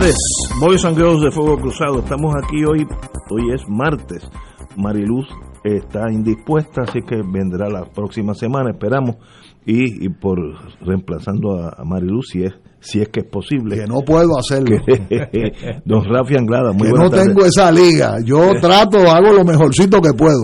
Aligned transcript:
Tardes, 0.00 0.16
Boys 0.58 0.84
and 0.84 0.96
Girls 0.96 1.22
de 1.22 1.30
Fuego 1.30 1.56
Cruzado. 1.58 2.00
Estamos 2.00 2.34
aquí 2.36 2.64
hoy, 2.64 2.86
hoy 3.30 3.54
es 3.54 3.62
martes. 3.68 4.22
Mariluz 4.76 5.26
está 5.64 6.10
indispuesta, 6.10 6.82
así 6.82 7.00
que 7.06 7.16
vendrá 7.16 7.68
la 7.68 7.84
próxima 7.84 8.34
semana, 8.34 8.70
esperamos. 8.70 9.16
Y, 9.66 10.06
y 10.06 10.08
por 10.08 10.38
reemplazando 10.80 11.58
a, 11.58 11.84
Mariluz, 11.84 12.28
si 12.32 12.44
es, 12.44 12.52
si 12.80 13.00
es 13.00 13.08
que 13.08 13.20
es 13.20 13.26
posible. 13.26 13.76
Que 13.76 13.86
no 13.86 14.00
puedo 14.00 14.38
hacerlo. 14.38 14.76
Don 15.84 16.04
Rafi 16.04 16.36
Anglada, 16.36 16.72
muy 16.72 16.88
que 16.88 16.98
no 16.98 17.10
tengo 17.10 17.44
esa 17.44 17.70
liga. 17.70 18.16
Yo 18.24 18.52
trato, 18.60 18.98
hago 19.00 19.32
lo 19.32 19.44
mejorcito 19.44 20.00
que 20.00 20.12
puedo. 20.14 20.40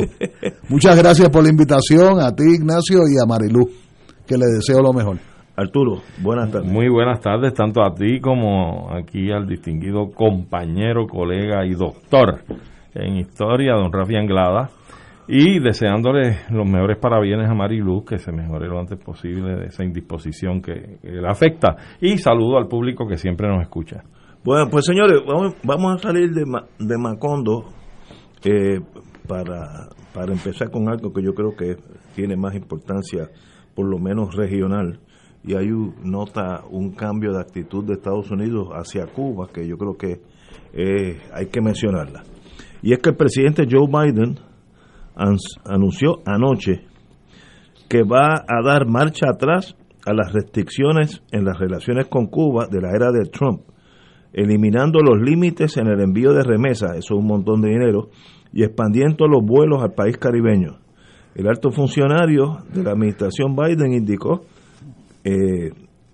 Muchas 0.69 0.97
gracias 0.97 1.31
por 1.31 1.43
la 1.43 1.51
invitación 1.51 2.21
a 2.21 2.35
ti, 2.35 2.45
Ignacio, 2.45 3.01
y 3.09 3.19
a 3.23 3.27
Marilú, 3.27 3.71
que 4.27 4.37
le 4.37 4.47
deseo 4.47 4.83
lo 4.83 4.93
mejor. 4.93 5.19
Arturo, 5.57 6.03
buenas 6.23 6.51
tardes. 6.51 6.71
Muy 6.71 6.91
buenas 6.91 7.21
tardes, 7.21 7.55
tanto 7.55 7.83
a 7.83 7.95
ti 7.95 8.21
como 8.21 8.93
aquí 8.93 9.31
al 9.31 9.47
distinguido 9.47 10.11
compañero, 10.11 11.07
colega 11.07 11.65
y 11.65 11.73
doctor 11.73 12.41
en 12.95 13.17
historia, 13.17 13.73
don 13.73 13.91
Rafi 13.91 14.17
Anglada, 14.17 14.69
y 15.27 15.59
deseándole 15.59 16.41
los 16.51 16.69
mejores 16.69 16.99
parabienes 16.99 17.49
a 17.49 17.55
Mariluz, 17.55 18.05
que 18.05 18.19
se 18.19 18.33
mejore 18.33 18.69
lo 18.69 18.79
antes 18.79 18.99
posible 19.03 19.57
de 19.57 19.67
esa 19.69 19.83
indisposición 19.83 20.61
que, 20.61 20.99
que 21.01 21.11
le 21.11 21.27
afecta, 21.27 21.77
y 22.03 22.19
saludo 22.19 22.59
al 22.59 22.69
público 22.69 23.09
que 23.09 23.17
siempre 23.17 23.49
nos 23.49 23.63
escucha. 23.63 24.03
Bueno, 24.45 24.69
pues 24.71 24.85
señores, 24.85 25.23
vamos, 25.27 25.55
vamos 25.65 25.95
a 25.95 25.99
salir 25.99 26.33
de, 26.33 26.45
de 26.81 26.99
Macondo 26.99 27.65
eh, 28.45 28.79
para, 29.27 29.89
para 30.13 30.33
empezar 30.33 30.71
con 30.71 30.87
algo 30.91 31.15
que 31.15 31.23
yo 31.23 31.33
creo 31.33 31.57
que 31.57 31.77
tiene 32.15 32.37
más 32.37 32.55
importancia, 32.55 33.31
por 33.75 33.89
lo 33.89 33.99
menos 33.99 34.35
regional, 34.37 35.01
y 35.47 35.55
ahí 35.55 35.71
u- 35.73 35.95
nota 36.03 36.63
un 36.71 36.93
cambio 36.93 37.33
de 37.33 37.41
actitud 37.41 37.85
de 37.85 37.95
Estados 37.95 38.31
Unidos 38.31 38.69
hacia 38.73 39.07
Cuba 39.07 39.49
que 39.53 39.67
yo 39.67 39.79
creo 39.79 39.97
que 39.97 40.21
eh, 40.73 41.21
hay 41.33 41.47
que 41.47 41.61
mencionarla. 41.61 42.23
Y 42.83 42.93
es 42.93 42.99
que 42.99 43.11
el 43.11 43.17
presidente 43.17 43.67
Joe 43.71 43.87
Biden 43.87 44.39
anunció 45.65 46.21
anoche 46.27 46.83
que 47.89 48.03
va 48.03 48.35
a 48.47 48.63
dar 48.65 48.87
marcha 48.87 49.27
atrás 49.33 49.77
a 50.05 50.13
las 50.13 50.33
restricciones 50.33 51.23
en 51.33 51.45
las 51.45 51.59
relaciones 51.59 52.07
con 52.09 52.27
Cuba 52.27 52.67
de 52.71 52.81
la 52.81 52.91
era 52.95 53.11
de 53.13 53.25
Trump 53.31 53.63
eliminando 54.33 55.01
los 55.01 55.19
límites 55.23 55.79
en 55.79 55.87
el 55.87 56.01
envío 56.01 56.35
de 56.35 56.43
remesas, 56.43 56.91
eso 56.99 57.15
es 57.15 57.21
un 57.21 57.27
montón 57.27 57.63
de 57.63 57.71
dinero, 57.71 58.11
y 58.53 58.65
expandiendo 58.65 59.27
los 59.27 59.43
vuelos 59.43 59.83
al 59.83 59.95
país 59.95 60.19
caribeño. 60.19 60.77
El 61.35 61.47
alto 61.49 61.71
funcionario 61.71 62.59
de 62.71 62.83
la 62.83 62.91
administración 62.91 63.57
Biden 63.57 63.95
indicó 63.95 64.43
eh, 65.27 65.71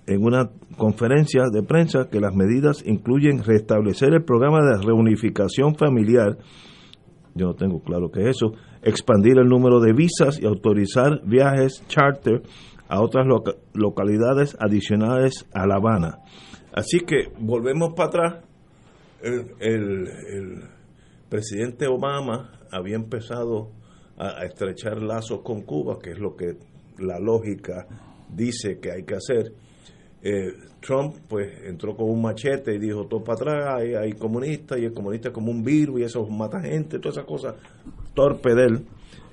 en 0.07 0.23
una 0.25 0.51
conferencia 0.77 1.43
de 1.53 1.63
prensa 1.63 2.09
que 2.11 2.19
las 2.21 2.35
medidas 2.35 2.83
incluyen 2.87 3.45
restablecer 3.45 4.13
el 4.15 4.25
programa 4.25 4.61
de 4.65 4.83
reunificación 4.85 5.75
familiar, 5.77 6.39
yo 7.35 7.47
no 7.47 7.55
tengo 7.55 7.81
claro 7.83 8.11
qué 8.11 8.23
es 8.23 8.37
eso, 8.37 8.53
expandir 8.83 9.39
el 9.39 9.47
número 9.49 9.81
de 9.81 9.93
visas 9.93 10.41
y 10.41 10.47
autorizar 10.47 11.21
viajes 11.25 11.85
charter 11.89 12.43
a 12.89 13.01
otras 13.01 13.27
loca- 13.27 13.55
localidades 13.75 14.57
adicionales 14.61 15.47
a 15.55 15.67
La 15.67 15.77
Habana. 15.77 16.19
Así 16.75 17.01
que 17.01 17.29
volvemos 17.39 17.95
para 17.95 18.09
atrás. 18.09 18.45
El, 19.23 19.47
el- 19.61 20.09
el 20.09 20.63
presidente 21.29 21.87
Obama 21.87 22.51
había 22.73 22.97
empezado 22.97 23.71
a 24.19 24.45
estrechar 24.45 25.01
lazos 25.01 25.41
con 25.43 25.63
Cuba, 25.63 25.99
que 26.03 26.11
es 26.11 26.19
lo 26.19 26.35
que 26.37 26.57
la 26.99 27.19
lógica 27.21 27.87
dice 28.35 28.79
que 28.81 28.91
hay 28.93 29.05
que 29.05 29.15
hacer. 29.15 29.53
Eh, 30.23 30.53
Trump 30.81 31.17
pues 31.29 31.49
entró 31.65 31.97
con 31.97 32.09
un 32.09 32.23
machete 32.23 32.75
y 32.75 32.79
dijo 32.79 33.07
todo 33.07 33.25
para 33.25 33.35
atrás, 33.35 33.83
hay, 34.01 34.13
comunistas 34.13 34.79
y 34.79 34.85
el 34.85 34.93
comunista 34.93 35.29
es 35.29 35.35
como 35.35 35.51
un 35.51 35.63
virus 35.63 36.01
y 36.01 36.05
eso 36.05 36.25
mata 36.27 36.61
gente, 36.61 36.99
todas 36.99 37.17
esas 37.17 37.27
cosas 37.27 37.55
torpe 38.15 38.55
de 38.55 38.65
él 38.67 38.87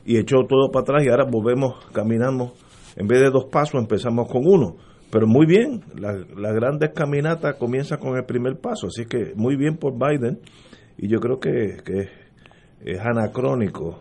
y 0.06 0.18
echó 0.18 0.38
todo 0.48 0.72
para 0.72 0.82
atrás 0.82 1.04
y 1.06 1.10
ahora 1.10 1.26
volvemos, 1.30 1.86
caminamos, 1.94 2.54
en 2.96 3.08
vez 3.08 3.20
de 3.22 3.30
dos 3.30 3.46
pasos 3.46 3.80
empezamos 3.80 4.28
con 4.28 4.44
uno. 4.46 4.78
Pero 5.12 5.26
muy 5.26 5.48
bien, 5.48 5.82
la, 6.00 6.14
la 6.14 6.52
grande 6.54 6.92
caminata 6.92 7.54
comienza 7.54 7.98
con 7.98 8.16
el 8.16 8.26
primer 8.26 8.60
paso, 8.60 8.88
así 8.88 9.06
que 9.06 9.34
muy 9.36 9.56
bien 9.56 9.78
por 9.78 9.94
Biden 9.94 10.40
y 10.98 11.08
yo 11.08 11.20
creo 11.20 11.40
que, 11.40 11.78
que 11.84 12.10
es 12.82 13.00
anacrónico 13.00 14.00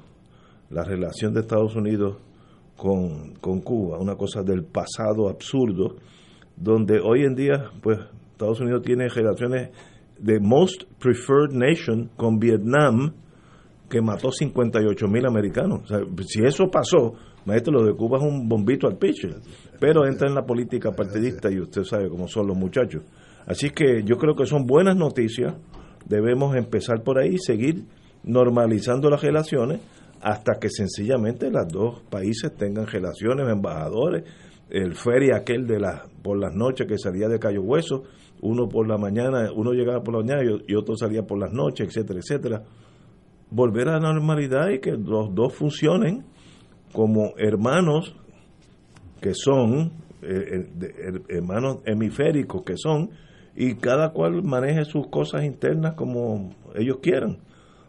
la 0.70 0.84
relación 0.84 1.32
de 1.32 1.40
Estados 1.40 1.76
Unidos 1.76 2.16
con, 2.78 3.34
con 3.40 3.60
Cuba, 3.60 3.98
una 3.98 4.14
cosa 4.14 4.42
del 4.42 4.64
pasado 4.64 5.28
absurdo, 5.28 5.96
donde 6.56 7.00
hoy 7.00 7.24
en 7.24 7.34
día, 7.34 7.72
pues, 7.82 7.98
Estados 8.30 8.60
Unidos 8.60 8.82
tiene 8.82 9.08
relaciones 9.08 9.70
de 10.16 10.38
most 10.38 10.84
preferred 11.00 11.52
nation 11.52 12.08
con 12.16 12.38
Vietnam, 12.38 13.14
que 13.90 14.00
mató 14.00 14.30
58 14.30 15.08
mil 15.08 15.26
americanos. 15.26 15.92
Si 16.26 16.44
eso 16.44 16.70
pasó, 16.70 17.14
maestro, 17.46 17.72
lo 17.72 17.84
de 17.84 17.94
Cuba 17.94 18.18
es 18.18 18.24
un 18.24 18.48
bombito 18.48 18.86
al 18.86 18.96
pitcher. 18.96 19.36
Pero 19.80 20.06
entra 20.06 20.28
en 20.28 20.34
la 20.34 20.44
política 20.44 20.92
partidista 20.92 21.50
y 21.50 21.58
usted 21.58 21.82
sabe 21.82 22.08
cómo 22.08 22.28
son 22.28 22.46
los 22.46 22.56
muchachos. 22.56 23.02
Así 23.46 23.70
que 23.70 24.04
yo 24.04 24.16
creo 24.18 24.36
que 24.36 24.46
son 24.46 24.66
buenas 24.66 24.96
noticias. 24.96 25.54
Debemos 26.06 26.54
empezar 26.54 27.02
por 27.02 27.18
ahí 27.18 27.38
seguir 27.38 27.86
normalizando 28.22 29.10
las 29.10 29.22
relaciones 29.22 29.80
hasta 30.20 30.58
que 30.60 30.68
sencillamente 30.68 31.50
los 31.50 31.68
dos 31.68 32.02
países 32.10 32.54
tengan 32.56 32.86
relaciones, 32.86 33.48
embajadores, 33.48 34.24
el 34.70 34.94
ferry 34.94 35.30
aquel 35.30 35.66
de 35.66 35.80
las 35.80 36.08
por 36.22 36.38
las 36.38 36.54
noches 36.54 36.86
que 36.86 36.98
salía 36.98 37.28
de 37.28 37.38
Cayo 37.38 37.62
Hueso, 37.62 38.04
uno 38.40 38.68
por 38.68 38.88
la 38.88 38.98
mañana, 38.98 39.50
uno 39.54 39.72
llegaba 39.72 40.02
por 40.02 40.14
la 40.14 40.20
mañana 40.20 40.42
y, 40.66 40.74
otro 40.74 40.96
salía 40.96 41.22
por 41.22 41.38
las 41.38 41.52
noches, 41.52 41.88
etcétera, 41.88 42.20
etcétera. 42.20 42.62
Volver 43.50 43.88
a 43.88 43.98
la 43.98 44.12
normalidad 44.12 44.68
y 44.70 44.78
que 44.80 44.92
los 44.92 45.34
dos 45.34 45.54
funcionen 45.54 46.24
como 46.92 47.32
hermanos 47.38 48.14
que 49.20 49.32
son, 49.34 49.92
eh, 50.22 50.68
eh, 50.80 51.20
hermanos 51.28 51.78
hemisféricos 51.84 52.62
que 52.62 52.76
son, 52.76 53.10
y 53.56 53.74
cada 53.74 54.10
cual 54.10 54.42
maneje 54.44 54.84
sus 54.84 55.08
cosas 55.08 55.44
internas 55.44 55.94
como 55.94 56.50
ellos 56.76 56.98
quieran. 57.02 57.38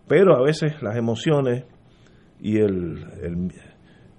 Pero 0.08 0.36
a 0.36 0.42
veces 0.42 0.82
las 0.82 0.96
emociones 0.96 1.66
y 2.40 2.58
el, 2.58 3.52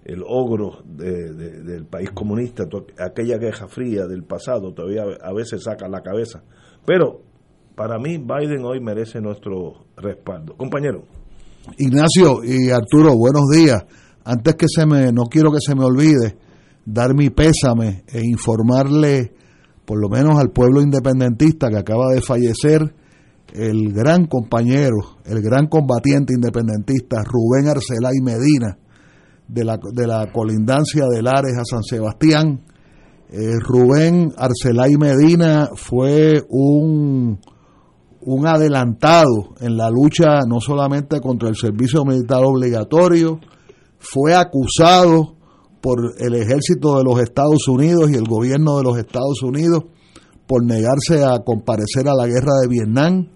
el, 0.05 0.23
ogro 0.27 0.83
de- 0.85 1.33
de- 1.35 1.63
del 1.63 1.87
país 1.87 2.11
comunista, 2.13 2.65
aquella 2.99 3.39
guerra 3.39 3.69
fría 3.69 4.07
del 4.07 4.25
pasado, 4.25 4.73
todavía 4.73 5.03
a 5.23 5.33
veces 5.33 5.63
saca 5.65 5.89
la 5.89 6.01
cabeza. 6.03 6.43
Pero 6.87 7.23
para 7.75 7.99
mí 7.99 8.19
Biden 8.19 8.65
hoy 8.65 8.81
merece 8.81 9.21
nuestro 9.21 9.87
respaldo. 9.97 10.57
Compañero. 10.57 11.05
Ignacio 11.79 12.43
y 12.45 12.71
Arturo, 12.71 13.15
buenos 13.17 13.45
días. 13.55 13.85
Antes 14.25 14.55
que 14.57 14.67
se 14.69 14.87
me, 14.87 15.13
no 15.13 15.25
quiero 15.25 15.51
que 15.53 15.59
se 15.61 15.75
me 15.75 15.85
olvide, 15.85 16.37
dar 16.85 17.15
mi 17.15 17.31
pésame 17.31 18.05
e 18.13 18.21
informarle, 18.25 19.33
por 19.85 20.01
lo 20.01 20.09
menos 20.09 20.39
al 20.39 20.51
pueblo 20.51 20.81
independentista 20.83 21.69
que 21.69 21.79
acaba 21.79 22.09
de 22.15 22.21
fallecer, 22.21 22.95
el 23.55 23.93
gran 23.93 24.27
compañero, 24.27 25.19
el 25.25 25.43
gran 25.43 25.67
combatiente 25.67 26.35
independentista 26.35 27.23
Rubén 27.23 27.69
Arcelay 27.69 28.21
Medina, 28.23 28.79
de 29.49 29.65
la, 29.65 29.79
de 29.93 30.07
la 30.07 30.31
colindancia 30.33 31.07
de 31.11 31.23
Lares 31.23 31.57
a 31.59 31.65
San 31.65 31.83
Sebastián. 31.83 32.65
Eh, 33.31 33.59
Rubén 33.61 34.33
Arcelay 34.37 34.97
Medina 34.97 35.71
fue 35.75 36.43
un, 36.49 37.41
un 38.23 38.47
adelantado 38.47 39.55
en 39.61 39.77
la 39.77 39.91
lucha 39.91 40.41
no 40.47 40.61
solamente 40.61 41.21
contra 41.21 41.49
el 41.49 41.57
servicio 41.57 42.05
militar 42.05 42.43
obligatorio, 42.45 43.41
fue 43.99 44.35
acusado 44.35 45.37
por 45.81 46.15
el 46.19 46.35
ejército 46.35 46.99
de 46.99 47.05
los 47.05 47.21
Estados 47.21 47.67
Unidos 47.69 48.11
y 48.11 48.15
el 48.15 48.29
gobierno 48.29 48.79
de 48.79 48.85
los 48.85 48.99
Estados 48.99 49.43
Unidos 49.43 49.85
por 50.47 50.65
negarse 50.65 51.25
a 51.25 51.39
comparecer 51.45 52.09
a 52.09 52.15
la 52.15 52.27
guerra 52.27 52.53
de 52.63 52.69
Vietnam. 52.69 53.29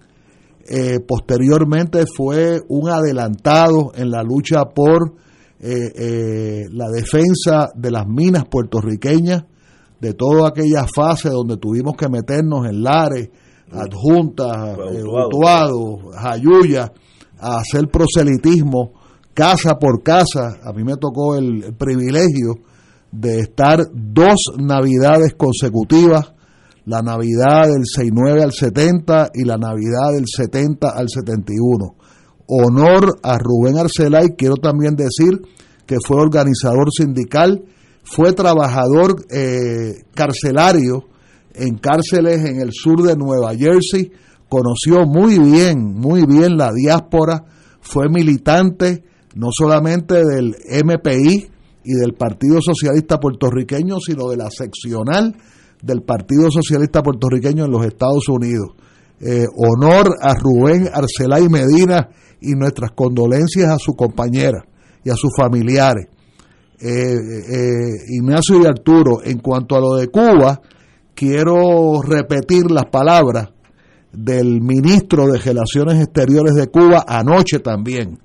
Eh, 0.67 0.99
posteriormente 0.99 2.05
fue 2.07 2.59
un 2.69 2.89
adelantado 2.89 3.91
en 3.95 4.09
la 4.09 4.23
lucha 4.23 4.65
por 4.65 5.13
eh, 5.59 5.91
eh, 5.95 6.63
la 6.71 6.89
defensa 6.89 7.69
de 7.75 7.91
las 7.91 8.07
minas 8.07 8.45
puertorriqueñas, 8.49 9.45
de 9.99 10.13
toda 10.13 10.49
aquella 10.49 10.85
fase 10.87 11.29
donde 11.29 11.57
tuvimos 11.57 11.95
que 11.95 12.09
meternos 12.09 12.67
en 12.67 12.83
Lares, 12.83 13.29
Adjuntas, 13.71 14.77
Utuado, 15.03 16.11
Jayuya, 16.13 16.91
a 17.39 17.57
hacer 17.57 17.87
proselitismo 17.87 18.93
casa 19.33 19.77
por 19.79 20.01
casa. 20.01 20.59
A 20.63 20.73
mí 20.73 20.83
me 20.83 20.97
tocó 20.97 21.35
el, 21.35 21.75
privilegio 21.77 22.55
de 23.11 23.39
estar 23.39 23.79
dos 23.93 24.35
navidades 24.57 25.35
consecutivas, 25.35 26.33
la 26.85 27.01
Navidad 27.01 27.63
del 27.63 27.83
69 27.85 28.43
al 28.43 28.51
70 28.53 29.31
y 29.33 29.43
la 29.43 29.57
Navidad 29.57 30.13
del 30.13 30.25
70 30.27 30.87
al 30.89 31.09
71. 31.09 31.95
Honor 32.47 33.19
a 33.23 33.37
Rubén 33.39 33.77
Arcelay, 33.77 34.35
quiero 34.37 34.55
también 34.55 34.95
decir 34.95 35.41
que 35.87 35.97
fue 36.05 36.21
organizador 36.21 36.91
sindical, 36.91 37.63
fue 38.03 38.33
trabajador 38.33 39.25
eh, 39.31 40.03
carcelario 40.13 41.05
en 41.55 41.77
cárceles 41.77 42.45
en 42.45 42.61
el 42.61 42.71
sur 42.71 43.01
de 43.01 43.15
Nueva 43.15 43.55
Jersey, 43.55 44.11
conoció 44.47 45.05
muy 45.07 45.39
bien, 45.39 45.83
muy 45.83 46.25
bien 46.25 46.57
la 46.57 46.71
diáspora, 46.71 47.45
fue 47.81 48.09
militante 48.09 49.03
no 49.35 49.47
solamente 49.51 50.23
del 50.23 50.55
MPI 50.83 51.49
y 51.83 51.93
del 51.93 52.13
Partido 52.13 52.59
Socialista 52.61 53.19
Puertorriqueño, 53.19 53.99
sino 53.99 54.29
de 54.29 54.37
la 54.37 54.49
seccional 54.49 55.35
del 55.85 56.01
Partido 56.01 56.49
Socialista 56.49 57.03
Puertorriqueño 57.03 57.65
en 57.65 57.71
los 57.71 57.85
Estados 57.85 58.27
Unidos. 58.27 58.69
Eh, 59.21 59.45
honor 59.55 60.15
a 60.19 60.33
Rubén 60.33 60.89
Arcelay 60.91 61.47
Medina 61.47 62.09
y 62.41 62.53
nuestras 62.53 62.91
condolencias 62.91 63.69
a 63.69 63.77
su 63.77 63.93
compañera 63.93 64.65
y 65.03 65.11
a 65.11 65.15
sus 65.15 65.31
familiares. 65.37 66.07
Eh, 66.81 66.89
eh, 66.89 67.91
Ignacio 68.09 68.61
y 68.61 68.65
Arturo, 68.65 69.23
en 69.23 69.39
cuanto 69.39 69.75
a 69.75 69.79
lo 69.79 69.95
de 69.95 70.07
Cuba, 70.07 70.59
quiero 71.13 72.01
repetir 72.01 72.69
las 72.71 72.85
palabras 72.85 73.49
del 74.11 74.61
ministro 74.61 75.27
de 75.27 75.37
Relaciones 75.37 76.01
Exteriores 76.01 76.55
de 76.55 76.67
Cuba 76.67 77.05
anoche 77.07 77.59
también, 77.59 78.19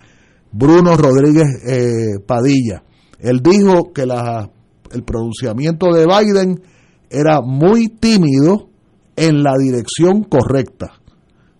Bruno 0.50 0.96
Rodríguez 0.96 1.46
eh, 1.66 2.20
Padilla. 2.26 2.82
Él 3.18 3.40
dijo 3.42 3.92
que 3.92 4.02
el 4.02 5.02
pronunciamiento 5.04 5.92
de 5.92 6.06
Biden 6.06 6.62
era 7.10 7.40
muy 7.42 7.88
tímido 7.88 8.68
en 9.16 9.42
la 9.42 9.54
dirección 9.58 10.24
correcta. 10.24 10.92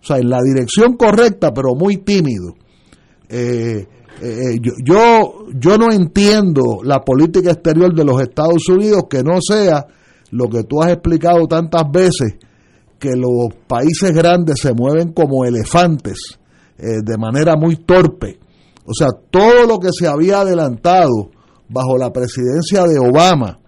O 0.01 0.05
sea, 0.05 0.17
en 0.17 0.29
la 0.29 0.39
dirección 0.41 0.95
correcta, 0.95 1.53
pero 1.53 1.75
muy 1.75 1.97
tímido. 1.97 2.55
Eh, 3.29 3.87
eh, 4.21 4.57
yo, 4.61 4.71
yo, 4.83 5.45
yo 5.53 5.77
no 5.77 5.91
entiendo 5.91 6.79
la 6.83 7.01
política 7.01 7.51
exterior 7.51 7.93
de 7.93 8.05
los 8.05 8.21
Estados 8.21 8.67
Unidos 8.69 9.03
que 9.09 9.23
no 9.23 9.39
sea 9.41 9.85
lo 10.31 10.47
que 10.47 10.63
tú 10.63 10.81
has 10.81 10.91
explicado 10.91 11.47
tantas 11.47 11.83
veces, 11.91 12.35
que 12.97 13.11
los 13.15 13.53
países 13.67 14.11
grandes 14.11 14.59
se 14.59 14.73
mueven 14.73 15.11
como 15.11 15.45
elefantes 15.45 16.37
de 16.77 17.15
manera 17.15 17.55
muy 17.55 17.75
torpe 17.75 18.39
o 18.85 18.93
sea, 18.93 19.07
todo 19.29 19.67
lo 19.67 19.79
que 19.79 19.89
se 19.97 20.07
había 20.07 20.41
adelantado 20.41 21.31
bajo 21.69 21.97
la 21.97 22.11
presidencia 22.11 22.83
de 22.83 22.99
Obama, 22.99 23.59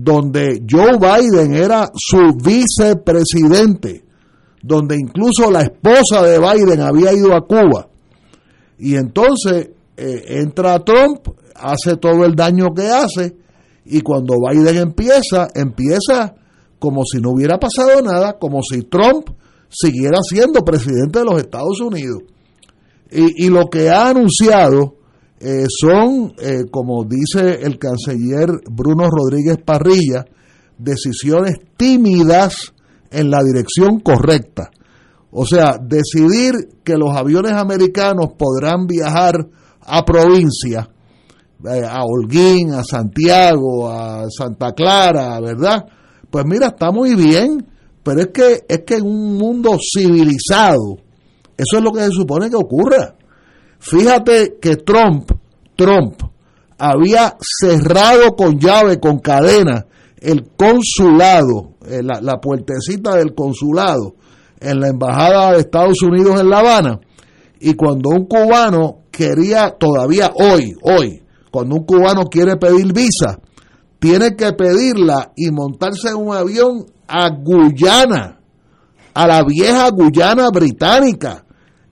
donde 0.00 0.62
Joe 0.70 0.96
Biden 0.96 1.54
era 1.54 1.90
su 1.92 2.36
vicepresidente, 2.40 4.04
donde 4.62 4.94
incluso 4.94 5.50
la 5.50 5.62
esposa 5.62 6.22
de 6.22 6.38
Biden 6.38 6.80
había 6.80 7.12
ido 7.12 7.34
a 7.34 7.44
Cuba. 7.44 7.88
Y 8.78 8.94
entonces 8.94 9.70
eh, 9.96 10.22
entra 10.40 10.84
Trump, 10.84 11.26
hace 11.56 11.96
todo 11.96 12.24
el 12.24 12.36
daño 12.36 12.72
que 12.76 12.86
hace, 12.86 13.34
y 13.86 14.00
cuando 14.02 14.36
Biden 14.48 14.76
empieza, 14.76 15.48
empieza 15.52 16.32
como 16.78 17.02
si 17.02 17.20
no 17.20 17.32
hubiera 17.32 17.58
pasado 17.58 18.00
nada, 18.00 18.38
como 18.38 18.62
si 18.62 18.82
Trump 18.82 19.30
siguiera 19.68 20.20
siendo 20.22 20.64
presidente 20.64 21.18
de 21.18 21.24
los 21.24 21.40
Estados 21.40 21.80
Unidos. 21.80 22.22
Y, 23.10 23.48
lo 23.48 23.68
que 23.68 23.88
ha 23.90 24.10
anunciado 24.10 24.94
eh, 25.40 25.66
son, 25.68 26.32
eh, 26.40 26.64
como 26.70 27.04
dice 27.04 27.60
el 27.62 27.78
canciller 27.78 28.48
Bruno 28.70 29.08
Rodríguez 29.08 29.58
Parrilla, 29.64 30.24
decisiones 30.76 31.58
tímidas 31.76 32.72
en 33.10 33.30
la 33.30 33.42
dirección 33.42 34.00
correcta. 34.00 34.70
O 35.30 35.46
sea, 35.46 35.76
decidir 35.80 36.80
que 36.82 36.96
los 36.96 37.14
aviones 37.14 37.52
americanos 37.52 38.30
podrán 38.36 38.86
viajar 38.86 39.46
a 39.80 40.04
provincia, 40.04 40.88
eh, 41.64 41.82
a 41.88 42.02
Holguín, 42.04 42.72
a 42.72 42.82
Santiago, 42.82 43.90
a 43.90 44.24
Santa 44.30 44.72
Clara, 44.72 45.38
¿verdad? 45.40 45.84
Pues 46.30 46.44
mira, 46.46 46.68
está 46.68 46.90
muy 46.90 47.14
bien, 47.14 47.64
pero 48.02 48.22
es 48.22 48.28
que 48.28 48.64
es 48.68 48.82
que 48.84 48.96
en 48.96 49.06
un 49.06 49.36
mundo 49.36 49.78
civilizado, 49.94 50.96
eso 51.56 51.76
es 51.78 51.82
lo 51.82 51.92
que 51.92 52.00
se 52.00 52.10
supone 52.10 52.50
que 52.50 52.56
ocurra. 52.56 53.17
Fíjate 53.78 54.58
que 54.60 54.76
Trump, 54.76 55.30
Trump, 55.76 56.20
había 56.78 57.36
cerrado 57.40 58.36
con 58.36 58.58
llave, 58.58 59.00
con 59.00 59.18
cadena, 59.18 59.86
el 60.20 60.50
consulado, 60.56 61.74
eh, 61.86 62.02
la, 62.02 62.20
la 62.20 62.40
puertecita 62.40 63.16
del 63.16 63.34
consulado 63.34 64.14
en 64.60 64.80
la 64.80 64.88
embajada 64.88 65.52
de 65.52 65.60
Estados 65.60 66.02
Unidos 66.02 66.40
en 66.40 66.50
La 66.50 66.58
Habana. 66.58 67.00
Y 67.60 67.74
cuando 67.74 68.10
un 68.10 68.26
cubano 68.26 69.02
quería, 69.10 69.76
todavía 69.78 70.32
hoy, 70.34 70.74
hoy, 70.82 71.22
cuando 71.50 71.76
un 71.76 71.84
cubano 71.84 72.24
quiere 72.24 72.56
pedir 72.56 72.92
visa, 72.92 73.40
tiene 73.98 74.36
que 74.36 74.52
pedirla 74.52 75.32
y 75.36 75.50
montarse 75.50 76.08
en 76.08 76.16
un 76.16 76.34
avión 76.34 76.86
a 77.06 77.30
Guyana, 77.30 78.40
a 79.14 79.26
la 79.26 79.42
vieja 79.42 79.90
Guyana 79.90 80.50
británica 80.50 81.44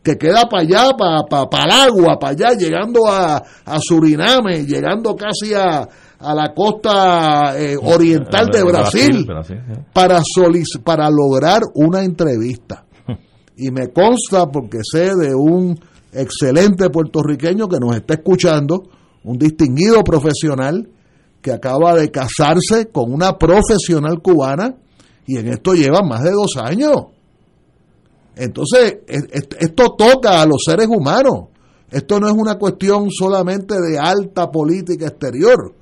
que 0.06 0.16
queda 0.16 0.48
para 0.48 0.62
allá, 0.62 0.96
para, 0.96 1.24
para, 1.48 1.64
el 1.64 1.70
agua, 1.72 2.16
para 2.16 2.30
allá, 2.30 2.56
llegando 2.56 3.08
a, 3.08 3.42
Suriname, 3.80 4.64
llegando 4.64 5.16
casi 5.16 5.52
a, 5.52 5.80
a 5.80 6.32
la 6.32 6.54
costa 6.54 7.58
eh, 7.58 7.76
oriental 7.76 8.46
de 8.52 8.62
Brasil, 8.62 9.26
para, 9.92 10.22
para 10.84 11.10
lograr 11.10 11.62
una 11.74 12.04
entrevista. 12.04 12.84
Y 13.58 13.70
me 13.70 13.88
consta, 13.88 14.46
porque 14.46 14.80
sé 14.82 15.14
de 15.16 15.34
un 15.34 15.80
excelente 16.12 16.90
puertorriqueño 16.90 17.66
que 17.68 17.80
nos 17.80 17.96
está 17.96 18.14
escuchando, 18.14 18.82
un 19.24 19.38
distinguido 19.38 20.04
profesional 20.04 20.86
que 21.40 21.52
acaba 21.52 21.94
de 21.94 22.10
casarse 22.10 22.90
con 22.92 23.10
una 23.12 23.38
profesional 23.38 24.20
cubana 24.20 24.74
y 25.26 25.38
en 25.38 25.48
esto 25.48 25.72
lleva 25.72 26.02
más 26.02 26.22
de 26.22 26.32
dos 26.32 26.58
años. 26.62 27.15
Entonces, 28.36 28.98
esto 29.08 29.96
toca 29.96 30.42
a 30.42 30.46
los 30.46 30.62
seres 30.64 30.86
humanos. 30.88 31.48
Esto 31.90 32.20
no 32.20 32.28
es 32.28 32.34
una 32.34 32.58
cuestión 32.58 33.10
solamente 33.10 33.74
de 33.80 33.98
alta 33.98 34.50
política 34.50 35.06
exterior. 35.06 35.74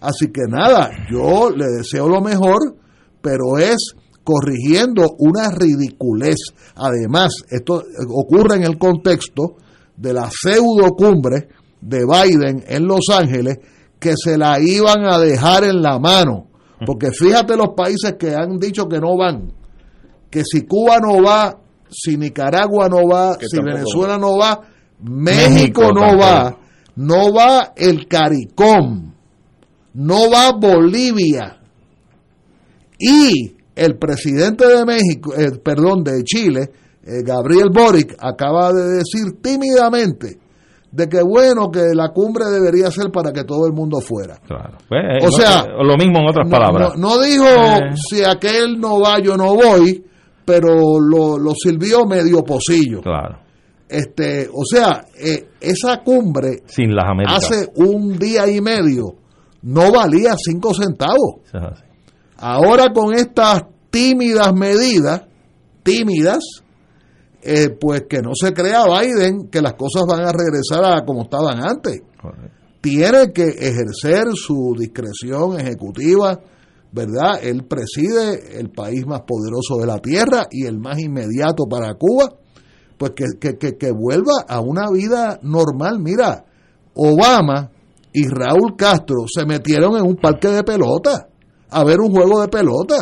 Así 0.00 0.28
que 0.32 0.42
nada, 0.48 0.90
yo 1.10 1.50
le 1.50 1.66
deseo 1.66 2.08
lo 2.08 2.20
mejor, 2.20 2.74
pero 3.22 3.58
es 3.58 3.94
corrigiendo 4.24 5.06
una 5.18 5.50
ridiculez. 5.50 6.38
Además, 6.74 7.32
esto 7.48 7.84
ocurre 8.08 8.56
en 8.56 8.64
el 8.64 8.78
contexto 8.78 9.56
de 9.96 10.12
la 10.12 10.30
pseudo 10.30 10.96
cumbre 10.96 11.48
de 11.80 12.04
Biden 12.04 12.64
en 12.66 12.86
Los 12.86 13.08
Ángeles, 13.12 13.58
que 13.98 14.14
se 14.16 14.36
la 14.36 14.58
iban 14.58 15.04
a 15.04 15.18
dejar 15.18 15.64
en 15.64 15.82
la 15.82 15.98
mano. 15.98 16.48
Porque 16.84 17.10
fíjate 17.12 17.56
los 17.56 17.74
países 17.76 18.14
que 18.18 18.34
han 18.34 18.58
dicho 18.58 18.88
que 18.88 18.98
no 18.98 19.16
van, 19.16 19.52
que 20.30 20.42
si 20.44 20.62
Cuba 20.62 20.98
no 20.98 21.22
va, 21.22 21.58
si 21.90 22.16
Nicaragua 22.16 22.88
no 22.88 23.08
va, 23.08 23.34
si 23.40 23.60
Venezuela 23.60 24.18
no 24.18 24.36
va, 24.36 24.60
México, 25.02 25.92
no 25.92 26.16
va, 26.16 26.56
no 26.96 27.32
va 27.32 27.72
el 27.76 28.06
CARICOM, 28.06 29.12
no 29.94 30.30
va 30.30 30.52
Bolivia. 30.52 31.56
Y 32.98 33.56
el 33.74 33.96
presidente 33.96 34.66
de 34.66 34.84
México, 34.84 35.34
eh, 35.34 35.52
perdón, 35.62 36.04
de 36.04 36.22
Chile, 36.22 36.70
eh, 37.02 37.22
Gabriel 37.24 37.70
Boric, 37.72 38.14
acaba 38.18 38.72
de 38.72 38.98
decir 38.98 39.40
tímidamente 39.42 40.38
de 40.92 41.08
que 41.08 41.22
bueno, 41.22 41.70
que 41.70 41.94
la 41.94 42.08
cumbre 42.08 42.46
debería 42.46 42.90
ser 42.90 43.10
para 43.12 43.32
que 43.32 43.44
todo 43.44 43.66
el 43.66 43.72
mundo 43.72 44.00
fuera. 44.00 44.36
Claro. 44.46 44.78
Pues, 44.88 45.24
o 45.24 45.30
sea, 45.30 45.64
lo 45.66 45.96
mismo 45.96 46.18
en 46.18 46.28
otras 46.28 46.48
palabras. 46.50 46.96
No, 46.98 47.20
dijo 47.20 47.46
si 47.94 48.24
aquel 48.24 48.80
no 48.80 49.00
va, 49.00 49.20
yo 49.20 49.36
no 49.36 49.54
voy, 49.54 50.04
pero 50.50 50.98
lo, 50.98 51.38
lo 51.38 51.52
sirvió 51.54 52.06
medio 52.06 52.42
pocillo. 52.42 53.02
Claro. 53.02 53.38
Este, 53.88 54.48
o 54.52 54.64
sea, 54.64 55.04
eh, 55.16 55.50
esa 55.60 56.02
cumbre 56.02 56.62
Sin 56.66 56.92
las 56.92 57.06
hace 57.28 57.70
un 57.76 58.18
día 58.18 58.48
y 58.48 58.60
medio 58.60 59.14
no 59.62 59.92
valía 59.92 60.34
cinco 60.36 60.74
centavos. 60.74 61.36
Ahora 62.36 62.92
con 62.92 63.14
estas 63.14 63.62
tímidas 63.90 64.52
medidas, 64.52 65.22
tímidas, 65.84 66.42
eh, 67.42 67.68
pues 67.80 68.06
que 68.08 68.20
no 68.20 68.30
se 68.34 68.52
crea 68.52 68.86
Biden 68.86 69.48
que 69.50 69.62
las 69.62 69.74
cosas 69.74 70.02
van 70.08 70.22
a 70.26 70.32
regresar 70.32 70.84
a 70.84 71.04
como 71.04 71.22
estaban 71.22 71.62
antes. 71.62 72.02
Tiene 72.80 73.32
que 73.32 73.44
ejercer 73.44 74.32
su 74.34 74.74
discreción 74.76 75.60
ejecutiva, 75.60 76.40
¿verdad? 76.92 77.42
Él 77.42 77.64
preside 77.64 78.58
el 78.58 78.70
país 78.70 79.06
más 79.06 79.22
poderoso 79.22 79.76
de 79.78 79.86
la 79.86 79.98
tierra 79.98 80.46
y 80.50 80.66
el 80.66 80.78
más 80.78 80.98
inmediato 80.98 81.64
para 81.68 81.94
Cuba 81.94 82.28
pues 83.00 83.12
que, 83.12 83.56
que, 83.58 83.78
que, 83.78 83.90
vuelva 83.92 84.44
a 84.46 84.60
una 84.60 84.90
vida 84.92 85.40
normal. 85.42 86.00
Mira, 86.00 86.44
Obama 86.94 87.70
y 88.12 88.28
Raúl 88.28 88.76
Castro 88.76 89.24
se 89.26 89.46
metieron 89.46 89.96
en 89.96 90.06
un 90.06 90.16
parque 90.16 90.48
de 90.48 90.62
pelota 90.62 91.28
a 91.70 91.82
ver 91.82 91.98
un 91.98 92.10
juego 92.10 92.42
de 92.42 92.48
pelota. 92.48 92.96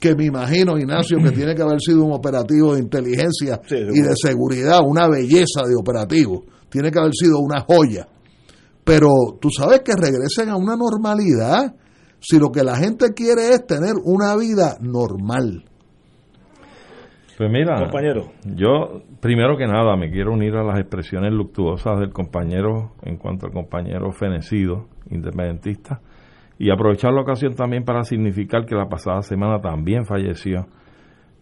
Que 0.00 0.14
me 0.14 0.26
imagino, 0.26 0.78
Ignacio, 0.78 1.18
que 1.18 1.32
tiene 1.32 1.56
que 1.56 1.62
haber 1.62 1.80
sido 1.80 2.04
un 2.04 2.12
operativo 2.12 2.74
de 2.74 2.80
inteligencia 2.80 3.60
y 3.68 4.00
de 4.00 4.14
seguridad, 4.14 4.82
una 4.86 5.08
belleza 5.08 5.62
de 5.66 5.74
operativo. 5.76 6.44
Tiene 6.70 6.92
que 6.92 7.00
haber 7.00 7.12
sido 7.12 7.40
una 7.40 7.62
joya. 7.62 8.06
Pero 8.84 9.08
tú 9.40 9.48
sabes 9.50 9.80
que 9.80 9.94
regresen 9.96 10.48
a 10.48 10.56
una 10.56 10.76
normalidad 10.76 11.74
si 12.20 12.38
lo 12.38 12.50
que 12.50 12.62
la 12.62 12.76
gente 12.76 13.12
quiere 13.14 13.50
es 13.50 13.66
tener 13.66 13.94
una 14.04 14.36
vida 14.36 14.76
normal. 14.80 15.64
Pues 17.36 17.50
mira, 17.50 17.80
compañero. 17.80 18.32
yo 18.44 19.02
primero 19.20 19.56
que 19.56 19.66
nada 19.66 19.96
me 19.96 20.10
quiero 20.10 20.34
unir 20.34 20.54
a 20.56 20.62
las 20.62 20.78
expresiones 20.78 21.32
luctuosas 21.32 21.98
del 21.98 22.12
compañero 22.12 22.92
en 23.02 23.16
cuanto 23.16 23.46
al 23.46 23.52
compañero 23.52 24.12
fenecido, 24.12 24.88
independentista, 25.08 26.02
y 26.58 26.70
aprovechar 26.70 27.14
la 27.14 27.22
ocasión 27.22 27.54
también 27.54 27.84
para 27.84 28.04
significar 28.04 28.66
que 28.66 28.74
la 28.74 28.90
pasada 28.90 29.22
semana 29.22 29.58
también 29.58 30.04
falleció 30.04 30.66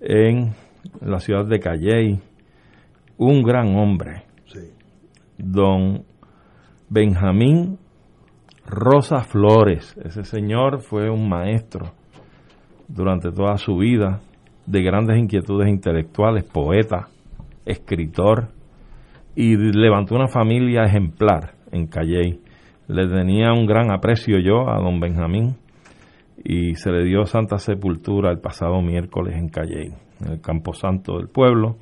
en 0.01 0.53
la 1.01 1.19
ciudad 1.19 1.45
de 1.47 1.59
Calley 1.59 2.21
un 3.17 3.43
gran 3.43 3.75
hombre, 3.75 4.23
don 5.37 6.05
Benjamín 6.89 7.79
Rosa 8.71 9.23
Flores. 9.23 9.97
Ese 10.05 10.25
señor 10.25 10.83
fue 10.83 11.09
un 11.09 11.27
maestro 11.27 11.93
durante 12.87 13.31
toda 13.33 13.57
su 13.57 13.77
vida 13.79 14.21
de 14.67 14.83
grandes 14.83 15.17
inquietudes 15.19 15.71
intelectuales, 15.71 16.45
poeta, 16.45 17.09
escritor, 17.65 18.49
y 19.35 19.57
levantó 19.57 20.17
una 20.17 20.29
familia 20.29 20.83
ejemplar 20.83 21.55
en 21.73 21.87
Calley. 21.87 22.41
Le 22.89 23.09
tenía 23.09 23.53
un 23.53 23.67
gran 23.67 23.91
aprecio 23.91 24.39
yo 24.39 24.69
a 24.69 24.79
don 24.83 25.01
Benjamín 25.01 25.57
y 26.45 26.75
se 26.75 26.91
le 26.91 27.05
dio 27.05 27.25
santa 27.25 27.57
sepultura 27.59 28.31
el 28.31 28.41
pasado 28.41 28.83
miércoles 28.83 29.35
en 29.37 29.49
Calley, 29.49 29.95
en 30.21 30.33
el 30.33 30.41
Camposanto 30.43 31.17
del 31.17 31.29
pueblo. 31.29 31.79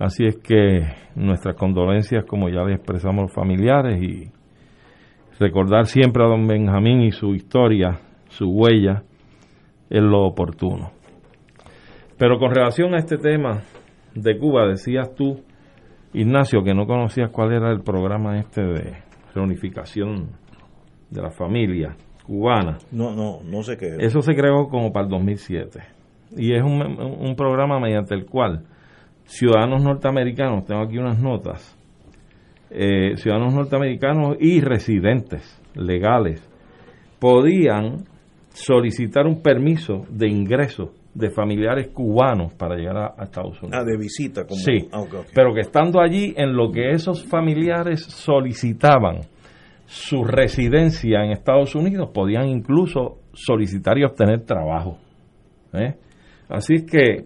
Así 0.00 0.24
es 0.24 0.36
que 0.38 0.80
nuestras 1.14 1.54
condolencias, 1.54 2.24
como 2.24 2.48
ya 2.48 2.62
le 2.64 2.74
expresamos 2.74 3.22
los 3.22 3.32
familiares, 3.32 4.02
y 4.02 4.30
recordar 5.38 5.86
siempre 5.86 6.24
a 6.24 6.28
don 6.28 6.46
Benjamín 6.46 7.02
y 7.02 7.12
su 7.12 7.34
historia, 7.34 8.00
su 8.28 8.48
huella, 8.48 9.02
es 9.90 10.02
lo 10.02 10.24
oportuno. 10.24 10.90
Pero 12.18 12.38
con 12.38 12.54
relación 12.54 12.94
a 12.94 12.98
este 12.98 13.16
tema 13.16 13.62
de 14.14 14.38
Cuba, 14.38 14.66
decías 14.66 15.14
tú, 15.14 15.44
Ignacio, 16.12 16.62
que 16.64 16.74
no 16.74 16.86
conocías 16.86 17.30
cuál 17.30 17.52
era 17.52 17.70
el 17.70 17.80
programa 17.80 18.38
este 18.38 18.62
de 18.62 18.96
reunificación 19.34 20.30
de 21.10 21.22
la 21.22 21.30
familia 21.30 21.96
cubana. 22.26 22.78
No, 22.90 23.14
no, 23.14 23.40
no 23.44 23.62
sé 23.62 23.76
qué. 23.76 23.96
Eso 24.00 24.20
se 24.20 24.34
creó 24.34 24.68
como 24.68 24.92
para 24.92 25.06
el 25.06 25.10
2007. 25.10 25.80
Y 26.36 26.54
es 26.54 26.62
un, 26.62 27.34
programa 27.36 27.80
mediante 27.80 28.14
el 28.14 28.26
cual 28.26 28.64
ciudadanos 29.24 29.82
norteamericanos, 29.82 30.64
tengo 30.64 30.82
aquí 30.82 30.98
unas 30.98 31.18
notas, 31.18 31.77
eh, 32.70 33.16
ciudadanos 33.16 33.54
norteamericanos 33.54 34.36
y 34.40 34.60
residentes 34.60 35.60
legales 35.74 36.46
podían 37.18 38.04
solicitar 38.52 39.26
un 39.26 39.42
permiso 39.42 40.04
de 40.10 40.28
ingreso 40.28 40.92
de 41.14 41.30
familiares 41.30 41.88
cubanos 41.88 42.54
para 42.54 42.76
llegar 42.76 42.96
a, 42.96 43.24
Estados 43.24 43.60
Unidos. 43.62 43.80
Ah, 43.80 43.84
de 43.84 43.96
visita. 43.96 44.44
Como... 44.44 44.60
Sí, 44.60 44.88
ah, 44.92 45.02
pero 45.34 45.52
que 45.52 45.60
estando 45.60 46.00
allí 46.00 46.34
en 46.36 46.54
lo 46.54 46.70
que 46.70 46.90
esos 46.90 47.24
familiares 47.24 48.04
solicitaban 48.04 49.22
su 49.86 50.22
residencia 50.22 51.24
en 51.24 51.32
Estados 51.32 51.74
Unidos, 51.74 52.10
podían 52.12 52.46
incluso 52.48 53.18
solicitar 53.32 53.98
y 53.98 54.04
obtener 54.04 54.44
trabajo. 54.44 54.98
¿eh? 55.72 55.94
Así 56.48 56.84
que 56.84 57.24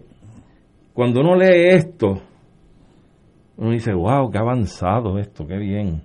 cuando 0.93 1.19
uno 1.19 1.35
lee 1.35 1.75
esto, 1.75 2.21
uno 3.57 3.71
dice, 3.71 3.93
wow, 3.93 4.29
qué 4.31 4.37
avanzado 4.37 5.19
esto, 5.19 5.45
qué 5.45 5.57
bien. 5.57 6.03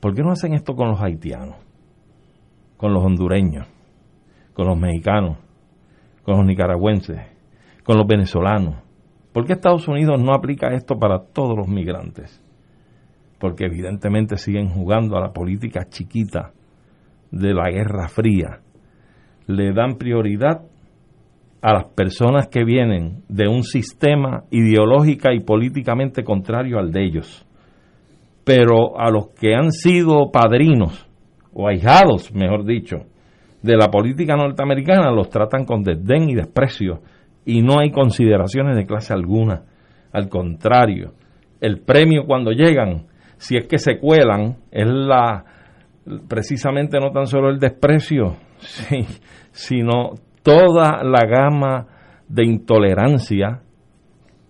¿Por 0.00 0.14
qué 0.14 0.22
no 0.22 0.30
hacen 0.30 0.54
esto 0.54 0.74
con 0.74 0.88
los 0.88 1.00
haitianos, 1.00 1.56
con 2.76 2.92
los 2.92 3.04
hondureños, 3.04 3.66
con 4.54 4.66
los 4.66 4.78
mexicanos? 4.78 5.38
con 6.28 6.36
los 6.36 6.46
nicaragüenses, 6.46 7.22
con 7.84 7.96
los 7.96 8.06
venezolanos. 8.06 8.74
¿Por 9.32 9.46
qué 9.46 9.54
Estados 9.54 9.88
Unidos 9.88 10.20
no 10.20 10.34
aplica 10.34 10.74
esto 10.74 10.98
para 10.98 11.20
todos 11.20 11.56
los 11.56 11.68
migrantes? 11.68 12.44
Porque 13.40 13.64
evidentemente 13.64 14.36
siguen 14.36 14.68
jugando 14.68 15.16
a 15.16 15.22
la 15.22 15.32
política 15.32 15.86
chiquita 15.88 16.52
de 17.30 17.54
la 17.54 17.70
Guerra 17.70 18.08
Fría. 18.08 18.60
Le 19.46 19.72
dan 19.72 19.96
prioridad 19.96 20.66
a 21.60 21.72
las 21.72 21.84
personas 21.86 22.48
que 22.48 22.64
vienen 22.64 23.22
de 23.28 23.48
un 23.48 23.64
sistema 23.64 24.44
ideológica 24.50 25.34
y 25.34 25.40
políticamente 25.40 26.22
contrario 26.22 26.78
al 26.78 26.92
de 26.92 27.04
ellos. 27.04 27.46
Pero 28.44 28.98
a 28.98 29.10
los 29.10 29.28
que 29.30 29.54
han 29.54 29.72
sido 29.72 30.30
padrinos 30.30 31.06
o 31.52 31.68
ahijados, 31.68 32.32
mejor 32.32 32.64
dicho, 32.64 33.06
de 33.62 33.76
la 33.76 33.90
política 33.90 34.36
norteamericana 34.36 35.10
los 35.10 35.28
tratan 35.30 35.64
con 35.64 35.82
desdén 35.82 36.30
y 36.30 36.34
desprecio 36.34 37.00
y 37.44 37.62
no 37.62 37.80
hay 37.80 37.90
consideraciones 37.90 38.76
de 38.76 38.86
clase 38.86 39.12
alguna. 39.12 39.64
Al 40.12 40.28
contrario, 40.28 41.14
el 41.60 41.80
premio 41.80 42.24
cuando 42.24 42.52
llegan, 42.52 43.06
si 43.36 43.56
es 43.56 43.66
que 43.66 43.78
se 43.78 43.98
cuelan, 43.98 44.58
es 44.70 44.86
la 44.86 45.44
precisamente 46.28 46.98
no 47.00 47.10
tan 47.10 47.26
solo 47.26 47.50
el 47.50 47.58
desprecio, 47.58 48.36
sino 49.50 50.12
toda 50.42 51.02
la 51.02 51.26
gama 51.26 51.86
de 52.28 52.44
intolerancia 52.44 53.62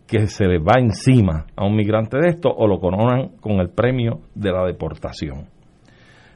que 0.06 0.26
se 0.26 0.46
le 0.46 0.58
va 0.58 0.80
encima 0.80 1.46
a 1.54 1.66
un 1.66 1.76
migrante 1.76 2.18
de 2.18 2.28
esto 2.28 2.48
o 2.50 2.66
lo 2.66 2.80
coronan 2.80 3.36
con 3.40 3.60
el 3.60 3.68
premio 3.68 4.20
de 4.34 4.52
la 4.52 4.64
deportación. 4.64 5.48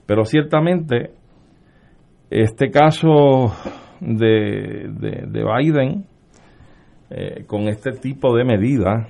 Pero 0.07 0.25
ciertamente 0.25 1.13
este 2.33 2.71
caso 2.71 3.53
de, 4.01 4.89
de, 4.91 5.45
Biden, 5.45 6.07
eh, 7.11 7.45
con 7.47 7.69
este 7.69 7.93
tipo 7.93 8.35
de 8.35 8.45
medidas, 8.45 9.07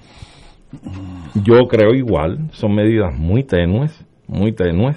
yo 1.45 1.67
creo 1.69 1.95
igual, 1.95 2.51
son 2.51 2.75
medidas 2.75 3.17
muy 3.17 3.45
tenues, 3.45 4.05
muy 4.27 4.53
tenues. 4.53 4.97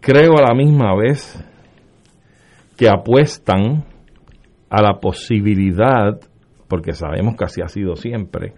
Creo 0.00 0.38
a 0.38 0.42
la 0.48 0.54
misma 0.54 0.94
vez 0.96 1.38
que 2.76 2.88
apuestan 2.88 3.84
a 4.70 4.82
la 4.82 5.00
posibilidad, 5.00 6.18
porque 6.68 6.92
sabemos 6.92 7.36
que 7.36 7.44
así 7.44 7.62
ha 7.62 7.68
sido 7.68 7.96
siempre, 7.96 8.54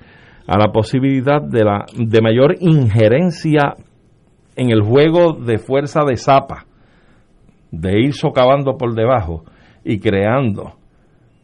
a 0.46 0.58
la 0.58 0.72
posibilidad 0.72 1.40
de, 1.40 1.64
la, 1.64 1.84
de 1.96 2.20
mayor 2.20 2.56
injerencia 2.60 3.74
en 4.56 4.70
el 4.70 4.82
juego 4.82 5.32
de 5.34 5.58
fuerza 5.58 6.02
de 6.04 6.16
zapa 6.16 6.66
de 7.70 8.00
ir 8.00 8.14
socavando 8.14 8.76
por 8.76 8.94
debajo 8.94 9.44
y 9.84 10.00
creando 10.00 10.72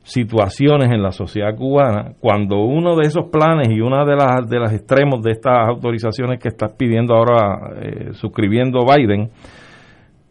situaciones 0.02 0.92
en 0.92 1.02
la 1.02 1.11
sociedad 1.11 1.56
cubana, 1.56 2.12
cuando 2.20 2.61
uno 2.61 2.94
de 2.94 3.08
esos 3.08 3.28
planes 3.30 3.68
y 3.70 3.80
uno 3.80 4.04
de 4.04 4.14
las 4.14 4.49
de 4.49 4.58
los 4.58 4.73
extremos 4.73 5.20
de 5.23 5.32
estas 5.32 5.68
autorizaciones 5.68 6.38
que 6.38 6.49
está 6.49 6.68
pidiendo 6.68 7.14
ahora, 7.14 7.73
eh, 7.80 8.12
suscribiendo 8.12 8.85
Biden, 8.87 9.30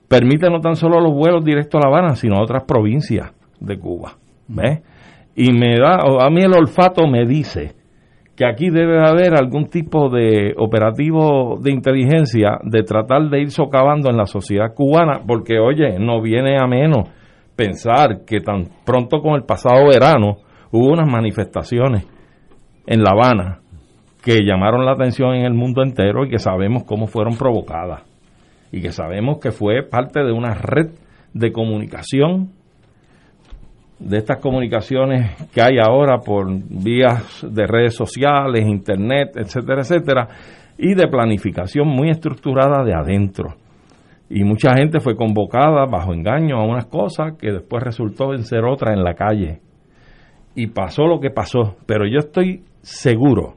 permite 0.08 0.50
no 0.50 0.62
tan 0.62 0.76
solo 0.76 1.02
los 1.02 1.14
vuelos 1.14 1.44
directos 1.44 1.82
a 1.82 1.88
La 1.88 1.94
Habana, 1.94 2.16
sino 2.16 2.38
a 2.38 2.44
otras 2.44 2.64
provincias 2.64 3.34
de 3.60 3.78
Cuba. 3.78 4.14
¿Ves? 4.48 4.82
Y 5.36 5.52
me 5.52 5.78
da, 5.78 5.98
a 6.26 6.30
mí 6.30 6.42
el 6.42 6.54
olfato 6.54 7.08
me 7.08 7.26
dice 7.26 7.74
que 8.36 8.46
aquí 8.46 8.70
debe 8.70 9.00
haber 9.00 9.34
algún 9.34 9.70
tipo 9.70 10.10
de 10.10 10.54
operativo 10.58 11.58
de 11.62 11.72
inteligencia 11.72 12.60
de 12.64 12.84
tratar 12.84 13.30
de 13.30 13.42
ir 13.42 13.52
socavando 13.52 14.10
en 14.10 14.18
la 14.18 14.26
sociedad 14.26 14.74
cubana, 14.74 15.22
porque 15.26 15.60
oye, 15.60 15.98
no 16.00 16.22
viene 16.22 16.58
a 16.58 16.68
menos 16.68 17.10
pensar 17.56 18.26
que 18.26 18.42
tan 18.42 18.68
pronto 18.86 19.22
como 19.22 19.36
el 19.36 19.44
pasado 19.44 19.88
verano 19.88 20.38
hubo 20.72 20.92
unas 20.92 21.10
manifestaciones 21.10 22.06
en 22.86 23.04
La 23.04 23.12
Habana 23.12 23.60
que 24.22 24.44
llamaron 24.44 24.86
la 24.86 24.94
atención 24.94 25.36
en 25.36 25.46
el 25.46 25.54
mundo 25.54 25.84
entero 25.84 26.26
y 26.26 26.30
que 26.30 26.40
sabemos 26.40 26.84
cómo 26.84 27.08
fueron 27.08 27.38
provocadas 27.38 28.04
y 28.72 28.82
que 28.82 28.92
sabemos 28.92 29.38
que 29.40 29.52
fue 29.52 29.84
parte 29.84 30.24
de 30.24 30.34
una 30.34 30.56
red 30.56 30.90
de 31.34 31.52
comunicación 31.52 32.50
de 34.00 34.18
estas 34.18 34.40
comunicaciones 34.40 35.32
que 35.54 35.62
hay 35.62 35.78
ahora 35.80 36.20
por 36.20 36.48
vías 36.48 37.46
de 37.50 37.66
redes 37.66 37.96
sociales, 37.96 38.66
internet, 38.66 39.32
etcétera, 39.36 39.82
etcétera, 39.82 40.28
y 40.78 40.94
de 40.94 41.08
planificación 41.08 41.88
muy 41.88 42.10
estructurada 42.10 42.84
de 42.84 42.94
adentro. 42.94 43.56
Y 44.30 44.44
mucha 44.44 44.76
gente 44.76 45.00
fue 45.00 45.16
convocada 45.16 45.86
bajo 45.86 46.14
engaño 46.14 46.58
a 46.58 46.66
unas 46.66 46.88
cosas 46.88 47.34
que 47.40 47.52
después 47.52 47.84
resultó 47.84 48.34
en 48.34 48.44
ser 48.44 48.66
otra 48.66 48.94
en 48.94 49.04
la 49.04 49.14
calle. 49.14 49.62
Y 50.56 50.68
pasó 50.68 51.06
lo 51.06 51.20
que 51.20 51.30
pasó, 51.30 51.76
pero 51.86 52.06
yo 52.08 52.20
estoy 52.20 52.64
seguro 52.82 53.56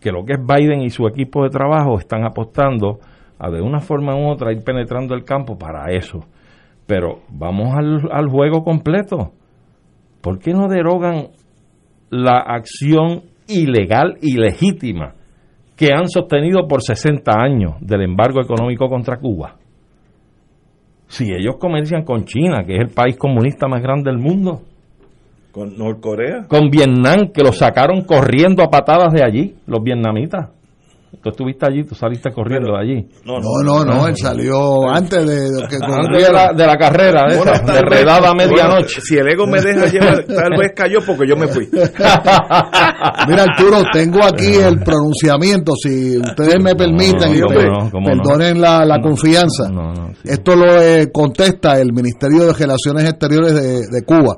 que 0.00 0.10
lo 0.10 0.24
que 0.24 0.34
es 0.34 0.40
Biden 0.40 0.82
y 0.82 0.90
su 0.90 1.06
equipo 1.06 1.44
de 1.44 1.50
trabajo 1.50 1.98
están 1.98 2.24
apostando 2.24 2.98
a 3.38 3.50
de 3.50 3.62
una 3.62 3.80
forma 3.80 4.14
u 4.14 4.28
otra 4.28 4.52
ir 4.52 4.62
penetrando 4.62 5.14
el 5.14 5.24
campo 5.24 5.56
para 5.56 5.90
eso. 5.92 6.20
Pero 6.86 7.20
vamos 7.30 7.74
al, 7.74 8.08
al 8.12 8.28
juego 8.28 8.62
completo 8.62 9.32
¿por 10.24 10.38
qué 10.38 10.54
no 10.54 10.68
derogan 10.68 11.28
la 12.08 12.38
acción 12.38 13.24
ilegal 13.46 14.16
y 14.22 14.38
legítima 14.38 15.12
que 15.76 15.90
han 15.92 16.08
sostenido 16.08 16.66
por 16.66 16.82
60 16.82 17.30
años 17.30 17.74
del 17.80 18.02
embargo 18.02 18.40
económico 18.40 18.88
contra 18.88 19.18
Cuba? 19.18 19.56
Si 21.08 21.24
ellos 21.24 21.56
comercian 21.60 22.04
con 22.04 22.24
China, 22.24 22.64
que 22.64 22.76
es 22.76 22.80
el 22.80 22.88
país 22.88 23.18
comunista 23.18 23.68
más 23.68 23.82
grande 23.82 24.10
del 24.10 24.18
mundo. 24.18 24.62
Con 25.52 25.76
Norcorea. 25.76 26.46
Con 26.48 26.70
Vietnam, 26.70 27.30
que 27.32 27.42
lo 27.42 27.52
sacaron 27.52 28.04
corriendo 28.04 28.62
a 28.62 28.70
patadas 28.70 29.12
de 29.12 29.22
allí, 29.22 29.54
los 29.66 29.82
vietnamitas. 29.82 30.50
Tú 31.22 31.30
estuviste 31.30 31.66
allí, 31.66 31.84
tú 31.84 31.94
saliste 31.94 32.30
corriendo 32.32 32.72
de 32.72 32.78
allí. 32.78 33.06
No, 33.24 33.38
no, 33.40 33.84
no, 33.84 34.06
él 34.06 34.16
salió 34.16 34.88
antes 34.88 35.26
de, 35.26 35.66
que 35.68 35.76
antes 35.76 36.26
de, 36.26 36.32
la, 36.32 36.52
de 36.52 36.66
la 36.66 36.76
carrera, 36.76 37.24
de, 37.28 37.36
esa, 37.36 37.72
de 37.72 37.80
redada 37.82 38.30
a 38.30 38.34
medianoche. 38.34 39.00
si 39.00 39.16
el 39.16 39.28
ego 39.28 39.46
me 39.46 39.60
deja 39.60 39.86
llevar, 39.86 40.24
tal 40.24 40.58
vez 40.58 40.72
cayó 40.74 40.98
porque 41.06 41.28
yo 41.28 41.36
me 41.36 41.48
fui. 41.48 41.68
Mira, 41.72 43.42
Arturo, 43.42 43.82
tengo 43.92 44.24
aquí 44.24 44.54
el 44.54 44.80
pronunciamiento, 44.80 45.72
si 45.76 46.18
ustedes 46.18 46.62
me 46.62 46.74
permiten, 46.74 47.40
perdonen 48.04 48.60
la, 48.60 48.84
la 48.84 49.00
confianza. 49.00 49.70
Esto 50.24 50.56
lo 50.56 50.80
eh, 50.80 51.10
contesta 51.12 51.80
el 51.80 51.92
Ministerio 51.92 52.46
de 52.46 52.52
Relaciones 52.52 53.04
Exteriores 53.04 53.54
de, 53.54 53.86
de 53.90 54.02
Cuba. 54.04 54.36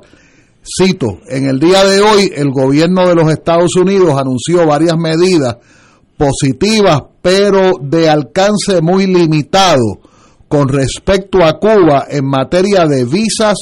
Cito, 0.67 1.19
en 1.29 1.45
el 1.47 1.59
día 1.59 1.85
de 1.85 2.01
hoy 2.01 2.31
el 2.35 2.51
gobierno 2.51 3.07
de 3.07 3.15
los 3.15 3.31
Estados 3.31 3.73
Unidos 3.77 4.19
anunció 4.19 4.67
varias 4.67 4.97
medidas 4.97 5.55
positivas, 6.17 7.01
pero 7.21 7.73
de 7.81 8.09
alcance 8.09 8.81
muy 8.81 9.05
limitado 9.05 10.01
con 10.47 10.67
respecto 10.67 11.43
a 11.43 11.59
Cuba 11.59 12.05
en 12.09 12.25
materia 12.25 12.85
de 12.85 13.05
visas, 13.05 13.57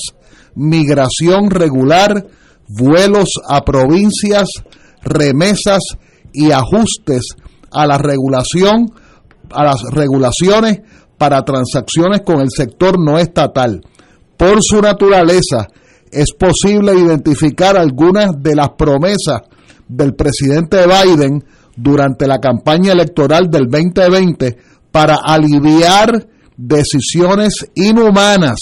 migración 0.56 1.50
regular, 1.50 2.28
vuelos 2.68 3.30
a 3.48 3.62
provincias, 3.64 4.50
remesas 5.04 5.82
y 6.32 6.52
ajustes 6.52 7.24
a 7.72 7.86
la 7.86 7.98
regulación 7.98 8.92
a 9.52 9.64
las 9.64 9.84
regulaciones 9.92 10.82
para 11.18 11.44
transacciones 11.44 12.22
con 12.22 12.42
el 12.42 12.50
sector 12.50 13.00
no 13.00 13.18
estatal. 13.18 13.82
Por 14.38 14.64
su 14.64 14.82
naturaleza, 14.82 15.68
es 16.12 16.34
posible 16.34 16.94
identificar 16.94 17.78
algunas 17.78 18.32
de 18.42 18.56
las 18.56 18.70
promesas 18.78 19.42
del 19.88 20.14
presidente 20.16 20.86
Biden 20.86 21.44
durante 21.76 22.28
la 22.28 22.40
campaña 22.40 22.94
electoral 22.94 23.50
del 23.50 23.70
2020 23.70 24.58
para 24.92 25.16
aliviar 25.24 26.28
decisiones 26.58 27.66
inhumanas 27.76 28.60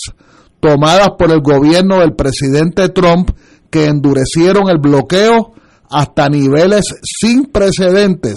tomadas 0.60 1.10
por 1.18 1.32
el 1.32 1.42
gobierno 1.42 2.00
del 2.00 2.16
presidente 2.16 2.90
Trump 2.90 3.32
que 3.70 3.86
endurecieron 3.86 4.70
el 4.70 4.78
bloqueo 4.78 5.54
hasta 5.90 6.30
niveles 6.30 6.86
sin 7.04 7.46
precedentes 7.46 8.36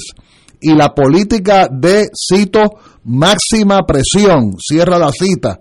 y 0.61 0.75
la 0.75 0.95
política 0.95 1.69
de, 1.71 2.09
cito, 2.15 2.71
máxima 3.05 3.87
presión, 3.87 4.57
cierra 4.59 4.99
la 4.99 5.11
cita, 5.13 5.61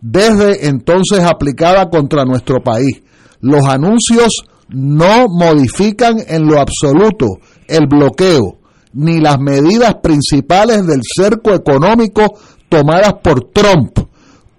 desde 0.00 0.66
entonces 0.66 1.20
aplicada 1.20 1.88
contra 1.88 2.24
nuestro 2.24 2.62
país. 2.62 3.02
Los 3.40 3.66
anuncios 3.66 4.44
no 4.68 5.26
modifican 5.28 6.16
en 6.26 6.46
lo 6.46 6.60
absoluto 6.60 7.26
el 7.68 7.86
bloqueo 7.86 8.58
ni 8.94 9.20
las 9.20 9.38
medidas 9.38 9.96
principales 10.02 10.86
del 10.86 11.00
cerco 11.02 11.54
económico 11.54 12.38
tomadas 12.68 13.14
por 13.22 13.50
Trump, 13.52 13.98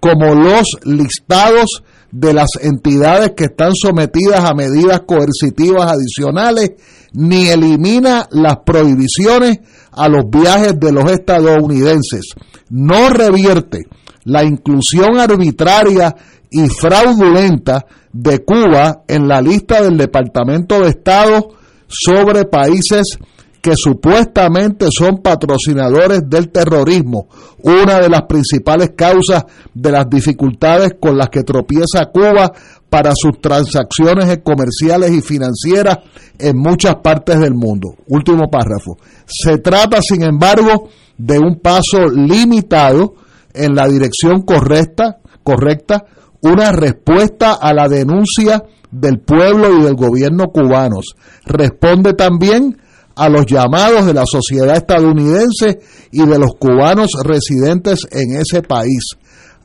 como 0.00 0.34
los 0.34 0.66
listados 0.84 1.82
de 2.10 2.32
las 2.32 2.50
entidades 2.60 3.32
que 3.36 3.44
están 3.44 3.72
sometidas 3.74 4.44
a 4.44 4.54
medidas 4.54 5.00
coercitivas 5.06 5.92
adicionales, 5.92 6.72
ni 7.12 7.48
elimina 7.48 8.28
las 8.30 8.58
prohibiciones 8.64 9.58
a 9.92 10.08
los 10.08 10.24
viajes 10.28 10.78
de 10.78 10.92
los 10.92 11.10
estadounidenses. 11.10 12.34
No 12.70 13.08
revierte 13.10 13.86
la 14.24 14.44
inclusión 14.44 15.18
arbitraria 15.18 16.14
y 16.50 16.68
fraudulenta 16.68 17.84
de 18.12 18.44
Cuba 18.44 19.02
en 19.08 19.26
la 19.26 19.40
lista 19.40 19.82
del 19.82 19.96
Departamento 19.96 20.80
de 20.80 20.90
Estado 20.90 21.48
sobre 21.88 22.44
países 22.44 23.18
que 23.64 23.72
supuestamente 23.76 24.88
son 24.90 25.22
patrocinadores 25.22 26.20
del 26.28 26.50
terrorismo, 26.50 27.28
una 27.62 27.98
de 27.98 28.10
las 28.10 28.24
principales 28.28 28.90
causas 28.94 29.46
de 29.72 29.90
las 29.90 30.08
dificultades 30.10 30.96
con 31.00 31.16
las 31.16 31.30
que 31.30 31.44
tropieza 31.44 32.10
Cuba 32.12 32.52
para 32.90 33.12
sus 33.16 33.40
transacciones 33.40 34.38
comerciales 34.44 35.12
y 35.12 35.22
financieras 35.22 36.00
en 36.38 36.58
muchas 36.58 36.96
partes 36.96 37.40
del 37.40 37.54
mundo. 37.54 37.96
Último 38.06 38.50
párrafo. 38.50 38.98
Se 39.24 39.56
trata, 39.56 40.02
sin 40.02 40.22
embargo, 40.22 40.90
de 41.16 41.38
un 41.38 41.58
paso 41.58 42.06
limitado 42.08 43.14
en 43.54 43.74
la 43.74 43.88
dirección 43.88 44.42
correcta, 44.42 45.20
correcta 45.42 46.04
una 46.42 46.70
respuesta 46.72 47.54
a 47.54 47.72
la 47.72 47.88
denuncia 47.88 48.62
del 48.94 49.18
pueblo 49.18 49.76
y 49.76 49.82
del 49.82 49.94
gobierno 49.94 50.48
cubanos. 50.48 51.16
Responde 51.44 52.14
también 52.14 52.78
a 53.16 53.28
los 53.28 53.46
llamados 53.46 54.06
de 54.06 54.14
la 54.14 54.24
sociedad 54.26 54.76
estadounidense 54.76 55.80
y 56.10 56.24
de 56.24 56.38
los 56.38 56.52
cubanos 56.58 57.10
residentes 57.22 58.06
en 58.10 58.36
ese 58.36 58.62
país. 58.62 59.16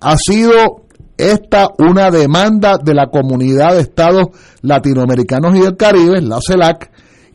Ha 0.02 0.18
sido 0.18 0.84
esta 1.18 1.68
una 1.78 2.10
demanda 2.10 2.78
de 2.84 2.94
la 2.94 3.08
comunidad 3.08 3.74
de 3.74 3.82
estados 3.82 4.28
latinoamericanos 4.62 5.56
y 5.56 5.62
del 5.62 5.78
Caribe, 5.78 6.22
la 6.22 6.40
CELAC, 6.46 6.90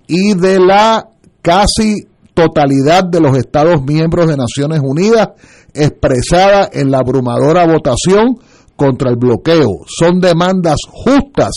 y 0.07 0.35
de 0.35 0.59
la 0.59 1.07
casi 1.43 2.09
totalidad 2.33 3.05
de 3.05 3.21
los 3.21 3.37
estados 3.37 3.83
miembros 3.85 4.27
de 4.27 4.37
Naciones 4.37 4.81
Unidas, 4.83 5.29
expresada 5.73 6.69
en 6.73 6.91
la 6.91 6.99
abrumadora 6.99 7.67
votación 7.67 8.39
contra 8.77 9.11
el 9.11 9.17
bloqueo. 9.17 9.69
Son 9.87 10.19
demandas 10.21 10.79
justas 10.91 11.53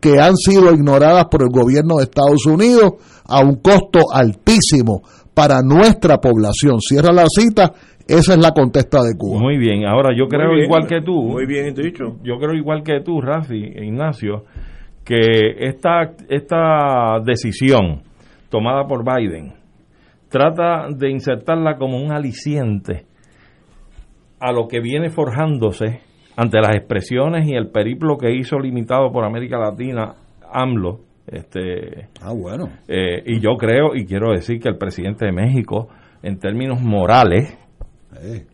que 0.00 0.20
han 0.20 0.36
sido 0.36 0.72
ignoradas 0.72 1.26
por 1.26 1.42
el 1.42 1.48
gobierno 1.48 1.96
de 1.96 2.04
Estados 2.04 2.46
Unidos 2.46 2.94
a 3.26 3.40
un 3.40 3.56
costo 3.56 4.12
altísimo 4.12 5.02
para 5.34 5.62
nuestra 5.62 6.18
población. 6.18 6.80
Cierra 6.80 7.12
la 7.12 7.26
cita, 7.28 7.72
esa 8.06 8.34
es 8.34 8.38
la 8.38 8.52
contesta 8.52 9.02
de 9.02 9.16
Cuba. 9.16 9.40
Muy 9.40 9.58
bien, 9.58 9.86
ahora 9.86 10.10
yo 10.16 10.26
creo 10.28 10.56
igual 10.56 10.86
que 10.86 11.00
tú. 11.00 11.22
Muy 11.22 11.46
bien 11.46 11.74
dicho. 11.74 12.16
Yo 12.22 12.38
creo 12.38 12.54
igual 12.54 12.82
que 12.82 13.00
tú, 13.00 13.20
Rafi 13.20 13.62
e 13.74 13.84
Ignacio, 13.84 14.44
que 15.04 15.54
esta, 15.58 16.12
esta 16.28 17.20
decisión 17.24 18.02
tomada 18.50 18.86
por 18.86 19.04
Biden 19.04 19.54
trata 20.28 20.88
de 20.94 21.10
insertarla 21.10 21.76
como 21.76 22.02
un 22.02 22.12
aliciente 22.12 23.06
a 24.40 24.52
lo 24.52 24.68
que 24.68 24.80
viene 24.80 25.10
forjándose 25.10 26.00
ante 26.38 26.60
las 26.60 26.76
expresiones 26.76 27.48
y 27.48 27.54
el 27.54 27.68
periplo 27.70 28.16
que 28.16 28.32
hizo 28.32 28.60
limitado 28.60 29.10
por 29.10 29.24
América 29.24 29.58
Latina 29.58 30.14
AMLO. 30.48 31.00
Este, 31.26 32.06
ah, 32.22 32.32
bueno. 32.32 32.68
Eh, 32.86 33.24
y 33.26 33.40
yo 33.40 33.56
creo 33.58 33.96
y 33.96 34.06
quiero 34.06 34.30
decir 34.30 34.60
que 34.60 34.68
el 34.68 34.78
presidente 34.78 35.26
de 35.26 35.32
México, 35.32 35.88
en 36.22 36.38
términos 36.38 36.80
morales 36.80 37.58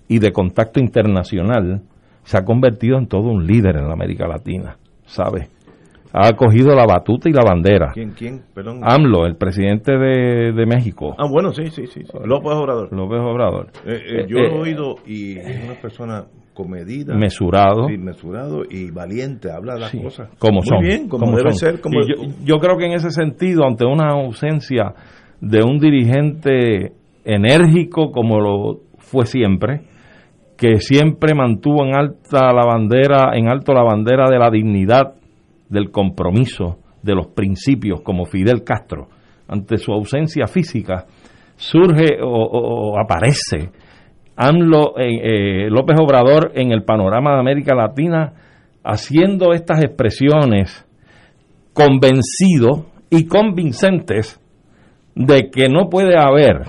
y 0.09 0.19
de 0.19 0.33
contacto 0.33 0.81
internacional, 0.81 1.83
se 2.23 2.39
ha 2.39 2.45
convertido 2.47 2.97
en 2.97 3.07
todo 3.07 3.29
un 3.29 3.47
líder 3.47 3.77
en 3.77 3.87
la 3.87 3.93
América 3.93 4.27
Latina, 4.27 4.79
¿sabe? 5.05 5.49
Ha 6.11 6.33
cogido 6.37 6.75
la 6.75 6.87
batuta 6.87 7.29
y 7.29 7.33
la 7.33 7.45
bandera. 7.45 7.91
¿Quién, 7.93 8.13
quién? 8.13 8.45
Perdón. 8.55 8.81
AMLO, 8.83 9.27
el 9.27 9.37
presidente 9.37 9.93
de, 9.93 10.53
de 10.53 10.67
México. 10.67 11.15
Ah, 11.19 11.27
bueno, 11.31 11.53
sí, 11.53 11.67
sí, 11.69 11.87
sí. 11.89 12.01
López 12.25 12.53
Obrador. 12.53 12.93
López 12.97 13.21
Obrador. 13.21 13.67
Eh, 13.85 14.23
eh, 14.23 14.27
yo 14.27 14.39
lo 14.39 14.47
he 14.47 14.61
oído 14.61 14.95
y 15.07 15.39
es 15.39 15.65
una 15.65 15.75
persona 15.75 16.25
comedida, 16.55 17.15
mesurado, 17.15 17.89
sí, 17.89 17.99
mesurado 17.99 18.63
y 18.69 18.91
valiente, 18.91 19.51
habla 19.51 19.77
las 19.77 19.93
cosas 19.93 20.31
como 20.39 20.63
son, 20.63 20.79
muy 20.79 20.87
bien, 20.87 21.09
como, 21.09 21.37
debe 21.37 21.53
ser. 21.53 21.81
Como 21.81 22.01
yo, 22.07 22.15
yo, 22.45 22.59
creo 22.59 22.79
que 22.79 22.87
en 22.87 22.93
ese 22.93 23.11
sentido, 23.11 23.67
ante 23.67 23.85
una 23.85 24.11
ausencia 24.11 24.95
de 25.41 25.63
un 25.63 25.79
dirigente 25.79 26.93
enérgico 27.25 28.13
como 28.13 28.41
lo 28.41 28.81
fue 28.99 29.27
siempre, 29.27 29.83
que 30.57 30.79
siempre 30.79 31.35
mantuvo 31.35 31.85
en 31.85 31.95
alta 31.95 32.53
la 32.53 32.65
bandera, 32.65 33.33
en 33.35 33.49
alto 33.49 33.75
la 33.75 33.83
bandera 33.83 34.31
de 34.31 34.39
la 34.39 34.51
dignidad, 34.51 35.15
del 35.69 35.91
compromiso, 35.91 36.79
de 37.03 37.15
los 37.15 37.27
principios, 37.29 38.01
como 38.03 38.25
Fidel 38.25 38.63
Castro, 38.63 39.09
ante 39.49 39.77
su 39.77 39.93
ausencia 39.93 40.47
física, 40.47 41.07
surge 41.57 42.19
o, 42.23 42.29
o 42.29 42.99
aparece 42.99 43.71
AMLO, 44.37 44.95
eh, 44.99 45.69
López 45.71 45.99
Obrador 46.01 46.53
en 46.55 46.73
el 46.73 46.83
panorama 46.83 47.35
de 47.35 47.41
América 47.41 47.75
Latina 47.75 48.33
haciendo 48.83 49.53
estas 49.53 49.83
expresiones 49.83 50.87
convencido 51.73 52.87
y 53.11 53.27
convincentes 53.27 54.41
de 55.15 55.51
que 55.51 55.69
no 55.69 55.89
puede 55.89 56.17
haber 56.19 56.63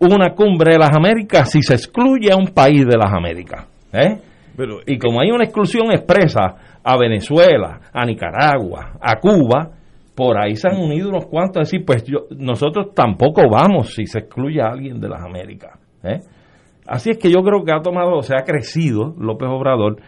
una 0.00 0.34
cumbre 0.34 0.72
de 0.72 0.78
las 0.78 0.96
Américas 0.96 1.50
si 1.50 1.62
se 1.62 1.74
excluye 1.74 2.32
a 2.32 2.36
un 2.36 2.48
país 2.48 2.86
de 2.86 2.96
las 2.96 3.12
Américas. 3.12 3.66
¿eh? 3.92 4.18
Pero, 4.56 4.78
y 4.86 4.98
como 4.98 5.20
hay 5.20 5.30
una 5.30 5.44
exclusión 5.44 5.92
expresa 5.92 6.80
a 6.82 6.96
Venezuela, 6.96 7.80
a 7.92 8.04
Nicaragua, 8.04 8.92
a 9.00 9.16
Cuba, 9.16 9.70
por 10.14 10.36
ahí 10.38 10.56
se 10.56 10.68
han 10.68 10.78
unido 10.78 11.10
unos 11.10 11.26
cuantos 11.26 11.56
a 11.56 11.60
decir, 11.60 11.84
pues 11.84 12.04
yo, 12.04 12.26
nosotros 12.36 12.94
tampoco 12.94 13.42
vamos 13.50 13.94
si 13.94 14.06
se 14.06 14.20
excluye 14.20 14.60
a 14.60 14.68
alguien 14.68 15.00
de 15.00 15.08
las 15.08 15.22
Américas. 15.22 15.78
¿eh? 16.02 16.20
Así 16.90 17.10
es 17.10 17.18
que 17.18 17.30
yo 17.30 17.42
creo 17.44 17.62
que 17.62 17.72
ha 17.72 17.82
tomado, 17.82 18.20
se 18.22 18.34
ha 18.34 18.42
crecido 18.42 19.14
López 19.16 19.48
Obrador 19.48 19.98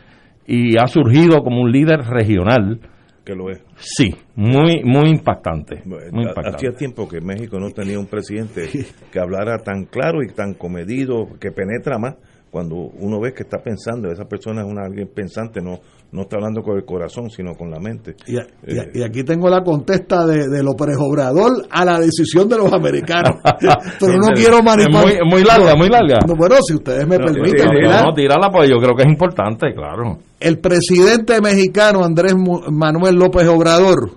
y 0.44 0.76
ha 0.76 0.88
surgido 0.88 1.44
como 1.44 1.60
un 1.60 1.70
líder 1.70 2.00
regional. 2.00 2.80
Que 3.24 3.36
lo 3.36 3.50
es. 3.50 3.64
Sí, 3.76 4.10
muy, 4.34 4.82
muy 4.82 5.10
impactante. 5.10 5.80
Muy 5.84 6.24
impactante. 6.24 6.56
Hacía 6.56 6.72
tiempo 6.72 7.08
que 7.08 7.20
México 7.20 7.60
no 7.60 7.70
tenía 7.70 8.00
un 8.00 8.08
presidente 8.08 8.68
que 9.12 9.20
hablara 9.20 9.58
tan 9.58 9.84
claro 9.84 10.24
y 10.24 10.32
tan 10.34 10.54
comedido, 10.54 11.28
que 11.40 11.52
penetra 11.52 11.98
más 11.98 12.16
cuando 12.52 12.76
uno 12.76 13.18
ve 13.18 13.32
que 13.32 13.42
está 13.42 13.58
pensando, 13.62 14.12
esa 14.12 14.26
persona 14.26 14.60
es 14.60 14.70
una 14.70 14.84
alguien 14.84 15.08
pensante, 15.08 15.60
no 15.60 15.80
no 16.12 16.22
está 16.22 16.36
hablando 16.36 16.62
con 16.62 16.76
el 16.76 16.84
corazón, 16.84 17.30
sino 17.30 17.54
con 17.54 17.70
la 17.70 17.80
mente. 17.80 18.14
Y, 18.26 18.36
eh, 18.36 19.04
aquí 19.04 19.24
tengo 19.24 19.48
la 19.48 19.62
contesta 19.62 20.26
de, 20.26 20.46
de 20.46 20.62
López 20.62 20.94
Obrador 20.98 21.66
a 21.70 21.84
la 21.86 21.98
decisión 21.98 22.48
de 22.50 22.58
los 22.58 22.70
americanos. 22.70 23.40
Pero 23.98 24.18
no 24.18 24.28
quiero 24.34 24.62
manipular. 24.62 25.04
Muy, 25.06 25.14
muy 25.24 25.42
larga, 25.42 25.74
muy 25.74 25.88
larga. 25.88 26.18
bueno, 26.36 26.56
si 26.66 26.74
ustedes 26.74 27.08
me 27.08 27.16
permiten. 27.16 27.66
No, 27.66 28.12
tírala, 28.14 28.50
pues 28.52 28.68
yo 28.68 28.76
creo 28.76 28.94
que 28.94 29.04
es 29.04 29.08
importante, 29.08 29.72
claro. 29.74 30.18
El 30.38 30.58
presidente 30.58 31.40
mexicano 31.40 32.04
Andrés 32.04 32.34
Manuel 32.36 33.14
López 33.14 33.48
Obrador 33.48 34.10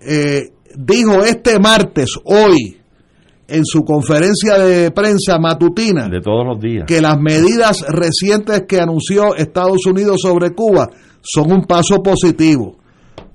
eh, 0.00 0.50
dijo 0.74 1.22
este 1.22 1.60
martes, 1.60 2.18
hoy, 2.24 2.81
en 3.52 3.64
su 3.64 3.84
conferencia 3.84 4.58
de 4.58 4.90
prensa 4.90 5.38
matutina 5.38 6.08
de 6.08 6.20
todos 6.20 6.46
los 6.46 6.60
días 6.60 6.84
que 6.86 7.00
las 7.00 7.18
medidas 7.20 7.84
recientes 7.88 8.64
que 8.66 8.80
anunció 8.80 9.34
Estados 9.34 9.86
Unidos 9.86 10.20
sobre 10.22 10.52
Cuba 10.52 10.88
son 11.22 11.52
un 11.52 11.64
paso 11.64 12.02
positivo. 12.02 12.76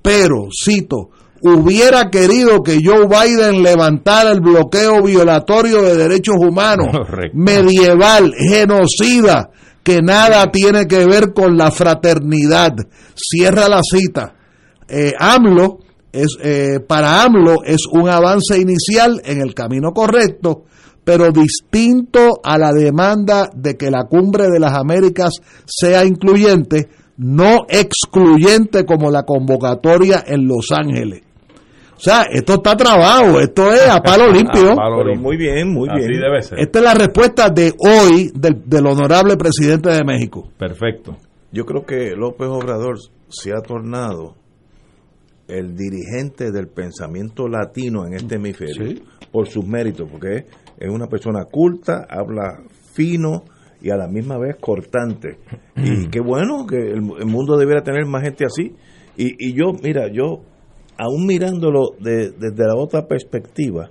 Pero, 0.02 0.48
cito, 0.52 1.10
hubiera 1.42 2.10
querido 2.10 2.62
que 2.62 2.78
Joe 2.84 3.06
Biden 3.06 3.62
levantara 3.62 4.30
el 4.30 4.40
bloqueo 4.40 5.02
violatorio 5.02 5.82
de 5.82 5.96
derechos 5.96 6.36
humanos, 6.38 6.88
medieval, 7.32 8.32
genocida, 8.36 9.50
que 9.82 10.02
nada 10.02 10.50
tiene 10.50 10.86
que 10.86 11.06
ver 11.06 11.32
con 11.32 11.56
la 11.56 11.70
fraternidad. 11.70 12.74
Cierra 13.14 13.68
la 13.68 13.80
cita. 13.82 14.34
Eh, 14.88 15.12
AMLO 15.18 15.78
es, 16.12 16.38
eh, 16.42 16.80
para 16.86 17.22
AMLO 17.22 17.62
es 17.64 17.86
un 17.90 18.08
avance 18.08 18.58
inicial 18.58 19.20
en 19.24 19.40
el 19.40 19.54
camino 19.54 19.92
correcto, 19.92 20.64
pero 21.04 21.30
distinto 21.30 22.40
a 22.42 22.58
la 22.58 22.72
demanda 22.72 23.50
de 23.54 23.76
que 23.76 23.90
la 23.90 24.04
cumbre 24.04 24.48
de 24.48 24.60
las 24.60 24.74
Américas 24.74 25.32
sea 25.66 26.04
incluyente, 26.04 26.88
no 27.16 27.66
excluyente 27.68 28.84
como 28.84 29.10
la 29.10 29.24
convocatoria 29.24 30.24
en 30.26 30.46
Los 30.46 30.66
Ángeles. 30.70 31.22
O 31.96 32.00
sea, 32.00 32.22
esto 32.30 32.54
está 32.54 32.76
trabado, 32.76 33.40
esto 33.40 33.72
es 33.72 33.88
a 33.88 34.00
palo 34.00 34.28
limpio. 34.32 34.76
muy 35.18 35.36
bien, 35.36 35.72
muy 35.72 35.88
bien. 35.88 36.20
Debe 36.20 36.42
ser. 36.42 36.60
Esta 36.60 36.78
es 36.78 36.84
la 36.84 36.94
respuesta 36.94 37.48
de 37.50 37.74
hoy 37.78 38.30
del, 38.34 38.62
del 38.64 38.86
honorable 38.86 39.36
presidente 39.36 39.90
de 39.90 40.04
México. 40.04 40.48
Perfecto. 40.56 41.16
Yo 41.50 41.64
creo 41.64 41.84
que 41.84 42.14
López 42.14 42.46
Obrador 42.48 42.98
se 43.28 43.52
ha 43.52 43.60
tornado 43.62 44.36
el 45.48 45.74
dirigente 45.74 46.52
del 46.52 46.68
pensamiento 46.68 47.48
latino 47.48 48.06
en 48.06 48.14
este 48.14 48.36
hemisferio 48.36 49.02
por 49.32 49.48
sus 49.48 49.66
méritos, 49.66 50.08
porque 50.10 50.44
es 50.78 50.90
una 50.90 51.06
persona 51.06 51.44
culta, 51.50 52.06
habla 52.08 52.62
fino 52.92 53.44
y 53.80 53.90
a 53.90 53.96
la 53.96 54.08
misma 54.08 54.38
vez 54.38 54.56
cortante. 54.60 55.38
Y 55.76 55.90
mm. 55.90 56.10
qué 56.10 56.20
bueno 56.20 56.66
que 56.66 56.76
el, 56.76 57.02
mundo 57.02 57.56
debiera 57.56 57.82
tener 57.82 58.06
más 58.06 58.22
gente 58.22 58.44
así. 58.44 58.74
Y, 59.16 59.34
y 59.38 59.54
yo, 59.54 59.72
mira, 59.82 60.12
yo, 60.12 60.42
aún 60.96 61.26
mirándolo 61.26 61.90
desde 61.98 62.66
la 62.66 62.76
otra 62.76 63.06
perspectiva, 63.06 63.90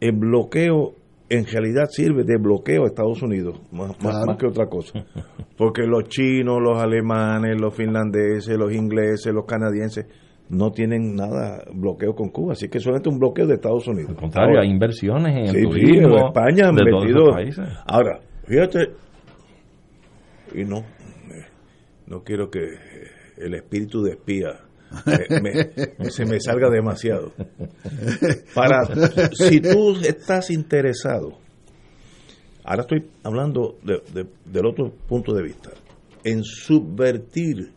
el 0.00 0.12
bloqueo 0.12 0.94
en 1.28 1.46
realidad 1.46 1.86
sirve 1.90 2.24
de 2.24 2.36
bloqueo 2.36 2.84
a 2.84 2.86
Estados 2.86 3.22
Unidos, 3.22 3.60
más, 3.72 3.90
más, 4.02 4.36
que 4.38 4.46
otra 4.46 4.66
cosa. 4.66 5.04
Porque 5.56 5.82
los 5.82 6.04
chinos, 6.08 6.58
los 6.60 6.80
alemanes, 6.80 7.60
los 7.60 7.74
finlandeses, 7.74 8.56
los 8.58 8.72
ingleses, 8.72 9.32
los 9.32 9.46
canadienses, 9.46 10.06
no 10.48 10.72
tienen 10.72 11.14
nada 11.14 11.64
bloqueo 11.72 12.14
con 12.14 12.28
Cuba, 12.28 12.52
así 12.52 12.68
que 12.68 12.78
solamente 12.78 13.08
un 13.08 13.18
bloqueo 13.18 13.46
de 13.46 13.54
Estados 13.54 13.86
Unidos. 13.88 14.10
Al 14.10 14.16
contrario, 14.16 14.60
hay 14.60 14.68
inversiones 14.68 15.36
en 15.36 15.56
el 15.56 15.62
turismo 15.64 16.18
sí, 16.18 16.24
España 16.26 16.68
han 16.68 16.74
metido. 16.74 17.34
Ahora, 17.86 18.20
fíjate, 18.46 18.90
y 20.54 20.64
no, 20.64 20.84
no 22.06 22.22
quiero 22.22 22.50
que 22.50 22.60
el 23.38 23.54
espíritu 23.54 24.02
de 24.02 24.12
espía 24.12 24.60
se 26.10 26.26
me 26.26 26.40
salga 26.40 26.70
demasiado. 26.70 27.32
Para, 28.54 28.84
si 29.32 29.60
tú 29.60 29.96
estás 29.96 30.50
interesado, 30.50 31.38
ahora 32.64 32.82
estoy 32.82 33.10
hablando 33.22 33.78
del 33.82 34.66
otro 34.66 34.92
punto 35.08 35.32
de 35.34 35.42
vista, 35.42 35.70
en 36.22 36.44
subvertir 36.44 37.72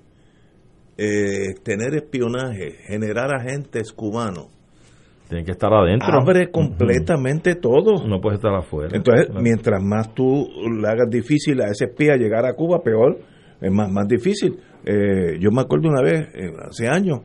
eh, 0.98 1.54
tener 1.64 1.94
espionaje, 1.94 2.72
generar 2.88 3.32
agentes 3.32 3.92
cubanos. 3.94 4.48
Tiene 5.30 5.44
que 5.44 5.52
estar 5.52 5.72
adentro. 5.72 6.08
Abre 6.12 6.50
completamente 6.50 7.56
todo. 7.56 8.08
No 8.08 8.20
puede 8.20 8.38
estar 8.38 8.56
afuera. 8.56 8.96
Entonces, 8.96 9.28
mientras 9.40 9.84
más 9.84 10.16
tú 10.16 10.48
le 10.82 10.88
hagas 10.88 11.10
difícil 11.10 11.62
a 11.62 11.70
ese 11.70 11.86
espía 11.86 12.16
llegar 12.16 12.46
a 12.46 12.54
Cuba, 12.54 12.82
peor, 12.82 13.20
es 13.62 13.72
más, 13.72 13.92
más 13.92 14.08
difícil. 14.08 14.58
Eh, 14.86 15.38
yo 15.40 15.52
me 15.52 15.62
acuerdo 15.62 15.90
una 15.90 16.02
vez, 16.02 16.30
eh, 16.34 16.52
hace 16.68 16.88
años, 16.88 17.20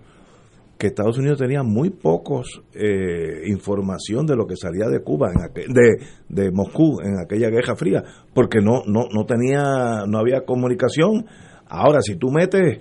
que 0.76 0.88
Estados 0.88 1.16
Unidos 1.16 1.38
tenía 1.38 1.62
muy 1.62 1.90
pocos 1.90 2.60
información 3.46 4.26
de 4.26 4.34
lo 4.34 4.48
que 4.48 4.56
salía 4.56 4.88
de 4.88 5.00
Cuba, 5.00 5.30
en 5.30 5.72
de, 5.72 5.96
de 6.28 6.50
Moscú, 6.50 7.00
en 7.00 7.20
aquella 7.20 7.50
Guerra 7.50 7.76
Fría, 7.76 8.02
porque 8.34 8.58
no, 8.60 8.82
no, 8.84 9.06
no 9.14 9.24
tenía, 9.24 10.04
no 10.08 10.18
había 10.18 10.40
comunicación. 10.44 11.24
Ahora, 11.68 12.00
si 12.02 12.16
tú 12.16 12.32
metes 12.32 12.80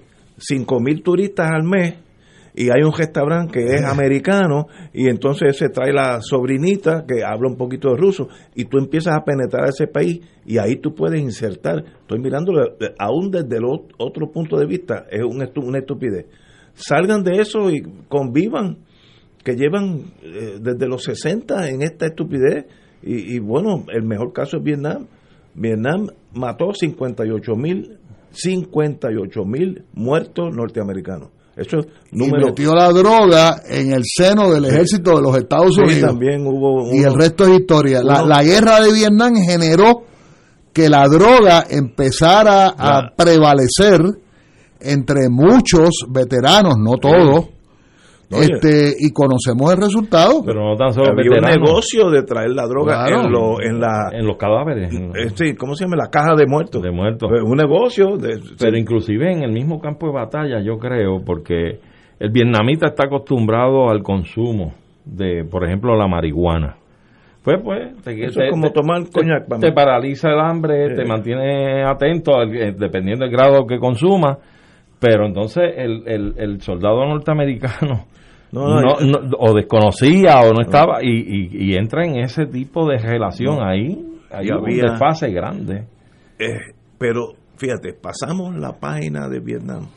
mil 0.80 1.04
turistas 1.04 1.50
al 1.52 1.64
mes 1.64 1.96
y 2.54 2.70
hay 2.70 2.84
un 2.84 2.94
restaurante 2.94 3.60
que 3.60 3.76
es 3.76 3.84
americano 3.84 4.68
y 4.94 5.08
entonces 5.08 5.58
se 5.58 5.70
trae 5.70 5.94
la 5.94 6.20
sobrinita 6.22 7.06
que 7.08 7.24
habla 7.24 7.48
un 7.48 7.56
poquito 7.56 7.90
de 7.90 7.98
ruso 7.98 8.28
y 8.56 8.66
tú 8.66 8.78
empiezas 8.78 9.16
a 9.16 9.24
penetrar 9.24 9.70
ese 9.70 9.88
país 9.88 10.20
y 10.46 10.58
ahí 10.58 10.78
tú 10.78 10.94
puedes 10.94 11.22
insertar, 11.22 11.84
estoy 12.02 12.20
mirándolo 12.20 12.76
aún 13.00 13.32
desde 13.32 13.58
el 13.58 13.64
otro 13.98 14.32
punto 14.32 14.58
de 14.58 14.66
vista, 14.66 15.06
es 15.10 15.22
un 15.22 15.42
una 15.42 15.80
estupidez. 15.80 16.26
Salgan 16.74 17.24
de 17.24 17.42
eso 17.42 17.70
y 17.70 17.82
convivan, 18.08 18.78
que 19.44 19.56
llevan 19.56 20.14
eh, 20.22 20.58
desde 20.62 20.88
los 20.88 21.04
60 21.04 21.70
en 21.70 21.82
esta 21.82 22.06
estupidez 22.08 22.66
y, 23.02 23.36
y 23.36 23.40
bueno, 23.40 23.86
el 23.94 24.04
mejor 24.04 24.32
caso 24.34 24.58
es 24.58 24.64
Vietnam. 24.64 25.08
Vietnam 25.54 26.08
mató 26.34 26.74
58 26.74 27.56
mil 27.56 27.98
58 28.32 29.46
mil 29.46 29.84
muertos 29.94 30.54
norteamericanos. 30.56 31.30
Eso 31.56 31.80
es 31.80 31.86
y 32.12 32.18
número 32.18 32.48
metió 32.48 32.74
la 32.74 32.90
droga 32.92 33.62
en 33.68 33.92
el 33.92 34.04
seno 34.06 34.50
del 34.52 34.66
ejército 34.66 35.18
de 35.18 35.22
los 35.22 35.38
Estados 35.38 35.76
Sí, 35.76 35.82
Unidos. 35.82 36.10
también 36.12 36.46
hubo 36.48 36.94
y 36.94 37.04
el 37.04 37.14
resto 37.14 37.44
es 37.46 37.60
historia. 37.60 38.02
La, 38.04 38.24
la 38.24 38.42
guerra 38.42 38.80
de 38.82 38.94
Vietnam 38.94 39.34
generó 39.36 40.04
que 40.74 40.88
la 40.88 41.06
droga 41.10 41.66
empezara 41.70 42.68
a 42.78 43.14
prevalecer 43.16 44.00
entre 44.80 45.30
muchos 45.30 45.90
veteranos, 46.10 46.76
no 46.80 46.94
todos, 46.98 47.50
Oye. 48.38 48.48
este 48.54 48.94
y 49.00 49.12
conocemos 49.12 49.72
el 49.74 49.78
resultado. 49.82 50.44
Pero 50.46 50.64
no 50.70 50.76
tan 50.76 50.94
solo 50.94 51.12
había 51.12 51.32
un 51.32 51.62
negocio 51.62 52.10
de 52.10 52.24
traer 52.24 52.52
la 52.52 52.66
droga 52.68 53.06
Claro. 53.06 53.26
en, 53.26 53.32
lo- 53.32 53.62
en 53.62 53.80
la 53.80 54.10
en 54.14 54.26
los 54.26 54.38
cadáveres 54.38 54.94
en- 54.94 55.10
eh, 55.16 55.30
sí, 55.36 55.56
¿cómo 55.56 55.76
se 55.76 55.86
llama? 55.86 55.98
La 55.98 56.10
caja 56.10 56.36
de 56.36 56.46
muertos. 56.48 56.82
de 56.82 56.92
muertos. 56.92 57.30
Pues, 57.30 57.42
un 57.44 57.58
negocio 57.58 58.18
de 58.18 58.40
Pero 58.60 58.78
inclusive 58.78 59.32
en 59.32 59.44
el 59.44 59.52
mismo 59.52 59.80
campo 59.80 60.08
de 60.08 60.14
batalla, 60.14 60.62
yo 60.62 60.78
creo, 60.78 61.22
porque 61.26 61.80
el 62.20 62.30
vietnamita 62.32 62.88
está 62.88 63.06
acostumbrado 63.06 63.90
al 63.90 64.04
consumo 64.04 64.74
de, 65.06 65.44
por 65.50 65.66
ejemplo, 65.66 65.96
la 65.96 66.08
marihuana. 66.08 66.76
Pues, 67.44 67.58
pues, 67.64 67.96
te, 68.04 68.24
Eso 68.26 68.40
es 68.44 68.52
como 68.52 68.70
tomar 68.72 69.02
coñac, 69.12 69.48
te, 69.60 69.72
paraliza 69.72 70.30
el 70.30 70.40
hambre, 70.40 70.94
te 70.96 71.02
Sí. 71.04 71.10
mantiene 71.10 71.84
atento, 71.84 72.36
al- 72.38 72.56
eh, 72.56 72.76
dependiendo 72.78 73.26
del 73.26 73.34
grado 73.34 73.66
que 73.66 73.80
consuma. 73.80 74.38
Pero 75.00 75.26
entonces 75.26 75.64
el, 75.76 76.04
el, 76.08 76.34
el 76.38 76.62
soldado 76.62 77.04
norteamericano 77.08 78.06
No, 78.52 78.82
no, 78.82 79.00
no, 79.00 79.20
o 79.40 79.54
desconocía 79.54 80.42
o 80.42 80.52
no 80.54 80.62
estaba 80.62 81.02
y, 81.04 81.10
y, 81.10 81.72
y 81.72 81.76
entra 81.76 82.06
en 82.06 82.18
ese 82.20 82.46
tipo 82.48 82.86
de 82.90 82.98
relación 82.98 83.60
ahí. 83.62 84.06
Hay 84.30 84.48
Y 84.48 84.52
un 84.52 84.58
había- 84.66 84.92
desfase 84.92 85.32
grande. 85.32 85.86
Eh, 86.40 86.60
pero 86.98 87.34
fíjate, 87.58 87.94
pasamos 87.94 88.56
la 88.58 88.74
página 88.80 89.30
de 89.30 89.40
Vietnam. 89.40 89.88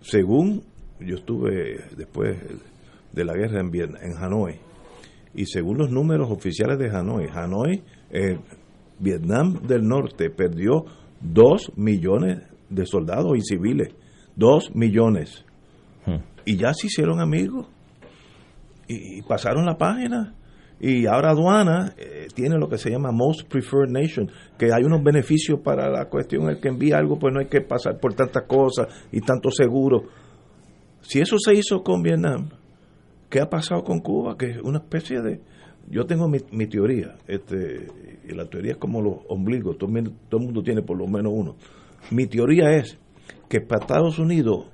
Según 0.00 0.62
yo 1.00 1.16
estuve 1.16 1.80
después 1.96 2.36
de 3.12 3.24
la 3.24 3.34
guerra 3.34 3.60
en, 3.60 3.70
Vietnam, 3.70 4.00
en 4.02 4.16
Hanoi, 4.22 4.54
y 5.34 5.46
según 5.46 5.78
los 5.78 5.90
números 5.90 6.30
oficiales 6.30 6.78
de 6.78 6.90
Hanoi, 6.90 7.26
Hanoi, 7.32 7.82
eh, 8.10 8.38
Vietnam 8.98 9.62
del 9.66 9.86
Norte 9.86 10.30
perdió 10.30 10.84
dos 11.20 11.72
millones 11.76 12.42
de 12.68 12.86
soldados 12.86 13.32
y 13.36 13.40
civiles. 13.40 13.94
Dos 14.36 14.70
millones. 14.74 15.44
Y 16.44 16.56
ya 16.56 16.74
se 16.74 16.86
hicieron 16.86 17.20
amigos. 17.20 17.68
Y, 18.88 19.22
pasaron 19.22 19.64
la 19.64 19.76
página. 19.76 20.34
Y 20.80 21.06
ahora 21.06 21.30
aduana 21.30 21.94
eh, 21.96 22.26
tiene 22.34 22.58
lo 22.58 22.68
que 22.68 22.76
se 22.76 22.90
llama 22.90 23.12
Most 23.12 23.48
Preferred 23.48 23.90
Nation, 23.90 24.28
que 24.58 24.72
hay 24.72 24.82
unos 24.82 25.02
beneficios 25.04 25.60
para 25.60 25.88
la 25.88 26.06
cuestión, 26.06 26.48
el 26.48 26.58
que 26.60 26.68
envía 26.68 26.98
algo, 26.98 27.20
pues 27.20 27.32
no 27.32 27.38
hay 27.38 27.46
que 27.46 27.60
pasar 27.60 28.00
por 28.00 28.14
tantas 28.14 28.42
cosas 28.48 28.88
y 29.12 29.20
tanto 29.20 29.50
seguro. 29.52 30.08
Si 31.02 31.20
eso 31.20 31.36
se 31.38 31.54
hizo 31.54 31.84
con 31.84 32.02
Vietnam, 32.02 32.48
¿qué 33.30 33.40
ha 33.40 33.48
pasado 33.48 33.84
con 33.84 34.00
Cuba? 34.00 34.36
Que 34.36 34.50
es 34.50 34.58
una 34.60 34.78
especie 34.78 35.20
de... 35.20 35.40
Yo 35.88 36.04
tengo 36.04 36.28
mi, 36.28 36.38
mi 36.50 36.66
teoría, 36.66 37.16
este, 37.28 37.86
y 38.28 38.34
la 38.34 38.46
teoría 38.46 38.72
es 38.72 38.78
como 38.78 39.00
los 39.02 39.16
ombligos, 39.28 39.78
todo, 39.78 39.90
todo 40.28 40.40
el 40.40 40.46
mundo 40.46 40.62
tiene 40.62 40.82
por 40.82 40.96
lo 40.96 41.06
menos 41.06 41.32
uno. 41.34 41.56
Mi 42.10 42.26
teoría 42.26 42.72
es 42.72 42.98
que 43.48 43.60
para 43.60 43.82
Estados 43.82 44.18
Unidos, 44.18 44.66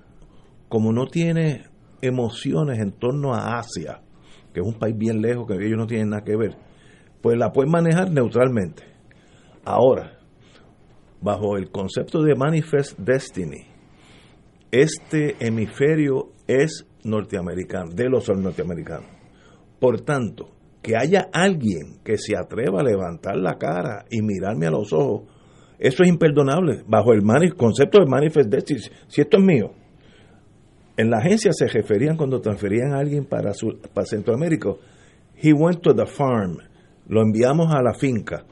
como 0.69 0.93
no 0.93 1.07
tiene 1.07 1.65
emociones 2.01 2.79
en 2.79 2.93
torno 2.93 3.35
a 3.35 3.59
Asia, 3.59 4.03
que 4.53 4.61
es 4.61 4.67
un 4.67 4.79
país 4.79 4.97
bien 4.97 5.21
lejos, 5.21 5.47
que 5.47 5.55
ellos 5.55 5.79
no 5.79 5.87
tienen 5.87 6.11
nada 6.11 6.25
que 6.25 6.37
ver, 6.37 6.57
pues 7.21 7.37
la 7.39 7.53
pueden 7.53 7.73
manejar 7.73 8.11
neutralmente. 8.11 8.83
Ahora, 9.65 10.19
bajo 11.21 11.57
el 11.57 11.71
concepto 11.71 12.23
de 12.23 12.35
Manifest 12.35 12.99
Destiny, 12.99 13.67
este 14.71 15.37
hemisferio 15.41 16.33
es 16.47 16.87
norteamericano, 17.05 17.91
de 17.95 18.09
los 18.09 18.29
norteamericanos. 18.29 19.11
Por 19.81 20.01
tanto, 20.03 20.51
que 20.83 20.95
haya 20.97 21.29
alguien 21.33 22.01
que 22.05 22.19
se 22.19 22.37
atreva 22.37 22.81
a 22.81 22.85
levantar 22.85 23.37
la 23.37 23.57
cara 23.59 24.05
y 24.11 24.23
mirarme 24.23 24.67
a 24.67 24.71
los 24.71 24.93
ojos, 24.93 25.23
eso 25.79 26.03
es 26.03 26.09
imperdonable, 26.09 26.83
bajo 26.87 27.13
el 27.13 27.55
concepto 27.55 28.01
de 28.01 28.07
Manifest 28.07 28.51
Destiny. 28.51 28.81
Si 29.07 29.21
esto 29.21 29.39
es 29.39 29.45
mío, 29.45 29.73
en 30.99 31.09
la 31.11 31.19
agencia 31.19 31.53
se 31.53 31.67
referían 31.69 32.17
cuando 32.19 32.41
transferían 32.43 32.93
a 32.93 32.99
alguien 32.99 33.25
para, 33.25 33.55
su- 33.55 33.79
para 33.95 34.05
Centroamérica, 34.05 34.71
he 35.43 35.53
went 35.55 35.81
to 35.81 35.95
the 35.95 36.05
farm, 36.05 36.59
lo 37.09 37.23
enviamos 37.23 37.73
a 37.75 37.81
la 37.83 37.95
finca, 37.95 38.45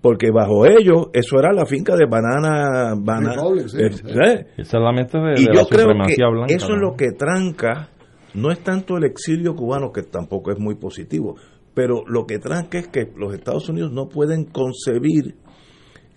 porque 0.00 0.30
bajo 0.30 0.66
ellos 0.66 1.08
eso 1.12 1.38
era 1.38 1.52
la 1.52 1.66
finca 1.66 1.96
de 1.96 2.04
banana, 2.06 2.94
banana 2.96 3.34
Republic, 3.34 3.68
sí. 3.68 3.78
eh, 3.80 3.86
¿eh? 3.86 4.46
Esa 4.58 4.76
es 4.78 4.82
la 4.84 4.92
mente 4.92 5.18
de, 5.18 5.32
y 5.40 5.44
de 5.46 5.54
yo 5.54 5.62
la 5.62 5.66
creo 5.66 5.86
que 5.88 5.94
blanca. 5.94 6.54
eso 6.54 6.66
es 6.66 6.76
¿no? 6.80 6.90
lo 6.90 6.94
que 6.96 7.10
tranca, 7.12 7.88
no 8.34 8.50
es 8.52 8.60
tanto 8.60 8.96
el 8.98 9.04
exilio 9.04 9.54
cubano, 9.56 9.90
que 9.90 10.02
tampoco 10.02 10.52
es 10.52 10.58
muy 10.60 10.74
positivo, 10.76 11.36
pero 11.72 12.02
lo 12.06 12.26
que 12.26 12.38
tranca 12.38 12.78
es 12.78 12.86
que 12.88 13.08
los 13.16 13.34
Estados 13.34 13.68
Unidos 13.68 13.90
no 13.92 14.08
pueden 14.08 14.44
concebir 14.44 15.36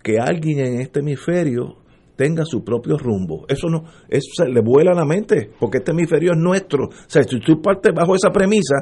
que 0.04 0.20
alguien 0.20 0.60
en 0.60 0.82
este 0.82 1.00
hemisferio 1.00 1.78
tenga 2.18 2.44
su 2.46 2.64
propio 2.66 2.98
rumbo. 2.98 3.46
Eso 3.48 3.68
no, 3.70 3.84
eso 4.10 4.28
se 4.36 4.50
le 4.50 4.60
vuela 4.62 4.92
a 4.92 4.96
la 4.96 5.06
mente, 5.06 5.52
porque 5.60 5.78
este 5.78 5.92
hemisferio 5.92 6.34
es 6.34 6.38
nuestro. 6.38 6.86
O 6.88 6.92
sea, 7.08 7.24
si 7.24 7.40
tú 7.40 7.62
partes 7.62 7.94
bajo 7.96 8.16
esa 8.16 8.32
premisa, 8.32 8.76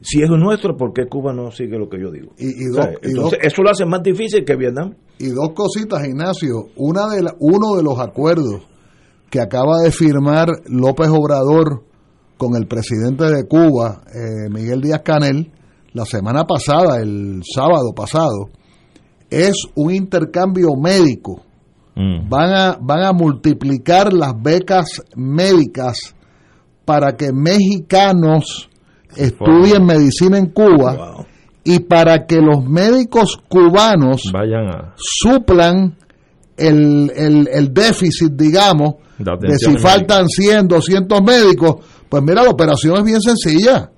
si 0.00 0.20
es 0.20 0.28
nuestro, 0.28 0.76
¿por 0.76 0.92
qué 0.92 1.06
Cuba 1.06 1.32
no 1.32 1.50
sigue 1.52 1.78
lo 1.78 1.88
que 1.88 2.00
yo 2.00 2.10
digo? 2.10 2.32
Y- 2.36 2.64
y 2.64 2.68
O 2.70 2.74
sea, 2.74 2.86
dos- 2.86 2.98
y 3.02 3.06
entonces, 3.08 3.38
dos- 3.40 3.52
eso 3.52 3.62
lo 3.62 3.70
hace 3.70 3.86
más 3.86 4.02
difícil 4.02 4.44
que 4.44 4.56
Vietnam. 4.56 4.94
Y 5.18 5.28
dos 5.28 5.50
cositas, 5.54 6.04
Ignacio. 6.04 6.66
Una 6.76 7.06
de 7.08 7.22
la- 7.22 7.36
uno 7.38 7.76
de 7.76 7.84
los 7.84 7.98
acuerdos 8.00 8.62
que 9.30 9.40
acaba 9.40 9.78
de 9.84 9.92
firmar 9.92 10.48
López 10.66 11.08
Obrador 11.08 11.84
con 12.36 12.56
el 12.56 12.66
presidente 12.66 13.24
de 13.30 13.46
Cuba, 13.46 14.02
eh, 14.12 14.50
Miguel 14.50 14.80
Díaz 14.80 15.02
Canel, 15.04 15.52
la 15.92 16.04
semana 16.04 16.44
pasada, 16.44 17.00
el 17.00 17.42
sábado 17.54 17.92
pasado, 17.94 18.48
es 19.30 19.54
un 19.76 19.92
intercambio 19.94 20.70
médico. 20.76 21.42
Mm. 21.94 22.28
Van 22.28 22.52
a, 22.54 22.78
van 22.80 23.02
a 23.04 23.12
multiplicar 23.12 24.12
las 24.12 24.32
becas 24.40 25.02
médicas 25.14 26.14
para 26.84 27.16
que 27.16 27.32
mexicanos 27.32 28.68
estudien 29.16 29.84
medicina 29.84 30.38
en 30.38 30.46
Cuba 30.46 30.94
Wow. 30.96 31.26
y 31.64 31.80
para 31.80 32.26
que 32.26 32.36
los 32.40 32.64
médicos 32.64 33.38
cubanos 33.48 34.22
Vayan 34.32 34.68
a. 34.68 34.94
suplan 34.96 35.96
el, 36.56 37.10
el, 37.14 37.48
el 37.52 37.72
déficit, 37.74 38.32
digamos, 38.32 38.94
De 39.18 39.58
si 39.58 39.68
médica. 39.68 39.88
faltan 39.88 40.28
100, 40.28 40.68
200 40.68 41.22
médicos. 41.22 41.76
Pues 42.08 42.22
mira, 42.22 42.42
la 42.42 42.50
operación 42.50 42.96
es 42.98 43.04
bien 43.04 43.20
sencilla. 43.20 43.90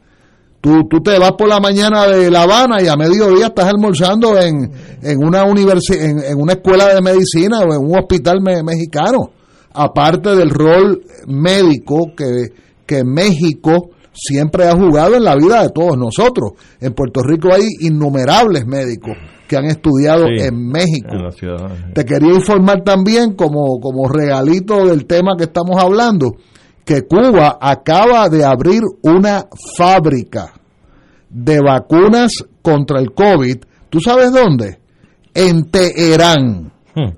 Tú, 0.64 0.88
tú 0.88 1.02
te 1.02 1.18
vas 1.18 1.32
por 1.32 1.46
la 1.46 1.60
mañana 1.60 2.06
de 2.06 2.30
La 2.30 2.44
Habana 2.44 2.80
y 2.80 2.88
a 2.88 2.96
mediodía 2.96 3.48
estás 3.48 3.66
almorzando 3.66 4.38
en, 4.40 4.70
en 5.02 5.18
una 5.22 5.44
universi- 5.44 6.00
en, 6.00 6.18
en 6.24 6.40
una 6.40 6.54
escuela 6.54 6.94
de 6.94 7.02
medicina 7.02 7.58
o 7.60 7.64
en 7.74 7.84
un 7.84 7.98
hospital 7.98 8.40
me- 8.40 8.62
mexicano. 8.62 9.30
Aparte 9.74 10.34
del 10.34 10.48
rol 10.48 11.02
médico 11.26 12.12
que, 12.16 12.46
que 12.86 13.04
México 13.04 13.90
siempre 14.12 14.64
ha 14.64 14.72
jugado 14.74 15.16
en 15.16 15.24
la 15.24 15.34
vida 15.36 15.62
de 15.62 15.68
todos 15.68 15.98
nosotros. 15.98 16.52
En 16.80 16.94
Puerto 16.94 17.20
Rico 17.22 17.48
hay 17.52 17.66
innumerables 17.80 18.64
médicos 18.66 19.12
que 19.46 19.56
han 19.58 19.66
estudiado 19.66 20.24
Sí, 20.28 20.44
en 20.46 20.68
México. 20.68 21.08
En 21.12 21.24
la 21.24 21.30
ciudad. 21.32 21.70
Te 21.94 22.06
quería 22.06 22.32
informar 22.32 22.82
también, 22.84 23.34
como, 23.34 23.80
como 23.80 24.08
regalito 24.08 24.86
del 24.86 25.04
tema 25.04 25.32
que 25.36 25.44
estamos 25.44 25.76
hablando, 25.82 26.36
que 26.84 27.02
Cuba 27.02 27.58
acaba 27.60 28.28
de 28.28 28.44
abrir 28.44 28.82
una 29.02 29.46
fábrica 29.76 30.52
de 31.30 31.60
vacunas 31.60 32.32
contra 32.62 33.00
el 33.00 33.12
COVID. 33.12 33.56
¿Tú 33.90 34.00
sabes 34.00 34.32
dónde? 34.32 34.78
En 35.34 35.70
Teherán, 35.70 36.72
Hmm. 36.94 37.10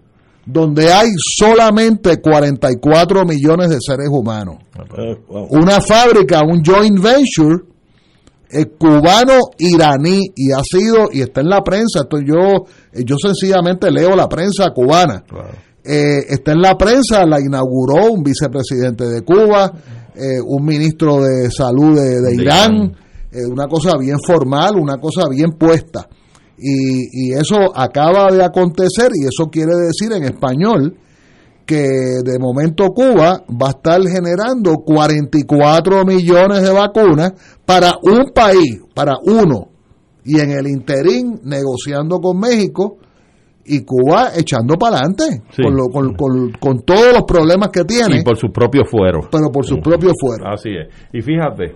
donde 0.47 0.91
hay 0.91 1.11
solamente 1.19 2.19
44 2.21 3.25
millones 3.27 3.69
de 3.69 3.77
seres 3.81 4.09
humanos. 4.11 4.57
Eh, 4.97 5.17
wow. 5.29 5.49
Una 5.51 5.81
fábrica, 5.83 6.41
un 6.47 6.63
joint 6.65 6.99
venture 6.99 7.65
eh, 8.49 8.65
cubano-iraní 8.79 10.21
y 10.35 10.53
ha 10.53 10.63
sido, 10.63 11.09
y 11.13 11.21
está 11.21 11.41
en 11.41 11.49
la 11.49 11.63
prensa, 11.63 12.01
esto 12.03 12.19
yo, 12.21 12.65
eh, 12.93 13.03
yo 13.05 13.17
sencillamente 13.19 13.91
leo 13.91 14.15
la 14.15 14.29
prensa 14.29 14.71
cubana. 14.71 15.25
Claro. 15.27 15.51
Eh, 15.89 16.25
está 16.29 16.53
en 16.53 16.63
la 16.63 16.77
prensa, 16.77 17.25
la 17.25 17.41
inauguró 17.41 18.11
un 18.13 18.23
vicepresidente 18.23 19.05
de 19.05 19.23
Cuba, 19.23 19.73
eh, 20.15 20.41
un 20.45 20.65
ministro 20.65 21.23
de 21.23 21.49
salud 21.51 21.97
de, 21.97 22.35
Irán. 22.35 22.93
eh, 23.31 23.47
una 23.49 23.69
cosa 23.69 23.97
bien 23.97 24.19
formal, 24.27 24.77
una 24.77 24.97
cosa 24.99 25.29
bien 25.31 25.53
puesta. 25.53 26.09
Y, 26.59 27.29
y 27.29 27.33
eso 27.35 27.57
acaba 27.75 28.33
de 28.33 28.43
acontecer 28.43 29.11
y 29.15 29.27
eso 29.27 29.49
quiere 29.51 29.75
decir 29.77 30.11
en 30.13 30.25
español 30.25 30.97
que 31.67 31.83
de 32.25 32.39
momento 32.39 32.87
Cuba 32.95 33.45
va 33.51 33.67
a 33.67 33.71
estar 33.71 34.01
generando 34.09 34.77
44 34.85 36.05
millones 36.05 36.63
de 36.63 36.73
vacunas 36.73 37.33
para 37.65 37.93
un 38.03 38.33
país, 38.33 38.81
para 38.95 39.15
uno, 39.25 39.69
y 40.25 40.41
en 40.41 40.53
el 40.53 40.67
interín 40.69 41.41
negociando 41.45 42.19
con 42.21 42.39
México 42.39 42.99
y 43.69 43.85
Cuba 43.85 44.29
echando 44.37 44.77
para 44.77 44.97
adelante 44.99 45.43
Sí. 45.51 45.63
con, 45.63 45.75
lo- 45.75 45.89
con, 45.93 46.15
con- 46.15 46.53
con 46.53 46.83
todos 46.85 47.13
los 47.13 47.23
problemas 47.25 47.69
que 47.71 47.85
tiene, 47.85 48.21
Y 48.21 48.25
por 48.25 48.37
sus 48.37 48.51
propios 48.51 48.89
fueros. 48.91 49.27
pero 49.31 49.51
por 49.53 49.65
sus 49.65 49.79
propios 49.81 50.13
fueros. 50.21 50.47
Así 50.53 50.71
es. 50.71 50.89
Y 51.13 51.21
fíjate, 51.23 51.75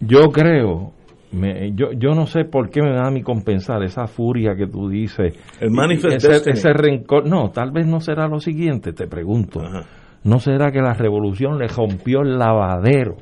yo 0.00 0.28
creo, 0.32 0.92
me- 1.32 1.72
yo, 1.74 1.86
yo 1.98 2.14
no 2.14 2.26
sé 2.26 2.44
por 2.44 2.70
qué 2.70 2.80
me 2.82 2.92
da 2.94 3.08
a 3.08 3.10
mí 3.10 3.22
compensar 3.22 3.82
esa 3.82 4.06
furia 4.06 4.54
que 4.56 4.66
tú 4.66 4.88
dices. 4.88 5.34
El 5.60 5.70
manifest 5.70 6.16
ese, 6.16 6.28
destiny. 6.28 6.52
ese 6.58 6.72
rencor. 6.72 7.26
No, 7.28 7.50
tal 7.50 7.70
vez 7.72 7.86
no 7.86 8.00
será 8.00 8.28
lo 8.28 8.38
siguiente, 8.40 8.92
te 8.92 9.06
pregunto. 9.06 9.60
Ajá. 9.60 9.82
¿No 10.24 10.38
será 10.38 10.70
que 10.72 10.80
la 10.80 10.94
revolución 10.94 11.58
le 11.58 11.66
rompió 11.68 12.22
el 12.22 12.38
lavadero 12.38 13.16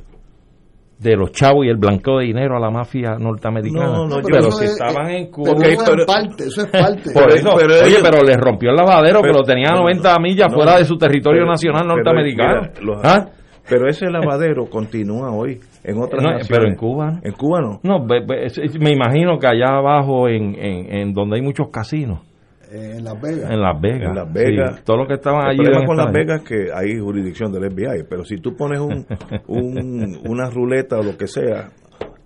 de 1.03 1.17
los 1.17 1.33
chavos 1.33 1.67
y 1.67 1.69
el 1.69 1.77
blanqueo 1.77 2.19
de 2.19 2.27
dinero 2.27 2.57
a 2.57 2.61
la 2.61 2.71
mafia 2.71 3.17
norteamericana? 3.19 3.87
No, 3.87 4.07
no, 4.07 4.17
yo- 4.17 4.23
pero 4.23 4.39
eso 4.39 4.51
si 4.53 4.65
es- 4.65 4.71
estaban 4.73 5.11
eh, 5.11 5.19
en 5.19 5.31
Cuba. 5.31 5.53
pero 5.57 5.59
Ok, 5.59 5.65
eso 5.73 5.83
es 5.83 5.91
pero- 5.91 6.07
parte, 6.07 6.45
eso 6.45 6.61
es 6.63 6.67
parte. 6.71 7.11
Por 7.15 7.23
Pero- 7.25 7.35
eso, 7.35 7.51
pero 7.57 7.75
oye, 7.75 7.89
ellos- 7.89 8.03
pero 8.03 8.23
le 8.25 8.37
rompió 8.37 8.71
el 8.71 8.77
lavadero 8.77 9.21
Pero- 9.21 9.33
que 9.33 9.39
lo 9.39 9.45
tenía 9.45 9.69
a 9.71 9.77
90 9.77 10.19
millas 10.19 10.49
no, 10.51 10.57
fuera 10.57 10.79
de 10.79 10.85
su 10.85 10.97
territorio 10.97 11.41
pero- 11.43 11.51
nacional 11.51 11.83
pero, 11.83 11.95
norteamericano. 11.97 12.61
mira, 12.63 12.73
los- 12.83 13.01
¿Ah? 13.05 13.27
Pero 13.69 13.89
ese 13.89 14.11
lavadero 14.11 14.67
continúa 14.67 15.31
hoy 15.31 15.61
en 15.85 15.97
otras 16.03 16.21
No, 16.23 16.31
naciones. 16.33 16.49
pero 16.49 16.67
en 16.69 16.75
Cuba 16.77 17.11
no. 17.13 17.21
En 17.23 17.33
Cuba 17.33 17.61
no. 17.61 17.81
No, 17.85 18.07
es- 18.43 18.59
es- 18.59 18.79
me 18.81 18.91
imagino 18.93 19.39
que 19.39 19.47
allá 19.47 19.77
abajo, 19.79 20.29
en, 20.29 20.55
en, 20.57 20.93
en 20.95 21.13
donde 21.13 21.37
hay 21.37 21.43
muchos 21.43 21.69
casinos, 21.73 22.21
Eh, 22.21 22.32
en 22.73 23.05
Las 23.05 23.21
Vegas. 23.21 23.51
en 23.51 23.61
Las 23.61 23.81
Vegas. 23.81 24.09
En 24.11 24.15
Las 24.17 24.33
Vegas. 24.33 24.77
sí, 24.77 24.83
todos 24.85 24.99
los 25.01 25.09
que 25.09 25.15
estaban 25.15 25.41
El 25.43 25.49
allí. 25.51 25.57
problema 25.59 25.77
deben 25.81 25.87
con 25.87 25.97
Las 25.97 26.07
ahí. 26.07 26.13
Vegas 26.15 26.43
es 26.43 26.49
que 26.49 26.73
hay 26.75 26.99
jurisdicción 26.99 27.53
del 27.53 27.71
FBI, 27.71 28.05
pero 28.09 28.25
si 28.25 28.37
tú 28.39 28.57
pones 28.57 28.81
un, 28.81 29.07
un- 29.49 30.21
una 30.29 30.49
ruleta 30.51 30.99
o 30.99 31.03
lo 31.03 31.17
que 31.17 31.27
sea 31.27 31.71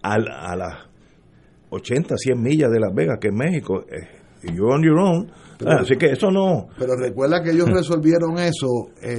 a, 0.03 0.19
la- 0.19 0.41
a 0.53 0.57
las 0.57 0.75
80, 1.71 2.17
100 2.17 2.41
millas 2.41 2.71
de 2.71 2.81
Las 2.81 2.95
Vegas, 2.95 3.19
que 3.21 3.29
es 3.29 3.35
México, 3.35 3.85
eh, 3.91 4.07
you're 4.55 4.73
on 4.75 4.83
your 4.83 4.99
own. 4.99 5.31
Ah, 5.67 5.79
así 5.81 5.97
que 5.97 6.07
eso 6.13 6.31
no. 6.31 6.69
Pero 6.79 6.95
recuerda 6.97 7.43
que 7.43 7.51
ellos 7.51 7.69
resolvieron 7.73 8.39
eso 8.39 8.69
eh, 9.03 9.15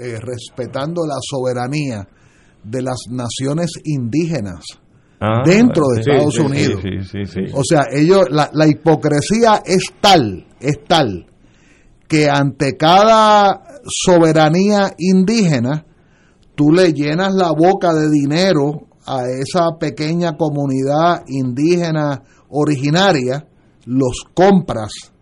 eh, 0.00 0.18
respetando 0.20 1.02
la 1.06 1.16
soberanía 1.20 2.06
de 2.62 2.82
las 2.82 2.98
naciones 3.10 3.70
indígenas. 3.84 4.64
Ah, 5.20 5.42
dentro 5.44 5.82
de 5.96 6.02
sí, 6.04 6.10
Estados 6.10 6.34
sí, 6.34 6.40
Unidos. 6.42 6.80
Sí, 6.82 6.90
sí, 7.02 7.24
sí. 7.26 7.46
sí. 7.46 7.52
O 7.54 7.62
sea, 7.64 7.86
ellos, 7.90 8.30
la, 8.30 8.50
la 8.52 8.68
hipocresía 8.68 9.62
es 9.64 9.92
tal, 10.00 10.46
es 10.60 10.84
tal, 10.86 11.26
que 12.08 12.28
ante 12.28 12.76
cada 12.76 13.80
soberanía 13.84 14.94
indígena, 14.98 15.84
tú 16.54 16.72
le 16.72 16.92
llenas 16.92 17.34
la 17.34 17.52
boca 17.52 17.94
de 17.94 18.10
dinero 18.10 18.88
a 19.06 19.22
esa 19.24 19.78
pequeña 19.78 20.36
comunidad 20.36 21.22
indígena 21.28 22.22
originaria, 22.50 23.46
los 23.86 24.24
compras, 24.34 25.12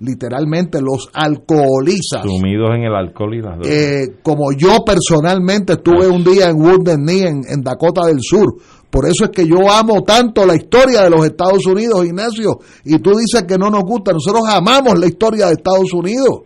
literalmente 0.00 0.80
los 0.80 1.08
alcoholizas. 1.12 2.22
Sumidos 2.22 2.70
en 2.74 2.84
el 2.84 2.94
alcohol 2.94 3.34
y 3.34 3.42
las 3.42 3.58
drogas. 3.58 3.70
Eh, 3.70 4.18
como 4.22 4.52
yo 4.52 4.84
personalmente 4.84 5.74
estuve 5.74 6.08
un 6.08 6.24
día 6.24 6.48
en 6.48 6.56
Wounded 6.60 6.96
Knee 6.96 7.22
en, 7.22 7.40
en 7.48 7.62
Dakota 7.62 8.06
del 8.06 8.20
Sur. 8.20 8.54
Por 8.90 9.06
eso 9.06 9.24
es 9.24 9.30
que 9.30 9.46
yo 9.46 9.70
amo 9.70 10.02
tanto 10.02 10.46
la 10.46 10.54
historia 10.56 11.02
de 11.02 11.10
los 11.10 11.24
Estados 11.26 11.66
Unidos, 11.66 12.04
Ignacio. 12.06 12.58
Y 12.84 12.98
tú 12.98 13.10
dices 13.18 13.42
que 13.44 13.58
no 13.58 13.68
nos 13.70 13.82
gusta. 13.82 14.12
Nosotros 14.12 14.42
amamos 14.48 14.98
la 14.98 15.06
historia 15.06 15.46
de 15.46 15.52
Estados 15.52 15.92
Unidos. 15.92 16.40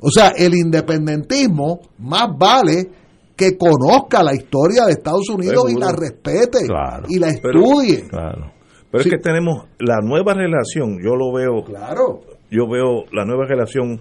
O 0.00 0.10
sea, 0.10 0.28
el 0.36 0.54
independentismo 0.54 1.80
más 1.98 2.28
vale 2.38 2.88
que 3.34 3.56
conozca 3.58 4.22
la 4.22 4.34
historia 4.34 4.84
de 4.86 4.92
Estados 4.92 5.28
Unidos 5.28 5.70
y 5.70 5.74
la 5.78 5.92
respete 5.92 6.66
Claro. 6.66 7.04
y 7.08 7.18
la 7.18 7.28
Pero- 7.42 7.60
estudie. 7.60 8.08
claro. 8.08 8.52
Pero 8.90 9.02
Sí. 9.02 9.08
es 9.10 9.14
que 9.16 9.20
tenemos 9.22 9.64
la 9.80 9.96
nueva 10.02 10.32
relación, 10.34 10.98
yo 11.04 11.16
lo 11.16 11.32
veo, 11.34 11.64
Claro. 11.64 12.20
yo 12.50 12.68
veo 12.68 13.04
la 13.12 13.24
nueva 13.24 13.44
relación 13.46 14.00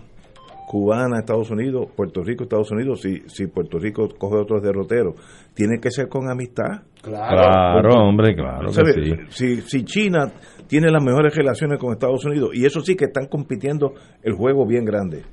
cubana, 0.65 1.19
Estados 1.19 1.51
Unidos, 1.51 1.87
Puerto 1.95 2.23
Rico, 2.23 2.43
Estados 2.43 2.71
Unidos, 2.71 3.01
si, 3.01 3.21
si 3.27 3.47
Puerto 3.47 3.77
Rico 3.77 4.09
coge 4.17 4.37
otros 4.37 4.61
derroteros, 4.61 5.15
tiene 5.53 5.79
que 5.79 5.91
ser 5.91 6.07
con 6.07 6.29
amistad. 6.29 6.81
Claro, 7.01 8.07
hombre, 8.07 8.35
claro 8.35 8.69
que. 8.69 9.25
Si, 9.29 9.61
si 9.61 9.83
China 9.83 10.31
tiene 10.67 10.89
las 10.89 11.03
mejores 11.03 11.35
relaciones 11.35 11.79
con 11.79 11.91
Estados 11.93 12.25
Unidos, 12.25 12.49
y 12.53 12.65
eso 12.65 12.81
sí 12.81 12.95
que 12.95 13.05
están 13.05 13.27
compitiendo 13.27 13.93
el 14.23 14.33
juego 14.33 14.65
bien 14.65 14.85
grande. 14.85 15.23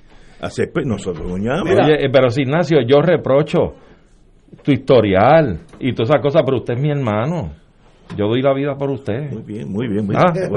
Así 0.40 0.64
pues 0.72 0.84
nosotros, 0.84 1.30
Oye, 1.30 2.10
pero 2.12 2.28
si 2.28 2.42
Ignacio, 2.42 2.78
yo 2.84 3.00
reprocho 3.00 3.74
tu 4.64 4.72
historial 4.72 5.60
y 5.78 5.92
todas 5.94 6.10
esas 6.10 6.20
cosas, 6.20 6.42
pero 6.44 6.58
usted 6.58 6.74
es 6.74 6.80
mi 6.80 6.90
hermano. 6.90 7.61
Yo 8.16 8.26
doy 8.28 8.42
la 8.42 8.52
vida 8.54 8.76
por 8.76 8.90
usted. 8.90 9.30
muy 9.32 9.42
bien, 9.42 9.70
muy 9.70 9.88
bien. 9.88 10.06
muy 10.06 10.16
Ah. 10.18 10.32
bien. 10.32 10.50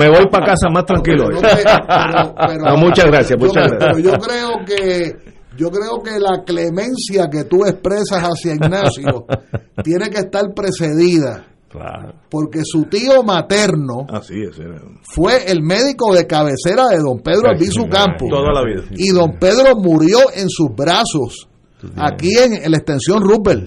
Me 0.00 0.08
voy 0.18 0.26
para 0.30 0.46
casa 0.46 0.68
más 0.72 0.84
tranquilo. 0.84 1.28
Pero 1.30 2.76
muchas 2.76 3.06
gracias, 3.06 3.38
yo- 3.40 3.46
muchas 3.46 3.68
Pero 3.68 3.78
gracias. 3.78 4.04
yo 4.04 4.12
creo 4.18 4.50
que 4.66 5.12
yo 5.56 5.70
creo 5.70 6.02
que 6.04 6.20
la 6.20 6.44
clemencia 6.44 7.28
que 7.30 7.44
tú 7.44 7.64
expresas 7.64 8.22
hacia 8.22 8.54
Ignacio 8.54 9.26
tiene 9.82 10.08
que 10.10 10.18
estar 10.18 10.44
precedida 10.54 11.46
Claro. 11.68 12.14
porque 12.30 12.60
su 12.64 12.84
tío 12.84 13.22
materno 13.24 14.06
Así 14.08 14.40
es. 14.42 14.58
era. 14.58 14.80
fue 15.02 15.50
el 15.50 15.62
médico 15.62 16.14
de 16.14 16.26
cabecera 16.26 16.84
de 16.90 16.98
don 16.98 17.18
Pedro 17.20 17.50
Albizu 17.50 17.88
Campos 17.90 18.28
Toda 18.30 18.52
la 18.52 18.64
vida. 18.64 18.82
y 18.96 19.10
don 19.10 19.32
Pedro 19.38 19.74
murió 19.76 20.18
en 20.34 20.48
sus 20.48 20.68
brazos 20.74 21.48
aquí 21.96 22.30
en, 22.38 22.54
en 22.54 22.70
la 22.70 22.78
extensión 22.78 23.22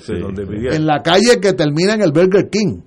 Sí, 0.05 0.13
vivía. 0.47 0.71
en 0.75 0.85
la 0.87 1.01
calle 1.03 1.39
que 1.41 1.53
termina 1.53 1.93
en 1.93 2.01
el 2.01 2.11
Burger 2.11 2.49
King. 2.49 2.79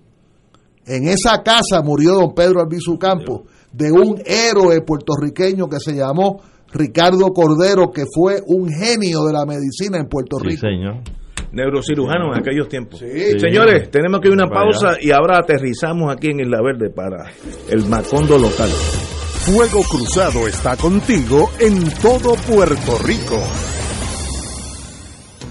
En 0.86 1.08
esa 1.08 1.42
casa 1.42 1.82
murió 1.82 2.14
don 2.14 2.34
Pedro 2.34 2.60
Albizu 2.60 2.98
Campos, 2.98 3.42
de 3.72 3.90
un 3.90 4.20
héroe 4.24 4.80
puertorriqueño 4.82 5.68
que 5.68 5.80
se 5.80 5.94
llamó 5.94 6.40
Ricardo 6.72 7.32
Cordero, 7.32 7.90
que 7.90 8.04
fue 8.12 8.40
un 8.46 8.68
genio 8.68 9.24
de 9.24 9.32
la 9.32 9.46
medicina 9.46 9.98
en 9.98 10.06
Puerto 10.08 10.36
Sí, 10.40 10.48
Rico. 10.48 10.60
señor. 10.60 10.96
Neurocirujano 11.52 12.32
en 12.34 12.40
aquellos 12.40 12.68
tiempos. 12.68 12.98
Sí. 13.00 13.38
Señores, 13.38 13.88
tenemos 13.90 14.20
que 14.20 14.28
ir 14.28 14.32
a 14.32 14.44
una 14.44 14.48
pausa 14.52 14.96
y 15.00 15.10
ahora 15.12 15.38
aterrizamos 15.38 16.12
aquí 16.12 16.28
en 16.30 16.40
Isla 16.40 16.60
Verde 16.62 16.90
para 16.90 17.30
el 17.70 17.84
Macondo 17.86 18.38
local. 18.38 18.68
Fuego 18.70 19.82
Cruzado 19.88 20.48
está 20.48 20.76
contigo 20.76 21.50
en 21.60 21.84
todo 22.02 22.34
Puerto 22.48 22.98
Rico. 23.04 23.38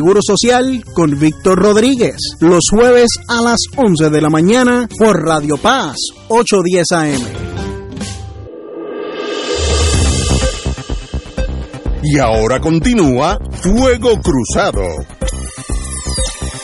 Seguro 0.00 0.20
Social 0.22 0.82
con 0.94 1.18
Víctor 1.18 1.58
Rodríguez. 1.58 2.16
Los 2.40 2.70
jueves 2.70 3.10
a 3.28 3.42
las 3.42 3.58
11 3.76 4.08
de 4.08 4.22
la 4.22 4.30
mañana 4.30 4.88
por 4.98 5.22
Radio 5.22 5.58
Paz 5.58 5.96
810 6.28 6.92
AM. 6.92 7.20
Y 12.02 12.18
ahora 12.18 12.60
continúa 12.60 13.38
Fuego 13.62 14.18
Cruzado. 14.22 14.86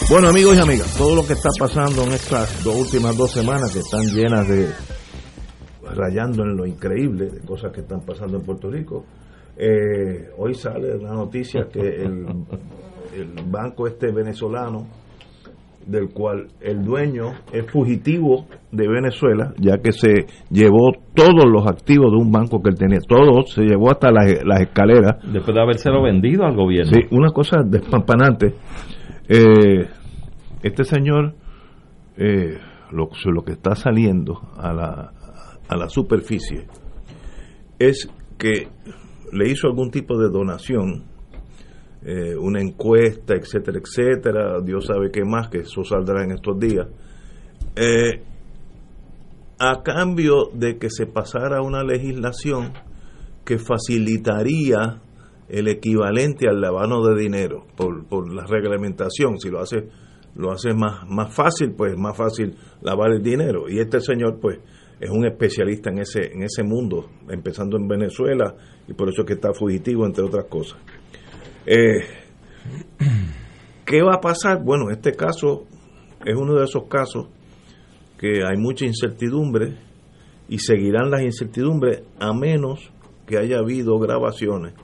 Bueno 0.09 0.29
amigos 0.29 0.57
y 0.57 0.61
amigas, 0.61 0.97
todo 0.97 1.17
lo 1.17 1.27
que 1.27 1.35
está 1.35 1.51
pasando 1.59 2.05
en 2.05 2.13
estas 2.13 2.65
dos 2.65 2.75
últimas 2.75 3.15
dos 3.19 3.33
semanas 3.33 3.71
que 3.71 3.81
están 3.81 4.07
llenas 4.15 4.49
de 4.49 4.73
rayando 5.95 6.43
en 6.43 6.57
lo 6.57 6.65
increíble 6.65 7.27
de 7.27 7.41
cosas 7.41 7.71
que 7.71 7.83
están 7.83 8.01
pasando 8.01 8.39
en 8.39 8.45
Puerto 8.45 8.71
Rico. 8.71 9.05
Eh, 9.59 10.31
hoy 10.37 10.55
sale 10.55 10.99
la 10.99 11.13
noticia 11.13 11.67
que 11.73 11.81
el 11.81 12.27
el 13.17 13.33
banco 13.51 13.87
este 13.87 14.13
venezolano, 14.13 14.87
del 15.87 16.09
cual 16.13 16.49
el 16.61 16.85
dueño 16.85 17.33
es 17.53 17.71
fugitivo 17.71 18.47
de 18.73 18.89
Venezuela, 18.89 19.55
ya 19.59 19.79
que 19.79 19.93
se 19.93 20.27
llevó 20.51 20.93
todos 21.15 21.45
los 21.47 21.67
activos 21.67 22.11
de 22.11 22.17
un 22.17 22.33
banco 22.33 22.61
que 22.61 22.71
él 22.71 22.77
tenía, 22.77 22.99
todos, 23.07 23.53
se 23.53 23.63
llevó 23.63 23.91
hasta 23.91 24.11
las, 24.11 24.27
escaleras. 24.61 25.19
Después 25.33 25.55
de 25.55 25.63
habérselo 25.63 26.03
vendido 26.03 26.45
al 26.45 26.57
gobierno. 26.57 26.93
Sí, 26.93 27.07
una 27.13 27.31
cosa 27.31 27.63
despampanante. 27.65 28.55
Eh, 29.29 29.87
este 30.63 30.85
señor, 30.85 31.35
eh, 32.17 32.59
lo, 32.91 33.09
lo 33.33 33.43
que 33.43 33.53
está 33.53 33.77
saliendo 33.77 34.41
a 34.57 34.73
la, 34.73 35.13
a 35.69 35.77
la 35.77 35.89
superficie 35.89 36.67
es 37.79 38.11
que 38.39 38.69
le 39.33 39.51
hizo 39.51 39.69
algún 39.69 39.91
tipo 39.91 40.19
de 40.19 40.29
donación 40.29 41.05
eh, 42.05 42.37
una 42.37 42.61
encuesta, 42.61 43.35
etcétera, 43.35 43.81
etcétera, 43.81 44.61
Dios 44.61 44.87
sabe 44.87 45.11
qué 45.11 45.25
más, 45.25 45.49
que 45.49 45.59
eso 45.59 45.83
saldrá 45.83 46.23
en 46.23 46.33
estos 46.33 46.59
días, 46.59 46.87
eh, 47.75 48.23
a 49.59 49.83
cambio 49.83 50.51
de 50.53 50.79
que 50.79 50.89
se 50.91 51.07
pasara 51.07 51.63
una 51.63 51.83
legislación 51.83 52.73
que 53.45 53.59
facilitaría 53.59 55.01
el 55.49 55.69
equivalente 55.69 56.49
al 56.49 56.61
lavano 56.61 57.03
de 57.05 57.21
dinero 57.21 57.67
por, 57.77 58.07
por 58.07 58.33
la 58.33 58.45
reglamentación, 58.47 59.39
si 59.39 59.51
lo 59.51 59.61
hace 59.61 59.89
lo 60.37 60.53
hace 60.53 60.75
más, 60.75 61.09
más 61.09 61.35
fácil, 61.35 61.73
pues 61.77 61.97
más 61.97 62.17
fácil 62.17 62.55
lavar 62.83 63.13
el 63.13 63.23
dinero. 63.23 63.69
Y 63.69 63.81
este 63.81 64.01
señor, 64.01 64.39
pues, 64.41 64.59
es 64.99 65.11
un 65.11 65.27
especialista 65.27 65.91
en 65.91 65.99
ese, 65.99 66.33
en 66.33 66.43
ese 66.43 66.63
mundo, 66.63 67.11
empezando 67.29 67.77
en 67.77 67.87
Venezuela, 67.87 68.55
y 68.89 68.95
por 68.95 69.09
eso 69.09 69.23
es 69.23 69.27
que 69.27 69.35
está 69.35 69.53
fugitivo, 69.53 70.07
entre 70.07 70.25
otras 70.25 70.47
cosas. 70.47 70.79
Eh, 71.67 72.01
¿Qué 73.85 74.03
va 74.03 74.15
a 74.15 74.21
pasar? 74.21 74.63
Bueno, 74.63 74.91
este 74.91 75.13
caso 75.13 75.65
es 76.25 76.35
uno 76.35 76.55
de 76.55 76.65
esos 76.65 76.85
casos 76.89 77.29
que 78.19 78.43
hay 78.45 78.57
mucha 78.57 78.85
incertidumbre 78.85 79.77
y 80.49 80.59
seguirán 80.59 81.11
las 81.11 81.23
incertidumbres 81.23 82.03
a 82.19 82.33
menos 82.33 82.91
que 83.27 83.39
haya 83.39 83.59
habido 83.59 83.99
grabaciones. 83.99 84.75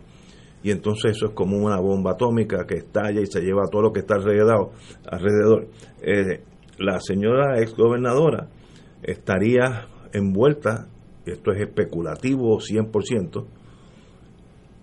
Y 0.63 0.71
entonces 0.71 1.17
eso 1.17 1.27
es 1.27 1.33
como 1.33 1.57
una 1.57 1.81
bomba 1.81 2.13
atómica 2.13 2.67
que 2.67 2.77
estalla 2.77 3.21
y 3.21 3.27
se 3.27 3.41
lleva 3.41 3.69
todo 3.71 3.83
lo 3.83 3.93
que 3.93 4.01
está 4.01 4.15
alrededor. 4.15 4.71
alrededor. 5.11 5.69
Eh, 6.01 6.43
la 6.79 7.01
señora 7.01 7.61
ex 7.61 7.75
gobernadora 7.75 8.49
estaría 9.03 9.87
envuelta, 10.13 10.89
esto 11.27 11.53
es 11.53 11.61
especulativo 11.61 12.59
100%, 12.59 13.45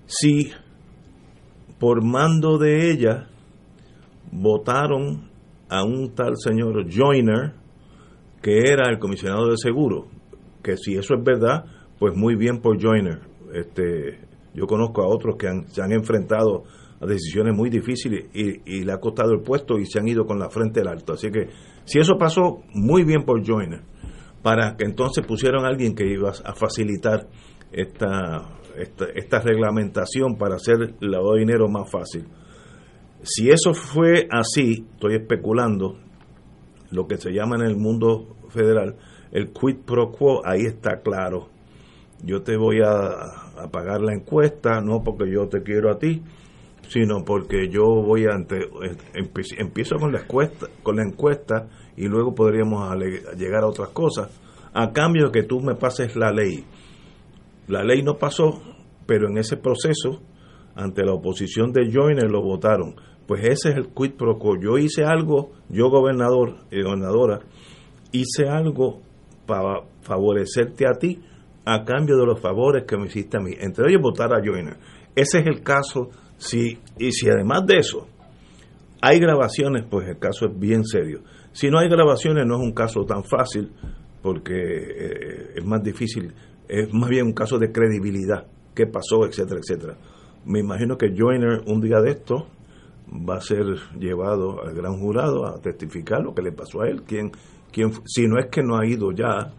si 0.05 0.51
por 1.79 2.03
mando 2.03 2.57
de 2.57 2.91
ella, 2.91 3.27
votaron 4.31 5.29
a 5.69 5.83
un 5.83 6.13
tal 6.13 6.33
señor 6.35 6.85
Joyner, 6.91 7.53
que 8.41 8.71
era 8.71 8.89
el 8.89 8.99
comisionado 8.99 9.49
de 9.49 9.57
seguro, 9.57 10.07
que 10.63 10.77
si 10.77 10.95
eso 10.95 11.15
es 11.15 11.23
verdad, 11.23 11.65
pues 11.99 12.15
muy 12.15 12.35
bien 12.35 12.59
por 12.59 12.81
Joyner. 12.81 13.19
Este, 13.53 14.19
yo 14.53 14.65
conozco 14.65 15.03
a 15.03 15.07
otros 15.07 15.35
que 15.37 15.47
se 15.67 15.81
han 15.81 15.91
enfrentado 15.91 16.63
a 16.99 17.05
decisiones 17.05 17.55
muy 17.55 17.69
difíciles 17.69 18.25
y, 18.33 18.83
le 18.83 18.91
ha 18.91 18.97
costado 18.97 19.31
el 19.31 19.41
puesto 19.41 19.79
y 19.79 19.85
se 19.85 19.99
han 19.99 20.07
ido 20.07 20.25
con 20.25 20.39
la 20.39 20.49
frente 20.49 20.81
al 20.81 20.87
alto. 20.89 21.13
Así 21.13 21.31
que 21.31 21.47
si 21.85 21.99
eso 21.99 22.17
pasó, 22.17 22.61
muy 22.73 23.03
bien 23.03 23.23
por 23.23 23.45
Joyner, 23.45 23.81
para 24.41 24.75
que 24.77 24.85
entonces 24.85 25.25
pusieran 25.25 25.65
a 25.65 25.67
alguien 25.67 25.95
que 25.95 26.05
iba 26.05 26.29
a 26.29 26.53
facilitar 26.53 27.27
esta 27.71 28.59
esta, 28.79 29.39
reglamentación 29.41 30.37
para 30.37 30.55
hacer 30.55 30.95
el 31.01 31.11
lavado 31.11 31.33
de 31.33 31.39
dinero 31.41 31.67
más 31.67 31.89
fácil. 31.89 32.25
Si 33.23 33.49
eso 33.49 33.73
fue 33.73 34.27
así, 34.31 34.85
estoy 34.93 35.15
especulando, 35.15 35.97
lo 36.91 37.07
que 37.07 37.17
se 37.17 37.31
llama 37.31 37.57
en 37.57 37.63
el 37.63 37.75
mundo 37.75 38.35
federal, 38.49 38.95
el 39.31 39.51
quid 39.51 39.77
pro 39.85 40.11
quo, 40.11 40.41
ahí 40.45 40.61
está 40.61 41.01
claro. 41.01 41.49
Yo 42.23 42.41
te 42.41 42.57
voy 42.57 42.79
a, 42.81 43.67
pagar 43.71 44.01
la 44.01 44.13
encuesta, 44.13 44.81
no 44.81 45.03
porque 45.03 45.29
yo 45.31 45.47
te 45.47 45.61
quiero 45.63 45.91
a 45.91 45.99
ti, 45.99 46.23
sino 46.87 47.23
porque 47.25 47.69
yo 47.69 47.83
voy 47.83 48.25
a 48.25 48.31
empiezo 49.57 49.97
con 49.97 50.13
la 50.13 50.25
con 50.81 50.95
la 50.95 51.03
encuesta 51.03 51.67
y 51.99 52.07
luego 52.07 52.33
podríamos 52.33 52.95
llegar 53.37 53.63
a 53.63 53.67
otras 53.67 53.89
cosas, 53.89 54.29
a 54.73 54.93
cambio 54.93 55.25
de 55.25 55.31
que 55.31 55.43
tú 55.43 55.59
me 55.59 55.75
pases 55.75 56.15
la 56.15 56.31
ley. 56.31 56.63
La 57.67 57.83
ley 57.83 58.01
no 58.03 58.17
pasó, 58.17 58.61
pero 59.05 59.27
en 59.27 59.37
ese 59.37 59.57
proceso, 59.57 60.21
ante 60.75 61.03
la 61.03 61.11
oposición 61.11 61.73
de 61.73 61.91
Joyner, 61.91 62.31
lo 62.31 62.41
votaron. 62.41 62.95
Pues 63.27 63.43
ese 63.43 63.71
es 63.71 63.75
el 63.75 63.89
quid 63.89 64.13
pro 64.13 64.39
quo. 64.39 64.55
Yo 64.57 64.77
hice 64.77 65.03
algo, 65.03 65.51
yo 65.67 65.89
gobernador 65.89 66.55
y 66.71 66.81
gobernadora, 66.81 67.41
hice 68.13 68.47
algo 68.47 69.01
para 69.45 69.81
favorecerte 70.01 70.87
a 70.87 70.93
ti 70.97 71.19
a 71.65 71.83
cambio 71.83 72.15
de 72.15 72.25
los 72.25 72.39
favores 72.39 72.85
que 72.87 72.97
me 72.97 73.07
hiciste 73.07 73.35
a 73.35 73.41
mí. 73.41 73.51
Entre 73.59 73.89
ellos 73.89 74.01
votar 74.01 74.33
a 74.33 74.39
Joyner. 74.41 74.77
Ese 75.15 75.39
es 75.39 75.47
el 75.47 75.63
caso. 75.63 76.11
Si, 76.37 76.79
y 76.97 77.11
si 77.11 77.29
además 77.29 77.65
de 77.67 77.79
eso 77.79 78.07
hay 79.01 79.19
grabaciones, 79.19 79.85
pues 79.89 80.07
el 80.07 80.17
caso 80.17 80.45
es 80.45 80.57
bien 80.57 80.85
serio. 80.85 81.23
Si 81.51 81.69
no 81.69 81.79
hay 81.79 81.89
grabaciones, 81.89 82.45
no 82.45 82.55
es 82.55 82.61
un 82.61 82.73
caso 82.73 83.05
tan 83.05 83.23
fácil, 83.23 83.71
porque 84.21 84.53
eh, 84.53 85.53
es 85.55 85.65
más 85.65 85.81
difícil 85.83 86.33
es 86.69 86.93
más 86.93 87.09
bien 87.09 87.25
un 87.25 87.33
caso 87.33 87.57
de 87.57 87.71
credibilidad, 87.71 88.45
qué 88.75 88.85
pasó, 88.85 89.25
etcétera, 89.25 89.59
etcétera. 89.59 89.97
Me 90.45 90.59
imagino 90.59 90.97
que 90.97 91.13
Joyner 91.17 91.63
un 91.65 91.81
día 91.81 91.99
de 91.99 92.11
esto 92.11 92.47
va 93.11 93.37
a 93.37 93.41
ser 93.41 93.65
llevado 93.99 94.63
al 94.63 94.75
gran 94.75 94.99
jurado 94.99 95.47
a 95.47 95.59
testificar 95.59 96.21
lo 96.21 96.33
que 96.33 96.43
le 96.43 96.51
pasó 96.51 96.81
a 96.81 96.87
él, 96.87 97.01
quién, 97.01 97.31
quién, 97.73 97.91
si 98.05 98.27
no 98.27 98.39
es 98.39 98.47
que 98.51 98.61
no 98.61 98.77
ha 98.77 98.85
ido 98.85 99.11
ya, 99.11 99.51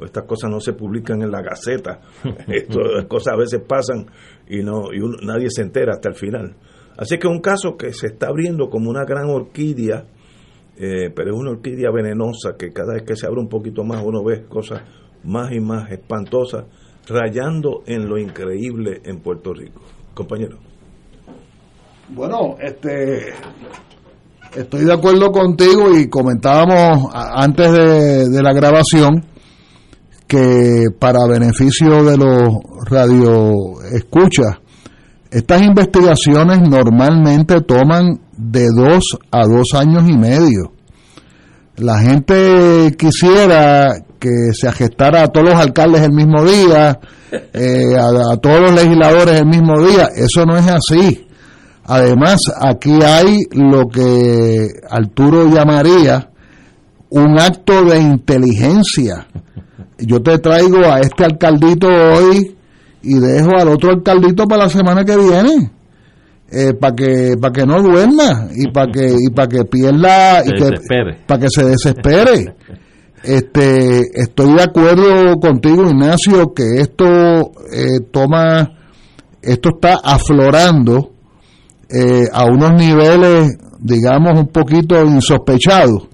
estas 0.00 0.24
cosas 0.24 0.50
no 0.50 0.58
se 0.58 0.72
publican 0.72 1.20
en 1.20 1.30
la 1.30 1.42
gaceta, 1.42 2.00
estas 2.48 3.04
cosas 3.08 3.34
a 3.34 3.36
veces 3.36 3.60
pasan 3.60 4.06
y 4.48 4.62
no 4.62 4.86
y 4.92 5.00
nadie 5.24 5.48
se 5.50 5.62
entera 5.62 5.92
hasta 5.92 6.08
el 6.08 6.14
final. 6.14 6.56
Así 6.96 7.18
que 7.18 7.28
es 7.28 7.32
un 7.32 7.40
caso 7.40 7.76
que 7.76 7.92
se 7.92 8.06
está 8.06 8.28
abriendo 8.28 8.70
como 8.70 8.88
una 8.88 9.04
gran 9.04 9.28
orquídea 9.28 10.06
eh, 10.76 11.10
pero 11.14 11.34
es 11.34 11.40
una 11.40 11.50
orquídea 11.50 11.90
venenosa 11.90 12.56
que 12.58 12.72
cada 12.72 12.94
vez 12.94 13.04
que 13.04 13.16
se 13.16 13.26
abre 13.26 13.40
un 13.40 13.48
poquito 13.48 13.84
más 13.84 14.02
uno 14.04 14.24
ve 14.24 14.44
cosas 14.48 14.82
más 15.22 15.52
y 15.52 15.60
más 15.60 15.90
espantosas, 15.90 16.64
rayando 17.08 17.82
en 17.86 18.08
lo 18.08 18.18
increíble 18.18 19.00
en 19.04 19.20
Puerto 19.20 19.52
Rico. 19.52 19.80
Compañero. 20.14 20.58
Bueno, 22.08 22.56
este, 22.60 23.32
estoy 24.54 24.84
de 24.84 24.92
acuerdo 24.92 25.30
contigo 25.30 25.96
y 25.96 26.08
comentábamos 26.08 27.08
antes 27.12 27.72
de, 27.72 28.28
de 28.28 28.42
la 28.42 28.52
grabación 28.52 29.24
que 30.26 30.86
para 30.98 31.26
beneficio 31.26 32.04
de 32.04 32.16
los 32.16 32.48
radioescuchas, 32.88 34.58
estas 35.30 35.62
investigaciones 35.62 36.60
normalmente 36.68 37.60
toman 37.62 38.20
de 38.36 38.66
dos 38.74 39.18
a 39.30 39.46
dos 39.46 39.68
años 39.74 40.08
y 40.08 40.16
medio. 40.16 40.72
La 41.76 41.98
gente 41.98 42.94
quisiera 42.96 43.94
que 44.18 44.52
se 44.52 44.68
agestara 44.68 45.24
a 45.24 45.28
todos 45.28 45.50
los 45.50 45.58
alcaldes 45.58 46.02
el 46.02 46.12
mismo 46.12 46.44
día, 46.44 46.98
eh, 47.52 47.96
a, 47.98 48.36
todos 48.36 48.60
los 48.60 48.74
legisladores 48.74 49.40
el 49.40 49.46
mismo 49.46 49.80
día. 49.80 50.08
Eso 50.14 50.46
no 50.46 50.56
es 50.56 50.66
así. 50.68 51.26
Además, 51.86 52.40
aquí 52.60 53.02
hay 53.02 53.38
lo 53.52 53.88
que 53.88 54.68
Arturo 54.88 55.46
llamaría 55.48 56.30
un 57.10 57.38
acto 57.38 57.84
de 57.84 57.98
inteligencia. 57.98 59.26
Yo 59.98 60.22
te 60.22 60.38
traigo 60.38 60.78
a 60.84 61.00
este 61.00 61.24
alcaldito 61.24 61.88
hoy 61.88 62.56
y 63.02 63.18
dejo 63.18 63.50
al 63.58 63.68
otro 63.68 63.90
alcaldito 63.90 64.44
para 64.46 64.64
la 64.64 64.70
semana 64.70 65.04
que 65.04 65.16
viene. 65.16 65.70
Eh, 66.56 66.72
para 66.72 66.94
que 66.94 67.36
para 67.40 67.52
que 67.52 67.66
no 67.66 67.82
duerma 67.82 68.46
y 68.54 68.70
para 68.70 68.92
que 68.92 69.12
y 69.12 69.30
para 69.34 69.48
que 69.48 69.64
pierda 69.64 70.40
y 70.44 70.52
que 70.52 70.70
para 71.26 71.40
que 71.40 71.48
se 71.50 71.64
desespere. 71.64 72.54
Este 73.24 74.02
estoy 74.14 74.54
de 74.54 74.62
acuerdo 74.62 75.40
contigo 75.40 75.82
Ignacio 75.82 76.54
que 76.54 76.62
esto 76.76 77.50
eh, 77.72 77.98
toma 78.12 78.70
esto 79.42 79.70
está 79.70 79.98
aflorando 80.04 81.14
eh, 81.90 82.26
a 82.32 82.44
unos 82.44 82.72
niveles 82.74 83.58
digamos 83.80 84.38
un 84.38 84.46
poquito 84.46 84.94
insospechados. 85.04 86.08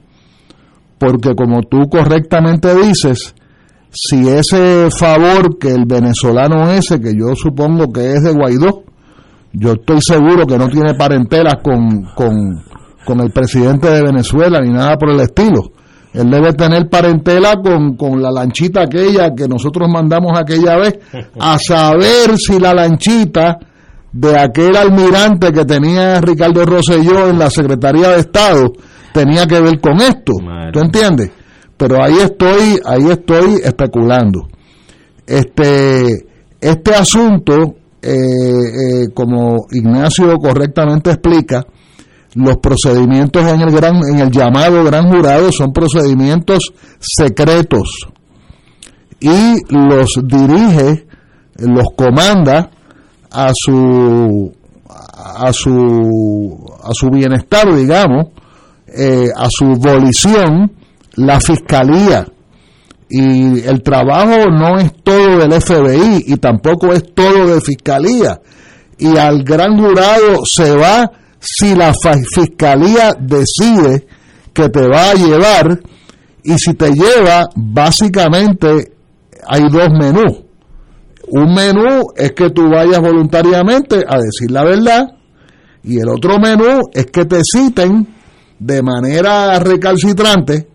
Porque 0.99 1.35
como 1.35 1.61
tú 1.65 1.81
correctamente 1.91 2.75
dices 2.77 3.35
si 3.93 4.27
ese 4.27 4.89
favor 4.91 5.59
que 5.59 5.69
el 5.69 5.85
venezolano 5.85 6.71
ese, 6.71 6.99
que 7.01 7.13
yo 7.13 7.35
supongo 7.35 7.93
que 7.93 8.13
es 8.13 8.23
de 8.23 8.33
Guaidó, 8.33 8.85
yo 9.53 9.73
estoy 9.73 9.99
seguro 10.01 10.47
que 10.47 10.59
no 10.59 10.69
tiene 10.69 10.95
parentelas 10.95 11.57
con, 11.63 12.05
con, 12.15 13.21
el 13.21 13.31
presidente 13.33 13.91
de 13.91 14.03
Venezuela 14.03 14.61
ni 14.61 14.71
nada 14.71 14.97
por 14.97 15.11
el 15.11 15.21
estilo. 15.21 15.73
Él 16.15 16.31
debe 16.31 16.53
tener 16.53 16.89
parentela 16.89 17.57
con, 17.63 17.97
con 17.97 18.23
la 18.23 18.31
lanchita 18.31 18.83
aquella 18.83 19.35
que 19.35 19.49
nosotros 19.49 19.89
mandamos 19.89 20.39
aquella 20.39 20.77
vez, 20.77 20.99
a 21.41 21.59
saber 21.59 22.37
si 22.37 22.59
la 22.61 22.73
lanchita 22.73 23.59
de 24.13 24.39
aquel 24.39 24.77
almirante 24.77 25.53
que 25.53 25.65
tenía 25.65 26.21
Ricardo 26.21 26.65
Rosselló 26.65 27.29
en 27.29 27.39
la 27.39 27.51
Secretaría 27.51 28.11
de 28.11 28.21
Estado 28.21 28.73
tenía 29.13 29.47
que 29.47 29.61
ver 29.61 29.81
con 29.81 30.01
esto. 30.01 30.33
¿Tú 30.73 30.79
entiendes? 30.81 31.31
pero 31.81 32.05
ahí 32.05 32.19
estoy, 32.23 32.79
ahí 32.85 33.11
estoy 33.11 33.55
especulando. 33.65 34.49
Este, 35.27 36.27
este 36.61 36.95
asunto, 36.95 37.77
eh, 38.03 38.13
eh, 38.13 39.09
como 39.15 39.67
Ignacio 39.71 40.37
correctamente 40.39 41.11
explica, 41.11 41.65
los 42.35 42.59
procedimientos 42.59 43.43
en 43.47 43.61
el 43.61 43.71
gran, 43.73 43.97
en 43.97 44.21
el 44.21 44.31
llamado 44.31 44.85
gran 44.85 45.09
jurado 45.11 45.51
son 45.51 45.73
procedimientos 45.73 46.73
secretos 47.01 48.07
y 49.21 49.57
los 49.69 50.19
dirige, 50.25 51.07
los 51.59 51.87
comanda 51.97 52.71
a 53.31 53.51
su 53.55 54.53
a 54.89 55.53
su 55.53 56.57
a 56.83 56.91
su 56.93 57.11
bienestar, 57.11 57.75
digamos, 57.75 58.29
eh, 58.87 59.29
a 59.37 59.49
su 59.51 59.67
volición 59.79 60.73
la 61.15 61.41
fiscalía. 61.41 62.27
Y 63.11 63.61
el 63.67 63.83
trabajo 63.83 64.49
no 64.51 64.79
es 64.79 64.93
todo 65.03 65.39
del 65.39 65.61
FBI 65.61 66.25
y 66.29 66.37
tampoco 66.37 66.93
es 66.93 67.13
todo 67.13 67.55
de 67.55 67.61
fiscalía. 67.61 68.41
Y 68.99 69.17
al 69.17 69.43
gran 69.43 69.77
jurado 69.79 70.45
se 70.45 70.77
va 70.77 71.11
si 71.41 71.75
la 71.75 71.93
fiscalía 72.35 73.15
decide 73.19 74.07
que 74.53 74.69
te 74.69 74.87
va 74.87 75.11
a 75.11 75.15
llevar 75.15 75.81
y 76.45 76.57
si 76.59 76.75
te 76.75 76.93
lleva, 76.93 77.49
básicamente 77.57 78.93
hay 79.47 79.63
dos 79.71 79.89
menús. 79.99 80.45
Un 81.29 81.55
menú 81.55 82.13
es 82.17 82.33
que 82.33 82.51
tú 82.51 82.69
vayas 82.69 83.01
voluntariamente 83.01 84.05
a 84.07 84.19
decir 84.19 84.51
la 84.51 84.65
verdad 84.65 85.17
y 85.83 85.99
el 85.99 86.09
otro 86.09 86.39
menú 86.39 86.81
es 86.93 87.07
que 87.07 87.25
te 87.25 87.41
citen 87.43 88.07
de 88.59 88.83
manera 88.83 89.59
recalcitrante 89.59 90.69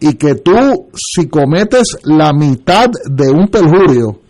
y 0.00 0.14
que 0.14 0.36
tú, 0.36 0.88
si 0.94 1.28
cometes 1.28 1.98
la 2.04 2.32
mitad 2.32 2.90
de 3.10 3.30
un 3.30 3.48
perjurio, 3.48 4.20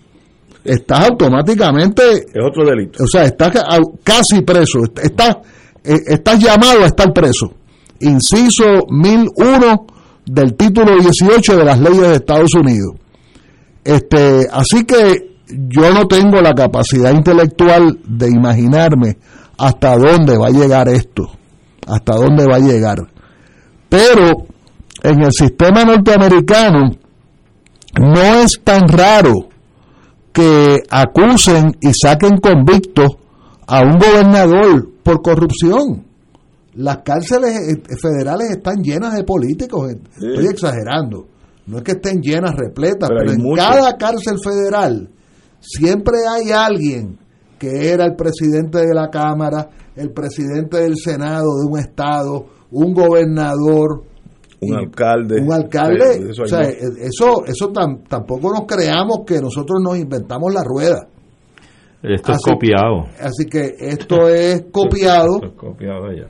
estás 0.65 1.11
automáticamente... 1.11 2.03
Es 2.33 2.45
otro 2.45 2.65
delito. 2.65 3.03
O 3.03 3.07
sea, 3.07 3.25
estás 3.25 3.53
casi 4.05 4.43
preso, 4.43 4.81
estás, 5.03 5.37
eh, 5.83 5.99
estás 6.07 6.39
llamado 6.39 6.83
a 6.83 6.87
estar 6.87 7.13
preso. 7.13 7.53
Inciso 8.01 8.87
1001 8.89 9.87
del 10.27 10.55
título 10.55 10.99
18 10.99 11.57
de 11.57 11.65
las 11.65 11.81
leyes 11.81 12.09
de 12.09 12.15
Estados 12.15 12.55
Unidos. 12.55 12.95
Este, 13.85 14.47
así 14.51 14.85
que 14.85 15.37
yo 15.49 15.93
no 15.93 16.07
tengo 16.07 16.41
la 16.41 16.55
capacidad 16.55 17.13
intelectual 17.13 17.99
de 18.05 18.29
imaginarme 18.29 19.17
hasta 19.59 19.97
dónde 19.97 20.37
va 20.37 20.49
a 20.49 20.51
llegar 20.51 20.89
esto, 20.89 21.31
hasta 21.87 22.15
dónde 22.15 22.47
va 22.47 22.57
a 22.57 22.61
llegar. 22.61 23.07
Pero 23.89 24.47
en 25.07 25.23
el 25.23 25.31
sistema 25.31 25.85
norteamericano 25.85 26.91
no 28.01 28.21
es 28.43 28.61
tan 28.65 28.89
raro 28.89 29.49
que 30.33 30.83
acusen 30.91 31.77
y 31.81 31.93
saquen 31.95 32.39
convictos 32.39 33.17
a 33.69 33.83
un 33.83 33.99
gobernador 33.99 34.89
por 35.05 35.23
corrupción. 35.23 36.05
Las 36.75 36.99
cárceles 36.99 37.53
eh, 37.55 37.97
federales 37.97 38.51
están 38.51 38.83
llenas 38.83 39.15
de 39.15 39.23
políticos, 39.23 39.95
estoy 40.13 40.47
exagerando. 40.47 41.29
No 41.67 41.79
es 41.79 41.85
que 41.85 41.93
estén 41.93 42.21
llenas, 42.21 42.53
repletas, 42.57 43.09
pero, 43.09 43.33
en 43.33 43.55
cada 43.55 43.97
cárcel 43.97 44.39
federal 44.43 45.09
siempre 45.61 46.19
hay 46.29 46.51
alguien 46.51 47.17
que 47.59 47.91
era 47.91 48.05
el 48.05 48.17
presidente 48.17 48.79
de 48.79 48.93
la 48.93 49.09
Cámara, 49.09 49.71
el 49.95 50.11
presidente 50.11 50.79
del 50.79 50.97
Senado 50.97 51.47
de 51.61 51.71
un 51.71 51.79
estado, 51.79 52.47
un 52.71 52.93
gobernador, 52.93 54.05
un 54.61 54.75
alcalde. 54.75 55.41
Un 55.41 55.53
alcalde. 55.53 56.31
o 56.31 56.47
sea, 56.47 56.63
eso, 56.63 57.45
eso 57.47 57.73
tampoco 57.73 58.51
nos 58.51 58.67
creamos 58.67 59.21
que 59.27 59.41
nosotros 59.41 59.81
nos 59.83 59.99
inventamos 59.99 60.53
la 60.53 60.63
rueda. 60.65 61.09
Esto 62.03 62.33
es 62.33 62.39
copiado. 62.45 63.07
Así 63.21 63.47
que 63.51 63.75
esto 63.79 64.29
es 64.29 64.67
copiado. 64.73 65.41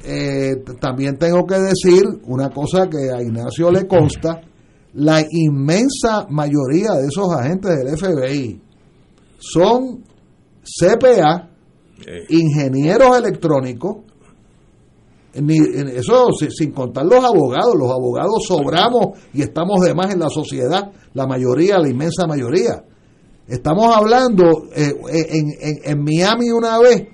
Eh, 0.05 0.57
también 0.81 1.19
tengo 1.19 1.45
que 1.45 1.57
decir 1.59 2.05
una 2.25 2.51
cosa 2.51 2.89
que 2.89 3.11
a 3.15 3.21
Ignacio 3.21 3.71
le 3.71 3.87
consta. 3.87 4.41
La 4.95 5.23
inmensa 5.29 6.27
mayoría 6.31 6.93
de 6.93 7.09
esos 7.09 7.31
agentes 7.31 7.71
del 7.77 7.99
FBI 7.99 8.63
son 9.39 10.03
CPA, 10.63 11.51
eh. 12.07 12.25
ingenieros 12.31 13.19
electrónicos, 13.19 14.06
ni, 15.43 15.59
eso 15.59 16.29
sin 16.33 16.73
contar 16.73 17.05
los 17.05 17.25
abogados, 17.25 17.75
los 17.77 17.91
abogados 17.91 18.45
sobramos 18.47 19.19
y 19.33 19.43
estamos 19.43 19.81
de 19.81 19.95
más 19.95 20.13
en 20.13 20.21
la 20.21 20.29
sociedad, 20.29 20.93
la 21.15 21.27
mayoría, 21.27 21.79
la 21.79 21.89
inmensa 21.89 22.27
mayoría. 22.27 22.85
Estamos 23.47 23.95
hablando, 23.95 24.69
eh, 24.75 24.93
en, 25.09 25.81
en, 25.85 26.03
Miami 26.03 26.51
una 26.51 26.79
vez, 26.79 27.07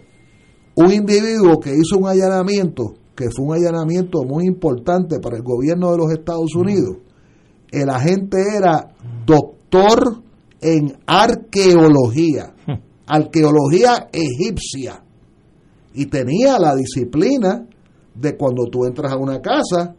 un 0.76 0.92
individuo 0.92 1.60
que 1.60 1.74
hizo 1.74 1.98
un 1.98 2.08
allanamiento, 2.08 2.94
que 3.14 3.28
fue 3.30 3.46
un 3.46 3.54
allanamiento 3.54 4.24
muy 4.24 4.46
importante 4.46 5.18
para 5.20 5.36
el 5.36 5.42
gobierno 5.42 5.92
de 5.92 5.98
los 5.98 6.10
Estados 6.10 6.54
Unidos, 6.54 6.96
el 7.70 7.90
agente 7.90 8.38
era 8.56 8.94
doctor 9.26 10.22
en 10.60 10.96
arqueología, 11.06 12.54
arqueología 13.06 14.08
egipcia, 14.12 15.04
y 15.94 16.06
tenía 16.06 16.58
la 16.58 16.74
disciplina 16.74 17.66
de 18.14 18.36
cuando 18.36 18.66
tú 18.66 18.84
entras 18.84 19.12
a 19.12 19.16
una 19.16 19.40
casa, 19.40 19.94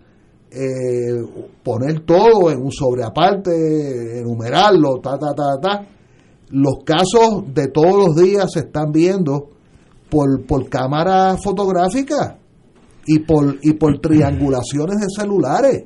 eh, 0.52 1.22
poner 1.64 2.02
todo 2.02 2.52
en 2.52 2.62
un 2.62 2.72
sobreaparte, 2.72 4.20
enumerarlo, 4.20 5.00
ta, 5.02 5.18
ta, 5.18 5.34
ta, 5.34 5.60
ta. 5.62 5.88
Los 6.50 6.84
casos 6.86 7.46
de 7.54 7.68
todos 7.70 8.08
los 8.08 8.16
días 8.16 8.52
se 8.52 8.60
están 8.60 8.92
viendo 8.92 9.50
por, 10.10 10.46
por 10.46 10.70
cámara 10.70 11.36
fotográfica. 11.38 12.38
y 13.06 13.20
por, 13.20 13.58
y 13.62 13.74
por 13.74 14.00
triangulaciones 14.00 14.98
de 15.02 15.08
celulares. 15.10 15.84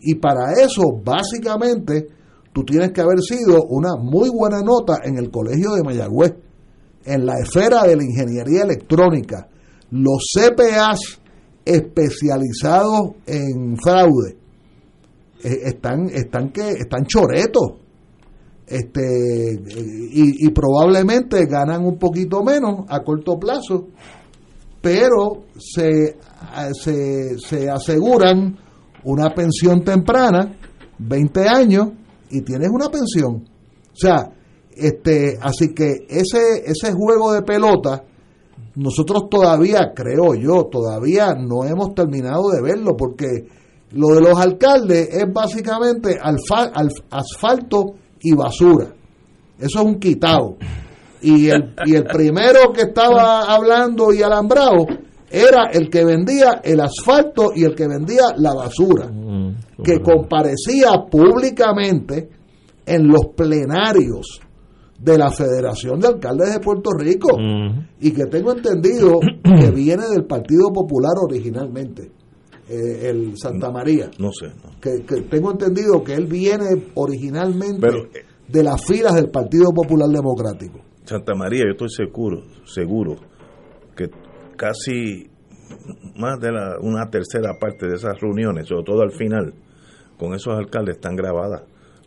Y 0.00 0.16
para 0.16 0.52
eso, 0.52 0.82
básicamente, 1.04 2.08
tú 2.52 2.64
tienes 2.64 2.90
que 2.92 3.00
haber 3.00 3.20
sido 3.20 3.64
una 3.68 3.96
muy 3.96 4.30
buena 4.30 4.60
nota 4.60 5.00
en 5.04 5.16
el 5.16 5.30
colegio 5.30 5.72
de 5.74 5.82
Mayagüez, 5.82 6.34
en 7.04 7.26
la 7.26 7.34
esfera 7.38 7.84
de 7.84 7.96
la 7.96 8.02
ingeniería 8.02 8.64
electrónica. 8.64 9.46
Los 9.90 10.24
CPAs 10.34 11.20
especializados 11.64 13.16
en 13.26 13.76
fraude 13.76 14.36
eh, 15.44 15.60
están, 15.64 16.06
están, 16.06 16.50
que, 16.50 16.70
están 16.70 17.04
choretos. 17.04 17.80
Este, 18.66 19.02
y, 19.68 20.46
y 20.46 20.50
probablemente 20.50 21.44
ganan 21.44 21.84
un 21.84 21.98
poquito 21.98 22.42
menos 22.42 22.86
a 22.88 23.00
corto 23.00 23.38
plazo, 23.38 23.88
pero 24.80 25.44
se, 25.58 26.16
se, 26.72 27.38
se 27.38 27.68
aseguran 27.68 28.56
una 29.04 29.34
pensión 29.34 29.84
temprana, 29.84 30.56
20 30.98 31.46
años, 31.46 31.88
y 32.30 32.40
tienes 32.40 32.70
una 32.72 32.88
pensión. 32.88 33.44
O 33.92 33.96
sea, 33.96 34.32
este, 34.74 35.38
así 35.42 35.74
que 35.74 36.06
ese, 36.08 36.64
ese 36.64 36.92
juego 36.92 37.32
de 37.32 37.42
pelota, 37.42 38.02
nosotros 38.76 39.28
todavía, 39.30 39.92
creo 39.94 40.34
yo, 40.34 40.64
todavía 40.64 41.34
no 41.34 41.64
hemos 41.64 41.94
terminado 41.94 42.50
de 42.50 42.60
verlo, 42.60 42.96
porque 42.96 43.46
lo 43.92 44.08
de 44.08 44.20
los 44.20 44.38
alcaldes 44.38 45.08
es 45.12 45.32
básicamente 45.32 46.18
asfalto 47.10 47.94
y 48.20 48.34
basura. 48.34 48.92
Eso 49.58 49.78
es 49.80 49.84
un 49.84 50.00
quitado. 50.00 50.56
Y 51.22 51.48
el, 51.48 51.74
y 51.86 51.94
el 51.94 52.04
primero 52.04 52.72
que 52.74 52.82
estaba 52.82 53.42
hablando 53.42 54.12
y 54.12 54.22
alambrado 54.22 54.86
era 55.30 55.70
el 55.72 55.88
que 55.88 56.04
vendía 56.04 56.60
el 56.62 56.80
asfalto 56.80 57.52
y 57.54 57.64
el 57.64 57.74
que 57.74 57.86
vendía 57.86 58.24
la 58.36 58.54
basura, 58.54 59.06
mm, 59.06 59.82
que 59.82 60.00
comparecía 60.00 60.90
públicamente 61.10 62.28
en 62.84 63.06
los 63.06 63.26
plenarios 63.36 64.40
de 64.98 65.18
la 65.18 65.30
Federación 65.30 66.00
de 66.00 66.08
Alcaldes 66.08 66.54
de 66.54 66.60
Puerto 66.60 66.90
Rico 66.96 67.36
y 68.00 68.12
que 68.12 68.26
tengo 68.26 68.52
entendido 68.52 69.20
que 69.42 69.70
viene 69.70 70.04
del 70.08 70.24
Partido 70.24 70.72
Popular 70.72 71.14
originalmente, 71.22 72.10
eh, 72.68 73.10
el 73.10 73.36
Santa 73.36 73.70
María. 73.70 74.10
No 74.18 74.30
sé. 74.32 74.52
Que, 74.80 75.22
tengo 75.22 75.52
entendido 75.52 76.02
que 76.02 76.14
él 76.14 76.26
viene 76.26 76.90
originalmente 76.94 77.86
de 78.48 78.62
las 78.62 78.84
filas 78.86 79.14
del 79.14 79.30
Partido 79.30 79.70
Popular 79.74 80.08
Democrático. 80.08 80.80
Santa 81.04 81.34
María, 81.34 81.64
yo 81.66 81.72
estoy 81.72 81.90
seguro, 81.90 82.42
seguro 82.64 83.16
que 83.94 84.08
casi 84.56 85.28
más 86.16 86.38
de 86.40 86.52
la, 86.52 86.76
una 86.80 87.10
tercera 87.10 87.58
parte 87.60 87.86
de 87.86 87.96
esas 87.96 88.18
reuniones, 88.20 88.68
sobre 88.68 88.84
todo 88.84 89.02
al 89.02 89.12
final, 89.12 89.52
con 90.18 90.34
esos 90.34 90.54
alcaldes 90.56 90.96
están 90.96 91.16
grabadas. 91.16 91.62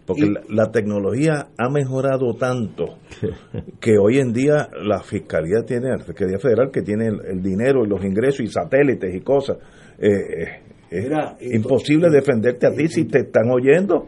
Porque 0.07 0.31
la, 0.49 0.71
tecnología 0.71 1.49
ha 1.57 1.69
mejorado 1.69 2.33
tanto 2.33 2.97
que 3.81 3.97
hoy 3.97 4.19
en 4.19 4.31
día 4.31 4.69
la 4.81 5.01
Fiscalía 5.01 5.63
tiene, 5.65 5.89
la 5.89 6.03
Fiscalía 6.03 6.39
Federal 6.39 6.71
que 6.71 6.81
tiene 6.81 7.07
el, 7.07 7.43
dinero 7.43 7.83
y 7.85 7.89
los 7.89 8.03
ingresos 8.03 8.39
y 8.39 8.47
satélites 8.47 9.13
y 9.13 9.19
cosas, 9.19 9.57
eh, 9.99 10.09
eh, 10.09 11.09
es 11.41 11.53
imposible 11.53 12.09
defenderte 12.09 12.67
a 12.67 12.71
ti 12.71 12.87
si 12.87 13.05
te 13.05 13.19
están 13.19 13.51
oyendo. 13.51 14.07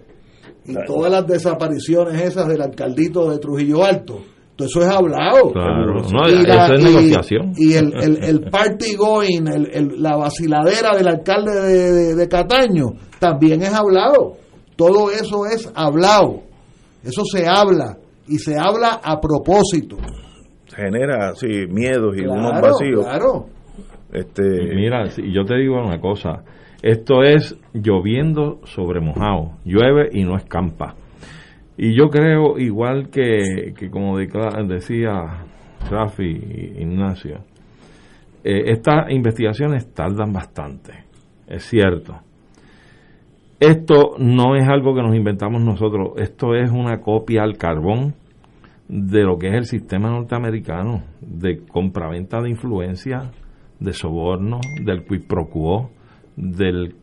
Y 0.66 0.74
todas 0.86 1.12
las 1.12 1.28
desapariciones 1.28 2.22
esas 2.22 2.47
del 2.47 2.62
alcaldito 2.62 3.30
de 3.30 3.39
Trujillo 3.39 3.84
Alto, 3.84 4.22
eso 4.66 4.82
es 4.82 4.88
hablado. 4.88 5.54
y 6.28 6.50
eso 6.50 6.74
es 6.74 6.84
negociación. 6.84 7.54
Y 7.58 7.74
el, 7.74 7.93
el, 7.95 8.24
el 8.24 8.41
party 8.50 8.95
going, 8.95 9.47
el, 9.47 10.02
la 10.02 10.18
vaciladera 10.18 10.95
del 10.97 11.08
alcalde 11.08 12.16
de, 12.16 12.28
Cataño, 12.28 12.88
también 13.20 13.62
es 13.62 13.74
hablado. 13.74 14.34
Todo 14.80 15.11
eso 15.11 15.45
es 15.45 15.69
hablado. 15.75 16.41
Eso 17.03 17.23
se 17.25 17.45
habla. 17.45 17.97
Y 18.30 18.38
se 18.38 18.57
habla 18.57 19.01
a 19.03 19.19
propósito. 19.19 19.97
Genera, 20.73 21.36
sí, 21.36 21.67
miedos 21.67 22.15
y 22.17 22.21
unos 22.21 22.61
vacíos. 22.61 23.03
Claro. 23.03 23.47
Este... 24.13 24.41
Mira, 24.73 25.09
yo 25.09 25.43
te 25.43 25.57
digo 25.57 25.75
una 25.75 25.99
cosa. 25.99 26.43
Esto 26.82 27.23
es 27.23 27.57
lloviendo 27.73 28.61
sobre 28.63 29.01
mojado. 29.01 29.57
Llueve 29.65 30.11
y 30.13 30.23
no 30.23 30.38
escampa. 30.38 30.95
Y 31.75 31.93
yo 31.93 32.07
creo, 32.07 32.57
igual 32.57 33.09
que, 33.09 33.73
como 33.91 34.17
decía 34.17 35.45
Rafi 35.91 36.23
y 36.23 36.82
Ignacio, 36.82 37.39
eh, 38.45 38.63
estas 38.67 39.11
investigaciones 39.11 39.93
tardan 39.93 40.32
bastante, 40.32 40.93
es 41.47 41.63
cierto. 41.65 42.28
Esto 43.60 44.16
no 44.18 44.55
es 44.55 44.66
algo 44.70 44.95
que 44.95 45.01
nos 45.01 45.14
inventamos 45.14 45.62
nosotros, 45.62 46.14
esto 46.16 46.55
es 46.55 46.72
una 46.72 47.01
copia 47.01 47.43
al 47.43 47.57
carbón 47.57 48.16
de 48.88 49.24
lo 49.24 49.38
que 49.38 49.49
es 49.49 49.53
el 49.53 49.66
sistema 49.66 50.10
norteamericano 50.10 51.03
de 51.20 51.66
compraventa 51.68 52.41
de 52.41 52.51
influencia, 52.51 53.32
de 53.80 53.91
soborno, 53.91 54.62
del 54.82 55.03
quid 55.03 55.24
del, 56.38 56.95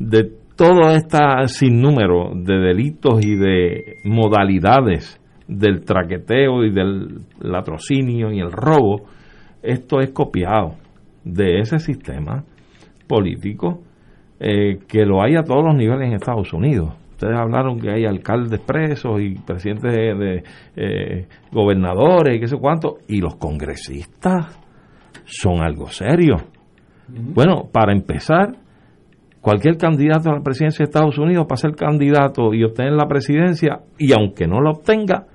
de 0.00 0.30
todo 0.56 0.90
este 0.90 1.18
sinnúmero 1.46 2.32
de 2.34 2.58
delitos 2.58 3.24
y 3.24 3.36
de 3.36 3.94
modalidades 4.04 5.20
del 5.46 5.84
traqueteo 5.84 6.64
y 6.64 6.72
del 6.72 7.20
latrocinio 7.40 8.32
y 8.32 8.40
el 8.40 8.50
robo, 8.50 9.04
esto 9.62 10.00
es 10.00 10.10
copiado 10.10 10.74
de 11.22 11.60
ese 11.60 11.78
sistema 11.78 12.44
político 13.06 13.82
eh, 14.44 14.80
que 14.88 15.06
lo 15.06 15.22
hay 15.22 15.36
a 15.36 15.44
todos 15.44 15.64
los 15.64 15.76
niveles 15.76 16.08
en 16.08 16.14
Estados 16.14 16.52
Unidos. 16.52 16.92
Ustedes 17.12 17.38
hablaron 17.38 17.78
que 17.78 17.92
hay 17.92 18.04
alcaldes 18.04 18.58
presos 18.58 19.20
y 19.20 19.36
presidentes 19.36 19.92
de, 19.92 20.42
eh, 20.74 21.28
gobernadores 21.52 22.36
y 22.36 22.40
qué 22.40 22.48
sé 22.48 22.56
cuánto, 22.56 22.96
y 23.06 23.20
los 23.20 23.36
congresistas 23.36 24.58
son 25.24 25.62
algo 25.62 25.86
serio. 25.86 26.38
Bueno, 27.06 27.68
para 27.70 27.92
empezar, 27.92 28.56
cualquier 29.40 29.76
candidato 29.76 30.30
a 30.30 30.34
la 30.34 30.42
presidencia 30.42 30.84
de 30.84 30.90
Estados 30.90 31.18
Unidos 31.18 31.46
para 31.48 31.58
ser 31.58 31.76
candidato 31.76 32.52
y 32.52 32.64
obtener 32.64 32.94
la 32.94 33.06
presidencia, 33.06 33.82
y 33.96 34.12
aunque 34.12 34.48
no 34.48 34.60
la 34.60 34.70
obtenga, 34.70 35.26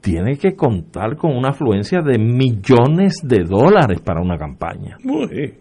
tiene 0.00 0.38
que 0.38 0.56
contar 0.56 1.16
con 1.16 1.36
una 1.36 1.50
afluencia 1.50 2.00
de 2.00 2.18
millones 2.18 3.16
de 3.22 3.44
dólares 3.44 4.00
para 4.00 4.22
una 4.22 4.38
campaña. 4.38 4.96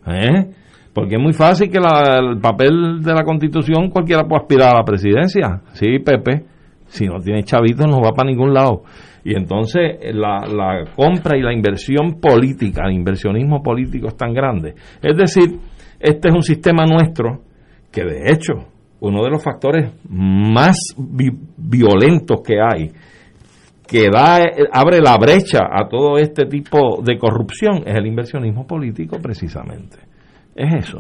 ¿Eh? 0.08 0.50
Porque 0.94 1.16
es 1.16 1.22
muy 1.22 1.34
fácil 1.34 1.70
que 1.70 1.78
el 1.78 2.40
papel 2.40 3.02
de 3.02 3.14
la 3.14 3.24
constitución 3.24 3.90
cualquiera 3.90 4.24
pueda 4.24 4.42
aspirar 4.42 4.76
a 4.76 4.80
la 4.80 4.84
presidencia. 4.84 5.62
Sí, 5.74 6.00
Pepe, 6.00 6.44
si 6.88 7.06
no 7.06 7.20
tiene 7.20 7.44
chavitos 7.44 7.88
no 7.88 8.02
va 8.02 8.12
para 8.12 8.30
ningún 8.30 8.54
lado. 8.54 8.84
Y 9.24 9.36
entonces 9.36 10.00
la, 10.14 10.46
la 10.48 10.86
compra 10.96 11.38
y 11.38 11.42
la 11.42 11.54
inversión 11.54 12.20
política, 12.20 12.84
el 12.86 12.94
inversionismo 12.94 13.62
político 13.62 14.08
es 14.08 14.18
tan 14.18 14.34
grande. 14.34 14.74
Es 15.02 15.16
decir, 15.16 15.60
este 16.00 16.30
es 16.30 16.34
un 16.34 16.42
sistema 16.42 16.86
nuestro 16.86 17.42
que 17.92 18.04
de 18.04 18.32
hecho 18.32 18.54
uno 19.00 19.24
de 19.24 19.30
los 19.30 19.44
factores 19.44 19.94
más 20.10 20.78
violentos 21.58 22.42
que 22.46 22.56
hay, 22.62 22.92
que 23.88 24.08
da, 24.12 24.40
abre 24.72 25.00
la 25.02 25.18
brecha 25.18 25.60
a 25.72 25.88
todo 25.90 26.18
este 26.18 26.46
tipo 26.46 27.02
de 27.04 27.18
corrupción, 27.18 27.84
es 27.86 27.96
el 27.96 28.06
inversionismo 28.06 28.66
político 28.66 29.18
precisamente. 29.22 30.11
Es 30.62 30.86
eso. 30.86 31.00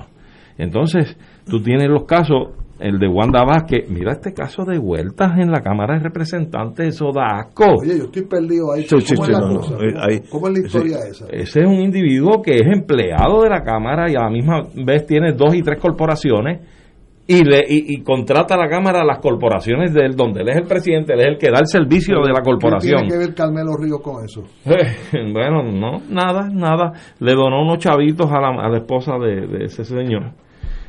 Entonces, 0.57 1.17
tú 1.45 1.61
tienes 1.61 1.87
los 1.87 2.05
casos, 2.05 2.49
el 2.79 2.97
de 2.97 3.07
Wanda 3.07 3.43
Vázquez, 3.43 3.87
mira 3.89 4.13
este 4.13 4.33
caso 4.33 4.63
de 4.65 4.79
vueltas 4.79 5.37
en 5.37 5.51
la 5.51 5.61
Cámara 5.61 5.95
de 5.95 6.03
Representantes, 6.03 6.95
eso 6.95 7.11
da 7.13 7.41
asco. 7.41 7.65
Oye, 7.79 7.97
yo 7.97 8.05
estoy 8.05 8.23
perdido 8.23 8.73
ahí. 8.73 8.85
¿Cómo, 8.87 9.01
es, 9.01 9.29
la 9.29 9.39
¿Cómo, 10.29 10.47
es 10.47 10.53
la 10.53 10.59
historia 10.65 10.97
esa? 11.07 11.25
Ese 11.29 11.61
es 11.61 11.67
un 11.67 11.79
individuo 11.79 12.41
que 12.41 12.55
es 12.55 12.65
empleado 12.65 13.43
de 13.43 13.49
la 13.49 13.61
Cámara 13.61 14.11
y 14.11 14.15
a 14.15 14.21
la 14.21 14.29
misma 14.31 14.67
vez 14.83 15.05
tiene 15.05 15.33
dos 15.33 15.53
y 15.53 15.61
tres 15.61 15.79
corporaciones 15.79 16.61
y, 17.27 17.43
le, 17.43 17.61
y, 17.67 18.01
contrata 18.01 18.55
a 18.55 18.57
la 18.57 18.67
Cámara 18.67 19.01
a 19.01 19.05
las 19.05 19.19
corporaciones 19.19 19.93
de 19.93 20.05
él, 20.05 20.15
donde 20.15 20.41
él 20.41 20.49
es 20.49 20.57
el 20.57 20.67
presidente, 20.67 21.13
él 21.13 21.21
es 21.21 21.27
el 21.27 21.37
que 21.37 21.49
da 21.49 21.59
el 21.59 21.67
servicio 21.67 22.15
de 22.21 22.33
la 22.33 22.41
corporación. 22.41 23.03
¿Qué 23.03 23.07
tiene 23.07 23.21
que 23.21 23.27
ver 23.27 23.35
Carmelo 23.35 23.77
Ríos 23.77 24.01
con 24.01 24.25
eso? 24.25 24.43
bueno, 25.31 25.63
no, 25.63 26.01
nada, 26.09 26.49
nada. 26.51 26.91
Le 27.19 27.33
donó 27.33 27.61
unos 27.61 27.77
chavitos 27.77 28.29
a 28.31 28.41
la, 28.41 28.49
a 28.49 28.69
la 28.69 28.77
esposa 28.79 29.13
de, 29.17 29.63
ese 29.63 29.85
señor. 29.85 30.31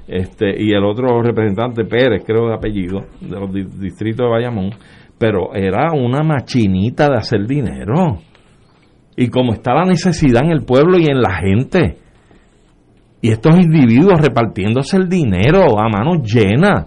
Este, 0.08 0.60
y 0.60 0.72
el 0.72 0.84
otro 0.84 1.22
representante, 1.22 1.84
Pérez, 1.84 2.24
creo 2.26 2.48
de 2.48 2.54
apellido, 2.54 3.00
de 3.20 3.38
los 3.38 3.52
distritos 3.78 4.26
de 4.26 4.30
Bayamón, 4.30 4.70
pero 5.18 5.54
era 5.54 5.92
una 5.92 6.22
machinita 6.22 7.08
de 7.08 7.18
hacer 7.18 7.46
dinero. 7.46 8.18
Y 9.16 9.28
como 9.28 9.52
está 9.52 9.74
la 9.74 9.84
necesidad 9.84 10.42
en 10.44 10.50
el 10.50 10.64
pueblo 10.64 10.98
y 10.98 11.04
en 11.04 11.20
la 11.20 11.36
gente, 11.36 12.01
y 13.22 13.30
estos 13.30 13.54
individuos 13.56 14.20
repartiéndose 14.20 14.96
el 14.96 15.08
dinero 15.08 15.78
a 15.78 15.88
manos 15.88 16.22
llenas. 16.24 16.86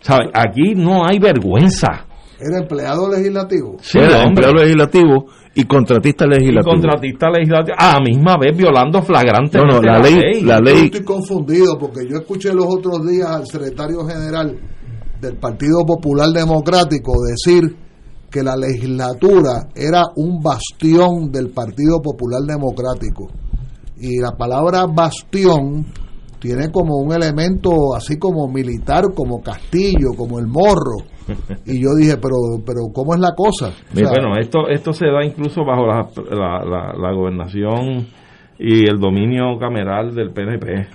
¿Sabe? 0.00 0.28
Aquí 0.34 0.74
no 0.74 1.06
hay 1.06 1.18
vergüenza. 1.20 2.04
¿Era 2.38 2.58
empleado 2.58 3.08
legislativo? 3.08 3.76
Sí, 3.80 3.98
era 3.98 4.24
empleado 4.24 4.54
legislativo 4.54 5.26
y 5.54 5.64
contratista 5.64 6.26
legislativo. 6.26 6.72
Y 6.72 6.74
contratista 6.74 7.30
legislativo, 7.30 7.76
a 7.78 7.94
la 7.94 8.00
misma 8.00 8.36
vez 8.38 8.56
violando 8.56 9.00
flagrantemente 9.00 9.74
no, 9.74 9.80
no, 9.80 9.82
la, 9.82 9.98
ley, 10.00 10.42
La 10.42 10.60
ley. 10.60 10.78
Yo 10.78 10.84
estoy 10.84 11.04
confundido 11.04 11.78
porque 11.78 12.00
yo 12.10 12.18
escuché 12.18 12.52
los 12.52 12.66
otros 12.66 13.06
días 13.06 13.28
al 13.28 13.46
secretario 13.46 14.04
general 14.04 14.58
del 15.20 15.36
Partido 15.36 15.86
Popular 15.86 16.28
Democrático 16.28 17.12
decir 17.22 17.74
que 18.30 18.42
la 18.42 18.56
legislatura 18.56 19.68
era 19.74 20.02
un 20.16 20.42
bastión 20.42 21.30
del 21.30 21.50
Partido 21.50 22.02
Popular 22.02 22.42
Democrático. 22.42 23.30
Y 23.98 24.20
la 24.20 24.36
palabra 24.36 24.86
bastión 24.86 25.86
tiene 26.38 26.70
como 26.70 26.96
un 26.96 27.12
elemento 27.12 27.94
así 27.96 28.18
como 28.18 28.48
militar, 28.48 29.04
como 29.14 29.40
castillo, 29.40 30.10
como 30.16 30.38
el 30.38 30.46
morro. 30.46 31.04
Y 31.66 31.82
yo 31.82 31.88
dije, 31.98 32.18
pero, 32.18 32.36
pero 32.64 32.82
¿cómo 32.94 33.14
es 33.14 33.20
la 33.20 33.32
cosa? 33.34 33.72
bueno, 33.92 34.36
esto, 34.38 34.68
esto 34.68 34.92
se 34.92 35.06
da 35.06 35.24
incluso 35.24 35.64
bajo 35.64 35.84
la, 35.84 36.08
la, 36.30 36.94
la, 36.96 37.12
gobernación 37.12 38.06
y 38.60 38.88
el 38.88 39.00
dominio 39.00 39.58
cameral 39.58 40.14
del 40.14 40.32
PNP. 40.32 40.86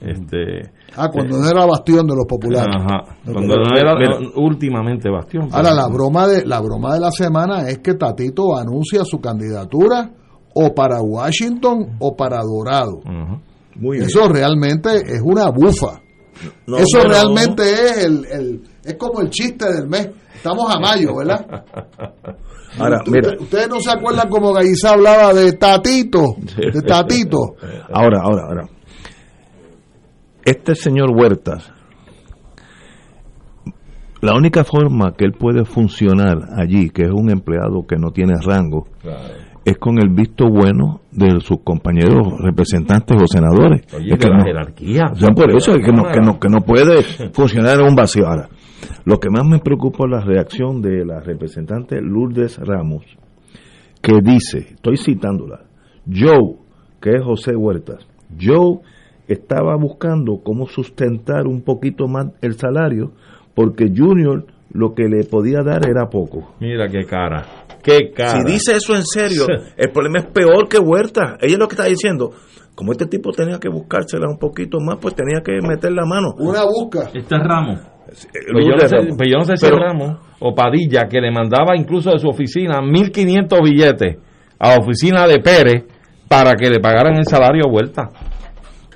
Este, 0.00 0.68
ah, 0.96 1.08
cuando 1.12 1.38
no 1.38 1.48
era 1.48 1.64
bastión 1.64 2.08
de 2.08 2.16
los 2.16 2.26
populares. 2.26 2.74
Ajá, 2.76 3.18
cuando 3.24 3.54
no 3.54 3.76
era 3.76 3.94
últimamente 4.34 5.08
bastión. 5.08 5.48
Ahora, 5.52 5.72
la 5.72 5.86
broma, 5.86 6.26
de, 6.26 6.44
la 6.44 6.60
broma 6.60 6.94
de 6.94 7.00
la 7.00 7.12
semana 7.12 7.68
es 7.68 7.78
que 7.78 7.94
Tatito 7.94 8.56
anuncia 8.56 9.04
su 9.04 9.20
candidatura 9.20 10.10
o 10.54 10.74
para 10.74 11.00
Washington 11.00 11.96
o 11.98 12.16
para 12.16 12.42
Dorado. 12.42 13.00
Eso 13.94 14.28
realmente 14.28 14.96
es 14.96 15.20
una 15.22 15.50
bufa. 15.50 16.00
Eso 16.66 17.04
realmente 17.04 17.62
es 17.62 18.04
el, 18.04 18.24
el, 18.26 18.62
es 18.84 18.94
como 18.94 19.20
el 19.20 19.30
chiste 19.30 19.72
del 19.72 19.88
mes. 19.88 20.10
Estamos 20.34 20.74
a 20.74 20.80
mayo, 20.80 21.16
¿verdad? 21.16 21.46
Ahora, 22.78 23.02
Ustedes 23.38 23.68
no 23.68 23.80
se 23.80 23.90
acuerdan 23.90 24.28
como 24.28 24.52
Gaiza 24.52 24.92
hablaba 24.92 25.34
de 25.34 25.52
Tatito, 25.52 26.36
de 26.56 26.82
Tatito. 26.86 27.56
Ahora, 27.92 28.22
ahora, 28.22 28.42
ahora. 28.46 28.68
Este 30.44 30.74
señor 30.74 31.10
Huertas, 31.14 31.70
la 34.22 34.34
única 34.34 34.64
forma 34.64 35.12
que 35.12 35.24
él 35.24 35.32
puede 35.32 35.64
funcionar 35.64 36.38
allí, 36.56 36.90
que 36.90 37.02
es 37.02 37.10
un 37.12 37.30
empleado 37.30 37.86
que 37.86 37.96
no 37.96 38.10
tiene 38.10 38.34
rango, 38.40 38.88
es 39.64 39.78
con 39.78 39.98
el 39.98 40.08
visto 40.08 40.48
bueno 40.48 41.00
de 41.10 41.40
sus 41.40 41.60
compañeros 41.62 42.40
representantes 42.40 43.16
o 43.20 43.26
senadores. 43.26 43.82
Oye, 43.94 44.14
es 44.14 44.18
que 44.18 44.28
la 44.28 44.44
jerarquía. 44.44 45.12
por 45.34 45.50
eso 45.54 45.74
es 45.74 45.84
que 45.84 45.92
no, 45.92 46.04
que, 46.10 46.20
no, 46.20 46.38
que 46.38 46.48
no 46.48 46.60
puede 46.60 47.02
funcionar 47.32 47.80
en 47.80 47.86
un 47.86 47.94
vacío. 47.94 48.26
Ahora, 48.26 48.48
lo 49.04 49.18
que 49.18 49.30
más 49.30 49.44
me 49.44 49.58
preocupa 49.58 50.04
es 50.04 50.10
la 50.10 50.20
reacción 50.20 50.80
de 50.82 51.04
la 51.04 51.20
representante 51.20 52.00
Lourdes 52.00 52.58
Ramos, 52.58 53.04
que 54.00 54.20
dice, 54.22 54.74
estoy 54.74 54.96
citándola, 54.96 55.60
Joe, 56.06 56.56
que 57.00 57.10
es 57.10 57.22
José 57.22 57.54
Huertas, 57.54 58.06
Joe 58.40 58.80
estaba 59.28 59.76
buscando 59.76 60.40
cómo 60.42 60.66
sustentar 60.66 61.46
un 61.46 61.62
poquito 61.62 62.08
más 62.08 62.32
el 62.40 62.54
salario 62.54 63.12
porque 63.54 63.92
Junior 63.94 64.46
lo 64.72 64.94
que 64.94 65.08
le 65.08 65.24
podía 65.24 65.62
dar 65.62 65.88
era 65.88 66.08
poco. 66.08 66.54
Mira 66.60 66.88
qué 66.88 67.04
cara. 67.04 67.44
Qué 67.82 68.12
cara. 68.12 68.40
Si 68.40 68.52
dice 68.52 68.76
eso 68.76 68.94
en 68.94 69.04
serio, 69.04 69.46
el 69.76 69.90
problema 69.90 70.20
es 70.20 70.26
peor 70.26 70.68
que 70.68 70.78
Huerta. 70.78 71.36
Ella 71.40 71.54
es 71.54 71.58
lo 71.58 71.68
que 71.68 71.74
está 71.74 71.86
diciendo. 71.86 72.30
Como 72.74 72.92
este 72.92 73.06
tipo 73.06 73.32
tenía 73.32 73.58
que 73.58 73.68
buscársela 73.68 74.26
un 74.28 74.38
poquito 74.38 74.78
más, 74.80 74.98
pues 75.00 75.14
tenía 75.14 75.40
que 75.44 75.60
meter 75.66 75.92
la 75.92 76.06
mano. 76.06 76.34
Una 76.38 76.64
busca. 76.64 77.10
Este 77.12 77.36
es 77.36 77.42
Ramos. 77.42 77.80
Pues 78.06 78.66
yo, 78.66 78.72
no 78.72 78.88
sé, 78.88 78.96
pues 79.16 79.30
yo, 79.30 79.38
no 79.38 79.44
sé, 79.44 79.56
si 79.56 79.66
es 79.66 79.72
Ramos 79.72 80.18
o 80.40 80.54
Padilla, 80.54 81.06
que 81.08 81.20
le 81.20 81.30
mandaba 81.30 81.76
incluso 81.76 82.10
de 82.10 82.18
su 82.18 82.28
oficina 82.28 82.80
1.500 82.80 83.62
billetes 83.62 84.16
a 84.58 84.68
la 84.68 84.76
oficina 84.76 85.26
de 85.26 85.38
Pérez 85.40 85.84
para 86.28 86.54
que 86.54 86.70
le 86.70 86.80
pagaran 86.80 87.16
el 87.16 87.26
salario 87.26 87.62
a 87.66 87.70
vuelta. 87.70 88.08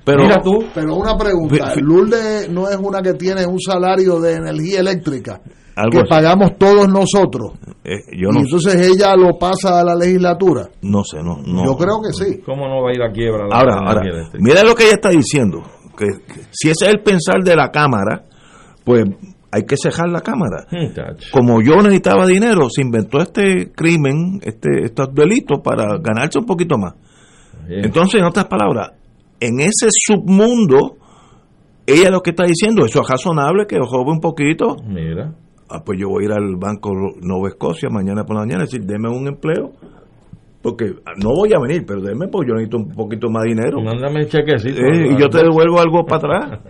Pero, 0.05 0.23
Mira 0.23 0.41
tú. 0.41 0.65
Pero 0.75 0.95
una 0.95 1.17
pregunta, 1.17 1.75
Lourdes 1.77 2.49
no 2.49 2.69
es 2.69 2.77
una 2.77 3.03
que 3.03 3.15
tiene 3.15 3.45
un 3.45 3.59
salario 3.61 4.21
de 4.21 4.35
energía 4.35 4.81
eléctrica 4.81 5.41
que 5.91 6.05
pagamos 6.09 6.57
todos 6.59 6.89
nosotros. 6.89 7.53
Eh, 7.85 8.17
yo 8.17 8.31
y 8.33 8.39
entonces 8.39 8.75
ella 8.75 9.15
lo 9.15 9.39
pasa 9.39 9.81
a 9.81 9.85
la 9.85 9.95
legislatura. 9.95 10.69
No 10.83 11.05
sé, 11.05 11.23
no, 11.23 11.37
no. 11.47 11.65
Yo 11.65 11.77
creo 11.77 12.01
que 12.03 12.13
sí. 12.13 12.41
¿Cómo 12.45 12.67
no 12.67 12.83
va 12.83 12.91
a 12.91 12.95
ir 12.95 13.03
a 13.03 13.13
quiebra? 13.13 13.47
La 13.47 13.57
ahora, 13.57 13.79
ahora 13.85 14.31
mira 14.39 14.63
lo 14.65 14.75
que 14.75 14.85
ella 14.85 14.95
está 14.95 15.11
diciendo. 15.11 15.63
Que, 15.97 16.07
si 16.51 16.71
ese 16.71 16.87
es 16.87 16.95
el 16.95 17.03
pensar 17.03 17.43
de 17.43 17.55
la 17.55 17.71
Cámara, 17.71 18.25
pues 18.85 19.05
hay 19.53 19.65
que 19.65 19.77
cejar 19.77 20.09
la 20.09 20.23
Cámara. 20.23 20.67
Como 21.31 21.61
yo 21.63 21.77
necesitaba 21.77 22.27
dinero, 22.27 22.69
se 22.71 22.81
inventó 22.81 23.19
este 23.19 23.73
crimen, 23.73 24.41
este 24.43 24.85
estos 24.85 25.15
delitos 25.15 25.61
para 25.63 25.99
ganarse 25.99 26.39
un 26.39 26.47
poquito 26.47 26.79
más. 26.79 26.95
Entonces, 27.69 28.21
en 28.21 28.27
otras 28.27 28.47
palabras, 28.47 28.93
en 29.41 29.61
ese 29.61 29.89
submundo, 29.91 30.97
ella 31.85 32.11
lo 32.11 32.23
que 32.23 32.31
está 32.31 32.45
diciendo, 32.45 32.85
eso 32.87 33.03
es 33.03 33.09
razonable 33.09 33.67
que 33.67 33.79
joven 33.79 34.15
un 34.15 34.21
poquito. 34.21 34.77
Mira 34.87 35.35
ah, 35.69 35.83
pues 35.85 35.99
yo 36.01 36.09
voy 36.09 36.25
a 36.25 36.27
ir 36.27 36.33
al 36.33 36.57
Banco 36.57 36.93
Nueva 37.21 37.49
Escocia 37.49 37.89
mañana 37.91 38.25
por 38.25 38.37
la 38.37 38.43
mañana 38.43 38.63
y 38.63 38.67
decir, 38.67 38.85
deme 38.85 39.09
un 39.09 39.29
empleo, 39.29 39.73
porque 40.63 40.95
no 41.23 41.31
voy 41.31 41.51
a 41.55 41.61
venir, 41.61 41.85
pero 41.87 42.01
deme, 42.01 42.29
porque 42.29 42.49
yo 42.49 42.55
necesito 42.55 42.79
un 42.79 42.89
poquito 42.89 43.29
más 43.29 43.45
dinero. 43.45 43.81
Mándame 43.83 44.21
el 44.21 44.29
chequecito. 44.29 44.81
Eh, 44.81 45.13
y 45.13 45.21
yo 45.21 45.29
te 45.29 45.39
devuelvo 45.39 45.79
algo 45.81 46.05
para 46.05 46.17
atrás. 46.17 46.61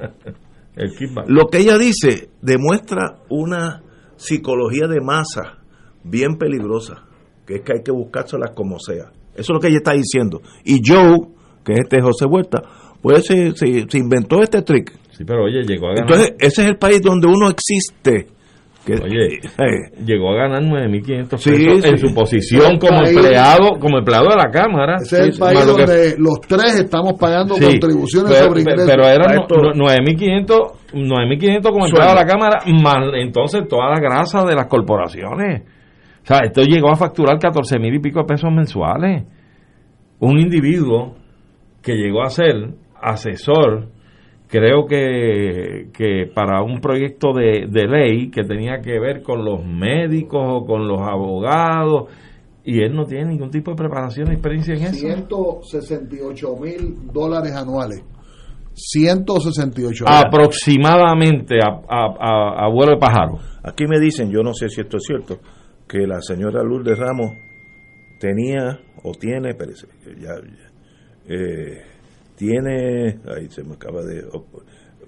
Lo 1.28 1.46
que 1.46 1.58
ella 1.58 1.78
dice 1.78 2.28
demuestra 2.42 3.20
una 3.30 3.82
psicología 4.16 4.86
de 4.86 5.00
masa 5.00 5.58
bien 6.04 6.36
peligrosa, 6.36 7.04
que 7.46 7.56
es 7.56 7.60
que 7.62 7.72
hay 7.72 7.82
que 7.82 7.92
buscárselas 7.92 8.50
como 8.54 8.78
sea. 8.78 9.10
Eso 9.32 9.40
es 9.40 9.50
lo 9.50 9.60
que 9.60 9.68
ella 9.68 9.78
está 9.78 9.92
diciendo. 9.92 10.42
Y 10.64 10.80
Joe, 10.84 11.28
que 11.64 11.72
es 11.72 11.78
este 11.80 12.02
José 12.02 12.26
Huerta, 12.26 12.62
pues 13.00 13.26
se, 13.26 13.52
se, 13.56 13.98
inventó 13.98 14.42
este 14.42 14.62
trick. 14.62 14.92
Sí, 15.12 15.24
pero 15.24 15.44
oye, 15.44 15.62
llegó 15.62 15.86
a 15.86 15.94
ganar. 15.94 16.02
Entonces, 16.02 16.34
ese 16.38 16.62
es 16.62 16.68
el 16.68 16.76
país 16.76 17.00
donde 17.02 17.26
uno 17.26 17.48
existe 17.48 18.28
Oye, 18.94 19.38
eh, 19.58 20.04
llegó 20.04 20.30
a 20.30 20.48
ganar 20.48 20.62
9.500 20.62 21.28
pesos 21.30 21.84
en 21.84 21.98
su 21.98 22.14
posición 22.14 22.78
como 22.78 23.04
empleado 23.04 23.78
como 23.80 23.98
empleado 23.98 24.28
de 24.30 24.36
la 24.36 24.50
Cámara. 24.50 24.96
Ese 24.96 25.20
es 25.20 25.34
el 25.34 25.38
país 25.38 25.66
donde 25.66 26.14
los 26.18 26.40
tres 26.40 26.80
estamos 26.80 27.14
pagando 27.18 27.54
contribuciones 27.54 28.38
sobre 28.38 28.60
ingresos. 28.60 28.86
Pero 28.86 29.04
eran 29.06 29.46
9.500 29.46 30.72
9.500 30.92 31.62
como 31.70 31.86
empleado 31.86 32.10
de 32.10 32.20
la 32.20 32.26
Cámara, 32.26 32.62
más 32.82 32.98
entonces 33.14 33.66
toda 33.68 33.90
la 33.90 34.00
grasa 34.00 34.44
de 34.44 34.54
las 34.54 34.66
corporaciones. 34.66 35.62
O 36.22 36.26
sea, 36.26 36.38
esto 36.44 36.62
llegó 36.62 36.90
a 36.90 36.96
facturar 36.96 37.38
14 37.38 37.78
mil 37.78 37.94
y 37.94 38.00
pico 38.00 38.20
de 38.20 38.26
pesos 38.26 38.50
mensuales. 38.50 39.24
Un 40.18 40.38
individuo 40.38 41.14
que 41.82 41.94
llegó 41.94 42.22
a 42.22 42.30
ser 42.30 42.74
asesor 43.00 43.88
creo 44.48 44.86
que, 44.86 45.88
que 45.92 46.30
para 46.34 46.62
un 46.62 46.80
proyecto 46.80 47.32
de, 47.32 47.66
ley 47.66 48.30
que 48.30 48.44
tenía 48.44 48.80
que 48.80 48.98
ver 48.98 49.22
con 49.22 49.44
los 49.44 49.64
médicos 49.64 50.42
o 50.44 50.66
con 50.66 50.86
los 50.86 51.00
abogados, 51.00 52.10
y 52.64 52.80
él 52.80 52.94
no 52.94 53.04
tiene 53.04 53.26
ningún 53.26 53.50
tipo 53.50 53.70
de 53.70 53.76
preparación 53.76 54.28
ni 54.28 54.34
experiencia 54.34 54.74
en 54.74 54.82
eso. 54.82 55.06
168 55.06 56.56
mil 56.56 57.12
dólares 57.12 57.52
anuales. 57.54 58.02
168 58.74 60.04
aproximadamente 60.06 61.56
a, 61.62 61.80
a, 61.88 62.68
vuelo 62.68 62.92
de 62.92 62.98
pájaro. 62.98 63.38
Aquí 63.62 63.86
me 63.86 63.98
dicen, 63.98 64.30
yo 64.30 64.42
no 64.42 64.52
sé 64.52 64.68
si 64.68 64.82
esto 64.82 64.98
es 64.98 65.04
cierto, 65.06 65.38
que 65.88 66.06
la 66.06 66.20
señora 66.20 66.62
Lourdes 66.62 66.98
Ramos 66.98 67.32
tenía 68.18 68.78
o 69.02 69.12
tiene, 69.12 69.54
parece, 69.54 69.86
ya, 70.20 70.34
eh, 71.28 71.82
tiene, 72.36 73.18
ahí 73.34 73.48
se 73.50 73.64
me 73.64 73.74
acaba 73.74 74.02
de, 74.02 74.24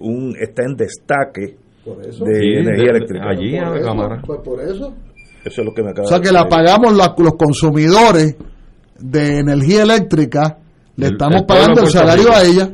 un, 0.01 0.35
está 0.41 0.65
en 0.65 0.77
destaque 0.77 1.57
de 1.85 2.59
energía 2.59 2.91
eléctrica. 2.91 3.29
Allí 3.29 3.57
en 3.57 3.65
la 3.65 3.81
cámara. 3.81 4.23
Pues 4.27 4.41
por 4.41 4.61
eso. 4.61 4.95
Eso 5.45 5.61
es 5.61 5.65
lo 5.65 5.73
que 5.73 5.83
me 5.83 5.91
acaba 5.91 6.07
O 6.07 6.09
sea 6.09 6.21
que 6.21 6.33
la 6.33 6.47
pagamos 6.47 6.93
los 6.93 7.35
consumidores 7.37 8.37
de 8.99 9.39
energía 9.39 9.83
eléctrica, 9.83 10.59
le 10.97 11.07
estamos 11.07 11.43
pagando 11.47 11.83
el 11.83 11.87
salario 11.87 12.33
a 12.33 12.43
ella. 12.43 12.71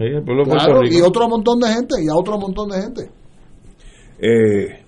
y 0.90 1.00
otro 1.02 1.28
montón 1.28 1.60
de 1.60 1.68
gente, 1.68 1.96
y 2.02 2.08
a 2.08 2.16
otro 2.16 2.38
montón 2.38 2.70
de 2.70 2.80
gente. 2.80 3.10
Eh, 4.18 4.84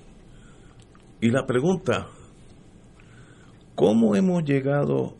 y 1.20 1.30
la 1.30 1.44
pregunta, 1.44 2.06
¿cómo 3.74 4.16
hemos 4.16 4.44
llegado 4.44 5.14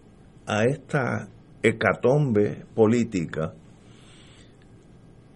a 0.46 0.64
esta 0.64 1.28
hecatombe 1.62 2.64
política 2.74 3.52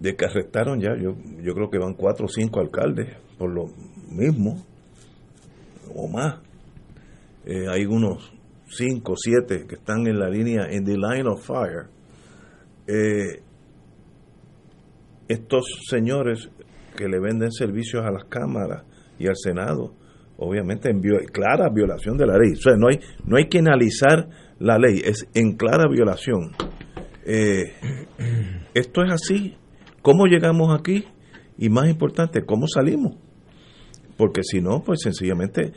de 0.01 0.15
que 0.15 0.25
arrestaron 0.25 0.81
ya, 0.81 0.95
yo, 0.95 1.15
yo 1.43 1.53
creo 1.53 1.69
que 1.69 1.77
van 1.77 1.93
cuatro 1.93 2.25
o 2.25 2.27
cinco 2.27 2.59
alcaldes 2.59 3.15
por 3.37 3.53
lo 3.53 3.67
mismo, 4.09 4.65
o 5.93 6.07
más. 6.07 6.39
Eh, 7.45 7.67
hay 7.69 7.85
unos 7.85 8.33
cinco 8.67 9.13
siete 9.15 9.65
que 9.67 9.75
están 9.75 10.07
en 10.07 10.17
la 10.17 10.27
línea, 10.27 10.65
en 10.69 10.85
the 10.85 10.95
line 10.97 11.27
of 11.27 11.45
fire. 11.45 11.85
Eh, 12.87 13.43
estos 15.27 15.65
señores 15.87 16.49
que 16.97 17.07
le 17.07 17.19
venden 17.19 17.51
servicios 17.51 18.03
a 18.03 18.11
las 18.11 18.25
cámaras 18.25 18.83
y 19.19 19.27
al 19.27 19.35
Senado, 19.35 19.93
obviamente 20.37 20.89
en 20.89 20.99
clara 21.31 21.69
violación 21.69 22.17
de 22.17 22.25
la 22.25 22.39
ley. 22.39 22.53
O 22.53 22.61
sea, 22.61 22.73
no 22.75 22.87
hay, 22.87 22.99
no 23.23 23.37
hay 23.37 23.47
que 23.47 23.59
analizar 23.59 24.27
la 24.57 24.79
ley, 24.79 24.99
es 25.03 25.27
en 25.35 25.57
clara 25.57 25.87
violación. 25.87 26.53
Eh, 27.23 27.73
esto 28.73 29.03
es 29.03 29.11
así. 29.11 29.57
¿Cómo 30.01 30.25
llegamos 30.25 30.77
aquí? 30.77 31.05
Y 31.57 31.69
más 31.69 31.87
importante, 31.87 32.43
¿cómo 32.43 32.67
salimos? 32.67 33.17
Porque 34.17 34.41
si 34.43 34.61
no, 34.61 34.81
pues 34.83 35.01
sencillamente... 35.01 35.73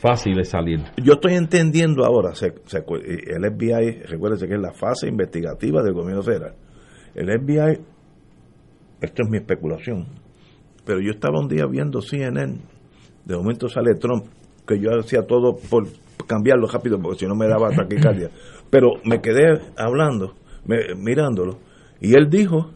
Fácil 0.00 0.38
es 0.38 0.50
salir. 0.50 0.80
Yo 1.02 1.14
estoy 1.14 1.34
entendiendo 1.34 2.04
ahora, 2.04 2.34
se, 2.34 2.54
se, 2.66 2.78
el 2.78 3.44
FBI, 3.52 4.04
recuérdense 4.06 4.46
que 4.46 4.54
es 4.54 4.60
la 4.60 4.72
fase 4.72 5.08
investigativa 5.08 5.82
del 5.82 5.92
gobierno 5.92 6.22
federal. 6.22 6.54
El 7.14 7.26
FBI, 7.26 7.84
esto 9.00 9.22
es 9.22 9.28
mi 9.28 9.38
especulación, 9.38 10.06
pero 10.84 11.00
yo 11.00 11.10
estaba 11.10 11.40
un 11.40 11.48
día 11.48 11.66
viendo 11.66 12.00
CNN, 12.00 12.60
de 13.24 13.36
momento 13.36 13.68
sale 13.68 13.94
Trump, 13.94 14.26
que 14.66 14.78
yo 14.78 14.90
hacía 14.98 15.22
todo 15.22 15.56
por 15.68 15.88
cambiarlo 16.26 16.68
rápido, 16.68 16.98
porque 17.00 17.20
si 17.20 17.26
no 17.26 17.34
me 17.34 17.48
daba 17.48 17.70
taquicardia. 17.76 18.30
Pero 18.70 18.92
me 19.04 19.20
quedé 19.20 19.60
hablando, 19.76 20.34
mirándolo, 20.96 21.58
y 22.00 22.14
él 22.14 22.30
dijo 22.30 22.70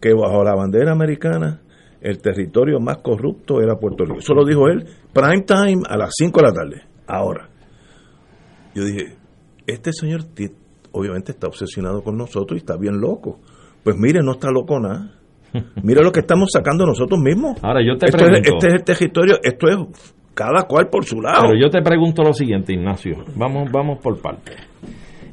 que 0.00 0.14
bajo 0.14 0.44
la 0.44 0.54
bandera 0.54 0.92
americana 0.92 1.60
el 2.00 2.20
territorio 2.20 2.78
más 2.80 2.98
corrupto 2.98 3.60
era 3.60 3.76
Puerto 3.76 4.04
Rico. 4.04 4.18
Eso 4.18 4.34
lo 4.34 4.44
dijo 4.44 4.68
él, 4.68 4.84
prime 5.12 5.42
time 5.42 5.82
a 5.88 5.96
las 5.96 6.14
5 6.16 6.40
de 6.40 6.46
la 6.46 6.52
tarde. 6.52 6.82
Ahora, 7.06 7.48
yo 8.74 8.84
dije, 8.84 9.16
este 9.66 9.92
señor 9.92 10.22
obviamente 10.92 11.32
está 11.32 11.48
obsesionado 11.48 12.02
con 12.02 12.16
nosotros 12.16 12.56
y 12.56 12.60
está 12.60 12.76
bien 12.76 13.00
loco. 13.00 13.40
Pues 13.82 13.96
mire, 13.96 14.20
no 14.22 14.32
está 14.32 14.50
loco 14.50 14.78
nada. 14.78 15.14
Mira 15.82 16.02
lo 16.02 16.12
que 16.12 16.20
estamos 16.20 16.50
sacando 16.52 16.84
nosotros 16.84 17.18
mismos. 17.20 17.58
Ahora 17.62 17.80
yo 17.84 17.96
te 17.96 18.12
pregunto. 18.12 18.38
este 18.42 18.66
es 18.68 18.74
el 18.74 18.84
territorio, 18.84 19.36
esto 19.42 19.68
es 19.68 20.14
cada 20.34 20.64
cual 20.64 20.88
por 20.88 21.04
su 21.04 21.20
lado. 21.20 21.42
Pero 21.42 21.58
yo 21.58 21.70
te 21.70 21.80
pregunto 21.82 22.22
lo 22.22 22.32
siguiente, 22.32 22.72
Ignacio. 22.72 23.24
Vamos, 23.34 23.70
vamos 23.72 23.98
por 24.00 24.20
partes. 24.20 24.56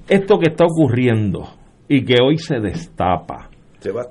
Esto 0.07 0.39
que 0.39 0.51
está 0.51 0.65
ocurriendo 0.65 1.43
y 1.87 2.05
que 2.05 2.15
hoy 2.23 2.37
se 2.37 2.59
destapa, 2.59 3.49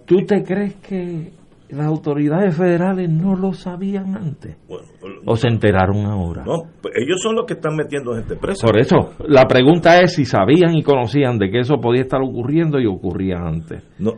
¿tú 0.05 0.17
te 0.27 0.43
crees 0.43 0.75
que 0.77 1.33
las 1.71 1.87
autoridades 1.87 2.57
federales 2.57 3.11
no 3.11 3.35
lo 3.35 3.53
sabían 3.53 4.17
antes? 4.17 4.57
¿O 5.27 5.37
se 5.37 5.49
enteraron 5.49 6.05
ahora? 6.07 6.45
No, 6.45 6.65
pues 6.81 6.95
ellos 6.97 7.21
son 7.21 7.35
los 7.35 7.47
que 7.47 7.55
están 7.55 7.75
metiendo 7.75 8.15
gente 8.15 8.37
presa. 8.37 8.67
Por 8.67 8.79
eso, 8.79 9.15
la 9.27 9.45
pregunta 9.47 10.01
es 10.01 10.15
si 10.15 10.25
sabían 10.25 10.77
y 10.77 10.83
conocían 10.83 11.39
de 11.39 11.51
que 11.51 11.61
eso 11.61 11.77
podía 11.79 12.03
estar 12.03 12.21
ocurriendo 12.21 12.79
y 12.79 12.87
ocurría 12.87 13.39
antes. 13.39 13.83
No, 13.99 14.13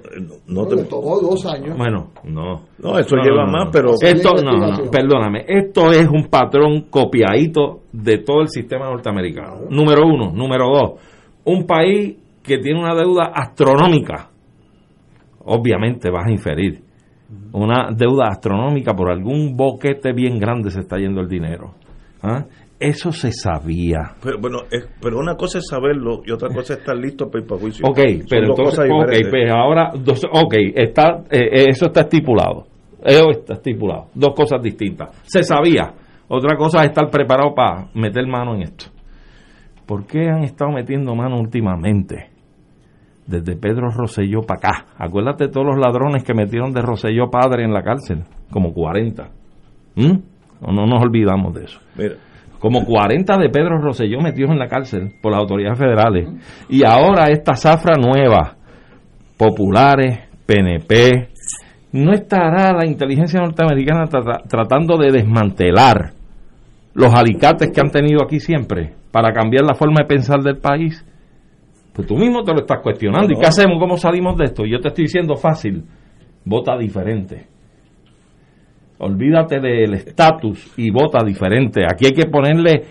no, 0.46 0.66
te... 0.66 0.84
tomó 0.84 1.20
dos 1.20 1.46
años. 1.46 1.76
Bueno, 1.76 2.10
no. 2.24 2.62
No, 2.78 2.98
eso 2.98 3.16
lleva 3.16 3.46
más, 3.46 3.68
pero... 3.72 3.92
Esto, 4.00 4.34
no, 4.42 4.90
perdóname, 4.90 5.44
esto 5.46 5.90
es 5.92 6.08
un 6.08 6.26
patrón 6.28 6.86
copiadito 6.90 7.82
de 7.92 8.18
todo 8.18 8.42
el 8.42 8.48
sistema 8.48 8.86
norteamericano. 8.86 9.62
Número 9.70 10.06
uno. 10.06 10.32
Número 10.32 10.66
dos, 10.66 11.00
un 11.44 11.64
país 11.66 12.16
que 12.42 12.58
tiene 12.58 12.80
una 12.80 12.94
deuda 12.94 13.32
astronómica. 13.34 14.30
Obviamente 15.46 16.10
vas 16.10 16.26
a 16.26 16.30
inferir 16.30 16.82
una 17.52 17.90
deuda 17.92 18.28
astronómica 18.28 18.94
por 18.94 19.10
algún 19.10 19.56
boquete 19.56 20.12
bien 20.12 20.38
grande 20.38 20.70
se 20.70 20.80
está 20.80 20.98
yendo 20.98 21.20
el 21.20 21.28
dinero. 21.28 21.74
¿Ah? 22.22 22.44
Eso 22.78 23.10
se 23.10 23.32
sabía. 23.32 24.14
Pero, 24.22 24.38
bueno, 24.38 24.58
pero 25.00 25.18
una 25.18 25.34
cosa 25.34 25.58
es 25.58 25.66
saberlo 25.68 26.20
y 26.26 26.30
otra 26.30 26.48
cosa 26.48 26.74
es 26.74 26.80
estar 26.80 26.96
listo 26.96 27.30
para 27.30 27.42
ir 27.42 27.48
para 27.48 27.60
juicio. 27.60 27.86
Ok, 27.88 27.98
pero 28.28 28.48
entonces, 28.48 28.90
okay, 28.90 29.22
pues 29.30 29.50
ahora, 29.50 29.92
ok, 29.94 30.54
está, 30.74 31.22
eh, 31.30 31.48
eh, 31.52 31.64
eso 31.68 31.86
está 31.86 32.02
estipulado. 32.02 32.66
Eso 33.02 33.30
está 33.30 33.54
estipulado. 33.54 34.08
Dos 34.14 34.34
cosas 34.34 34.60
distintas. 34.62 35.10
Se 35.22 35.42
sabía. 35.42 35.94
Otra 36.28 36.56
cosa 36.56 36.82
es 36.82 36.88
estar 36.88 37.08
preparado 37.08 37.54
para 37.54 37.86
meter 37.94 38.26
mano 38.26 38.54
en 38.56 38.62
esto. 38.62 38.86
¿Por 39.86 40.06
qué 40.06 40.28
han 40.28 40.42
estado 40.42 40.72
metiendo 40.72 41.14
mano 41.14 41.38
últimamente? 41.38 42.35
Desde 43.26 43.56
Pedro 43.56 43.90
Rosselló 43.90 44.42
para 44.42 44.58
acá. 44.58 44.86
Acuérdate 44.98 45.46
de 45.46 45.50
todos 45.50 45.66
los 45.66 45.78
ladrones 45.78 46.24
que 46.24 46.34
metieron 46.34 46.72
de 46.72 46.82
Rosselló 46.82 47.30
padre 47.30 47.64
en 47.64 47.72
la 47.72 47.82
cárcel, 47.82 48.24
como 48.50 48.72
40. 48.72 49.28
¿Mm? 49.96 50.18
No, 50.60 50.86
nos 50.86 51.02
olvidamos 51.02 51.54
de 51.54 51.64
eso. 51.64 51.80
Como 52.58 52.84
40 52.84 53.36
de 53.36 53.48
Pedro 53.50 53.78
Rosselló 53.78 54.20
metidos 54.20 54.50
en 54.50 54.58
la 54.58 54.68
cárcel 54.68 55.12
por 55.20 55.32
las 55.32 55.40
autoridades 55.40 55.78
federales. 55.78 56.28
Y 56.68 56.84
ahora 56.84 57.26
esta 57.30 57.54
zafra 57.54 57.96
nueva, 57.96 58.56
populares, 59.36 60.20
PNP, 60.46 61.28
¿no 61.92 62.12
estará 62.12 62.72
la 62.72 62.86
inteligencia 62.86 63.40
norteamericana 63.40 64.06
tratando 64.48 64.96
de 64.96 65.12
desmantelar 65.12 66.12
los 66.94 67.14
alicates 67.14 67.70
que 67.70 67.80
han 67.80 67.90
tenido 67.90 68.22
aquí 68.24 68.40
siempre 68.40 68.94
para 69.10 69.32
cambiar 69.32 69.64
la 69.64 69.74
forma 69.74 70.00
de 70.00 70.06
pensar 70.06 70.40
del 70.40 70.56
país? 70.56 71.04
Pues 71.96 72.06
tú 72.06 72.14
mismo 72.14 72.44
te 72.44 72.52
lo 72.52 72.60
estás 72.60 72.80
cuestionando. 72.82 73.32
¿Y 73.32 73.40
qué 73.40 73.46
hacemos? 73.46 73.78
¿Cómo 73.80 73.96
salimos 73.96 74.36
de 74.36 74.44
esto? 74.44 74.66
Yo 74.66 74.80
te 74.80 74.88
estoy 74.88 75.04
diciendo 75.04 75.34
fácil. 75.34 75.82
Vota 76.44 76.76
diferente. 76.76 77.46
Olvídate 78.98 79.60
del 79.60 79.94
estatus 79.94 80.74
y 80.76 80.90
vota 80.90 81.24
diferente. 81.24 81.84
Aquí 81.90 82.04
hay 82.04 82.12
que 82.12 82.26
ponerle 82.26 82.84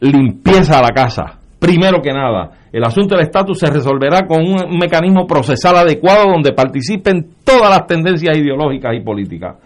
limpieza 0.00 0.80
a 0.80 0.82
la 0.82 0.90
casa. 0.90 1.38
Primero 1.60 2.02
que 2.02 2.12
nada, 2.12 2.50
el 2.72 2.82
asunto 2.82 3.14
del 3.14 3.26
estatus 3.26 3.60
se 3.60 3.70
resolverá 3.70 4.26
con 4.26 4.40
un 4.40 4.76
mecanismo 4.76 5.24
procesal 5.24 5.76
adecuado 5.76 6.28
donde 6.28 6.52
participen 6.52 7.34
todas 7.44 7.70
las 7.70 7.86
tendencias 7.86 8.36
ideológicas 8.36 8.92
y 8.96 9.04
políticas. 9.04 9.56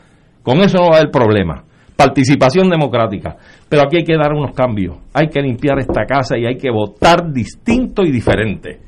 Con 0.42 0.58
eso 0.58 0.76
no 0.78 0.90
va 0.90 0.96
a 0.96 1.00
haber 1.00 1.10
problema 1.10 1.64
participación 2.04 2.68
democrática. 2.68 3.36
Pero 3.68 3.82
aquí 3.82 3.98
hay 3.98 4.04
que 4.04 4.16
dar 4.16 4.32
unos 4.32 4.54
cambios. 4.54 4.96
Hay 5.12 5.28
que 5.28 5.40
limpiar 5.40 5.78
esta 5.78 6.04
casa 6.04 6.36
y 6.36 6.46
hay 6.46 6.56
que 6.56 6.70
votar 6.70 7.32
distinto 7.32 8.02
y 8.02 8.10
diferente. 8.10 8.80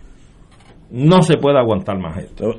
No 0.91 1.23
se 1.23 1.37
puede 1.37 1.59
aguantar 1.59 1.99
más 1.99 2.19
esto. 2.19 2.51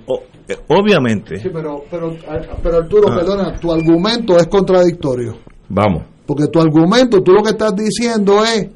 Eh, 0.47 0.55
obviamente. 0.67 1.37
Sí, 1.37 1.49
pero, 1.51 1.83
pero, 1.89 2.15
pero 2.61 2.77
Arturo, 2.77 3.07
ah. 3.09 3.15
perdona, 3.15 3.59
tu 3.59 3.71
argumento 3.71 4.37
es 4.37 4.47
contradictorio. 4.47 5.37
Vamos. 5.69 6.03
Porque 6.25 6.47
tu 6.47 6.59
argumento, 6.59 7.21
tú 7.21 7.31
lo 7.31 7.43
que 7.43 7.51
estás 7.51 7.75
diciendo 7.75 8.43
es, 8.43 8.69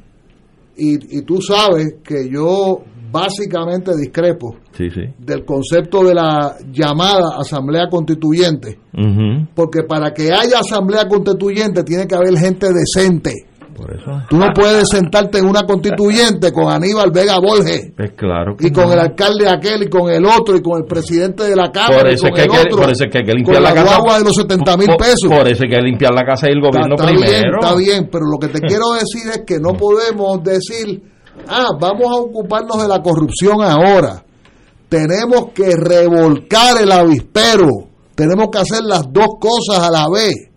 y, 0.77 1.17
y 1.17 1.21
tú 1.23 1.41
sabes 1.41 1.95
que 2.03 2.29
yo 2.29 2.83
básicamente 3.11 3.91
discrepo 3.97 4.55
del 5.17 5.45
concepto 5.45 6.03
de 6.03 6.13
la 6.13 6.55
llamada 6.71 7.37
asamblea 7.37 7.87
constituyente, 7.89 8.79
porque 9.53 9.83
para 9.83 10.11
que 10.13 10.31
haya 10.31 10.59
asamblea 10.59 11.07
constituyente 11.07 11.83
tiene 11.83 12.07
que 12.07 12.15
haber 12.15 12.37
gente 12.37 12.67
decente. 12.73 13.49
Tú 14.29 14.37
no 14.37 14.47
puedes 14.53 14.89
sentarte 14.89 15.39
en 15.39 15.45
una 15.45 15.63
constituyente 15.63 16.51
con 16.51 16.71
Aníbal 16.71 17.11
Vega 17.11 17.39
Borges. 17.39 17.93
Pues 17.95 18.11
claro 18.11 18.55
y 18.59 18.71
con 18.71 18.91
el 18.91 18.99
alcalde 18.99 19.47
aquel 19.47 19.83
y 19.83 19.89
con 19.89 20.11
el 20.11 20.25
otro 20.25 20.57
y 20.57 20.61
con 20.61 20.79
el 20.79 20.85
presidente 20.85 21.43
de 21.43 21.55
la 21.55 21.71
Cámara. 21.71 22.01
Por 22.01 22.09
eso, 22.09 22.27
y 22.27 22.31
con 22.31 22.39
es, 22.39 22.47
que 22.47 22.51
el 22.51 22.67
otro, 22.67 22.77
por 22.77 22.91
eso 22.91 23.03
es 23.05 23.11
que 23.11 23.17
hay 23.19 23.23
que 23.23 23.33
limpiar 23.33 23.61
la, 23.61 23.73
casa. 23.73 24.17
de 24.17 24.23
los 24.23 24.35
70 24.35 24.77
mil 24.77 24.87
pesos. 24.97 25.29
Por, 25.29 25.47
eso 25.47 25.63
hay 25.63 25.69
que 25.69 25.81
limpiar 25.81 26.13
la 26.13 26.23
casa 26.23 26.47
y 26.49 26.53
el 26.53 26.61
gobierno 26.61 26.95
está, 26.95 27.07
primero. 27.07 27.31
Bien, 27.31 27.43
está 27.59 27.75
bien, 27.75 28.09
pero 28.11 28.25
lo 28.25 28.37
que 28.37 28.47
te 28.47 28.59
quiero 28.67 28.91
decir 28.93 29.31
es 29.31 29.43
que 29.45 29.59
no 29.59 29.73
podemos 29.73 30.43
decir 30.43 31.01
ah, 31.47 31.69
vamos 31.79 32.07
a 32.09 32.19
ocuparnos 32.19 32.81
de 32.81 32.87
la 32.87 33.01
corrupción 33.01 33.61
ahora. 33.61 34.23
Tenemos 34.89 35.51
que 35.53 35.75
revolcar 35.75 36.81
el 36.81 36.91
avispero. 36.91 37.67
Tenemos 38.15 38.49
que 38.49 38.57
hacer 38.57 38.83
las 38.83 39.03
dos 39.11 39.37
cosas 39.39 39.87
a 39.87 39.91
la 39.91 40.05
vez. 40.09 40.49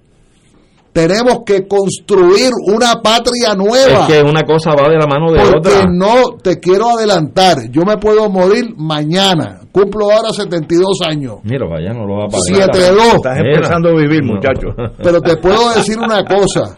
Tenemos 0.93 1.41
que 1.47 1.67
construir 1.67 2.51
una 2.67 3.01
patria 3.01 3.55
nueva. 3.55 4.07
Es 4.07 4.07
que 4.07 4.23
una 4.23 4.43
cosa 4.43 4.73
va 4.75 4.91
de 4.91 4.99
la 4.99 5.07
mano 5.07 5.33
de 5.33 5.41
porque 5.41 5.69
otra. 5.71 5.87
no 5.91 6.37
te 6.43 6.61
quiero 6.61 6.91
adelantar. 6.91 7.71
Yo 7.71 7.83
me 7.83 7.97
puedo 7.97 8.29
morir 8.29 8.75
mañana. 8.77 9.61
Cumplo 9.73 10.11
ahora 10.11 10.31
72 10.35 10.99
años. 11.07 11.37
Mira, 11.45 11.67
vaya, 11.67 11.95
no 11.95 12.07
lo 12.07 12.19
va 12.19 12.25
a 12.25 12.29
pasar. 12.29 12.69
7-2. 12.69 13.15
Estás 13.17 13.39
empezando 13.39 13.89
a 13.89 13.93
vivir, 13.93 14.23
muchacho. 14.23 14.69
Pero 15.03 15.21
te 15.23 15.37
puedo 15.39 15.73
decir 15.75 15.99
una 15.99 16.25
cosa 16.25 16.77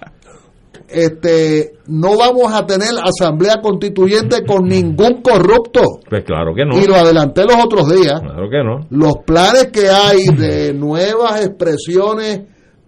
este, 0.88 1.74
no 1.86 2.16
vamos 2.16 2.52
a 2.52 2.66
tener 2.66 2.90
asamblea 3.02 3.60
constituyente 3.62 4.44
con 4.46 4.66
ningún 4.66 5.22
corrupto. 5.22 5.82
Pues 6.08 6.24
claro 6.24 6.54
que 6.54 6.64
no. 6.64 6.78
Y 6.78 6.86
lo 6.86 6.96
adelanté 6.96 7.44
los 7.44 7.56
otros 7.64 7.88
días. 7.88 8.20
Claro 8.20 8.48
que 8.50 8.62
no. 8.62 8.86
Los 8.90 9.18
planes 9.24 9.68
que 9.72 9.88
hay 9.88 10.26
de 10.36 10.72
nuevas 10.74 11.44
expresiones 11.44 12.42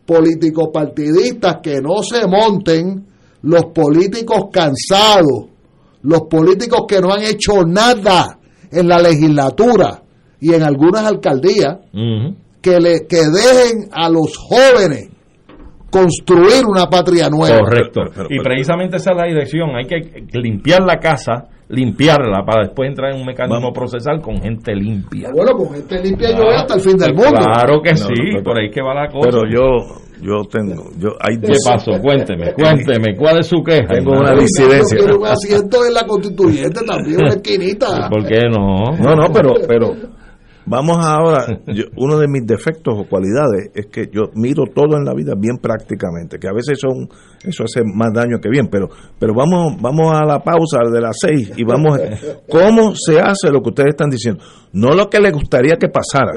político-partidistas 0.06 1.56
que 1.62 1.80
no 1.80 2.02
se 2.02 2.26
monten, 2.26 3.06
los 3.42 3.66
políticos 3.66 4.46
cansados, 4.52 5.46
los 6.02 6.22
políticos 6.22 6.82
que 6.86 7.00
no 7.00 7.12
han 7.12 7.22
hecho 7.22 7.64
nada 7.64 8.38
en 8.70 8.88
la 8.88 9.00
legislatura 9.00 10.02
y 10.40 10.52
en 10.52 10.62
algunas 10.62 11.04
alcaldías, 11.04 11.78
que, 12.60 12.80
le, 12.80 13.06
que 13.06 13.22
dejen 13.28 13.88
a 13.92 14.08
los 14.08 14.36
jóvenes 14.36 15.10
construir 15.90 16.64
una 16.66 16.86
patria 16.86 17.28
nueva. 17.30 17.58
Correcto. 17.60 18.02
y 18.28 18.40
precisamente 18.40 18.96
esa 18.96 19.12
es 19.12 19.16
la 19.16 19.26
dirección. 19.26 19.70
Hay 19.76 19.86
que 19.86 20.38
limpiar 20.38 20.82
la 20.82 20.98
casa, 20.98 21.48
limpiarla 21.68 22.44
para 22.44 22.64
después 22.64 22.88
entrar 22.88 23.12
en 23.12 23.20
un 23.20 23.26
mecanismo 23.26 23.72
procesal 23.72 24.20
con 24.20 24.40
gente 24.40 24.74
limpia. 24.74 25.30
Bueno, 25.34 25.52
con 25.52 25.74
gente 25.74 26.02
limpia 26.02 26.30
yo 26.30 26.44
voy 26.44 26.54
hasta 26.54 26.74
el 26.74 26.80
fin 26.80 26.96
del 26.96 27.14
mundo. 27.14 27.38
Claro 27.38 27.80
que 27.82 27.96
sí, 27.96 28.42
por 28.44 28.58
ahí 28.58 28.70
que 28.70 28.82
va 28.82 28.94
la 28.94 29.08
cosa. 29.08 29.30
Pero 29.30 29.42
yo, 29.48 29.62
yo 30.22 30.44
tengo, 30.50 30.90
yo 30.98 31.10
hay 31.20 31.38
¿Qué 31.38 31.54
pasó? 31.64 31.92
Cuénteme, 32.00 32.52
cuénteme, 32.54 33.16
¿cuál 33.16 33.38
es 33.40 33.46
su 33.46 33.62
queja? 33.62 33.94
Tengo 33.94 34.12
una 34.12 34.32
disidencia. 34.34 34.98
Quiero 34.98 35.18
un 35.18 35.26
asiento 35.26 35.86
en 35.86 35.94
la 35.94 36.04
constituyente 36.04 36.80
también, 36.84 37.20
una 37.20 37.30
esquinita. 37.30 38.08
¿Por 38.08 38.26
qué 38.26 38.48
no? 38.50 38.96
No, 38.98 39.14
no, 39.14 39.32
pero, 39.32 39.54
pero 39.66 40.15
vamos 40.66 40.98
ahora, 41.04 41.46
yo- 41.66 41.84
uno 41.96 42.18
de 42.18 42.28
mis 42.28 42.46
defectos 42.46 42.94
o 42.98 43.08
cualidades 43.08 43.70
es 43.74 43.86
que 43.86 44.08
yo 44.12 44.30
miro 44.34 44.64
todo 44.74 44.96
en 44.96 45.04
la 45.04 45.14
vida 45.14 45.32
bien 45.38 45.56
prácticamente, 45.58 46.38
que 46.38 46.48
a 46.48 46.52
veces 46.52 46.78
son, 46.80 47.08
eso 47.44 47.64
hace 47.64 47.82
más 47.84 48.12
daño 48.12 48.38
que 48.42 48.48
bien, 48.48 48.68
pero, 48.70 48.88
pero 49.18 49.32
vamos, 49.34 49.80
vamos 49.80 50.12
a 50.12 50.24
la 50.24 50.40
pausa 50.40 50.78
de 50.92 51.00
las 51.00 51.16
seis 51.20 51.52
y 51.56 51.64
vamos, 51.64 51.98
¿cómo 52.50 52.94
se 52.94 53.18
hace 53.20 53.50
lo 53.50 53.62
que 53.62 53.70
ustedes 53.70 53.90
están 53.90 54.10
diciendo? 54.10 54.42
No 54.72 54.90
lo 54.90 55.08
que 55.08 55.18
les 55.20 55.32
gustaría 55.32 55.76
que 55.76 55.88
pasara. 55.88 56.32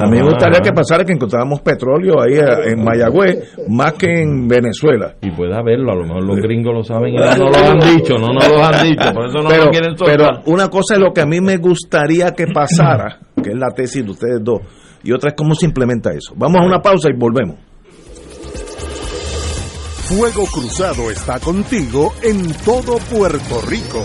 A 0.00 0.06
mí 0.06 0.16
me 0.16 0.22
gustaría 0.24 0.60
que 0.60 0.72
pasara 0.72 1.04
que 1.04 1.12
encontráramos 1.12 1.60
petróleo 1.60 2.14
ahí 2.22 2.38
en 2.70 2.82
Mayagüez 2.82 3.54
más 3.68 3.92
que 3.94 4.22
en 4.22 4.48
Venezuela. 4.48 5.14
Y 5.20 5.30
puede 5.32 5.54
haberlo, 5.54 5.92
a 5.92 5.96
lo 5.96 6.04
mejor 6.04 6.24
los 6.24 6.36
gringos 6.38 6.72
lo 6.72 6.82
saben 6.84 7.12
y 7.14 7.16
no 7.18 7.50
lo 7.50 7.56
han 7.58 7.78
dicho, 7.80 8.14
no 8.18 8.32
nos 8.32 8.48
lo 8.48 8.64
han 8.64 8.82
dicho, 8.88 9.12
por 9.12 9.26
eso 9.26 9.38
no 9.42 9.48
pero, 9.50 9.64
lo 9.66 9.70
quieren 9.70 9.94
pero 9.98 10.24
soltar. 10.24 10.42
una 10.46 10.68
cosa 10.68 10.94
es 10.94 11.00
lo 11.00 11.12
que 11.12 11.20
a 11.20 11.26
mí 11.26 11.40
me 11.42 11.58
gustaría 11.58 12.30
que 12.30 12.46
pasara, 12.46 13.18
que 13.42 13.50
es 13.50 13.58
la 13.58 13.70
tesis 13.70 14.04
de 14.04 14.10
ustedes 14.10 14.40
dos, 14.42 14.60
y 15.02 15.12
otra 15.12 15.30
es 15.30 15.36
cómo 15.36 15.54
se 15.54 15.66
implementa 15.66 16.10
eso. 16.10 16.34
Vamos 16.36 16.60
a 16.60 16.64
una 16.64 16.80
pausa 16.80 17.08
y 17.10 17.18
volvemos. 17.18 17.56
Fuego 20.08 20.44
Cruzado 20.46 21.10
está 21.10 21.40
contigo 21.40 22.12
en 22.22 22.52
todo 22.64 22.98
Puerto 22.98 23.60
Rico. 23.66 24.04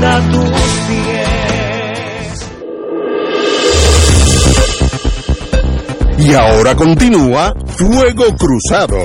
rinda 0.00 0.16
a 0.16 0.30
tus 0.30 0.50
pies. 0.88 2.50
Y 6.18 6.34
ahora 6.34 6.74
continúa 6.74 7.52
Fuego 7.76 8.24
Cruzado. 8.36 8.98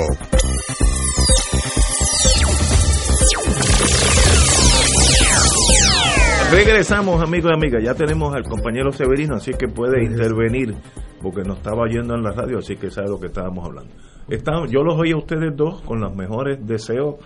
Regresamos, 6.50 7.22
amigos 7.22 7.50
y 7.52 7.54
amigas. 7.54 7.82
Ya 7.84 7.94
tenemos 7.94 8.34
al 8.34 8.42
compañero 8.44 8.90
Severino, 8.92 9.36
así 9.36 9.52
que 9.54 9.68
puede 9.68 10.02
intervenir, 10.04 10.74
porque 11.22 11.42
nos 11.42 11.58
estaba 11.58 11.82
oyendo 11.82 12.14
en 12.14 12.22
la 12.22 12.32
radio, 12.32 12.58
así 12.58 12.76
que 12.76 12.90
sabe 12.90 13.08
lo 13.08 13.20
que 13.20 13.28
estábamos 13.28 13.64
hablando. 13.64 13.92
Está- 14.28 14.66
yo 14.68 14.82
los 14.82 14.98
oí 14.98 15.12
a 15.12 15.16
ustedes 15.16 15.56
dos 15.56 15.80
con 15.82 16.00
los 16.00 16.14
mejores 16.14 16.58
deseos 16.66 17.16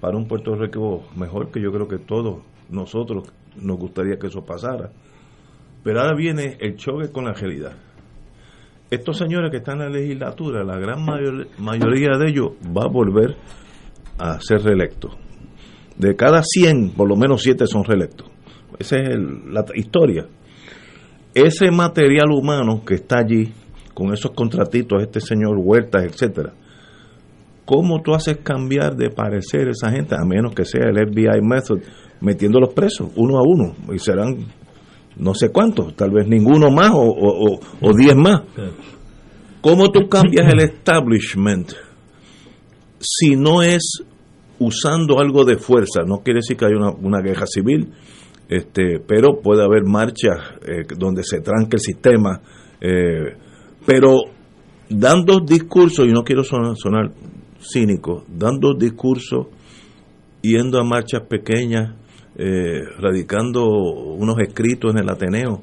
para 0.00 0.16
un 0.16 0.26
Puerto 0.26 0.56
Rico 0.56 1.02
mejor, 1.16 1.50
que 1.52 1.60
yo 1.60 1.70
creo 1.70 1.86
que 1.86 1.98
todos 1.98 2.38
nosotros 2.72 3.32
nos 3.60 3.78
gustaría 3.78 4.18
que 4.18 4.26
eso 4.26 4.44
pasara. 4.44 4.90
Pero 5.84 6.00
ahora 6.00 6.16
viene 6.16 6.56
el 6.60 6.76
choque 6.76 7.10
con 7.12 7.24
la 7.24 7.32
realidad. 7.32 7.72
Estos 8.90 9.16
señores 9.18 9.50
que 9.50 9.58
están 9.58 9.80
en 9.80 9.92
la 9.92 9.98
legislatura, 9.98 10.64
la 10.64 10.78
gran 10.78 11.04
mayor- 11.04 11.48
mayoría 11.58 12.18
de 12.18 12.28
ellos 12.28 12.52
va 12.76 12.84
a 12.84 12.88
volver 12.88 13.36
a 14.18 14.38
ser 14.40 14.62
reelectos. 14.62 15.16
De 15.96 16.14
cada 16.16 16.42
100, 16.42 16.90
por 16.90 17.08
lo 17.08 17.16
menos 17.16 17.42
7 17.42 17.66
son 17.66 17.84
reelectos. 17.84 18.28
Esa 18.78 18.96
es 18.96 19.18
la 19.50 19.64
historia. 19.74 20.26
Ese 21.34 21.70
material 21.70 22.30
humano 22.30 22.82
que 22.84 22.94
está 22.94 23.18
allí, 23.20 23.52
con 23.94 24.12
esos 24.12 24.32
contratitos, 24.32 25.02
este 25.02 25.20
señor 25.20 25.56
Huertas, 25.58 26.04
etcétera, 26.04 26.52
¿cómo 27.64 28.02
tú 28.02 28.14
haces 28.14 28.38
cambiar 28.38 28.96
de 28.96 29.10
parecer 29.10 29.68
esa 29.68 29.90
gente, 29.90 30.14
a 30.14 30.24
menos 30.24 30.54
que 30.54 30.64
sea 30.64 30.88
el 30.88 30.96
FBI 31.08 31.40
method, 31.42 31.80
metiéndolos 32.22 32.72
presos 32.72 33.10
uno 33.16 33.38
a 33.38 33.42
uno? 33.42 33.74
Y 33.94 33.98
serán 33.98 34.36
no 35.16 35.34
sé 35.34 35.50
cuántos, 35.50 35.94
tal 35.94 36.10
vez 36.10 36.26
ninguno 36.26 36.70
más 36.70 36.90
o- 36.94 37.58
o 37.80 37.92
diez 37.94 38.16
más. 38.16 38.42
¿Cómo 39.60 39.90
tú 39.92 40.08
cambias 40.08 40.52
el 40.52 40.60
establishment 40.60 41.72
si 42.98 43.36
no 43.36 43.62
es 43.62 44.02
usando 44.58 45.18
algo 45.20 45.44
de 45.44 45.56
fuerza? 45.58 46.02
No 46.06 46.18
quiere 46.22 46.38
decir 46.38 46.56
que 46.56 46.64
haya 46.64 46.76
una, 46.76 46.90
una 46.90 47.20
guerra 47.20 47.46
civil, 47.46 47.92
este, 48.48 48.98
pero 49.06 49.40
puede 49.40 49.62
haber 49.62 49.84
marchas 49.84 50.38
eh, 50.66 50.82
donde 50.96 51.22
se 51.24 51.40
tranque 51.40 51.76
el 51.76 51.80
sistema, 51.80 52.40
eh, 52.80 53.36
pero 53.86 54.22
dando 54.88 55.40
discursos, 55.40 56.06
y 56.06 56.12
no 56.12 56.22
quiero 56.24 56.42
sonar, 56.44 56.74
sonar 56.76 57.12
cínico, 57.60 58.24
dando 58.28 58.74
discursos, 58.74 59.46
yendo 60.42 60.80
a 60.80 60.84
marchas 60.84 61.22
pequeñas, 61.28 61.94
eh, 62.36 62.80
radicando 62.98 63.64
unos 63.64 64.38
escritos 64.38 64.92
en 64.92 65.00
el 65.00 65.10
Ateneo, 65.10 65.62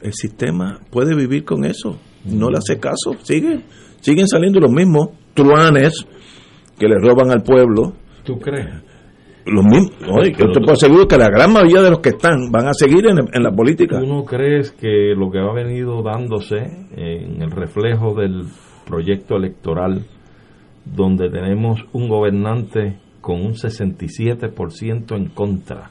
el 0.00 0.12
sistema 0.12 0.80
puede 0.90 1.14
vivir 1.14 1.44
con 1.44 1.64
eso. 1.64 1.98
No 2.24 2.50
le 2.50 2.58
hace 2.58 2.78
caso, 2.78 3.14
sigue, 3.22 3.60
siguen 4.00 4.26
saliendo 4.26 4.60
los 4.60 4.70
mismos 4.70 5.10
truanes 5.34 6.06
que 6.78 6.86
le 6.88 6.98
roban 6.98 7.30
al 7.30 7.42
pueblo. 7.42 7.94
¿Tú 8.24 8.38
crees? 8.38 8.68
Los 9.44 9.64
mismos, 9.64 9.92
oye, 10.08 10.32
yo 10.38 10.52
te 10.52 10.60
puedo 10.60 10.72
asegurar 10.72 11.08
que 11.08 11.18
la 11.18 11.28
gran 11.28 11.52
mayoría 11.52 11.82
de 11.82 11.90
los 11.90 11.98
que 11.98 12.10
están 12.10 12.52
van 12.52 12.68
a 12.68 12.74
seguir 12.74 13.06
en, 13.08 13.18
en 13.32 13.42
la 13.42 13.50
política. 13.50 13.98
¿Tú 13.98 14.06
no 14.06 14.24
crees 14.24 14.70
que 14.70 15.14
lo 15.16 15.30
que 15.32 15.40
ha 15.40 15.52
venido 15.52 16.00
dándose 16.02 16.58
en 16.96 17.42
el 17.42 17.50
reflejo 17.50 18.14
del 18.14 18.44
proyecto 18.86 19.36
electoral, 19.36 20.04
donde 20.84 21.28
tenemos 21.28 21.80
un 21.92 22.08
gobernante 22.08 23.01
con 23.22 23.40
un 23.40 23.54
67% 23.54 25.16
en 25.16 25.28
contra 25.30 25.90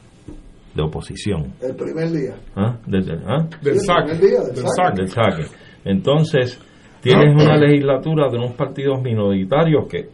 de 0.75 0.82
oposición? 0.84 1.53
El 1.61 1.75
primer 1.75 2.11
día. 2.11 2.36
¿Ah? 2.55 2.77
Desde- 2.86 3.17
¿ah? 3.25 3.47
Del 3.61 3.73
Sí, 3.73 3.79
el 3.79 3.79
saque. 3.79 4.03
primer 4.15 4.19
día, 4.29 4.39
del 4.41 4.55
Del 4.55 4.65
saque. 4.67 4.95
Del 5.01 5.07
saque. 5.09 5.43
Entonces, 5.86 6.59
tienes 7.01 7.34
una 7.43 7.57
legislatura 7.57 8.29
de 8.29 8.38
unos 8.38 8.51
partidos 8.53 9.01
minoritarios 9.01 9.88
que, 9.88 10.09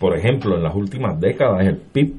por 0.00 0.16
ejemplo, 0.16 0.56
en 0.56 0.62
las 0.64 0.74
últimas 0.74 1.20
décadas 1.20 1.64
el 1.66 1.76
PIB 1.76 2.14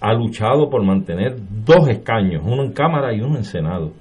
ha 0.00 0.14
luchado 0.14 0.70
por 0.70 0.82
mantener 0.84 1.36
dos 1.66 1.88
escaños, 1.88 2.42
uno 2.46 2.62
en 2.64 2.72
Cámara 2.72 3.12
y 3.12 3.20
uno 3.20 3.36
en 3.36 3.44
Senado. 3.44 3.92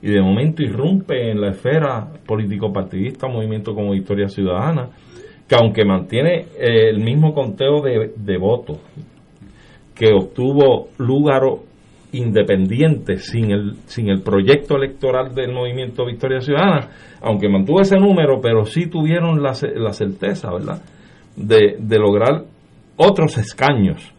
Y 0.00 0.08
de 0.10 0.20
momento 0.22 0.62
irrumpe 0.62 1.30
en 1.32 1.40
la 1.40 1.50
esfera 1.50 2.06
político-partidista 2.26 3.26
Movimiento 3.28 3.74
como 3.74 3.90
Victoria 3.92 4.28
Ciudadana, 4.28 4.88
que 5.48 5.54
aunque 5.56 5.84
mantiene 5.84 6.46
eh, 6.58 6.90
el 6.90 7.00
mismo 7.02 7.34
conteo 7.34 7.80
de, 7.82 8.12
de 8.16 8.36
votos 8.38 8.78
que 9.96 10.12
obtuvo 10.12 10.88
Lúgaro 10.98 11.64
independiente 12.12 13.18
sin 13.18 13.50
el, 13.50 13.76
sin 13.86 14.08
el 14.08 14.22
proyecto 14.22 14.76
electoral 14.76 15.34
del 15.34 15.52
movimiento 15.52 16.06
Victoria 16.06 16.40
Ciudadana, 16.40 16.88
aunque 17.20 17.48
mantuvo 17.48 17.80
ese 17.80 17.96
número, 17.96 18.40
pero 18.40 18.64
sí 18.64 18.86
tuvieron 18.86 19.42
la, 19.42 19.52
la 19.74 19.92
certeza, 19.92 20.52
¿verdad?, 20.52 20.82
de, 21.34 21.76
de 21.78 21.98
lograr 21.98 22.44
otros 22.96 23.36
escaños 23.38 24.14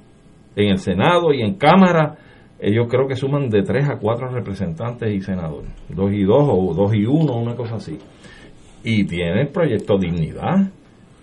en 0.56 0.70
el 0.72 0.78
Senado 0.80 1.34
y 1.34 1.42
en 1.42 1.56
Cámara. 1.56 2.18
Ellos 2.60 2.88
creo 2.90 3.08
que 3.08 3.16
suman 3.16 3.50
de 3.50 3.62
tres 3.62 3.88
a 3.88 3.98
cuatro 3.98 4.30
representantes 4.30 5.14
y 5.14 5.22
senadores, 5.22 5.72
dos 5.90 6.12
y 6.12 6.24
dos 6.24 6.44
o 6.50 6.74
dos 6.74 6.94
y 6.94 7.06
uno, 7.06 7.38
una 7.38 7.56
cosa 7.56 7.76
así. 7.76 7.98
Y 8.84 9.06
tiene 9.06 9.42
el 9.42 9.50
proyecto 9.50 9.98
Dignidad, 9.98 10.72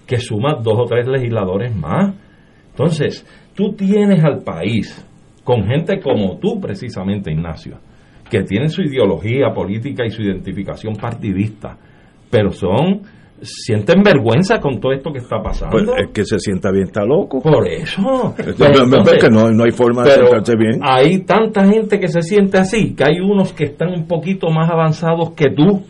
que 0.07 0.19
suma 0.19 0.55
dos 0.63 0.79
o 0.79 0.85
tres 0.85 1.07
legisladores 1.09 1.75
más. 1.75 2.15
Entonces, 2.71 3.27
tú 3.55 3.73
tienes 3.73 4.23
al 4.25 4.43
país 4.43 5.05
con 5.43 5.65
gente 5.65 6.01
como 6.01 6.39
tú, 6.39 6.61
precisamente, 6.61 7.31
Ignacio, 7.31 7.79
que 8.31 8.43
tienen 8.43 8.71
su 8.71 8.83
ideología 8.83 9.53
política 9.55 10.05
y 10.05 10.11
su 10.11 10.23
identificación 10.23 10.95
partidista, 10.97 11.77
pero 12.31 12.51
son, 12.51 13.03
sienten 13.43 14.03
vergüenza 14.03 14.59
con 14.59 14.81
todo 14.81 14.93
esto 14.93 15.13
que 15.13 15.19
está 15.19 15.41
pasando. 15.43 15.77
Pues 15.77 15.89
el 15.99 16.13
que 16.13 16.25
se 16.25 16.39
sienta 16.39 16.71
bien 16.71 16.85
está 16.85 17.05
loco. 17.05 17.41
Por 17.41 17.69
eso. 17.69 18.35
Es 18.39 18.55
Pues, 18.55 19.23
que 19.23 19.29
no, 19.31 19.51
no 19.51 19.65
hay 19.65 19.71
forma 19.71 20.05
de 20.05 20.13
sentarse 20.13 20.55
bien. 20.57 20.81
Hay 20.83 21.21
tanta 21.25 21.65
gente 21.67 22.01
que 22.01 22.09
se 22.09 22.23
siente 22.23 22.59
así, 22.59 22.95
que 22.95 23.05
hay 23.05 23.21
unos 23.21 23.53
que 23.53 23.65
están 23.65 23.91
un 23.91 24.07
poquito 24.07 24.49
más 24.49 24.71
avanzados 24.71 25.33
que 25.33 25.51
tú, 25.55 25.83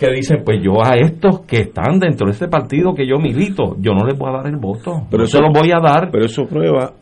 que 0.00 0.10
dicen, 0.10 0.38
pues 0.44 0.58
yo 0.64 0.82
a 0.82 0.94
estos 0.96 1.40
que 1.42 1.58
están 1.58 1.98
dentro 2.00 2.26
de 2.26 2.32
este 2.32 2.48
partido 2.48 2.94
que 2.94 3.06
yo 3.06 3.18
milito, 3.18 3.76
yo 3.78 3.92
no 3.92 4.06
les 4.06 4.18
voy 4.18 4.30
a 4.30 4.38
dar 4.38 4.46
el 4.46 4.56
voto. 4.56 5.02
Pero 5.10 5.18
no 5.22 5.24
eso- 5.24 5.36
se 5.38 5.42
los 5.44 5.52
voy 5.52 5.70
a 5.72 5.78
dar. 5.78 6.10
Pero 6.10 6.24
eso 6.24 6.46
prueba, 6.46 6.94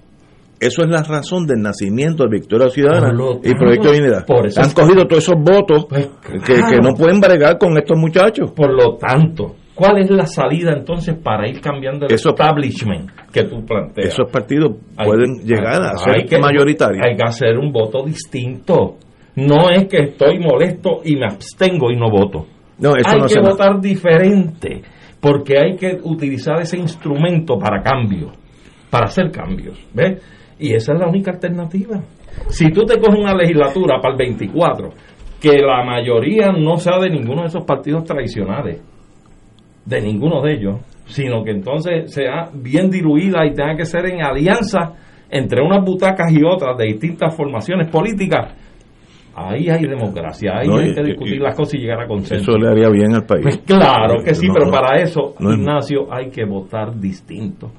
eso 0.60 0.82
es 0.82 0.88
la 0.88 1.04
razón 1.04 1.46
del 1.46 1.60
nacimiento 1.62 2.24
de 2.24 2.30
Victoria 2.30 2.68
Ciudadana 2.68 3.12
y 3.44 3.54
Proyecto 3.54 3.92
de 3.92 4.22
por 4.26 4.46
eso 4.48 4.60
Han 4.60 4.70
que- 4.70 4.74
cogido 4.82 5.04
todos 5.06 5.22
esos 5.22 5.36
votos 5.40 5.86
que, 5.86 6.08
claro. 6.40 6.70
que 6.70 6.76
no 6.82 6.94
pueden 6.94 7.20
bregar 7.20 7.56
con 7.56 7.78
estos 7.78 7.96
muchachos. 7.96 8.50
Por 8.50 8.72
lo 8.74 8.96
tanto, 8.96 9.54
¿cuál 9.76 9.98
es 9.98 10.10
la 10.10 10.26
salida 10.26 10.72
entonces 10.72 11.14
para 11.22 11.48
ir 11.48 11.60
cambiando 11.60 12.06
el 12.06 12.12
Eso- 12.12 12.30
establishment 12.30 13.10
que 13.32 13.44
tú 13.44 13.64
planteas? 13.64 14.08
Esos 14.08 14.28
partidos 14.30 14.72
Hay- 14.96 15.06
pueden 15.06 15.36
llegar 15.44 15.80
a 15.82 15.96
ser 15.98 16.16
hay 16.16 16.26
que- 16.26 16.38
mayoritarios. 16.40 17.06
Hay 17.08 17.16
que 17.16 17.22
hacer 17.22 17.56
un 17.58 17.70
voto 17.70 18.04
distinto. 18.04 18.96
No 19.36 19.70
es 19.70 19.86
que 19.86 19.98
estoy 19.98 20.40
molesto 20.40 21.00
y 21.04 21.14
me 21.14 21.26
abstengo 21.26 21.92
y 21.92 21.96
no 21.96 22.10
voto. 22.10 22.46
No, 22.78 22.90
eso 22.96 23.08
hay 23.08 23.18
no 23.18 23.22
que 23.26 23.34
se- 23.34 23.40
votar 23.40 23.80
diferente, 23.80 24.82
porque 25.20 25.58
hay 25.58 25.76
que 25.76 25.98
utilizar 26.02 26.60
ese 26.60 26.78
instrumento 26.78 27.58
para 27.58 27.82
cambio, 27.82 28.32
para 28.90 29.06
hacer 29.06 29.30
cambios. 29.30 29.78
¿Ves? 29.92 30.22
Y 30.58 30.74
esa 30.74 30.92
es 30.94 31.00
la 31.00 31.08
única 31.08 31.32
alternativa. 31.32 32.00
Si 32.48 32.70
tú 32.70 32.82
te 32.84 32.98
coges 32.98 33.18
una 33.18 33.34
legislatura 33.34 34.00
para 34.00 34.12
el 34.14 34.18
24, 34.18 34.90
que 35.40 35.58
la 35.58 35.84
mayoría 35.84 36.48
no 36.52 36.76
sea 36.76 36.98
de 36.98 37.10
ninguno 37.10 37.42
de 37.42 37.48
esos 37.48 37.64
partidos 37.64 38.04
tradicionales, 38.04 38.80
de 39.84 40.00
ninguno 40.00 40.42
de 40.42 40.54
ellos, 40.54 40.76
sino 41.06 41.42
que 41.42 41.52
entonces 41.52 42.12
sea 42.12 42.50
bien 42.52 42.90
diluida 42.90 43.46
y 43.46 43.54
tenga 43.54 43.74
que 43.76 43.84
ser 43.86 44.06
en 44.06 44.22
alianza 44.22 44.92
entre 45.30 45.62
unas 45.62 45.84
butacas 45.84 46.30
y 46.32 46.42
otras 46.44 46.76
de 46.76 46.86
distintas 46.86 47.34
formaciones 47.36 47.88
políticas, 47.90 48.54
ahí 49.38 49.68
hay 49.68 49.82
democracia, 49.86 50.58
ahí 50.58 50.68
No, 50.68 50.76
hay 50.78 50.90
y- 50.90 50.94
que 50.94 51.02
discutir 51.02 51.34
y- 51.34 51.38
las 51.38 51.54
cosas 51.56 51.74
y 51.74 51.78
llegar 51.78 52.00
a 52.02 52.06
consenso. 52.06 52.50
Eso 52.50 52.58
le 52.58 52.68
haría 52.68 52.88
bien 52.90 53.14
al 53.14 53.24
país. 53.24 53.42
Pues 53.42 53.58
claro 53.58 54.22
que 54.24 54.34
sí, 54.34 54.48
No, 54.48 54.54
pero 54.54 54.70
para 54.70 55.00
eso, 55.02 55.34
No 55.38 55.52
Ignacio, 55.52 56.06
hay 56.12 56.30
que 56.30 56.44
votar 56.44 56.98
distinto. 56.98 57.70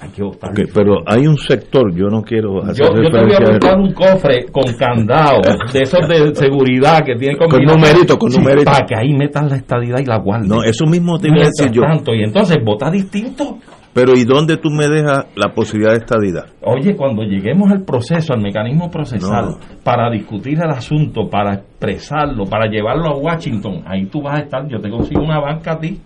Hay 0.00 0.08
que 0.10 0.20
votar 0.24 0.50
Ok, 0.50 0.56
diferente. 0.56 0.72
pero 0.74 0.94
hay 1.06 1.26
un 1.28 1.36
sector, 1.38 1.94
yo 1.94 2.06
no 2.08 2.22
quiero 2.22 2.60
hacer 2.64 2.86
Yo, 2.88 2.92
yo 3.02 3.08
te 3.08 3.20
voy 3.24 3.34
a 3.34 3.50
buscar 3.52 3.78
un 3.78 3.92
cofre 3.92 4.46
con 4.50 4.64
candado 4.76 5.40
de 5.72 5.78
esos 5.80 6.08
de 6.08 6.34
seguridad 6.34 7.04
que 7.04 7.14
tienen 7.14 7.36
Con 7.38 7.48
combinación. 7.48 7.80
numerito, 7.80 8.18
con 8.18 8.32
numerito. 8.32 8.64
Para 8.64 8.84
que 8.84 8.96
ahí 8.96 9.14
metas 9.14 9.48
la 9.48 9.56
estadidad 9.58 10.00
y 10.00 10.04
la 10.06 10.18
guardia. 10.18 10.48
No, 10.48 10.64
eso 10.64 10.86
mismo 10.86 11.18
te 11.20 11.28
iba 11.28 11.36
a 11.42 11.44
decir 11.46 11.70
yo. 11.70 11.82
tanto, 11.82 12.12
y 12.14 12.24
entonces 12.24 12.58
vota 12.64 12.90
distinto. 12.90 13.58
Pero 13.94 14.14
¿y 14.16 14.24
dónde 14.24 14.56
tú 14.56 14.70
me 14.70 14.88
dejas 14.88 15.26
la 15.36 15.52
posibilidad 15.52 15.92
de 15.92 15.98
estadidad? 15.98 16.46
Oye, 16.62 16.96
cuando 16.96 17.22
lleguemos 17.24 17.70
al 17.70 17.82
proceso, 17.84 18.32
al 18.32 18.40
mecanismo 18.40 18.90
procesal, 18.90 19.50
No. 19.50 19.58
para 19.84 20.10
discutir 20.10 20.58
el 20.62 20.70
asunto, 20.70 21.28
para 21.28 21.54
expresarlo, 21.56 22.46
para 22.46 22.66
llevarlo 22.70 23.06
a 23.08 23.16
Washington, 23.18 23.82
ahí 23.86 24.06
tú 24.06 24.22
vas 24.22 24.38
a 24.40 24.42
estar, 24.44 24.66
yo 24.68 24.80
te 24.80 24.88
consigo 24.88 25.22
una 25.22 25.40
banca 25.40 25.72
a 25.72 25.78
ti. 25.78 26.00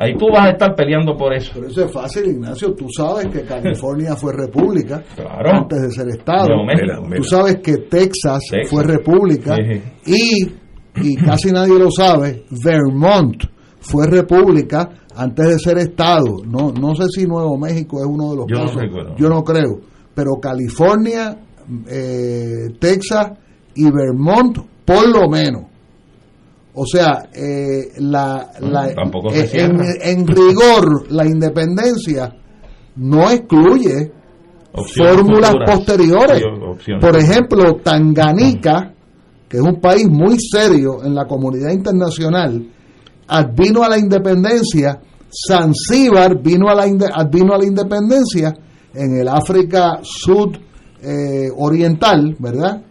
Ahí 0.00 0.14
tú 0.16 0.26
vas 0.32 0.46
a 0.46 0.50
estar 0.50 0.74
peleando 0.76 1.16
por 1.16 1.34
eso. 1.34 1.50
Pero 1.56 1.66
eso 1.66 1.84
es 1.84 1.92
fácil, 1.92 2.24
Ignacio. 2.30 2.72
Tú 2.72 2.86
sabes 2.96 3.26
que 3.26 3.42
California 3.42 4.14
fue 4.14 4.32
república 4.32 5.02
Claro. 5.16 5.50
antes 5.62 5.82
de 5.82 5.90
ser 5.90 6.08
Estado. 6.08 6.50
México. 6.64 7.02
Tú 7.16 7.24
sabes 7.24 7.56
que 7.56 7.76
Texas, 7.90 8.40
Texas. 8.48 8.70
fue 8.70 8.84
república 8.84 9.56
Sí, 9.56 9.82
y, 10.94 11.10
y 11.10 11.16
casi 11.16 11.50
nadie 11.50 11.76
lo 11.78 11.90
sabe, 11.90 12.44
Vermont 12.64 13.42
fue 13.80 14.06
república 14.06 14.88
antes 15.20 15.46
de 15.48 15.58
ser 15.58 15.78
Estado. 15.78 16.38
No, 16.46 16.72
no 16.72 16.94
sé 16.94 17.04
si 17.14 17.26
Nuevo 17.26 17.58
México 17.58 17.98
es 18.00 18.06
uno 18.06 18.30
de 18.30 18.36
los 18.36 18.46
Yo 18.46 18.56
no 18.58 18.66
casos. 18.66 19.16
Yo 19.18 19.28
no 19.28 19.42
creo. 19.42 19.80
Pero 20.14 20.36
California, 20.40 21.36
eh, 21.88 22.68
Texas 22.78 23.32
y 23.74 23.90
Vermont, 23.90 24.58
por 24.84 25.08
lo 25.08 25.28
menos. 25.28 25.62
O 26.74 26.86
sea, 26.86 27.28
eh, 27.32 27.88
la, 27.98 28.50
la- 28.60 28.88
se 29.30 29.56
eh, 29.58 29.70
en, 30.02 30.26
rigor, 30.26 31.10
la 31.10 31.26
independencia 31.26 32.32
no 32.96 33.28
excluye 33.30 34.12
Opciones 34.72 35.16
fórmulas 35.16 35.50
futuras. 35.50 35.76
posteriores. 35.76 36.42
Opciones 36.68 37.04
Por 37.04 37.16
ejemplo, 37.16 37.76
Tanganica, 37.82 38.92
que 39.48 39.56
es 39.56 39.62
un 39.62 39.80
país 39.80 40.08
muy 40.08 40.36
serio 40.38 41.02
en 41.04 41.14
la 41.16 41.26
comunidad 41.26 41.70
internacional, 41.72 42.64
advino 43.26 43.82
a 43.82 43.88
la 43.88 43.98
independencia, 43.98 45.00
Zanzíbar 45.30 46.42
vino 46.42 46.68
a 46.68 46.74
la, 46.74 46.82
advino 46.84 47.54
a 47.54 47.58
la 47.58 47.64
independencia 47.66 48.54
en 48.94 49.18
el 49.18 49.28
África 49.28 49.98
Sud 50.02 50.56
eh, 51.02 51.48
Oriental, 51.56 52.36
¿verdad? 52.38 52.82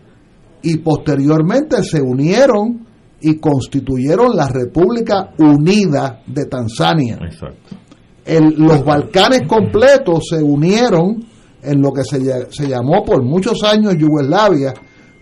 Y 0.61 0.77
posteriormente 0.77 1.83
se 1.83 2.01
unieron 2.01 2.85
y 3.19 3.37
constituyeron 3.39 4.35
la 4.35 4.47
República 4.47 5.31
Unida 5.39 6.21
de 6.27 6.45
Tanzania. 6.45 7.17
Exacto. 7.21 7.75
El- 8.25 8.55
los 8.57 8.83
Balcanes 8.83 9.41
completos 9.47 10.25
se 10.29 10.41
unieron 10.43 11.25
en 11.63 11.81
lo 11.81 11.91
que 11.91 12.03
se, 12.03 12.19
se 12.51 12.67
llamó 12.67 13.03
por 13.03 13.23
muchos 13.23 13.63
años 13.63 13.95
Yugoslavia. 13.97 14.73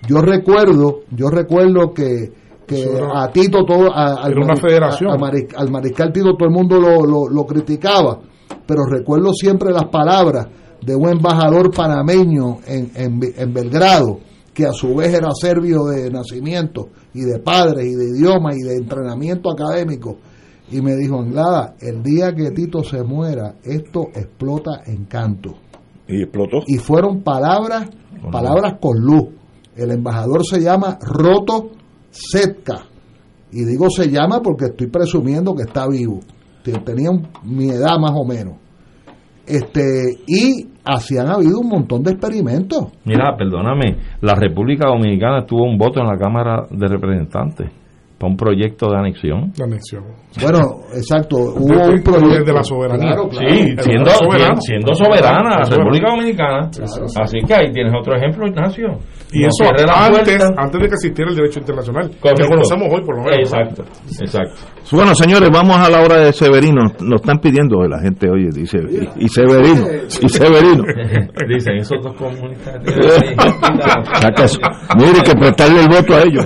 Yo 0.08 0.22
recuerdo, 0.22 1.02
yo 1.12 1.30
recuerdo 1.30 1.94
que, 1.94 2.32
que 2.68 2.82
era- 2.84 3.24
a 3.24 3.32
Tito 3.32 3.64
todo, 3.66 3.92
a- 3.94 4.24
al, 4.24 4.38
una 4.38 4.56
federación. 4.56 5.10
a- 5.10 5.14
al 5.14 5.20
maris- 5.20 5.54
al 5.56 5.72
mariscal 5.72 6.12
Tito 6.12 6.36
todo 6.36 6.48
el 6.48 6.54
mundo 6.54 6.80
lo, 6.80 7.06
lo- 7.06 7.30
lo 7.30 7.46
criticaba, 7.46 8.20
pero 8.66 8.86
recuerdo 8.90 9.34
siempre 9.34 9.72
las 9.72 9.86
palabras 9.86 10.48
de 10.82 10.96
un 10.96 11.10
embajador 11.10 11.72
panameño 11.74 12.58
en, 12.68 12.92
en, 12.96 13.20
en 13.38 13.54
Belgrado, 13.54 14.20
que 14.54 14.66
a 14.66 14.72
su 14.72 14.96
vez 14.96 15.14
era 15.14 15.30
serbio 15.34 15.84
de 15.86 16.10
nacimiento 16.12 16.90
y 17.14 17.22
de 17.22 17.40
padres 17.40 17.86
y 17.86 17.96
de 17.96 18.06
idioma 18.18 18.54
y 18.54 18.60
de 18.60 18.76
entrenamiento 18.78 19.52
académico. 19.52 20.18
Y 20.72 20.82
me 20.82 20.96
dijo, 20.96 21.20
Anglada, 21.20 21.76
el 21.80 22.02
día 22.02 22.34
que 22.34 22.52
Tito 22.52 22.84
se 22.84 23.04
muera, 23.04 23.56
esto 23.64 24.08
explota 24.16 24.82
en 24.86 25.06
canto. 25.06 25.56
Y 26.08 26.22
explotó. 26.24 26.58
Y 26.68 26.78
fueron 26.78 27.22
palabras, 27.22 27.90
palabras 28.32 28.76
con 28.80 28.98
luz. 29.00 29.26
El 29.76 29.92
embajador 29.92 30.46
se 30.46 30.62
llama 30.62 30.98
Roto 31.02 31.70
Setka, 32.18 32.86
y 33.52 33.66
digo 33.66 33.90
se 33.90 34.10
llama 34.10 34.42
porque 34.42 34.66
estoy 34.66 34.88
presumiendo 34.88 35.54
que 35.54 35.64
está 35.64 35.86
vivo, 35.88 36.20
tenía 36.64 37.12
un- 37.12 37.28
mi 37.44 37.70
edad 37.70 37.98
más 38.00 38.12
o 38.16 38.26
menos, 38.26 38.56
este 39.46 40.18
y 40.28 40.68
así 40.84 41.18
han 41.18 41.28
habido 41.28 41.60
un 41.60 41.68
montón 41.70 42.04
de 42.04 42.12
experimentos. 42.12 42.86
Mira, 43.04 43.36
perdóname, 43.38 43.98
la 44.22 44.34
República 44.36 44.88
Dominicana 44.88 45.46
tuvo 45.46 45.64
un 45.66 45.78
voto 45.78 46.00
en 46.00 46.08
la 46.08 46.18
Cámara 46.18 46.66
de 46.72 46.88
Representantes 46.88 47.70
para 48.18 48.32
un 48.32 48.38
proyecto 48.38 48.90
de 48.90 48.98
anexión. 48.98 49.52
Anexión. 49.62 50.04
Bueno, 50.42 50.60
exacto, 50.94 51.36
hubo 51.58 51.90
un 51.90 52.02
proyecto 52.02 52.46
de 52.46 52.54
la 52.54 52.64
soberanía. 52.64 53.12
Claro, 53.14 53.30
claro. 53.30 53.50
Sí, 53.50 53.76
siendo, 53.80 54.10
soberano. 54.12 54.62
siendo 54.62 54.94
soberana 54.96 55.58
la. 55.60 55.64
República 55.66 56.10
Dominicana. 56.10 56.70
Así 57.22 57.38
que 57.46 57.54
ahí 57.54 57.72
tienes 57.72 57.94
otro 57.98 58.16
ejemplo, 58.16 58.48
Ignacio. 58.48 58.88
Y 59.34 59.42
No 59.42 59.48
eso 59.48 59.66
antes, 59.66 60.42
antes 60.58 60.82
de 60.82 60.88
que 60.88 60.94
existiera 60.96 61.30
el 61.30 61.36
derecho 61.36 61.60
internacional, 61.60 62.10
Correcto. 62.22 62.44
que 62.44 62.48
conocemos 62.50 62.88
hoy 62.92 63.02
por 63.06 63.18
lo 63.18 63.24
menos. 63.24 63.52
Exacto, 63.52 63.84
exacto. 64.22 64.56
Bueno, 64.92 65.14
señores, 65.16 65.50
vamos 65.52 65.76
a 65.78 65.90
la 65.90 66.02
hora 66.02 66.18
de 66.18 66.32
Severino. 66.32 66.84
Nos 67.02 67.22
están 67.22 67.40
pidiendo 67.40 67.82
la 67.88 68.00
gente, 68.00 68.30
oye, 68.30 68.50
dice, 68.54 68.78
y, 69.18 69.26
y 69.26 69.30
Severino, 69.30 69.86
y 70.22 70.30
Severino. 70.30 70.84
Dicen 71.50 71.76
esos 71.78 71.98
dos 72.02 72.14
comunistas. 72.16 72.76
Mire, 74.98 75.22
que 75.24 75.34
prestarle 75.36 75.82
el 75.82 75.88
voto 75.90 76.16
a 76.16 76.22
ellos. 76.22 76.46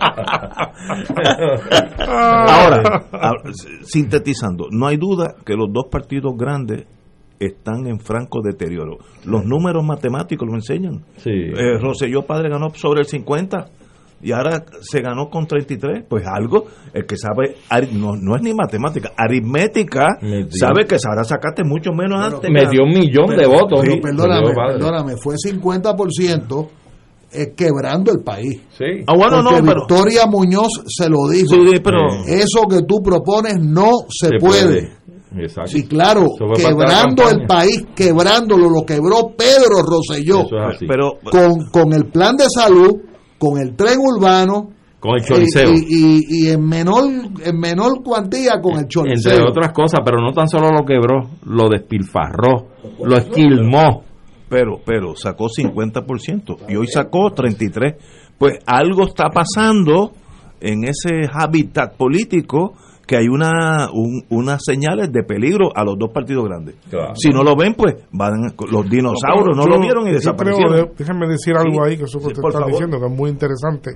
Ahora, 2.08 3.04
sintetizando, 3.82 4.66
no 4.70 4.86
hay 4.86 4.96
duda 4.96 5.34
que 5.44 5.54
los 5.54 5.68
dos 5.72 5.84
partidos 5.90 6.34
grandes 6.36 6.86
están 7.38 7.86
en 7.86 8.00
franco 8.00 8.40
deterioro. 8.42 8.98
Los 9.24 9.44
números 9.44 9.84
matemáticos 9.84 10.46
lo 10.48 10.54
enseñan. 10.54 11.04
Sí. 11.16 11.30
Eh, 11.30 11.78
Rosselló 11.80 12.22
padre 12.22 12.50
ganó 12.50 12.70
sobre 12.70 13.00
el 13.00 13.06
50 13.06 13.66
y 14.22 14.32
ahora 14.32 14.64
se 14.82 15.00
ganó 15.00 15.30
con 15.30 15.46
33. 15.46 16.04
Pues 16.08 16.24
algo, 16.26 16.66
el 16.92 17.06
que 17.06 17.16
sabe, 17.16 17.56
no, 17.92 18.10
no 18.20 18.36
es 18.36 18.42
ni 18.42 18.52
matemática, 18.52 19.12
aritmética, 19.16 20.08
sabe 20.50 20.84
que 20.86 20.96
ahora 21.08 21.24
sacaste 21.24 21.64
mucho 21.64 21.92
menos 21.92 22.22
antes. 22.22 22.50
Metió 22.50 22.84
un 22.84 22.90
millón 22.90 23.34
de 23.34 23.46
votos. 23.46 23.80
pero 23.80 23.92
Sí, 23.94 24.00
perdóname, 24.00 24.52
perdóname, 24.54 25.14
fue 25.16 25.36
50% 25.36 26.68
eh, 27.32 27.52
quebrando 27.56 28.12
el 28.12 28.20
país. 28.22 28.60
Sí. 28.76 28.84
Ah, 29.06 29.14
bueno, 29.16 29.42
Porque 29.42 29.60
no, 29.60 29.66
pero- 29.66 29.80
Victoria 29.86 30.26
Muñoz 30.26 30.68
se 30.86 31.08
lo 31.08 31.28
dijo. 31.28 31.54
Sí, 31.54 31.80
pero- 31.82 32.06
Eso 32.26 32.62
que 32.68 32.82
tú 32.82 33.00
propones 33.02 33.58
no 33.60 33.90
se, 34.08 34.28
Se 34.28 34.38
puede. 34.38 34.92
Exacto. 35.38 35.70
Sí, 35.70 35.86
claro, 35.86 36.26
quebrando 36.56 37.28
el 37.30 37.46
país, 37.46 37.86
quebrándolo, 37.94 38.68
lo 38.68 38.84
quebró 38.84 39.30
Pedro 39.36 39.82
Rosselló. 39.86 40.40
Eso 40.40 40.56
es 40.56 40.74
así. 40.76 40.86
Pero, 40.88 41.12
Con, 41.30 41.70
con 41.70 41.92
el 41.92 42.06
plan 42.06 42.36
de 42.36 42.46
salud, 42.52 42.96
con 43.38 43.58
el 43.60 43.76
tren 43.76 43.98
urbano. 44.00 44.70
Con 44.98 45.14
el 45.16 45.24
choriceo. 45.24 45.70
Y, 45.70 45.86
y- 45.88 46.26
y 46.28 46.50
en 46.50 46.62
menor 46.66 47.04
en 47.44 47.58
menor 47.58 48.02
cuantía 48.02 48.60
con 48.60 48.80
el 48.80 48.88
choriceo. 48.88 49.32
Entre 49.32 49.48
otras 49.48 49.72
cosas, 49.72 50.00
pero 50.04 50.20
no 50.20 50.32
tan 50.32 50.46
solo 50.48 50.68
lo 50.72 50.84
quebró, 50.84 51.30
lo 51.46 51.68
despilfarró, 51.70 52.66
lo 53.02 53.16
esquilmó. 53.16 54.02
Pero, 54.50 54.80
pero 54.84 55.14
sacó 55.16 55.46
50% 55.48 56.56
y 56.68 56.76
hoy 56.76 56.86
sacó 56.88 57.30
33%. 57.32 57.96
Pues 58.36 58.58
algo 58.66 59.04
está 59.06 59.28
pasando 59.30 60.12
en 60.60 60.84
ese 60.84 61.28
hábitat 61.32 61.96
político 61.96 62.74
que 63.06 63.16
hay 63.16 63.26
una 63.28 63.88
un- 63.92 64.24
unas 64.30 64.62
señales 64.64 65.10
de 65.12 65.22
peligro 65.24 65.70
a 65.74 65.84
los 65.84 65.98
dos 65.98 66.10
partidos 66.12 66.44
grandes. 66.44 66.76
Claro. 66.88 67.14
Si 67.16 67.28
no 67.30 67.42
lo 67.42 67.56
ven, 67.56 67.74
pues 67.74 67.96
van 68.12 68.52
los 68.70 68.88
dinosaurios 68.88 69.56
no, 69.56 69.64
Yo- 69.64 69.74
lo 69.76 69.80
vieron 69.80 70.06
y 70.08 70.12
desaparecieron. 70.12 70.72
creo, 70.72 70.84
de- 70.86 70.92
déjenme 70.96 71.26
decir 71.28 71.54
algo 71.56 71.84
Sí, 71.84 71.90
ahí 71.90 71.96
que 71.98 72.04
eso 72.04 72.18
que 72.18 72.24
sí, 72.24 72.28
usted 72.28 72.40
por 72.42 72.50
está 72.50 72.60
favor. 72.60 72.72
diciendo 72.72 72.98
que 73.00 73.06
es 73.06 73.12
muy 73.18 73.30
interesante. 73.30 73.90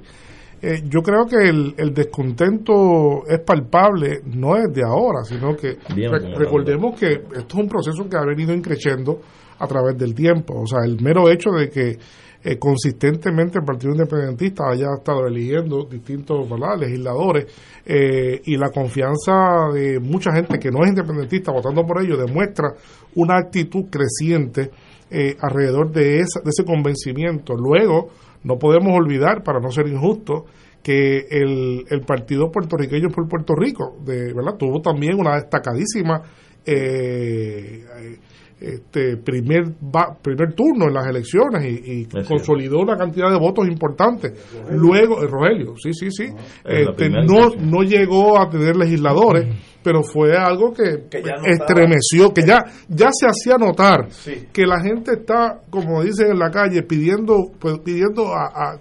Eh, 0.63 0.83
yo 0.89 1.01
creo 1.03 1.27
que 1.27 1.49
el, 1.49 1.75
el 1.77 1.93
descontento 1.95 3.25
es 3.29 3.41
palpable, 3.41 4.21
no 4.27 4.57
es 4.57 4.73
de 4.73 4.83
ahora, 4.85 5.23
sino 5.25 5.55
que 5.57 5.77
Bien, 5.95 6.11
re- 6.11 6.21
bien, 6.21 6.39
recordemos 6.39 6.99
que 6.99 7.13
esto 7.13 7.39
es 7.39 7.55
un 7.55 7.69
proceso 7.69 8.09
que 8.09 8.17
ha 8.17 8.25
venido 8.25 8.53
increciendo 8.55 9.21
a 9.59 9.67
través 9.67 9.97
del 9.97 10.15
tiempo. 10.15 10.61
O 10.61 10.67
sea, 10.67 10.85
el 10.85 11.01
mero 11.01 11.29
hecho 11.31 11.51
de 11.51 11.69
que 11.71 11.99
eh, 12.47 12.59
consistentemente 12.59 13.59
el 13.59 13.65
Partido 13.65 13.93
Independentista 13.93 14.65
haya 14.71 14.89
estado 14.99 15.27
eligiendo 15.27 15.85
distintos 15.85 16.47
legisladores 16.79 17.47
eh, 17.87 18.43
y 18.45 18.57
la 18.59 18.69
confianza 18.69 19.71
de 19.73 19.99
mucha 19.99 20.31
gente 20.33 20.59
que 20.59 20.71
no 20.71 20.85
es 20.85 20.91
independentista 20.91 21.53
votando 21.53 21.87
por 21.87 22.03
ellos 22.03 22.19
demuestra 22.19 22.75
una 23.15 23.39
actitud 23.39 23.87
creciente 23.91 24.71
eh, 25.11 25.37
alrededor 25.41 25.91
de, 25.91 26.19
esa, 26.19 26.41
de 26.41 26.51
ese 26.51 26.65
convencimiento. 26.65 27.55
Luego, 27.55 28.11
no 28.43 28.59
podemos 28.59 28.93
olvidar, 28.95 29.43
para 29.43 29.59
no 29.59 29.71
ser 29.71 29.87
injustos, 29.89 30.43
que 30.83 31.27
el, 31.31 31.87
el 31.89 32.01
partido 32.03 32.51
puertorriqueño 32.51 33.09
por 33.09 33.27
Puerto 33.27 33.55
Rico, 33.55 33.97
de, 34.05 34.35
¿verdad? 34.35 34.59
tuvo 34.59 34.83
también 34.83 35.19
una 35.19 35.37
destacadísima 35.37 36.23
eh, 36.67 37.85
eh, 37.99 38.19
este 38.65 39.17
primer 39.17 39.65
va- 39.95 40.17
primer 40.21 40.55
turno 40.55 40.87
en 40.89 40.95
las 40.95 41.07
elecciones 41.07 41.65
y, 41.65 42.01
y 42.03 42.07
consolidó 42.27 42.81
una 42.81 42.97
cantidad 42.97 43.31
de 43.31 43.39
votos 43.39 43.67
importantes. 43.69 44.33
Luego, 44.71 45.23
eh, 45.23 45.27
Rogelio, 45.29 45.75
sí, 45.77 45.93
sí, 45.93 46.09
sí, 46.11 46.25
este, 46.65 47.09
no, 47.11 47.51
no 47.61 47.83
llegó 47.83 48.39
a 48.41 48.49
tener 48.49 48.77
legisladores, 48.77 49.47
pero 49.85 50.03
fue 50.03 50.35
algo 50.37 50.73
que, 50.73 51.05
estremeció, 51.45 52.33
que 52.33 52.43
ya, 52.47 52.65
ya 52.89 53.09
se 53.13 53.27
hacía 53.27 53.57
notar 53.59 54.09
que 54.53 54.67
la 54.67 54.81
gente 54.81 55.13
está, 55.13 55.61
como 55.71 56.03
dicen 56.03 56.33
en 56.33 56.39
la 56.39 56.51
calle, 56.51 56.83
pidiendo 56.83 57.53
pues, 57.59 57.79
pidiendo 57.81 58.35
a, 58.35 58.47
a- 58.47 58.79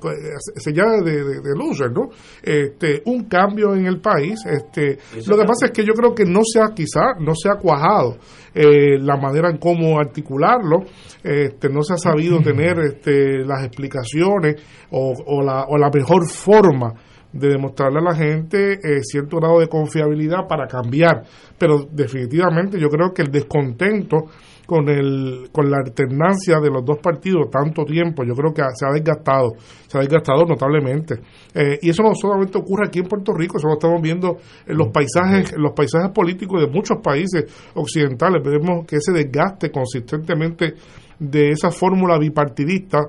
señales 0.56 1.04
de, 1.04 1.12
de, 1.24 1.42
de 1.42 1.56
loser, 1.58 1.92
¿no? 1.92 2.10
Este, 2.42 3.02
un 3.06 3.26
cambio 3.26 3.76
en 3.76 3.86
el 3.86 4.00
país. 4.00 4.40
Este, 4.46 4.98
lo 5.28 5.38
que 5.38 5.44
pasa 5.46 5.66
es 5.66 5.72
que 5.72 5.84
yo 5.86 5.94
creo 5.94 6.16
que 6.16 6.26
no 6.26 6.40
se 6.44 6.62
ha, 6.62 6.74
quizá, 6.74 7.14
no 7.20 7.34
se 7.36 7.50
ha 7.50 7.56
cuajado 7.60 8.18
eh, 8.56 8.98
la 9.00 9.18
manera 9.18 9.50
en 9.50 9.58
cómo 9.58 10.00
articularlo, 10.00 10.84
este, 11.24 11.70
no 11.70 11.82
se 11.84 11.94
ha 11.94 11.98
sabido 11.98 12.40
tener 12.44 12.80
este, 12.80 13.44
las 13.46 13.66
explicaciones 13.66 14.56
o, 14.92 15.14
o, 15.26 15.42
la, 15.44 15.66
o 15.68 15.78
la 15.78 15.90
mejor 15.94 16.28
forma 16.30 16.94
de 17.34 17.50
demostrarle 17.50 18.00
a 18.00 18.04
la 18.04 18.16
gente 18.16 18.74
eh, 18.74 19.02
cierto 19.02 19.38
grado 19.38 19.60
de 19.60 19.68
confiabilidad 19.68 20.48
para 20.48 20.68
cambiar. 20.68 21.24
Pero 21.58 21.86
definitivamente 21.92 22.80
yo 22.80 22.88
creo 22.90 23.12
que 23.14 23.24
el 23.24 23.32
descontento 23.32 24.28
con 24.66 24.88
el 24.88 25.50
con 25.52 25.70
la 25.70 25.78
alternancia 25.86 26.60
de 26.62 26.70
los 26.70 26.86
dos 26.86 27.00
partidos 27.00 27.50
tanto 27.50 27.84
tiempo, 27.84 28.24
yo 28.24 28.34
creo 28.34 28.54
que 28.54 28.62
se 28.74 28.86
ha 28.86 28.94
desgastado, 28.94 29.54
se 29.88 29.98
ha 29.98 30.02
desgastado 30.02 30.46
notablemente. 30.46 31.16
Eh, 31.54 31.80
y 31.82 31.90
eso 31.90 32.04
no 32.04 32.14
solamente 32.16 32.58
ocurre 32.58 32.88
aquí 32.88 33.00
en 33.00 33.08
Puerto 33.08 33.34
Rico, 33.34 33.58
eso 33.58 33.68
lo 33.68 33.74
estamos 33.74 34.02
viendo 34.02 34.38
en 34.66 34.78
los 34.78 34.88
paisajes, 34.90 35.54
en 35.54 35.62
los 35.62 35.74
paisajes 35.74 36.12
políticos 36.12 36.62
de 36.62 36.68
muchos 36.68 36.98
países 37.04 37.46
occidentales. 37.74 38.42
Vemos 38.44 38.86
que 38.88 38.98
ese 38.98 39.12
desgaste 39.12 39.70
consistentemente 39.70 40.76
de 41.20 41.50
esa 41.50 41.70
fórmula 41.70 42.18
bipartidista 42.18 43.00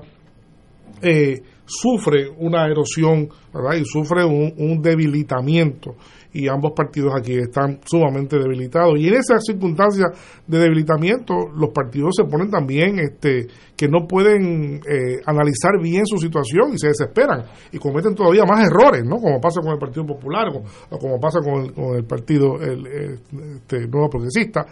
eh, 1.01 1.41
sufre 1.65 2.29
una 2.37 2.65
erosión 2.67 3.27
y 3.77 3.85
sufre 3.85 4.23
un, 4.25 4.53
un 4.57 4.81
debilitamiento. 4.81 5.95
Y 6.33 6.49
ambos 6.49 6.73
partidos 6.75 7.13
aquí 7.17 7.37
están 7.37 7.79
sumamente 7.85 8.37
debilitados. 8.37 8.99
Y 8.99 9.07
en 9.07 9.13
esas 9.13 9.41
circunstancias 9.45 10.07
de 10.45 10.59
debilitamiento 10.59 11.33
los 11.55 11.69
partidos 11.69 12.15
se 12.17 12.25
ponen 12.25 12.49
también 12.49 12.99
este 12.99 13.47
que 13.77 13.87
no 13.87 14.05
pueden 14.05 14.81
eh, 14.85 15.21
analizar 15.25 15.79
bien 15.81 16.05
su 16.05 16.17
situación 16.17 16.73
y 16.73 16.77
se 16.77 16.87
desesperan. 16.87 17.45
Y 17.71 17.77
cometen 17.77 18.15
todavía 18.15 18.43
más 18.43 18.67
errores 18.67 19.03
no 19.05 19.17
como 19.17 19.39
pasa 19.39 19.61
con 19.61 19.71
el 19.71 19.79
Partido 19.79 20.05
Popular 20.05 20.47
o, 20.89 20.97
como 20.97 21.19
pasa 21.19 21.39
con 21.39 21.65
el, 21.65 21.73
con 21.73 21.95
el 21.95 22.03
partido 22.03 22.59
el, 22.61 22.85
este, 22.85 23.87
nuevo 23.87 24.09
progresista. 24.09 24.65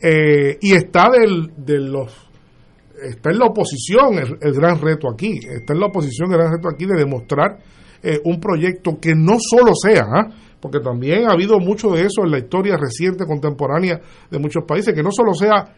Eh, 0.00 0.56
y 0.60 0.72
está 0.72 1.10
del, 1.10 1.52
de 1.56 1.80
los 1.80 2.28
está 3.02 3.30
en 3.30 3.38
la 3.38 3.46
oposición 3.46 4.18
el 4.40 4.52
gran 4.52 4.80
reto 4.80 5.08
aquí, 5.08 5.38
está 5.38 5.72
en 5.72 5.80
la 5.80 5.86
oposición 5.86 6.30
el 6.30 6.38
gran 6.38 6.52
reto 6.52 6.68
aquí 6.68 6.86
de 6.86 6.96
demostrar 6.96 7.58
eh, 8.02 8.20
un 8.24 8.40
proyecto 8.40 8.98
que 9.00 9.14
no 9.14 9.36
solo 9.38 9.72
sea, 9.74 10.04
¿ah? 10.04 10.28
porque 10.60 10.80
también 10.80 11.28
ha 11.28 11.32
habido 11.32 11.58
mucho 11.58 11.90
de 11.90 12.02
eso 12.02 12.24
en 12.24 12.30
la 12.30 12.38
historia 12.38 12.76
reciente, 12.76 13.24
contemporánea 13.24 14.00
de 14.30 14.38
muchos 14.38 14.64
países, 14.66 14.94
que 14.94 15.02
no 15.02 15.10
solo 15.10 15.34
sea 15.34 15.74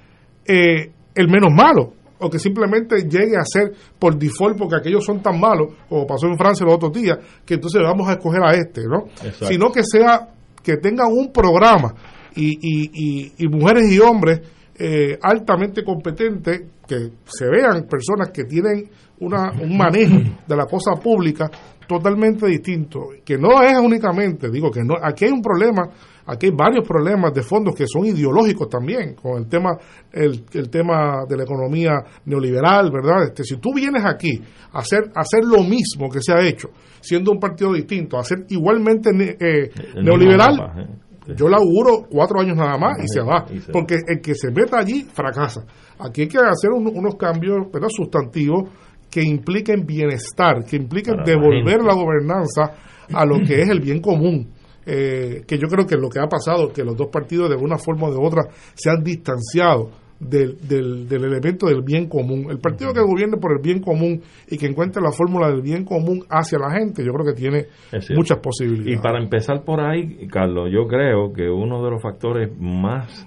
eh, 0.46 0.90
el 1.14 1.28
menos 1.28 1.50
malo, 1.52 1.92
o 2.18 2.28
que 2.28 2.38
simplemente 2.38 3.02
llegue 3.08 3.36
a 3.36 3.44
ser 3.44 3.72
por 3.98 4.18
default 4.18 4.58
porque 4.58 4.76
aquellos 4.76 5.04
son 5.04 5.22
tan 5.22 5.40
malos, 5.40 5.74
como 5.88 6.06
pasó 6.06 6.26
en 6.26 6.36
Francia 6.36 6.66
los 6.66 6.74
otros 6.74 6.92
días, 6.92 7.18
que 7.44 7.54
entonces 7.54 7.80
vamos 7.82 8.08
a 8.08 8.12
escoger 8.12 8.42
a 8.42 8.54
este, 8.54 8.82
¿no? 8.86 9.06
Exacto. 9.24 9.46
Sino 9.46 9.72
que 9.72 9.82
sea, 9.82 10.28
que 10.62 10.76
tengan 10.76 11.08
un 11.10 11.32
programa 11.32 11.94
y, 12.34 12.50
y, 12.60 12.90
y, 12.92 13.32
y 13.38 13.48
mujeres 13.48 13.90
y 13.90 13.98
hombres 13.98 14.40
eh, 14.82 15.18
altamente 15.20 15.84
competentes, 15.84 16.62
que 16.88 17.10
se 17.24 17.46
vean 17.48 17.86
personas 17.86 18.30
que 18.32 18.44
tienen 18.44 18.88
una, 19.20 19.52
un 19.52 19.76
manejo 19.76 20.16
de 20.46 20.56
la 20.56 20.64
cosa 20.64 20.92
pública 20.92 21.50
totalmente 21.86 22.46
distinto, 22.46 23.08
que 23.22 23.36
no 23.36 23.62
es 23.62 23.78
únicamente, 23.78 24.48
digo 24.48 24.70
que 24.70 24.82
no, 24.82 24.94
aquí 25.02 25.26
hay 25.26 25.32
un 25.32 25.42
problema, 25.42 25.82
aquí 26.24 26.46
hay 26.46 26.52
varios 26.56 26.88
problemas 26.88 27.34
de 27.34 27.42
fondos 27.42 27.74
que 27.74 27.84
son 27.86 28.06
ideológicos 28.06 28.70
también, 28.70 29.14
con 29.16 29.42
el 29.42 29.48
tema, 29.48 29.76
el, 30.12 30.44
el 30.54 30.70
tema 30.70 31.26
de 31.28 31.36
la 31.36 31.42
economía 31.42 31.92
neoliberal, 32.24 32.90
¿verdad? 32.90 33.24
Este, 33.24 33.44
si 33.44 33.58
tú 33.58 33.74
vienes 33.74 34.02
aquí 34.06 34.40
a 34.72 34.78
hacer, 34.78 35.10
a 35.14 35.20
hacer 35.20 35.44
lo 35.44 35.62
mismo 35.62 36.08
que 36.10 36.22
se 36.22 36.32
ha 36.32 36.40
hecho, 36.40 36.70
siendo 37.00 37.32
un 37.32 37.38
partido 37.38 37.74
distinto, 37.74 38.18
a 38.18 38.24
ser 38.24 38.46
igualmente 38.48 39.10
eh, 39.10 39.70
neoliberal, 40.02 40.54
¿eh? 40.78 41.09
Yo 41.26 41.48
le 41.48 41.56
auguro 41.56 42.06
cuatro 42.10 42.40
años 42.40 42.56
nada 42.56 42.76
más 42.78 42.98
y 43.02 43.08
se 43.08 43.20
va, 43.20 43.44
porque 43.72 43.96
el 44.06 44.20
que 44.20 44.34
se 44.34 44.50
meta 44.50 44.78
allí 44.78 45.04
fracasa. 45.12 45.64
Aquí 45.98 46.22
hay 46.22 46.28
que 46.28 46.38
hacer 46.38 46.70
unos 46.70 47.14
cambios 47.16 47.70
¿verdad? 47.72 47.88
sustantivos 47.90 48.70
que 49.10 49.22
impliquen 49.22 49.84
bienestar, 49.84 50.64
que 50.64 50.76
impliquen 50.76 51.16
devolver 51.24 51.82
la, 51.82 51.94
gobernanza 51.94 52.74
a 53.12 53.24
lo 53.24 53.40
que 53.40 53.60
es 53.60 53.68
el 53.68 53.80
bien 53.80 54.00
común. 54.00 54.52
Eh, 54.86 55.44
que 55.46 55.58
yo 55.58 55.68
creo 55.68 55.86
que 55.86 55.96
lo 55.96 56.08
que 56.08 56.18
ha 56.20 56.26
pasado, 56.26 56.72
que 56.72 56.82
los 56.82 56.96
dos 56.96 57.08
partidos 57.12 57.50
de 57.50 57.56
una 57.56 57.76
forma 57.76 58.08
o 58.08 58.12
de 58.12 58.18
otra 58.18 58.44
se 58.74 58.90
han 58.90 59.04
distanciado 59.04 59.90
del, 60.20 60.56
del, 60.68 61.24
elemento 61.24 61.66
del 61.66 61.82
bien 61.82 62.08
común. 62.08 62.46
El 62.50 62.58
partido 62.58 62.92
que 62.92 63.00
gobierne 63.00 63.38
por 63.38 63.52
el 63.52 63.62
bien 63.62 63.80
común 63.80 64.22
y 64.48 64.58
que 64.58 64.66
encuentre 64.66 65.02
la 65.02 65.10
fórmula 65.12 65.48
del 65.48 65.62
bien 65.62 65.84
común 65.84 66.24
hacia 66.28 66.58
la 66.58 66.70
gente, 66.70 67.04
yo 67.04 67.12
creo 67.12 67.34
que 67.34 67.40
tiene 67.40 67.66
muchas 68.14 68.38
posibilidades. 68.38 68.98
Y 68.98 69.02
para 69.02 69.18
empezar 69.18 69.64
por 69.64 69.80
ahí, 69.80 70.26
Carlos, 70.28 70.68
yo 70.70 70.86
creo 70.86 71.32
que 71.32 71.48
uno 71.48 71.82
de 71.82 71.90
los 71.90 72.02
factores 72.02 72.50
más 72.58 73.26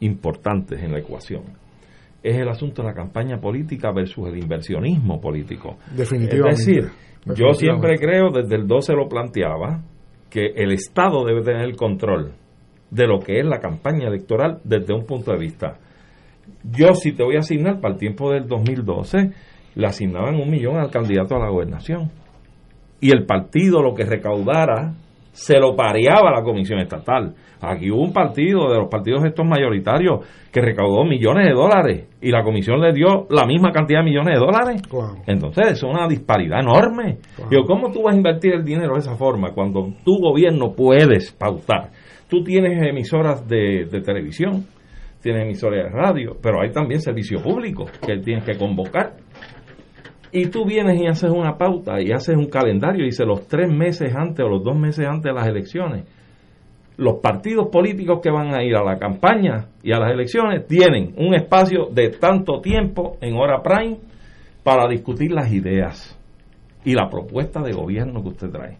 importantes 0.00 0.82
en 0.82 0.92
la 0.92 0.98
ecuación 0.98 1.42
es 2.22 2.36
el 2.36 2.48
asunto 2.48 2.82
de 2.82 2.88
la 2.88 2.94
campaña 2.94 3.38
política 3.38 3.92
versus 3.92 4.28
el 4.28 4.38
inversionismo 4.38 5.20
político. 5.20 5.78
Definitivamente. 5.96 6.60
Es 6.60 6.66
decir, 6.66 6.90
yo 7.34 7.54
siempre 7.54 7.96
creo, 7.98 8.30
desde 8.30 8.56
el 8.56 8.66
12 8.66 8.94
lo 8.94 9.08
planteaba, 9.08 9.82
que 10.28 10.52
el 10.56 10.72
Estado 10.72 11.24
debe 11.24 11.42
tener 11.42 11.62
el 11.62 11.76
control 11.76 12.32
de 12.90 13.06
lo 13.06 13.20
que 13.20 13.38
es 13.38 13.46
la 13.46 13.58
campaña 13.58 14.08
electoral 14.08 14.60
desde 14.64 14.92
un 14.92 15.06
punto 15.06 15.32
de 15.32 15.38
vista. 15.38 15.78
Yo 16.64 16.94
si 16.94 17.12
te 17.12 17.22
voy 17.22 17.36
a 17.36 17.40
asignar 17.40 17.80
para 17.80 17.94
el 17.94 18.00
tiempo 18.00 18.32
del 18.32 18.46
2012, 18.46 19.30
le 19.74 19.86
asignaban 19.86 20.36
un 20.36 20.50
millón 20.50 20.76
al 20.76 20.90
candidato 20.90 21.36
a 21.36 21.38
la 21.38 21.50
gobernación. 21.50 22.10
Y 23.00 23.10
el 23.10 23.26
partido 23.26 23.82
lo 23.82 23.94
que 23.94 24.04
recaudara 24.04 24.94
se 25.36 25.60
lo 25.60 25.76
pareaba 25.76 26.30
a 26.30 26.40
la 26.40 26.42
comisión 26.42 26.80
estatal. 26.80 27.34
Aquí 27.60 27.90
hubo 27.90 28.02
un 28.02 28.12
partido 28.12 28.70
de 28.70 28.78
los 28.78 28.88
partidos 28.88 29.22
estos 29.24 29.46
mayoritarios 29.46 30.26
que 30.50 30.62
recaudó 30.62 31.04
millones 31.04 31.46
de 31.46 31.52
dólares 31.52 32.08
y 32.22 32.30
la 32.30 32.42
comisión 32.42 32.80
le 32.80 32.94
dio 32.94 33.26
la 33.28 33.44
misma 33.46 33.70
cantidad 33.70 34.00
de 34.00 34.06
millones 34.06 34.34
de 34.34 34.40
dólares. 34.40 34.82
Entonces 35.26 35.72
es 35.72 35.82
una 35.82 36.08
disparidad 36.08 36.60
enorme. 36.60 37.18
Yo, 37.50 37.64
¿cómo 37.66 37.92
tú 37.92 38.02
vas 38.04 38.14
a 38.14 38.16
invertir 38.16 38.54
el 38.54 38.64
dinero 38.64 38.94
de 38.94 39.00
esa 39.00 39.16
forma 39.16 39.52
cuando 39.52 39.92
tu 40.04 40.18
gobierno 40.18 40.72
puedes 40.72 41.32
pautar? 41.32 41.90
Tú 42.28 42.42
tienes 42.42 42.82
emisoras 42.82 43.46
de, 43.46 43.86
de 43.90 44.00
televisión, 44.00 44.64
tienes 45.26 45.42
emisoras 45.42 45.84
de 45.84 45.90
radio, 45.90 46.36
pero 46.40 46.60
hay 46.60 46.70
también 46.70 47.00
servicio 47.00 47.42
público 47.42 47.86
que 48.06 48.18
tienes 48.18 48.44
que 48.44 48.56
convocar 48.56 49.14
y 50.30 50.46
tú 50.46 50.64
vienes 50.64 51.00
y 51.00 51.06
haces 51.06 51.30
una 51.30 51.56
pauta 51.56 52.00
y 52.00 52.12
haces 52.12 52.36
un 52.36 52.46
calendario 52.46 53.02
y 53.02 53.06
dices 53.06 53.26
los 53.26 53.48
tres 53.48 53.68
meses 53.72 54.14
antes 54.14 54.44
o 54.44 54.48
los 54.48 54.62
dos 54.62 54.76
meses 54.76 55.06
antes 55.06 55.24
de 55.24 55.32
las 55.32 55.48
elecciones, 55.48 56.04
los 56.96 57.20
partidos 57.20 57.68
políticos 57.72 58.20
que 58.22 58.30
van 58.30 58.54
a 58.54 58.62
ir 58.62 58.76
a 58.76 58.84
la 58.84 58.98
campaña 58.98 59.66
y 59.82 59.92
a 59.92 59.98
las 59.98 60.12
elecciones 60.12 60.66
tienen 60.66 61.14
un 61.16 61.34
espacio 61.34 61.88
de 61.90 62.10
tanto 62.10 62.60
tiempo 62.60 63.16
en 63.20 63.34
hora 63.36 63.62
prime 63.62 63.98
para 64.62 64.88
discutir 64.88 65.32
las 65.32 65.52
ideas 65.52 66.18
y 66.84 66.94
la 66.94 67.08
propuesta 67.08 67.62
de 67.62 67.72
gobierno 67.72 68.22
que 68.22 68.28
usted 68.28 68.50
trae. 68.50 68.78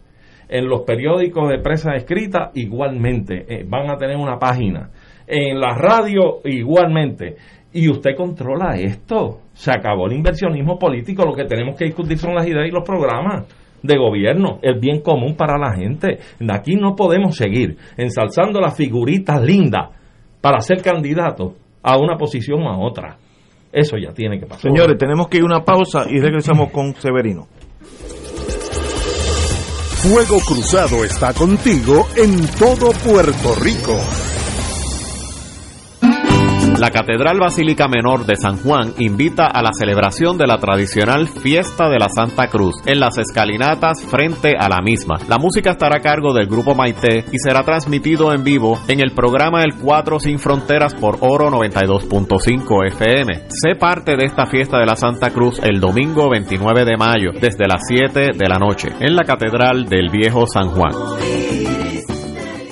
En 0.49 0.69
los 0.69 0.81
periódicos 0.81 1.49
de 1.49 1.59
prensa 1.59 1.93
escrita 1.95 2.51
igualmente 2.53 3.45
eh, 3.49 3.65
van 3.67 3.89
a 3.89 3.97
tener 3.97 4.15
una 4.15 4.39
página. 4.39 4.91
En 5.27 5.59
la 5.59 5.75
radio 5.75 6.39
igualmente 6.45 7.35
y 7.73 7.89
usted 7.89 8.15
controla 8.15 8.75
esto. 8.75 9.41
Se 9.53 9.71
acabó 9.71 10.07
el 10.07 10.13
inversionismo 10.13 10.79
político. 10.79 11.25
Lo 11.25 11.33
que 11.33 11.45
tenemos 11.45 11.75
que 11.77 11.85
discutir 11.85 12.17
son 12.17 12.33
las 12.33 12.47
ideas 12.47 12.67
y 12.67 12.71
los 12.71 12.83
programas 12.83 13.45
de 13.83 13.97
gobierno, 13.97 14.59
el 14.61 14.79
bien 14.79 15.01
común 15.01 15.35
para 15.35 15.57
la 15.57 15.75
gente. 15.75 16.17
Aquí 16.49 16.75
no 16.75 16.95
podemos 16.95 17.35
seguir 17.35 17.77
ensalzando 17.97 18.59
las 18.59 18.75
figuritas 18.75 19.41
lindas 19.41 19.91
para 20.41 20.59
ser 20.61 20.81
candidato 20.81 21.55
a 21.83 21.97
una 21.97 22.17
posición 22.17 22.63
o 22.63 22.69
a 22.69 22.77
otra. 22.79 23.17
Eso 23.71 23.97
ya 23.97 24.13
tiene 24.13 24.39
que 24.39 24.45
pasar. 24.45 24.71
Señores, 24.71 24.97
tenemos 24.97 25.27
que 25.27 25.37
ir 25.37 25.43
a 25.43 25.45
una 25.45 25.63
pausa 25.63 26.05
y 26.09 26.19
regresamos 26.19 26.71
con 26.71 26.95
Severino. 26.95 27.47
Fuego 30.01 30.37
Cruzado 30.47 31.03
está 31.03 31.33
contigo 31.33 32.07
en 32.15 32.47
todo 32.57 32.91
Puerto 33.03 33.55
Rico. 33.61 34.26
La 36.79 36.91
Catedral 36.91 37.39
Basílica 37.39 37.87
Menor 37.87 38.27
de 38.27 38.35
San 38.35 38.57
Juan 38.57 38.93
invita 38.99 39.47
a 39.47 39.63
la 39.63 39.71
celebración 39.73 40.37
de 40.37 40.45
la 40.45 40.59
tradicional 40.59 41.27
Fiesta 41.27 41.89
de 41.89 41.97
la 41.97 42.07
Santa 42.07 42.49
Cruz 42.49 42.75
en 42.85 42.99
las 42.99 43.17
escalinatas 43.17 44.05
frente 44.05 44.53
a 44.55 44.69
la 44.69 44.79
misma. 44.81 45.15
La 45.27 45.39
música 45.39 45.71
estará 45.71 45.97
a 45.97 46.01
cargo 46.01 46.35
del 46.35 46.45
grupo 46.45 46.75
Maite 46.75 47.25
y 47.31 47.39
será 47.39 47.63
transmitido 47.63 48.31
en 48.31 48.43
vivo 48.43 48.79
en 48.87 48.99
el 48.99 49.11
programa 49.11 49.63
El 49.63 49.73
4 49.73 50.19
Sin 50.19 50.37
Fronteras 50.37 50.93
por 50.93 51.17
Oro 51.21 51.49
92.5 51.49 52.87
FM. 52.89 53.33
Sé 53.49 53.73
parte 53.73 54.15
de 54.15 54.25
esta 54.25 54.45
Fiesta 54.45 54.77
de 54.77 54.85
la 54.85 54.95
Santa 54.95 55.31
Cruz 55.31 55.59
el 55.63 55.79
domingo 55.79 56.29
29 56.29 56.85
de 56.85 56.95
mayo 56.95 57.31
desde 57.41 57.67
las 57.67 57.81
7 57.87 58.37
de 58.37 58.47
la 58.47 58.59
noche 58.59 58.89
en 58.99 59.15
la 59.15 59.23
Catedral 59.23 59.89
del 59.89 60.09
Viejo 60.11 60.45
San 60.45 60.69
Juan. 60.69 61.56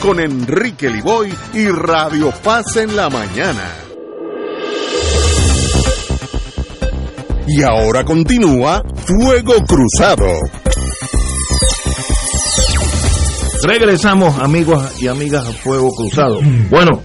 con 0.00 0.20
Enrique 0.20 0.90
Liboy 0.90 1.32
y 1.54 1.68
Radio 1.68 2.32
Paz 2.42 2.76
en 2.76 2.96
la 2.96 3.08
mañana. 3.08 3.70
Y 7.46 7.62
ahora 7.62 8.04
continúa 8.04 8.82
Fuego 8.94 9.54
Cruzado. 9.66 10.26
Regresamos, 13.64 14.38
amigos 14.38 15.00
y 15.00 15.06
amigas, 15.06 15.48
a 15.48 15.52
Fuego 15.52 15.90
Cruzado. 15.90 16.40
Bueno, 16.70 17.00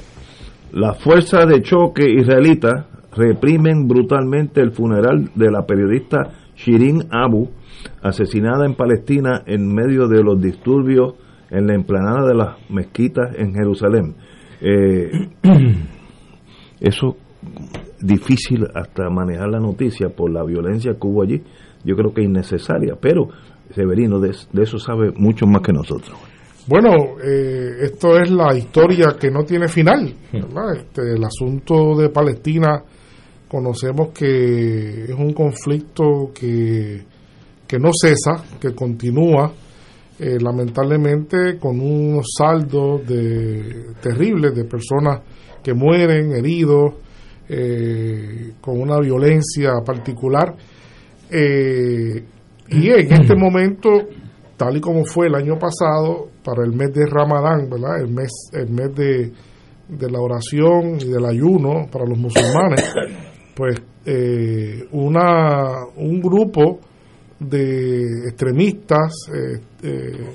las 0.72 1.02
fuerzas 1.04 1.48
de 1.48 1.62
choque 1.62 2.06
israelitas 2.10 2.86
reprimen 3.16 3.88
brutalmente 3.88 4.62
el 4.62 4.72
funeral 4.72 5.32
de 5.36 5.52
la 5.52 5.66
periodista 5.66 6.32
Shirin 6.56 7.08
Abu, 7.12 7.50
asesinada 8.02 8.66
en 8.66 8.76
Palestina 8.76 9.44
en 9.46 9.74
medio 9.74 10.08
de 10.08 10.24
los 10.24 10.42
disturbios 10.42 11.14
en 11.50 11.68
la 11.68 11.74
emplanada 11.74 12.28
de 12.28 12.36
las 12.36 12.70
mezquitas 12.70 13.36
en 13.38 13.54
Jerusalén. 13.54 14.16
Eh, 14.62 15.12
eso 16.80 17.18
difícil 18.00 18.66
hasta 18.74 19.10
manejar 19.10 19.50
la 19.50 19.60
noticia 19.60 20.10
por 20.10 20.32
la 20.32 20.44
violencia 20.44 20.94
que 20.94 21.08
hubo 21.08 21.24
allí, 21.24 21.42
yo 21.84 21.96
creo 21.96 22.14
que 22.14 22.22
es 22.22 22.28
innecesaria, 22.28 22.96
pero 23.00 23.30
Severino 23.74 24.20
de, 24.20 24.36
de 24.52 24.64
eso 24.64 24.78
sabe 24.80 25.12
mucho 25.16 25.46
más 25.46 25.62
que 25.62 25.74
nosotros. 25.74 26.18
Bueno, 26.68 27.18
eh, 27.24 27.78
esto 27.82 28.18
es 28.20 28.30
la 28.30 28.56
historia 28.56 29.16
que 29.18 29.32
no 29.32 29.44
tiene 29.44 29.70
final. 29.70 30.14
Este, 30.34 31.14
el 31.14 31.24
asunto 31.24 31.96
de 31.96 32.10
Palestina, 32.10 32.84
conocemos 33.48 34.10
que 34.10 35.06
es 35.06 35.16
un 35.18 35.32
conflicto 35.34 36.32
que, 36.34 37.02
que 37.66 37.80
no 37.80 37.92
cesa, 37.94 38.44
que 38.60 38.76
continúa, 38.76 39.54
eh, 40.20 40.38
lamentablemente 40.40 41.58
con 41.60 41.80
unos 41.80 42.28
saldos 42.38 43.06
de, 43.08 43.94
terribles 44.02 44.56
de 44.56 44.66
personas 44.66 45.22
que 45.64 45.74
mueren, 45.74 46.32
heridos, 46.32 46.96
eh, 47.50 48.54
con 48.62 48.82
una 48.82 49.00
violencia 49.00 49.72
particular. 49.86 50.56
y 51.30 52.90
en 52.90 53.14
este 53.14 53.36
momento 53.36 53.90
tal 54.58 54.76
y 54.76 54.82
como 54.82 55.06
fue 55.06 55.28
el 55.28 55.36
año 55.36 55.58
pasado 55.58 56.30
para 56.44 56.64
el 56.64 56.74
mes 56.74 56.92
de 56.94 57.06
Ramadán, 57.06 57.70
¿verdad? 57.70 58.02
El 58.02 58.10
mes, 58.10 58.32
el 58.52 58.70
mes 58.70 58.96
de, 58.96 59.32
la 60.10 60.20
oración 60.20 60.98
y 61.00 61.06
del 61.06 61.26
ayuno 61.26 61.86
para 61.92 62.06
los 62.06 62.18
musulmanes, 62.18 62.94
pues 63.56 63.80
eh, 64.06 64.84
una, 64.92 65.86
un 65.96 66.20
grupo 66.20 66.80
de 67.40 68.30
extremistas 68.30 69.14
eh, 69.34 69.62
eh, 69.84 70.30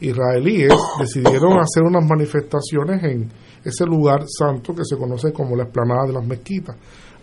israelíes 0.00 0.74
decidieron 0.98 1.58
hacer 1.60 1.82
unas 1.84 2.04
manifestaciones 2.08 3.02
en 3.04 3.30
ese 3.64 3.84
lugar 3.84 4.24
santo 4.26 4.74
que 4.74 4.84
se 4.84 4.96
conoce 4.96 5.32
como 5.32 5.54
la 5.54 5.64
explanada 5.64 6.06
de 6.06 6.12
las 6.14 6.26
mezquitas, 6.26 6.76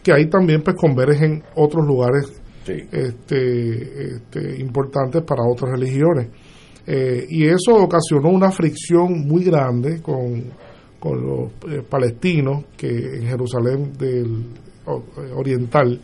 que 0.04 0.14
ahí 0.14 0.30
también 0.30 0.62
pues 0.62 0.76
convergen 0.78 1.44
otros 1.56 1.86
lugares 1.86 2.42
este, 2.68 4.16
este, 4.16 4.60
importantes 4.60 5.24
para 5.24 5.44
otras 5.44 5.72
religiones. 5.72 6.28
Eh, 6.86 7.26
y 7.30 7.46
eso 7.46 7.76
ocasionó 7.76 8.30
una 8.30 8.52
fricción 8.52 9.28
muy 9.28 9.44
grande 9.44 10.02
con, 10.02 10.52
con 11.00 11.26
los 11.26 11.52
palestinos 11.90 12.66
que 12.78 12.88
en 12.88 13.24
Jerusalén 13.24 13.94
del 13.98 14.46
oriental 15.36 16.00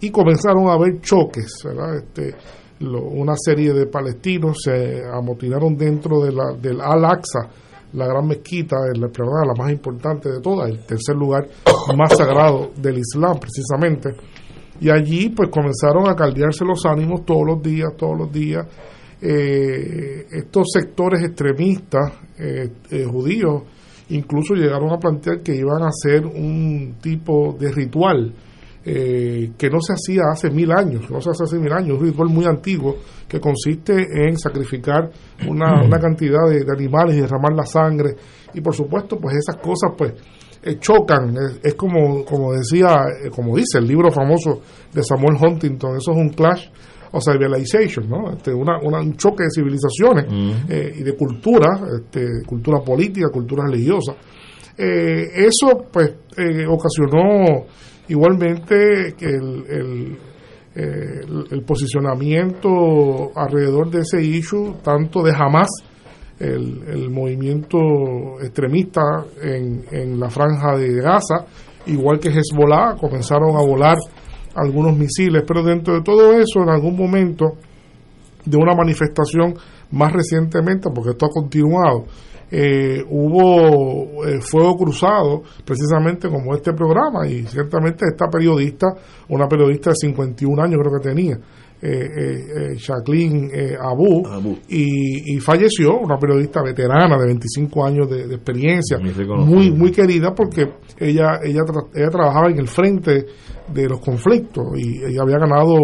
y 0.00 0.10
comenzaron 0.10 0.68
a 0.68 0.74
haber 0.74 1.00
choques, 1.00 1.64
Este, 1.96 2.34
una 2.80 3.34
serie 3.36 3.72
de 3.72 3.86
palestinos 3.86 4.58
se 4.62 5.02
amotinaron 5.04 5.76
dentro 5.76 6.20
de 6.20 6.32
la, 6.32 6.52
del 6.52 6.80
Al-Aqsa, 6.80 7.48
la 7.94 8.06
gran 8.06 8.26
mezquita, 8.26 8.76
la, 8.94 9.08
la 9.08 9.54
más 9.56 9.72
importante 9.72 10.30
de 10.30 10.40
todas, 10.40 10.68
el 10.68 10.84
tercer 10.84 11.16
lugar 11.16 11.48
más 11.96 12.16
sagrado 12.16 12.70
del 12.76 12.98
Islam 12.98 13.38
precisamente 13.38 14.14
y 14.80 14.90
allí 14.90 15.30
pues 15.30 15.48
comenzaron 15.50 16.08
a 16.08 16.14
caldearse 16.14 16.64
los 16.64 16.84
ánimos 16.84 17.24
todos 17.24 17.46
los 17.46 17.62
días, 17.62 17.90
todos 17.96 18.18
los 18.18 18.32
días. 18.32 18.66
Eh, 19.20 20.26
estos 20.30 20.66
sectores 20.72 21.22
extremistas 21.22 22.12
eh, 22.38 22.68
eh, 22.90 23.04
judíos 23.04 23.62
incluso 24.10 24.54
llegaron 24.54 24.92
a 24.92 24.98
plantear 24.98 25.40
que 25.40 25.56
iban 25.56 25.82
a 25.82 25.88
hacer 25.88 26.26
un 26.26 26.96
tipo 27.00 27.56
de 27.58 27.72
ritual 27.72 28.32
que 28.86 29.68
no 29.68 29.80
se 29.80 29.94
hacía 29.94 30.22
hace 30.30 30.48
mil 30.48 30.70
años, 30.70 31.10
no 31.10 31.20
se 31.20 31.30
hace 31.30 31.42
hace 31.42 31.58
mil 31.58 31.72
años, 31.72 31.98
un 31.98 32.06
ritual 32.06 32.28
muy 32.28 32.44
antiguo 32.44 32.98
que 33.26 33.40
consiste 33.40 34.06
en 34.28 34.38
sacrificar 34.38 35.10
una, 35.48 35.82
una 35.84 35.98
cantidad 35.98 36.48
de, 36.48 36.64
de, 36.64 36.72
animales 36.72 37.16
y 37.16 37.20
derramar 37.20 37.52
la 37.52 37.66
sangre 37.66 38.14
y 38.54 38.60
por 38.60 38.76
supuesto 38.76 39.18
pues 39.18 39.38
esas 39.38 39.56
cosas 39.56 39.90
pues 39.98 40.14
eh, 40.66 40.78
chocan, 40.80 41.32
es, 41.62 41.74
como, 41.74 42.24
como 42.24 42.52
decía, 42.52 43.04
eh, 43.24 43.30
como 43.30 43.56
dice 43.56 43.78
el 43.78 43.86
libro 43.86 44.10
famoso 44.10 44.62
de 44.92 45.00
Samuel 45.00 45.36
Huntington, 45.40 45.96
eso 45.96 46.10
es 46.10 46.16
un 46.16 46.30
clash 46.30 46.66
o 47.12 47.20
civilization, 47.20 48.08
¿no? 48.08 48.32
Este, 48.32 48.52
una, 48.52 48.80
un 48.80 49.16
choque 49.16 49.44
de 49.44 49.50
civilizaciones 49.54 50.26
eh, 50.68 50.92
y 50.98 51.04
de 51.04 51.12
cultura, 51.16 51.68
este, 52.00 52.42
cultura 52.44 52.80
política, 52.80 53.28
cultura 53.32 53.62
religiosa. 53.64 54.16
eso, 54.76 55.86
pues, 55.92 56.16
ocasionó 56.68 57.64
igualmente 58.08 59.14
que 59.16 59.26
el, 59.26 59.64
el, 59.68 60.18
el, 61.50 61.62
posicionamiento 61.62 63.30
alrededor 63.34 63.90
de 63.90 64.00
ese 64.00 64.22
issue, 64.22 64.74
tanto 64.82 65.22
de 65.22 65.32
Hamas 65.32 65.68
el, 66.38 67.10
movimiento 67.10 67.78
extremista 68.42 69.00
en, 69.42 69.84
en, 69.90 70.20
la 70.20 70.28
franja 70.28 70.76
de 70.76 71.00
Gaza, 71.00 71.46
igual 71.86 72.18
que 72.18 72.28
Hezbollah, 72.28 72.96
comenzaron 73.00 73.56
a 73.56 73.64
volar 73.64 73.96
algunos 74.54 74.96
misiles, 74.96 75.44
pero 75.46 75.62
dentro 75.62 75.94
de 75.94 76.02
todo 76.02 76.32
eso, 76.32 76.62
en 76.62 76.70
algún 76.70 76.96
momento 76.96 77.52
de 78.44 78.56
una 78.56 78.74
manifestación 78.74 79.54
más 79.90 80.12
recientemente, 80.12 80.90
porque 80.94 81.10
esto 81.10 81.26
ha 81.26 81.30
continuado, 81.30 82.04
eh, 82.50 83.02
hubo 83.08 84.24
eh, 84.24 84.40
fuego 84.40 84.76
cruzado, 84.76 85.42
precisamente 85.64 86.28
como 86.28 86.54
este 86.54 86.72
programa, 86.72 87.26
y 87.26 87.42
ciertamente 87.46 88.06
esta 88.10 88.28
periodista, 88.28 88.86
una 89.28 89.46
periodista 89.48 89.90
de 89.90 89.96
51 89.96 90.62
años 90.62 90.80
creo 90.80 91.00
que 91.00 91.08
tenía, 91.08 91.38
eh, 91.82 91.88
eh, 91.88 92.72
eh, 92.72 92.76
Jacqueline 92.78 93.50
Abu, 93.78 94.22
Y, 94.66 95.38
falleció, 95.40 95.98
una 95.98 96.16
periodista 96.16 96.62
veterana 96.62 97.18
de 97.18 97.26
25 97.26 97.84
años 97.84 98.08
de, 98.08 98.34
experiencia, 98.34 98.98
muy 98.98 99.70
muy 99.70 99.90
querida 99.92 100.34
porque 100.34 100.62
ella 100.98 101.38
ella 101.44 101.60
ella 101.94 102.08
trabajaba 102.10 102.50
en 102.50 102.60
el 102.60 102.66
frente 102.66 103.26
de 103.68 103.88
los 103.88 104.00
conflictos 104.00 104.64
y 104.78 105.04
ella 105.04 105.20
había 105.22 105.36
ganado, 105.36 105.76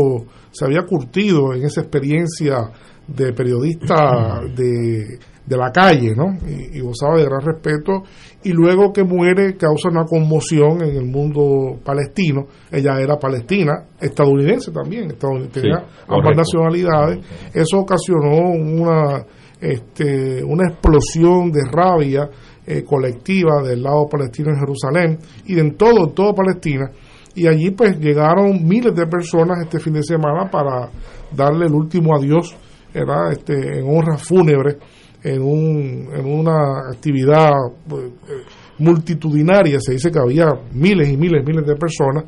se 0.50 0.64
había 0.64 0.80
curtido 0.86 1.52
en 1.52 1.64
esa 1.64 1.82
experiencia 1.82 2.72
de 3.06 3.34
periodista 3.34 4.40
de 4.56 5.18
de 5.44 5.56
la 5.56 5.72
calle, 5.72 6.14
¿no? 6.16 6.36
Y, 6.46 6.80
gozaba 6.80 7.16
de 7.16 7.24
gran 7.24 7.40
respeto. 7.40 8.02
Y 8.44 8.52
luego 8.52 8.92
que 8.92 9.04
muere, 9.04 9.56
causa 9.56 9.88
una 9.88 10.04
conmoción 10.04 10.82
en 10.82 10.96
el 10.96 11.04
mundo 11.04 11.78
palestino. 11.84 12.46
Ella 12.70 13.00
era 13.00 13.18
palestina, 13.18 13.84
estadounidense 14.00 14.72
también, 14.72 15.14
tenía 15.52 15.84
ambas 16.08 16.36
nacionalidades. 16.36 17.24
Eso 17.54 17.78
ocasionó 17.78 18.50
una, 18.50 19.24
este, 19.60 20.42
una 20.44 20.68
explosión 20.68 21.50
de 21.50 21.60
rabia 21.70 22.28
eh, 22.66 22.84
colectiva 22.84 23.62
del 23.62 23.82
lado 23.82 24.06
palestino 24.08 24.50
en 24.50 24.58
Jerusalén 24.58 25.18
y 25.46 25.58
en 25.58 25.76
todo, 25.76 26.04
en 26.04 26.14
toda 26.14 26.32
Palestina. 26.32 26.90
Y 27.34 27.46
allí 27.46 27.70
pues 27.70 27.98
llegaron 27.98 28.64
miles 28.64 28.94
de 28.94 29.06
personas 29.06 29.58
este 29.62 29.80
fin 29.80 29.94
de 29.94 30.02
semana 30.02 30.50
para 30.50 30.90
darle 31.34 31.66
el 31.66 31.72
último 31.72 32.14
adiós, 32.14 32.54
era 32.92 33.30
este, 33.32 33.78
en 33.78 33.86
honra 33.88 34.18
fúnebre 34.18 34.76
en, 35.24 35.42
un, 35.42 36.08
en 36.12 36.26
una 36.26 36.90
actividad 36.92 37.50
pues, 37.88 38.04
eh, 38.04 38.44
multitudinaria, 38.78 39.78
se 39.80 39.92
dice 39.92 40.10
que 40.10 40.18
había 40.18 40.46
miles 40.72 41.08
y 41.08 41.16
miles 41.16 41.42
y 41.42 41.46
miles 41.46 41.66
de 41.66 41.76
personas, 41.76 42.24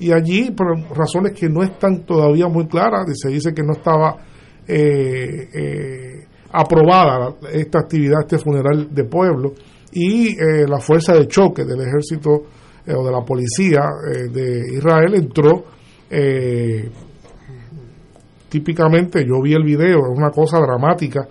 y 0.00 0.12
allí, 0.12 0.52
por 0.52 0.78
razones 0.96 1.32
que 1.32 1.48
no 1.48 1.62
están 1.62 2.04
todavía 2.04 2.46
muy 2.46 2.68
claras, 2.68 3.06
se 3.14 3.30
dice 3.30 3.52
que 3.52 3.62
no 3.62 3.72
estaba 3.72 4.16
eh, 4.66 5.48
eh, 5.52 6.26
aprobada 6.52 7.34
esta 7.52 7.80
actividad, 7.80 8.20
este 8.20 8.38
funeral 8.38 8.94
de 8.94 9.04
pueblo, 9.04 9.54
y 9.92 10.28
eh, 10.28 10.66
la 10.68 10.78
fuerza 10.78 11.14
de 11.14 11.26
choque 11.26 11.64
del 11.64 11.80
ejército 11.80 12.30
o 12.30 13.04
de 13.04 13.12
la 13.12 13.22
policía 13.22 13.82
de 14.32 14.76
Israel 14.76 15.14
entró. 15.14 15.64
típicamente, 18.48 19.26
yo 19.26 19.42
vi 19.42 19.52
el 19.52 19.62
video, 19.62 20.10
es 20.10 20.16
una 20.16 20.30
cosa 20.30 20.58
dramática. 20.58 21.28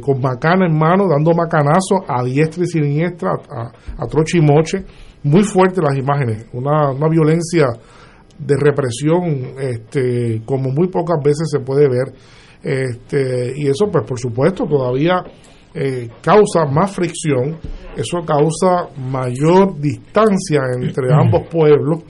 Con 0.00 0.20
macana 0.20 0.66
en 0.66 0.78
mano, 0.78 1.08
dando 1.08 1.32
macanazo 1.32 2.04
a 2.06 2.22
diestra 2.22 2.64
y 2.64 2.66
siniestra, 2.66 3.32
a, 3.32 3.72
a 3.98 4.06
troche 4.06 4.38
y 4.38 4.40
moche, 4.40 4.84
muy 5.22 5.42
fuerte 5.42 5.82
las 5.82 5.96
imágenes, 5.96 6.46
una, 6.52 6.90
una 6.90 7.08
violencia 7.08 7.66
de 8.38 8.56
represión 8.56 9.54
este, 9.60 10.42
como 10.44 10.70
muy 10.70 10.88
pocas 10.88 11.18
veces 11.22 11.48
se 11.50 11.60
puede 11.60 11.88
ver. 11.88 12.14
Este, 12.62 13.52
y 13.56 13.68
eso 13.68 13.86
pues 13.90 14.04
por 14.06 14.18
supuesto 14.18 14.66
todavía 14.66 15.22
eh, 15.74 16.08
causa 16.22 16.64
más 16.66 16.94
fricción. 16.94 17.58
Eso 17.96 18.18
causa 18.26 18.88
mayor 18.98 19.78
distancia 19.78 20.60
entre 20.80 21.12
ambos 21.12 21.48
pueblos 21.50 22.02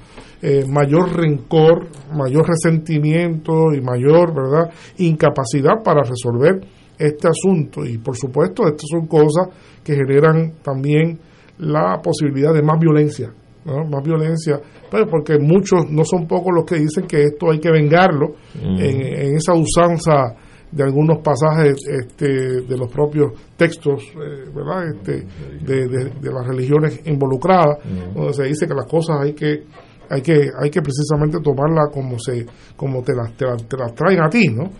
eh, 0.42 0.64
mayor 0.66 1.14
rencor 1.14 1.88
mayor 2.14 2.48
resentimiento 2.48 3.74
y 3.76 3.82
mayor 3.82 4.34
verdad 4.34 4.72
incapacidad 4.96 5.82
para 5.84 6.02
resolver 6.02 6.66
este 7.00 7.28
asunto 7.28 7.84
y 7.84 7.98
por 7.98 8.16
supuesto 8.16 8.66
estas 8.66 8.86
son 8.90 9.06
cosas 9.06 9.48
que 9.82 9.94
generan 9.94 10.54
también 10.62 11.18
la 11.58 12.00
posibilidad 12.02 12.52
de 12.52 12.62
más 12.62 12.78
violencia 12.78 13.32
más 13.64 14.02
violencia, 14.02 14.60
pues 14.90 15.04
porque 15.10 15.38
muchos, 15.38 15.90
no 15.90 16.04
son 16.04 16.26
pocos 16.26 16.52
los 16.54 16.64
que 16.64 16.76
dicen 16.76 17.06
que 17.06 17.24
esto 17.24 17.50
hay 17.50 17.58
que 17.58 17.70
vengarlo 17.70 18.34
mm. 18.54 18.80
en, 18.80 19.36
esa 19.36 19.52
usanza 19.54 20.34
de 20.70 20.84
algunos 20.84 21.18
pasajes 21.18 21.76
este, 21.86 22.62
de 22.62 22.76
los 22.78 22.90
propios 22.90 23.32
textos 23.56 24.02
eh, 24.14 24.48
¿verdad? 24.54 24.88
Este, 24.88 25.26
de, 25.64 26.32
las 26.32 26.46
religiones 26.46 27.00
involucradas, 27.04 27.78
mm. 27.84 28.14
donde 28.14 28.32
se 28.32 28.44
dice 28.44 28.66
que 28.66 28.74
las 28.74 28.86
cosas 28.86 29.20
hay 29.20 29.34
que 29.34 29.64
hay 30.08 30.22
que 30.22 30.50
hay 30.60 30.70
que 30.70 30.80
precisamente 30.80 31.38
tomarlas 31.40 31.88
como 31.92 32.18
se 32.18 32.44
como 32.76 33.02
te 33.02 33.12
las, 33.14 33.32
te 33.36 33.44
las, 33.46 33.94
traen 33.94 34.22
a 34.22 34.28
ti, 34.28 34.48
¿no? 34.48 34.70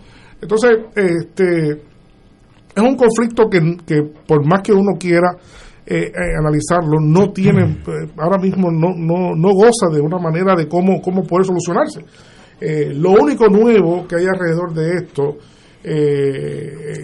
Entonces, 0.41 0.71
este 0.95 1.90
es 2.75 2.83
un 2.83 2.95
conflicto 2.95 3.49
que, 3.49 3.59
que 3.85 4.01
por 4.27 4.45
más 4.45 4.61
que 4.61 4.73
uno 4.73 4.93
quiera 4.99 5.37
eh, 5.83 6.05
eh, 6.05 6.35
analizarlo, 6.37 6.99
no 7.01 7.31
tiene, 7.33 7.63
eh, 7.63 8.11
ahora 8.17 8.37
mismo 8.37 8.69
no, 8.71 8.93
no, 8.95 9.35
no 9.35 9.49
goza 9.49 9.89
de 9.91 9.99
una 9.99 10.19
manera 10.19 10.55
de 10.55 10.67
cómo, 10.67 11.01
cómo 11.01 11.23
puede 11.23 11.43
solucionarse. 11.43 12.05
lo 12.95 13.11
único 13.11 13.47
nuevo 13.47 14.05
que 14.07 14.17
hay 14.17 14.25
alrededor 14.25 14.73
de 14.73 14.93
esto, 14.97 15.37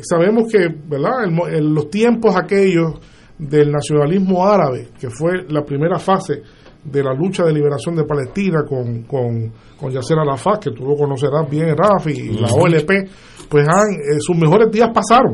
sabemos 0.07 0.49
que, 0.51 0.67
¿verdad? 0.87 1.25
En, 1.25 1.73
los 1.73 1.89
tiempos 1.89 2.35
aquellos 2.35 2.93
del 3.37 3.71
nacionalismo 3.71 4.45
árabe, 4.45 4.89
que 4.99 5.09
fue 5.09 5.43
la 5.49 5.65
primera 5.65 5.97
fase 5.97 6.43
de 6.83 7.03
la 7.03 7.13
lucha 7.13 7.43
de 7.43 7.53
liberación 7.53 7.95
de 7.95 8.03
Palestina 8.03 8.63
con, 8.63 9.03
con, 9.03 9.51
con 9.77 9.91
Yasser 9.91 10.19
Arafat, 10.19 10.65
que 10.65 10.71
tú 10.71 10.85
lo 10.85 10.95
conocerás 10.95 11.49
bien, 11.49 11.75
Rafi, 11.75 12.11
y 12.11 12.39
la 12.39 12.47
OLP, 12.47 13.09
pues 13.49 13.67
han, 13.67 13.87
sus 14.19 14.37
mejores 14.37 14.71
días 14.71 14.91
pasaron 14.93 15.33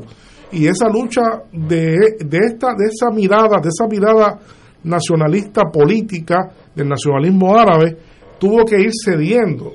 y 0.54 0.68
esa 0.68 0.88
lucha 0.88 1.22
de, 1.52 2.18
de, 2.20 2.38
esta, 2.38 2.70
de 2.78 2.86
esa 2.86 3.10
mirada, 3.12 3.60
de 3.62 3.70
esa 3.70 3.88
mirada 3.88 4.40
nacionalista 4.84 5.64
política 5.72 6.50
del 6.76 6.90
nacionalismo 6.90 7.58
árabe, 7.58 7.98
tuvo 8.40 8.64
que 8.66 8.80
ir 8.80 8.92
cediendo 9.04 9.74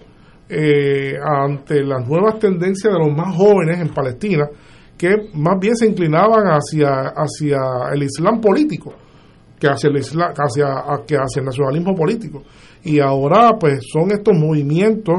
eh, 0.49 1.15
ante 1.23 1.83
las 1.83 2.07
nuevas 2.07 2.39
tendencias 2.39 2.93
de 2.93 2.99
los 2.99 3.15
más 3.17 3.35
jóvenes 3.37 3.81
en 3.81 3.89
Palestina, 3.89 4.49
que 4.97 5.09
más 5.35 5.59
bien 5.61 5.77
se 5.77 5.87
inclinaban 5.87 6.47
hacia, 6.47 7.13
hacia 7.15 7.59
el 7.93 8.03
Islam 8.03 8.41
político 8.41 8.95
que 9.59 9.67
hacia 9.67 9.91
el 9.91 9.97
Islam, 9.97 10.33
hacia, 10.37 10.67
que 11.07 11.17
hacia 11.17 11.41
el 11.41 11.47
nacionalismo 11.47 11.95
político. 11.95 12.43
Y 12.85 13.01
ahora 13.01 13.57
pues 13.59 13.81
son 13.93 14.11
estos 14.13 14.37
movimientos, 14.37 15.17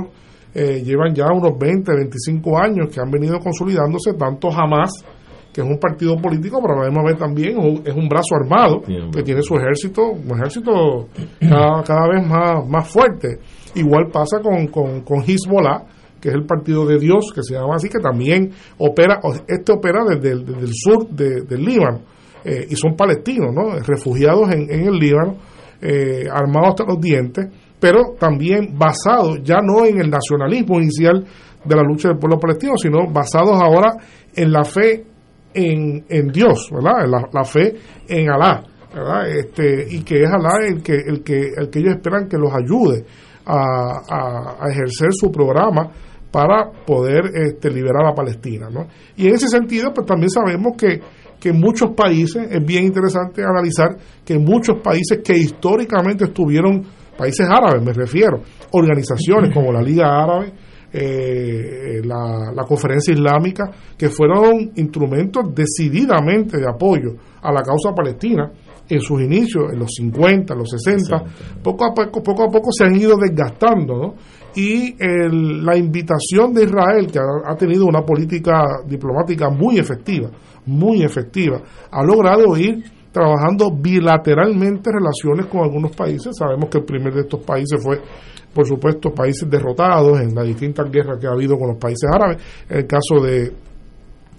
eh, 0.53 0.81
llevan 0.81 1.13
ya 1.13 1.25
unos 1.31 1.57
20, 1.59 1.91
25 1.93 2.57
años 2.57 2.87
que 2.93 2.99
han 2.99 3.11
venido 3.11 3.37
consolidándose, 3.39 4.13
tanto 4.13 4.49
jamás 4.49 4.91
que 5.59 5.65
es 5.65 5.69
un 5.69 5.77
partido 5.77 6.15
político, 6.15 6.61
pero 6.61 6.75
a 6.75 6.83
la 6.83 6.89
misma 6.89 7.03
vez 7.03 7.17
también 7.17 7.59
es 7.85 7.93
un 7.93 8.07
brazo 8.07 8.35
armado 8.35 8.81
que 8.81 9.23
tiene 9.23 9.41
su 9.41 9.57
ejército, 9.57 10.03
un 10.03 10.37
ejército 10.37 11.09
cada, 11.85 12.07
vez 12.07 12.25
más, 12.25 12.65
más 12.65 12.87
fuerte. 12.87 13.39
Igual 13.75 14.05
pasa 14.09 14.39
con, 14.41 14.67
con, 14.67 15.01
con 15.01 15.19
Hezbollah, 15.19 15.83
que 16.21 16.29
es 16.29 16.35
el 16.35 16.45
partido 16.45 16.85
de 16.85 16.97
Dios, 16.97 17.33
que 17.35 17.43
se 17.43 17.55
llama 17.55 17.75
así, 17.75 17.89
que 17.89 17.99
también 17.99 18.51
opera, 18.77 19.19
este 19.47 19.73
opera 19.73 20.05
desde 20.05 20.31
el, 20.31 20.71
sur 20.71 21.09
del 21.09 21.61
Líbano, 21.61 22.03
eh, 22.45 22.67
y 22.69 22.75
son 22.77 22.95
palestinos, 22.95 23.53
¿no? 23.53 23.77
refugiados 23.79 24.49
en, 24.53 24.71
en 24.71 24.87
el 24.87 24.93
Líbano, 24.93 25.35
eh, 25.81 26.23
armados 26.31 26.69
hasta 26.69 26.85
los 26.85 27.01
dientes, 27.01 27.47
pero 27.81 28.15
también 28.17 28.77
basados 28.77 29.39
ya 29.43 29.57
no 29.61 29.85
en 29.85 29.99
el 29.99 30.09
nacionalismo 30.09 30.79
inicial 30.79 31.25
de 31.65 31.75
la 31.75 31.83
lucha 31.83 32.07
del 32.07 32.17
pueblo 32.17 32.39
palestino, 32.39 32.73
sino 32.77 33.11
basados 33.11 33.61
ahora 33.61 33.97
en 34.33 34.51
la 34.53 34.63
fe 34.63 35.05
en, 35.53 36.05
en 36.09 36.27
Dios, 36.27 36.69
¿verdad? 36.71 37.27
La, 37.31 37.43
fe 37.43 37.75
en 38.07 38.29
Alá, 38.29 38.63
¿verdad? 38.93 39.29
Este, 39.29 39.87
y 39.89 40.03
que 40.03 40.23
es 40.23 40.29
Alá 40.29 40.65
el 40.67 40.81
que, 40.81 40.93
el 40.93 41.23
que, 41.23 41.51
el 41.57 41.69
que 41.69 41.79
ellos 41.79 41.95
esperan 41.95 42.27
que 42.27 42.37
los 42.37 42.51
ayude 42.53 43.05
a, 43.45 44.57
a, 44.59 44.69
ejercer 44.71 45.09
su 45.11 45.31
programa 45.31 45.91
para 46.31 46.69
poder 46.85 47.23
este, 47.33 47.71
liberar 47.71 48.05
a 48.05 48.13
Palestina, 48.13 48.69
¿no? 48.69 48.87
Y 49.17 49.27
en 49.27 49.33
ese 49.33 49.47
sentido, 49.47 49.91
pues 49.93 50.05
también 50.05 50.29
sabemos 50.29 50.73
que, 50.77 51.01
que 51.39 51.49
en 51.49 51.59
muchos 51.59 51.91
países, 51.95 52.47
es 52.51 52.63
bien 52.63 52.85
interesante 52.85 53.41
analizar 53.43 53.97
que 54.23 54.33
en 54.33 54.43
muchos 54.43 54.79
países 54.83 55.19
que 55.23 55.35
históricamente 55.35 56.25
estuvieron, 56.25 56.85
países 57.17 57.47
árabes 57.49 57.83
me 57.83 57.93
refiero, 57.93 58.41
organizaciones 58.71 59.53
como 59.53 59.71
la 59.71 59.81
Liga 59.81 60.05
Árabe, 60.05 60.53
eh, 60.91 62.01
la, 62.03 62.51
la, 62.53 62.63
conferencia 62.63 63.13
islámica, 63.13 63.71
que 63.97 64.09
fueron 64.09 64.71
instrumentos 64.75 65.43
decididamente 65.53 66.57
de 66.57 66.67
apoyo 66.67 67.11
a 67.41 67.51
la 67.51 67.61
causa 67.61 67.93
palestina 67.93 68.51
en 68.89 69.01
sus 69.01 69.21
inicios, 69.21 69.71
en 69.71 69.79
los 69.79 69.89
50, 69.95 70.55
los 70.55 70.69
60, 70.69 71.23
poco 71.63 71.85
a 71.85 71.93
poco, 71.93 72.23
poco 72.23 72.43
a 72.43 72.47
poco 72.47 72.71
se 72.71 72.85
han 72.85 72.95
ido 72.95 73.15
desgastando, 73.17 74.15
Y 74.55 74.95
la 74.97 75.77
invitación 75.77 76.53
de 76.53 76.63
Israel, 76.63 77.07
que 77.11 77.19
ha, 77.19 77.55
tenido 77.55 77.85
una 77.85 78.01
política 78.01 78.81
diplomática 78.85 79.49
muy 79.49 79.77
efectiva, 79.77 80.31
muy 80.65 81.03
efectiva, 81.03 81.61
ha 81.91 82.03
logrado 82.03 82.57
ir 82.57 82.83
trabajando 83.11 83.69
bilateralmente 83.71 84.89
relaciones 84.91 85.45
con 85.45 85.61
algunos 85.61 85.95
países. 85.95 86.35
Sabemos 86.35 86.67
que 86.69 86.79
el 86.79 86.83
primer 86.83 87.13
de 87.13 87.21
estos 87.21 87.43
países 87.43 87.81
fue 87.81 88.01
por 88.53 88.67
supuesto, 88.67 89.13
países 89.13 89.49
derrotados 89.49 90.19
en 90.19 90.33
las 90.33 90.45
distintas 90.45 90.89
guerras 90.91 91.19
que 91.19 91.27
ha 91.27 91.31
habido 91.31 91.57
con 91.57 91.69
los 91.69 91.77
países 91.77 92.09
árabes. 92.11 92.37
En 92.69 92.77
el 92.77 92.87
caso 92.87 93.21
de, 93.21 93.53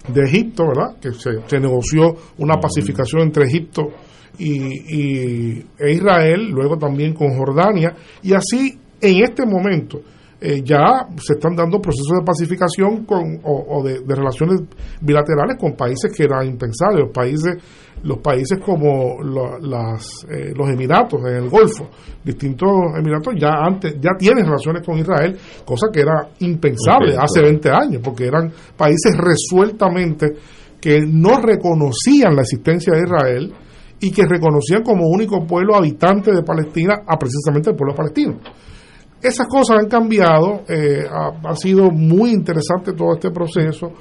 de 0.07 0.21
Egipto, 0.23 0.67
¿verdad? 0.67 0.97
Que 0.99 1.11
se, 1.13 1.59
negoció 1.59 2.15
una 2.37 2.59
pacificación 2.59 3.23
entre 3.23 3.45
Egipto 3.45 3.89
y, 4.37 5.59
e 5.77 5.91
Israel, 5.91 6.49
luego 6.49 6.77
también 6.77 7.13
con 7.13 7.37
Jordania, 7.37 7.93
y 8.23 8.33
así 8.33 8.79
en 8.99 9.23
este 9.23 9.45
momento 9.45 10.01
eh, 10.39 10.61
ya 10.63 11.07
se 11.17 11.33
están 11.33 11.55
dando 11.55 11.79
procesos 11.79 12.17
de 12.19 12.25
pacificación 12.25 13.05
con, 13.05 13.39
o, 13.43 13.83
de, 13.83 14.01
relaciones 14.07 14.61
bilaterales 14.99 15.57
con 15.59 15.73
países 15.73 16.11
que 16.15 16.23
eran 16.23 16.47
impensables, 16.47 17.11
países 17.13 17.57
los 18.03 18.17
países 18.19 18.59
como 18.63 19.17
las, 19.23 20.25
eh, 20.29 20.53
los 20.55 20.69
Emiratos 20.69 21.21
en 21.21 21.35
el 21.35 21.49
Golfo, 21.49 21.89
distintos 22.23 22.69
Emiratos 22.97 23.35
ya 23.37 23.51
antes 23.63 23.95
ya 23.99 24.11
tienen 24.17 24.45
relaciones 24.45 24.85
con 24.85 24.97
Israel, 24.97 25.37
cosa 25.65 25.87
que 25.91 26.01
era 26.01 26.29
impensable 26.39 27.15
hace 27.17 27.41
20 27.41 27.69
años, 27.69 28.01
porque 28.03 28.25
eran 28.25 28.51
países 28.75 29.15
resueltamente 29.17 30.33
que 30.79 30.99
no 31.01 31.39
reconocían 31.39 32.35
la 32.35 32.41
existencia 32.41 32.93
de 32.93 33.03
Israel 33.03 33.53
y 33.99 34.11
que 34.11 34.25
reconocían 34.25 34.81
como 34.81 35.07
único 35.07 35.45
pueblo 35.45 35.75
habitante 35.75 36.31
de 36.31 36.41
Palestina 36.41 37.03
a 37.05 37.17
precisamente 37.17 37.69
el 37.69 37.75
pueblo 37.75 37.95
palestino. 37.95 38.39
Esas 39.21 39.47
cosas 39.47 39.77
han 39.77 39.87
cambiado, 39.87 40.63
eh, 40.67 41.05
ha, 41.07 41.55
sido 41.55 41.91
muy 41.91 42.31
interesante 42.31 42.93
todo 42.93 43.13
este 43.13 43.29
proceso. 43.29 43.91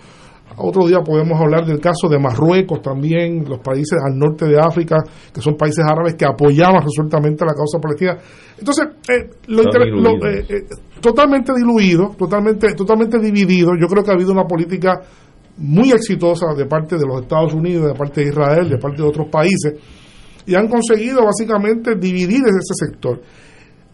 Otro 0.57 0.87
día 0.87 0.99
podemos 1.01 1.41
hablar 1.41 1.65
del 1.65 1.81
caso 1.81 2.09
de 2.09 2.19
Marruecos 2.19 2.83
también, 2.83 3.45
los 3.49 3.61
países 3.61 3.99
al 4.05 4.19
norte 4.19 4.47
de 4.47 4.59
África, 4.59 4.97
que 5.33 5.41
son 5.41 5.57
países 5.57 5.85
árabes 5.85 6.15
que 6.15 6.25
apoyaban 6.25 6.83
resueltamente 6.83 7.45
la 7.45 7.55
causa 7.55 7.79
palestina. 7.79 8.19
Entonces, 8.59 8.87
eh, 9.09 9.31
lo, 9.47 9.63
eh, 9.63 10.67
totalmente 11.01 11.53
diluido, 11.55 12.15
totalmente, 12.19 12.75
totalmente 12.75 13.19
dividido. 13.19 13.71
Yo 13.81 13.87
creo 13.87 14.03
que 14.03 14.11
ha 14.11 14.15
habido 14.15 14.33
una 14.33 14.45
política 14.45 15.01
muy 15.57 15.93
exitosa 15.93 16.55
de 16.55 16.67
parte 16.67 16.97
de 16.97 17.07
los 17.07 17.23
Estados 17.23 17.55
Unidos, 17.55 17.87
de 17.87 17.95
parte 17.95 18.23
de 18.23 18.29
Israel, 18.29 18.69
de 18.69 18.79
parte 18.79 19.03
de 19.03 19.09
otros 19.09 19.29
países, 19.29 19.75
y 20.47 20.55
han 20.55 20.69
conseguido 20.69 21.25
básicamente 21.25 21.95
dividir 21.97 22.41
ese 22.41 22.87
sector 22.87 23.21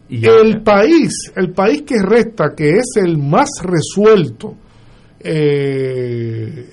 el 0.09 0.61
país, 0.63 1.31
el 1.35 1.51
país 1.51 1.83
que 1.83 2.01
resta, 2.01 2.53
que 2.55 2.69
es 2.69 2.85
el 2.95 3.17
más 3.17 3.49
resuelto 3.61 4.55
eh, 5.19 6.63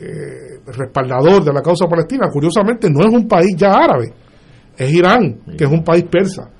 respaldador 0.66 1.44
de 1.44 1.52
la 1.52 1.62
causa 1.62 1.86
palestina, 1.86 2.28
curiosamente 2.32 2.88
no 2.90 3.00
es 3.00 3.12
un 3.12 3.26
país 3.28 3.54
ya 3.56 3.70
árabe, 3.72 4.12
es 4.76 4.92
Irán, 4.92 5.40
que 5.56 5.64
es 5.64 5.70
un 5.70 5.82
país 5.82 6.04
persa. 6.10 6.50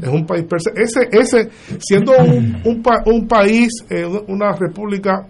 Es 0.00 0.08
un 0.08 0.24
país 0.24 0.44
persa. 0.44 0.70
Ese, 0.74 1.08
ese 1.12 1.50
siendo 1.78 2.12
un, 2.12 2.56
un, 2.64 2.82
un 3.04 3.28
país, 3.28 3.68
eh, 3.90 4.06
una 4.28 4.52
república 4.52 5.28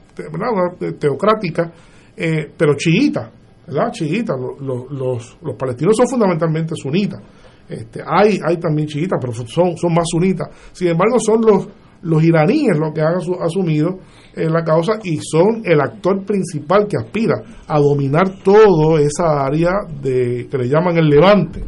teocrática, 0.98 1.72
eh, 2.16 2.52
pero 2.56 2.74
chiita, 2.76 3.30
¿verdad? 3.66 3.90
Chiita. 3.90 4.34
Los, 4.36 4.90
los, 4.92 5.38
los, 5.42 5.56
palestinos 5.56 5.96
son 5.96 6.08
fundamentalmente 6.08 6.74
sunitas. 6.76 7.20
Este, 7.68 8.00
hay, 8.06 8.38
hay 8.44 8.56
también 8.58 8.86
chiitas, 8.88 9.18
pero 9.20 9.32
son, 9.32 9.76
son 9.76 9.92
más 9.92 10.04
sunitas. 10.08 10.48
Sin 10.72 10.88
embargo, 10.88 11.18
son 11.18 11.40
los, 11.42 11.68
los 12.02 12.22
iraníes 12.22 12.78
los 12.78 12.92
que 12.92 13.00
han 13.00 13.14
asumido 13.40 13.98
eh, 14.34 14.48
la 14.48 14.62
causa 14.62 14.94
y 15.02 15.18
son 15.18 15.62
el 15.64 15.80
actor 15.80 16.24
principal 16.24 16.86
que 16.86 16.96
aspira 16.96 17.42
a 17.66 17.78
dominar 17.80 18.38
toda 18.42 19.00
esa 19.00 19.44
área 19.44 19.72
de 20.00 20.46
que 20.50 20.58
le 20.58 20.68
llaman 20.68 20.96
el 20.96 21.08
levante 21.08 21.62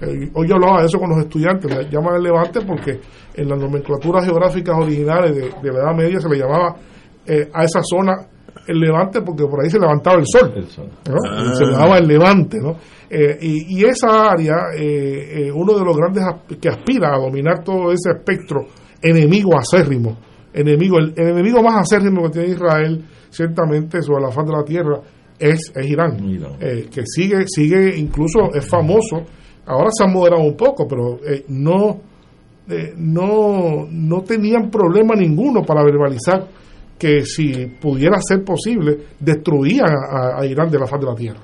eh, 0.00 0.30
hoy 0.32 0.48
yo 0.48 0.54
hablaba 0.54 0.80
de 0.80 0.86
eso 0.86 0.98
con 0.98 1.10
los 1.10 1.18
estudiantes, 1.18 1.70
le 1.70 1.90
llaman 1.90 2.16
el 2.16 2.22
levante 2.22 2.60
porque 2.62 3.00
en 3.34 3.48
las 3.48 3.58
nomenclaturas 3.58 4.24
geográficas 4.24 4.74
originales 4.78 5.36
de, 5.36 5.72
la 5.72 5.78
Edad 5.78 5.94
Media 5.94 6.20
se 6.20 6.28
le 6.28 6.38
llamaba 6.38 6.74
eh, 7.26 7.50
a 7.52 7.64
esa 7.64 7.80
zona 7.82 8.14
el 8.66 8.80
levante 8.80 9.20
porque 9.20 9.44
por 9.44 9.62
ahí 9.62 9.68
se 9.68 9.78
levantaba 9.78 10.16
el 10.16 10.26
sol, 10.26 10.52
se 11.54 11.64
llamaba 11.64 11.98
el 11.98 12.06
levante. 12.06 12.58
¿no? 12.60 12.76
Eh, 13.10 13.38
y, 13.42 13.84
esa 13.84 14.30
área, 14.30 14.54
uno 15.54 15.78
de 15.78 15.84
los 15.84 15.96
grandes 15.96 16.24
que 16.60 16.68
aspira 16.68 17.14
a 17.14 17.18
dominar 17.18 17.62
todo 17.62 17.92
ese 17.92 18.10
espectro 18.16 18.66
enemigo 19.02 19.56
acérrimo, 19.56 20.16
enemigo, 20.52 20.98
el, 20.98 21.14
enemigo 21.16 21.62
más 21.62 21.82
acérrimo 21.82 22.22
que 22.24 22.30
tiene 22.30 22.48
Israel, 22.48 23.04
ciertamente 23.30 24.02
sobre 24.02 24.22
la 24.22 24.30
faz 24.30 24.46
de 24.46 24.52
la 24.52 24.64
tierra, 24.64 25.00
es, 25.38 25.72
es 25.74 25.86
Irán, 25.86 26.18
que 26.58 27.02
sigue, 27.06 27.44
sigue, 27.48 27.96
incluso 27.96 28.52
es 28.52 28.66
famoso 28.66 29.24
Ahora 29.70 29.90
se 29.96 30.04
han 30.04 30.12
moderado 30.12 30.42
un 30.42 30.56
poco, 30.56 30.86
pero 30.88 31.18
eh, 31.24 31.44
no, 31.48 32.00
eh, 32.68 32.92
no, 32.96 33.86
no 33.88 34.22
tenían 34.22 34.68
problema 34.68 35.14
ninguno 35.14 35.62
para 35.62 35.84
verbalizar 35.84 36.44
que 36.98 37.24
si 37.24 37.66
pudiera 37.80 38.18
ser 38.20 38.44
posible, 38.44 38.98
destruían 39.18 39.88
a, 39.88 40.44
Irán 40.44 40.68
de 40.70 40.78
la 40.78 40.86
faz 40.86 41.00
de 41.00 41.06
la 41.06 41.14
tierra. 41.14 41.40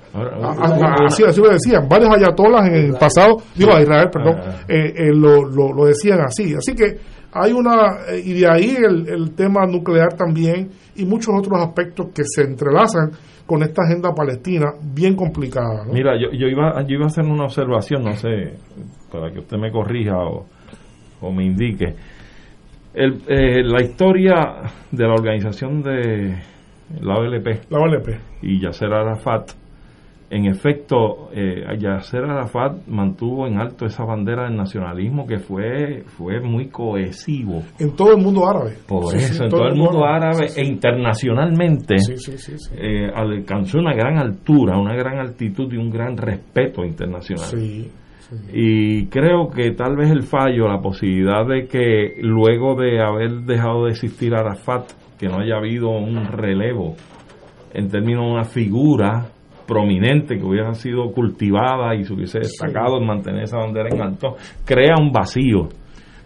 así, 1.07 1.41
lo 1.41 1.49
decían. 1.49 1.89
Varios 1.89 2.11
ayatolas 2.15 2.69
en 2.69 2.75
el 2.75 2.93
pasado, 2.93 3.39
digo 3.55 3.73
a 3.73 3.81
Israel, 3.81 4.11
perdón, 4.13 4.37
eh, 4.69 5.11
lo, 5.15 5.45
lo, 5.45 5.87
decían 5.87 6.21
así. 6.21 6.53
Así 6.53 6.75
que 6.75 6.99
hay 7.43 7.53
una, 7.53 7.99
y 8.25 8.33
de 8.41 8.47
ahí 8.49 8.77
el, 8.77 9.09
el 9.09 9.35
tema 9.35 9.67
nuclear 9.67 10.15
también, 10.15 10.71
y 10.95 11.05
muchos 11.05 11.35
otros 11.39 11.61
aspectos 11.61 12.09
que 12.15 12.23
se 12.25 12.43
entrelazan 12.43 13.11
con 13.47 13.63
esta 13.63 13.83
agenda 13.83 14.13
palestina 14.13 14.73
bien 14.83 15.15
complicada. 15.15 15.85
Mira, 15.93 16.15
yo, 16.21 16.31
yo, 16.33 16.49
iba, 16.49 16.83
yo 16.83 16.97
iba 16.97 17.05
a 17.05 17.07
hacer 17.07 17.25
una 17.25 17.45
observación, 17.45 18.03
no 18.03 18.13
sé, 18.13 18.55
para 19.13 19.31
que 19.33 19.41
usted 19.41 19.57
me 19.57 19.71
corrija 19.71 20.17
o, 20.19 20.47
o 21.21 21.33
me 21.33 21.45
indique. 21.45 21.95
El, 22.93 23.23
eh, 23.29 23.63
la 23.63 23.83
historia 23.83 24.35
de 24.91 25.05
la 25.07 25.15
organización 25.15 25.83
de 25.83 26.35
la 27.01 27.15
OLP, 27.15 27.71
la 27.71 27.79
OLP. 27.79 28.09
y 28.43 28.61
Yasser 28.61 28.93
Arafat 28.93 29.53
en 30.29 30.47
efecto, 30.47 31.31
eh, 31.33 31.63
Yasser 31.79 32.25
Arafat 32.25 32.87
mantuvo 32.89 33.47
en 33.47 33.61
alto 33.61 33.87
esa 33.87 34.05
bandera 34.05 34.45
del 34.45 34.57
nacionalismo 34.57 35.25
que 35.25 35.39
fue 35.39 36.03
fue 36.07 36.41
muy 36.41 36.69
cohesivo. 36.69 37.63
En 37.79 37.95
todo 37.95 38.11
el 38.11 38.23
mundo 38.23 38.49
árabe. 38.49 38.77
Por 38.89 39.15
eso, 39.15 39.45
en 39.45 39.51
todo, 39.51 39.69
el 39.69 39.77
mundo 39.77 40.05
árabe 40.05 40.49
e 40.57 40.65
internacionalmente 40.65 41.95
eh, 42.77 43.09
alcanzó 43.15 43.79
una 43.79 43.95
gran 43.95 44.19
altura, 44.19 44.77
una 44.77 44.97
gran 44.97 45.19
altitud 45.19 45.73
y 45.73 45.77
un 45.77 45.91
gran 45.91 46.17
respeto 46.17 46.85
internacional. 46.85 47.87
Y 48.53 49.07
creo 49.07 49.49
que 49.49 49.71
tal 49.71 49.95
vez 49.95 50.11
el 50.11 50.25
fallo, 50.25 50.67
la 50.67 50.81
posibilidad 50.81 51.47
de 51.47 51.69
que 51.69 52.17
luego 52.21 52.75
de 52.75 53.01
haber 53.01 53.43
dejado 53.43 53.85
de 53.85 53.93
existir 53.93 54.35
Arafat, 54.35 54.91
que 55.17 55.29
no 55.29 55.39
haya 55.39 55.57
habido 55.57 55.91
un 55.91 56.27
relevo 56.27 56.97
en 57.73 57.89
términos 57.89 58.25
de 58.25 58.33
una 58.33 58.45
figura 58.45 59.27
prominente 59.67 60.37
que 60.37 60.45
hubiera 60.45 60.73
sido 60.75 61.11
cultivada 61.13 61.95
y 61.95 62.05
se 62.05 62.15
hubiese 62.15 62.39
destacado 62.39 62.99
en 62.99 63.07
mantener 63.07 63.45
esa 63.45 63.59
bandera 63.59 63.89
en 63.91 64.01
alto, 64.01 64.37
crea 64.65 64.95
un 64.99 65.11
vacío 65.11 65.69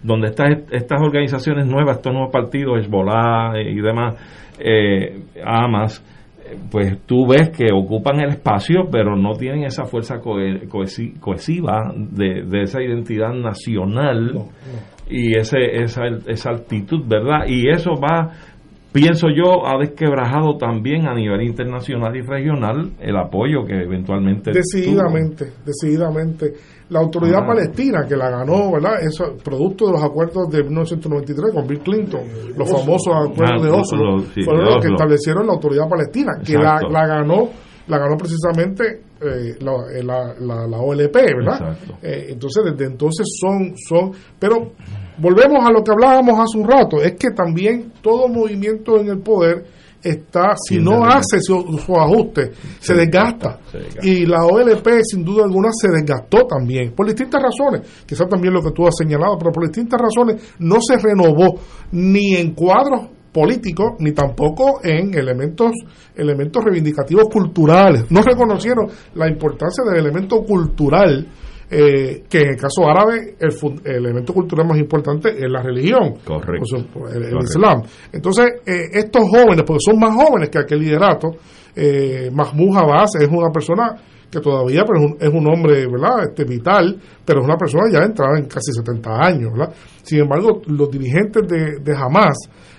donde 0.03 0.29
estas, 0.29 0.51
estas 0.71 1.01
organizaciones 1.01 1.67
nuevas, 1.67 1.97
estos 1.97 2.12
nuevos 2.12 2.33
partidos, 2.33 2.79
Hezbollah 2.81 3.53
eh, 3.57 3.71
y 3.71 3.81
demás, 3.81 4.17
eh, 4.59 5.23
AMAS, 5.45 6.03
eh, 6.45 6.57
pues 6.71 7.01
tú 7.07 7.27
ves 7.27 7.51
que 7.51 7.67
ocupan 7.73 8.21
el 8.21 8.31
espacio, 8.31 8.89
pero 8.91 9.17
no 9.17 9.35
tienen 9.35 9.65
esa 9.65 9.85
fuerza 9.85 10.21
cohesiva 10.21 11.93
de, 11.95 12.45
de, 12.45 12.62
esa 12.62 12.83
identidad 12.83 13.33
nacional 13.35 14.33
y 15.09 15.37
ese, 15.37 15.59
esa, 15.83 16.03
esa 16.27 16.51
altitud, 16.51 17.05
¿verdad? 17.07 17.47
Y 17.47 17.69
eso 17.69 17.93
va 17.93 18.31
pienso 18.93 19.29
yo, 19.29 19.67
ha 19.67 19.79
desquebrajado 19.79 20.57
también 20.57 21.07
a 21.07 21.15
nivel 21.15 21.43
internacional 21.43 22.15
y 22.17 22.23
regional 22.23 22.93
el 23.01 23.17
apoyo 23.17 23.65
que 23.65 23.75
eventualmente. 23.75 24.51
Decididamente, 24.53 25.53
decididamente. 25.65 26.53
La 26.91 27.01
autoridad 27.01 27.47
palestina 27.47 28.05
que 28.09 28.17
la 28.17 28.31
ganó, 28.31 28.73
¿verdad? 28.73 29.01
Eso, 29.01 29.37
producto 29.45 29.87
de 29.87 29.93
los 29.93 30.03
acuerdos 30.03 30.51
de 30.51 30.65
1993 30.65 31.55
con 31.55 31.67
Bill 31.67 31.79
Clinton, 31.81 32.23
los 32.57 32.69
famosos 32.69 33.15
acuerdos 33.15 33.62
de 33.62 33.71
Oslo, 33.71 34.19
fueron 34.45 34.65
los 34.65 34.85
que 34.85 34.91
establecieron 34.91 35.47
la 35.47 35.53
autoridad 35.53 35.89
palestina, 35.89 36.33
que 36.45 36.55
la, 36.55 36.81
la, 36.91 37.07
ganó 37.07 37.49
la 37.91 37.99
ganó 37.99 38.17
precisamente 38.17 39.03
eh, 39.21 39.57
la, 39.61 40.35
la, 40.39 40.67
la, 40.67 40.79
OLP, 40.79 41.12
¿verdad? 41.12 41.77
Eh, 42.01 42.29
entonces, 42.31 42.65
desde 42.71 42.87
entonces 42.87 43.27
son, 43.39 43.75
son, 43.77 44.12
pero 44.39 44.73
volvemos 45.19 45.67
a 45.67 45.73
lo 45.73 45.83
que 45.83 45.91
hablábamos 45.91 46.39
hace 46.39 46.57
un 46.57 46.69
rato, 46.69 47.03
es 47.03 47.12
que 47.19 47.31
también 47.33 47.93
todo 48.01 48.29
movimiento 48.29 48.99
en 48.99 49.09
el 49.09 49.19
poder 49.19 49.65
está, 50.03 50.55
si 50.57 50.79
no 50.79 51.05
hace 51.05 51.41
su, 51.41 51.59
ajuste, 51.97 52.53
se, 52.79 52.95
desgasta. 52.95 53.59
Y 54.03 54.25
la 54.25 54.45
OLP, 54.45 54.87
sin 55.03 55.25
duda 55.25 55.45
alguna, 55.45 55.69
se 55.73 55.89
desgastó 55.89 56.47
también, 56.47 56.93
por 56.95 57.07
distintas 57.07 57.43
razones, 57.43 58.05
quizás 58.07 58.29
también 58.29 58.55
lo 58.55 58.62
que 58.62 58.71
tú 58.71 58.87
has 58.87 58.97
señalado, 58.97 59.37
pero 59.37 59.51
por 59.51 59.65
distintas 59.65 60.01
razones 60.01 60.55
no 60.61 60.79
se 60.81 60.97
renovó 60.97 61.61
ni 61.93 62.37
en 62.37 62.55
cuadros 62.55 63.09
políticos 63.32 63.93
ni 63.98 64.12
tampoco 64.12 64.81
en 64.82 65.15
elementos 65.15 65.73
elementos 66.15 66.65
reivindicativos 66.65 67.24
culturales. 67.31 68.11
No 68.11 68.23
reconocieron 68.23 68.86
la 69.15 69.28
importancia 69.28 69.85
del 69.85 70.01
elemento 70.01 70.43
cultural 70.43 71.27
eh, 71.73 72.24
que 72.28 72.40
en 72.40 72.48
el 72.48 72.57
caso 72.57 72.85
árabe 72.89 73.36
el, 73.39 73.97
elemento 73.97 74.35
cultural 74.35 74.66
más 74.66 74.78
importante 74.78 75.28
es 75.31 75.48
la 75.48 75.62
religión, 75.62 76.15
el, 77.15 77.39
Islam. 77.44 77.82
Entonces, 78.12 78.47
eh, 78.66 78.89
estos 78.93 79.23
jóvenes, 79.28 79.62
porque 79.65 79.78
son 79.85 80.01
más 80.01 80.12
jóvenes 80.12 80.48
que 80.48 80.59
aquel 80.59 80.81
liderato, 80.81 81.28
eh, 81.75 82.31
Mahmoud 82.33 82.77
Abbas 82.77 83.11
es 83.21 83.29
una 83.29 83.51
persona 83.51 83.97
que 84.31 84.41
todavía 84.41 84.85
es, 85.19 85.29
un, 85.33 85.49
hombre 85.49 85.87
¿verdad? 85.87 86.29
Este, 86.29 86.45
vital, 86.45 86.97
pero 87.25 87.41
es 87.41 87.45
una 87.47 87.57
persona 87.57 87.85
ya 87.93 88.05
entrada 88.05 88.39
en 88.39 88.47
casi 88.47 88.73
70 88.73 89.11
años. 89.11 89.53
¿verdad? 89.53 89.75
Sin 90.03 90.21
embargo, 90.21 90.63
los 90.67 90.89
dirigentes 90.91 91.43
de, 91.49 91.81
de 91.83 91.97
Hamas, 91.97 92.37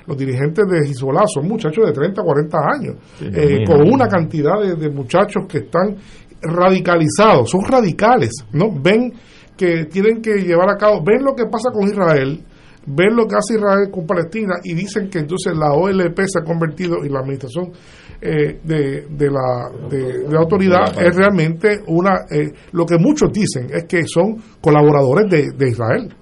los 0.08 0.18
dirigentes 0.18 0.66
de 0.68 0.80
Hezbollah 0.90 1.26
son 1.28 1.48
muchachos 1.48 1.86
de 1.86 1.92
30, 1.92 2.22
40 2.22 2.58
años, 2.74 2.96
eh, 3.22 3.64
con 3.66 3.82
una 3.82 4.08
cantidad 4.08 4.60
de, 4.62 4.90
muchachos 4.90 5.46
que 5.48 5.60
están 5.60 5.96
radicalizados, 6.42 7.50
son 7.50 7.62
radicales, 7.68 8.32
¿no? 8.54 8.72
Ven 8.72 9.14
que 9.56 9.86
tienen 9.86 10.22
que 10.22 10.42
llevar 10.42 10.70
a 10.70 10.76
cabo, 10.76 11.04
ven 11.04 11.24
lo 11.24 11.36
que 11.36 11.46
pasa 11.46 11.70
con 11.72 11.88
Israel, 11.88 12.44
ven 12.88 13.16
lo 13.16 13.28
que 13.28 13.36
hace 13.36 13.56
Israel 13.56 13.90
con 13.92 14.08
Palestina 14.08 14.56
y 14.64 14.74
dicen 14.74 15.10
que 15.10 15.20
entonces 15.20 15.56
la 15.56 15.72
OLP 15.74 16.20
se 16.26 16.40
ha 16.42 16.44
convertido 16.44 17.06
y 17.06 17.10
la 17.10 17.20
administración 17.20 17.72
eh, 18.22 18.60
de, 18.64 19.08
de, 19.10 19.32
la, 19.32 19.72
de, 19.90 20.38
autoridad 20.38 21.02
es 21.02 21.16
realmente 21.16 21.82
una, 21.88 22.26
eh, 22.30 22.52
lo 22.74 22.86
que 22.86 22.98
muchos 22.98 23.32
dicen 23.34 23.68
es 23.74 23.86
que 23.86 24.04
son 24.06 24.36
colaboradores 24.62 25.30
de, 25.30 25.52
de 25.52 25.70
Israel 25.70 26.14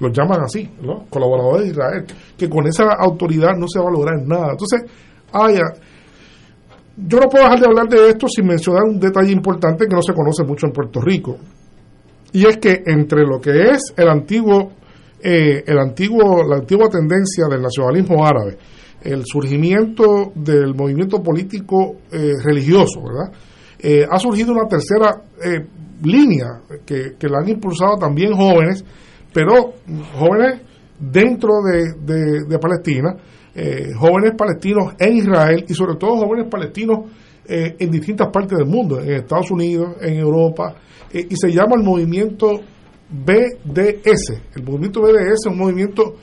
los 0.00 0.12
llaman 0.12 0.40
así, 0.42 0.68
¿no? 0.82 1.04
colaboradores 1.08 1.66
de 1.66 1.70
Israel, 1.72 2.06
que 2.36 2.48
con 2.48 2.66
esa 2.66 2.84
autoridad 2.98 3.54
no 3.56 3.66
se 3.68 3.78
va 3.78 3.88
a 3.88 3.92
lograr 3.92 4.26
nada. 4.26 4.52
Entonces, 4.52 4.82
haya, 5.32 5.74
yo 6.96 7.20
no 7.20 7.28
puedo 7.28 7.44
dejar 7.44 7.60
de 7.60 7.66
hablar 7.66 7.88
de 7.88 8.08
esto 8.08 8.26
sin 8.26 8.46
mencionar 8.46 8.84
un 8.84 8.98
detalle 8.98 9.30
importante 9.30 9.86
que 9.86 9.94
no 9.94 10.02
se 10.02 10.14
conoce 10.14 10.42
mucho 10.44 10.66
en 10.66 10.72
Puerto 10.72 11.00
Rico. 11.00 11.36
Y 12.32 12.46
es 12.46 12.56
que 12.56 12.82
entre 12.86 13.26
lo 13.26 13.40
que 13.40 13.50
es 13.50 13.92
el 13.96 14.08
antiguo, 14.08 14.72
eh, 15.22 15.62
el 15.66 15.78
antiguo, 15.78 16.42
la 16.48 16.56
antigua 16.56 16.88
tendencia 16.88 17.46
del 17.50 17.60
nacionalismo 17.60 18.24
árabe, 18.24 18.56
el 19.02 19.22
surgimiento 19.24 20.32
del 20.34 20.74
movimiento 20.74 21.22
político 21.22 21.96
eh, 22.10 22.32
religioso, 22.42 23.02
¿verdad? 23.02 23.32
Eh, 23.78 24.04
ha 24.08 24.18
surgido 24.18 24.52
una 24.52 24.68
tercera 24.68 25.22
línea 26.02 26.62
que, 26.84 27.14
que 27.18 27.28
la 27.28 27.38
han 27.38 27.48
impulsado 27.48 27.96
también 27.96 28.32
jóvenes 28.34 28.84
pero 29.32 29.74
jóvenes 30.18 30.62
dentro 30.98 31.62
de, 31.62 32.44
de, 32.46 32.58
Palestina, 32.58 33.16
eh, 33.54 33.92
jóvenes 33.96 34.32
palestinos 34.36 34.94
en 34.98 35.16
Israel 35.16 35.64
y 35.68 35.74
sobre 35.74 35.96
todo 35.96 36.16
jóvenes 36.16 36.46
palestinos 36.50 37.10
eh, 37.46 37.76
en 37.78 37.90
distintas 37.90 38.28
partes 38.28 38.58
del 38.58 38.66
mundo, 38.66 39.00
en 39.00 39.12
Estados 39.12 39.50
Unidos, 39.50 39.96
en 40.00 40.18
Europa, 40.18 40.74
eh, 41.12 41.26
y 41.28 41.34
se 41.36 41.50
llama 41.50 41.76
el 41.76 41.84
movimiento 41.84 42.60
BDS. 43.08 44.42
El 44.54 44.62
movimiento 44.64 45.00
BDS 45.00 45.32
es 45.32 45.46
un 45.46 45.58
movimiento 45.58 46.16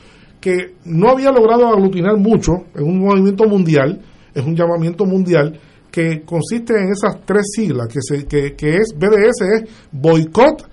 que 0.48 0.76
no 0.86 1.10
había 1.10 1.30
logrado 1.30 1.68
aglutinar 1.68 2.16
mucho, 2.16 2.54
es 2.74 2.82
un 2.82 3.00
movimiento 3.00 3.44
mundial, 3.50 4.00
es 4.34 4.46
un 4.46 4.56
llamamiento 4.56 5.04
mundial 5.04 5.60
que 5.92 6.22
consiste 6.22 6.74
en 6.74 6.90
esas 6.90 7.20
tres 7.26 7.48
siglas, 7.54 7.90
que, 7.90 8.00
se, 8.02 8.26
que, 8.26 8.56
que 8.56 8.78
es 8.78 8.96
BDS, 8.98 9.42
es 9.42 9.70
boicot, 9.92 10.70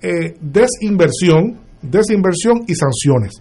eh, 0.00 0.36
desinversión, 0.40 1.58
desinversión 1.82 2.60
y 2.68 2.74
sanciones. 2.76 3.32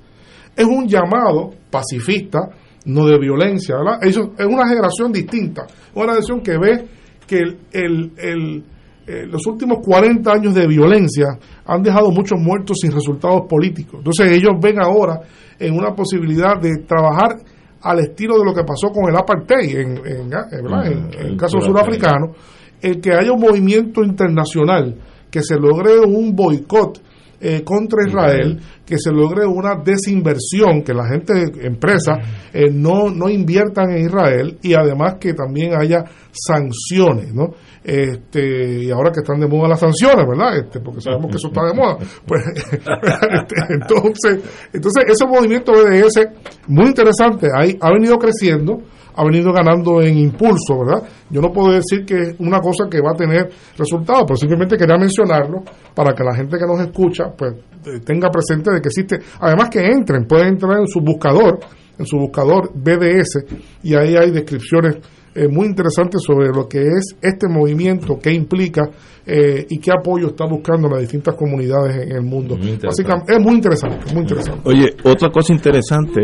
Es 0.56 0.66
un 0.66 0.88
llamado 0.88 1.52
pacifista, 1.70 2.50
no 2.86 3.06
de 3.06 3.20
violencia, 3.20 3.76
¿verdad? 3.78 4.00
Eso 4.02 4.34
es 4.40 4.48
una 4.48 4.68
generación 4.68 5.12
distinta, 5.12 5.68
una 5.94 6.14
generación 6.14 6.42
que 6.42 6.58
ve 6.58 6.86
que 7.28 7.38
el, 7.74 8.12
el 8.18 8.64
eh, 9.10 9.26
los 9.26 9.48
últimos 9.48 9.80
40 9.84 10.32
años 10.32 10.54
de 10.54 10.68
violencia 10.68 11.26
han 11.66 11.82
dejado 11.82 12.12
muchos 12.12 12.40
muertos 12.40 12.78
sin 12.80 12.92
resultados 12.92 13.42
políticos. 13.50 13.96
Entonces 13.98 14.32
ellos 14.32 14.52
ven 14.62 14.80
ahora 14.80 15.22
en 15.58 15.74
una 15.74 15.96
posibilidad 15.96 16.62
de 16.62 16.84
trabajar 16.88 17.38
al 17.82 18.00
estilo 18.02 18.38
de 18.38 18.46
lo 18.46 18.54
que 18.54 18.64
pasó 18.64 18.90
con 18.90 19.10
el 19.10 19.18
apartheid 19.18 19.80
en, 19.80 19.98
en, 20.06 20.32
en, 20.32 21.14
en 21.20 21.26
el 21.26 21.38
caso 21.38 21.60
surafricano, 21.60 22.34
el 22.80 23.02
que 23.02 23.12
haya 23.12 23.32
un 23.32 23.40
movimiento 23.40 24.04
internacional 24.04 24.96
que 25.32 25.42
se 25.42 25.56
logre 25.56 26.00
un 26.00 26.36
boicot 26.36 27.02
eh, 27.42 27.64
contra 27.64 28.08
Israel, 28.08 28.60
que 28.86 28.98
se 28.98 29.12
logre 29.12 29.46
una 29.46 29.76
desinversión, 29.84 30.84
que 30.84 30.94
la 30.94 31.08
gente, 31.08 31.34
empresas, 31.66 32.18
eh, 32.54 32.70
no, 32.72 33.10
no 33.10 33.30
inviertan 33.30 33.92
en 33.92 34.06
Israel 34.06 34.58
y 34.62 34.74
además 34.74 35.16
que 35.20 35.34
también 35.34 35.74
haya 35.80 36.04
sanciones, 36.32 37.34
¿no? 37.34 37.50
Este, 37.84 38.84
y 38.84 38.92
ahora 38.92 39.12
que 39.12 39.22
están 39.22 39.40
de 39.40 39.48
moda 39.48 39.70
las 39.70 39.80
sanciones, 39.80 40.26
¿verdad? 40.28 40.58
Este, 40.58 40.80
porque 40.80 41.02
sabemos 41.02 41.32
que 41.32 41.38
eso 41.38 41.48
está 41.48 41.66
de 41.66 41.74
moda. 41.74 41.98
Pues, 42.26 42.44
este, 42.56 43.56
entonces, 43.70 44.70
entonces, 44.74 45.04
ese 45.08 45.26
movimiento 45.26 45.72
BDS, 45.72 46.68
muy 46.68 46.88
interesante, 46.88 47.48
ahí, 47.56 47.78
ha 47.80 47.92
venido 47.92 48.18
creciendo 48.18 48.82
ha 49.20 49.26
venido 49.26 49.52
ganando 49.52 50.02
en 50.02 50.18
impulso, 50.18 50.80
¿verdad? 50.80 51.04
Yo 51.30 51.42
no 51.42 51.52
puedo 51.52 51.74
decir 51.74 52.06
que 52.06 52.16
es 52.16 52.36
una 52.40 52.62
cosa 52.62 52.86
que 52.90 53.02
va 53.02 53.12
a 53.12 53.18
tener 53.18 53.50
resultados, 53.78 54.24
pero 54.26 54.38
simplemente 54.38 54.78
quería 54.78 54.98
mencionarlo 54.98 55.62
para 55.94 56.14
que 56.14 56.24
la 56.24 56.34
gente 56.34 56.58
que 56.58 56.66
nos 56.66 56.80
escucha 56.80 57.26
pues 57.38 57.54
eh, 57.86 58.00
tenga 58.06 58.30
presente 58.30 58.72
de 58.72 58.80
que 58.80 58.88
existe, 58.88 59.18
además 59.42 59.70
que 59.70 59.86
entren, 59.86 60.26
pueden 60.26 60.54
entrar 60.54 60.80
en 60.80 60.88
su 60.88 61.02
buscador, 61.02 61.60
en 61.98 62.06
su 62.06 62.18
buscador 62.18 62.72
BDS 62.74 63.44
y 63.84 63.94
ahí 63.94 64.16
hay 64.16 64.32
descripciones 64.32 65.00
eh, 65.36 65.50
muy 65.50 65.68
interesantes 65.68 66.22
sobre 66.26 66.48
lo 66.48 66.70
que 66.70 66.80
es 66.80 67.18
este 67.22 67.50
movimiento, 67.50 68.18
qué 68.24 68.32
implica 68.32 68.90
eh, 69.26 69.66
y 69.70 69.80
qué 69.80 69.92
apoyo 69.92 70.28
está 70.28 70.46
buscando 70.48 70.88
las 70.88 71.02
distintas 71.02 71.36
comunidades 71.36 72.08
en 72.08 72.16
el 72.16 72.24
mundo. 72.24 72.56
Así 72.88 73.04
que 73.04 73.12
es 73.28 73.40
muy 73.42 73.56
interesante, 73.56 74.14
muy 74.14 74.22
interesante. 74.22 74.62
Oye, 74.64 74.96
otra 75.04 75.30
cosa 75.30 75.52
interesante 75.52 76.22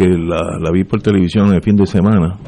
que 0.00 0.08
la, 0.08 0.58
la, 0.58 0.70
vi 0.72 0.84
por 0.84 1.02
televisión 1.02 1.52
el 1.52 1.62
fin 1.62 1.76
de 1.76 1.84
semana, 1.84 2.38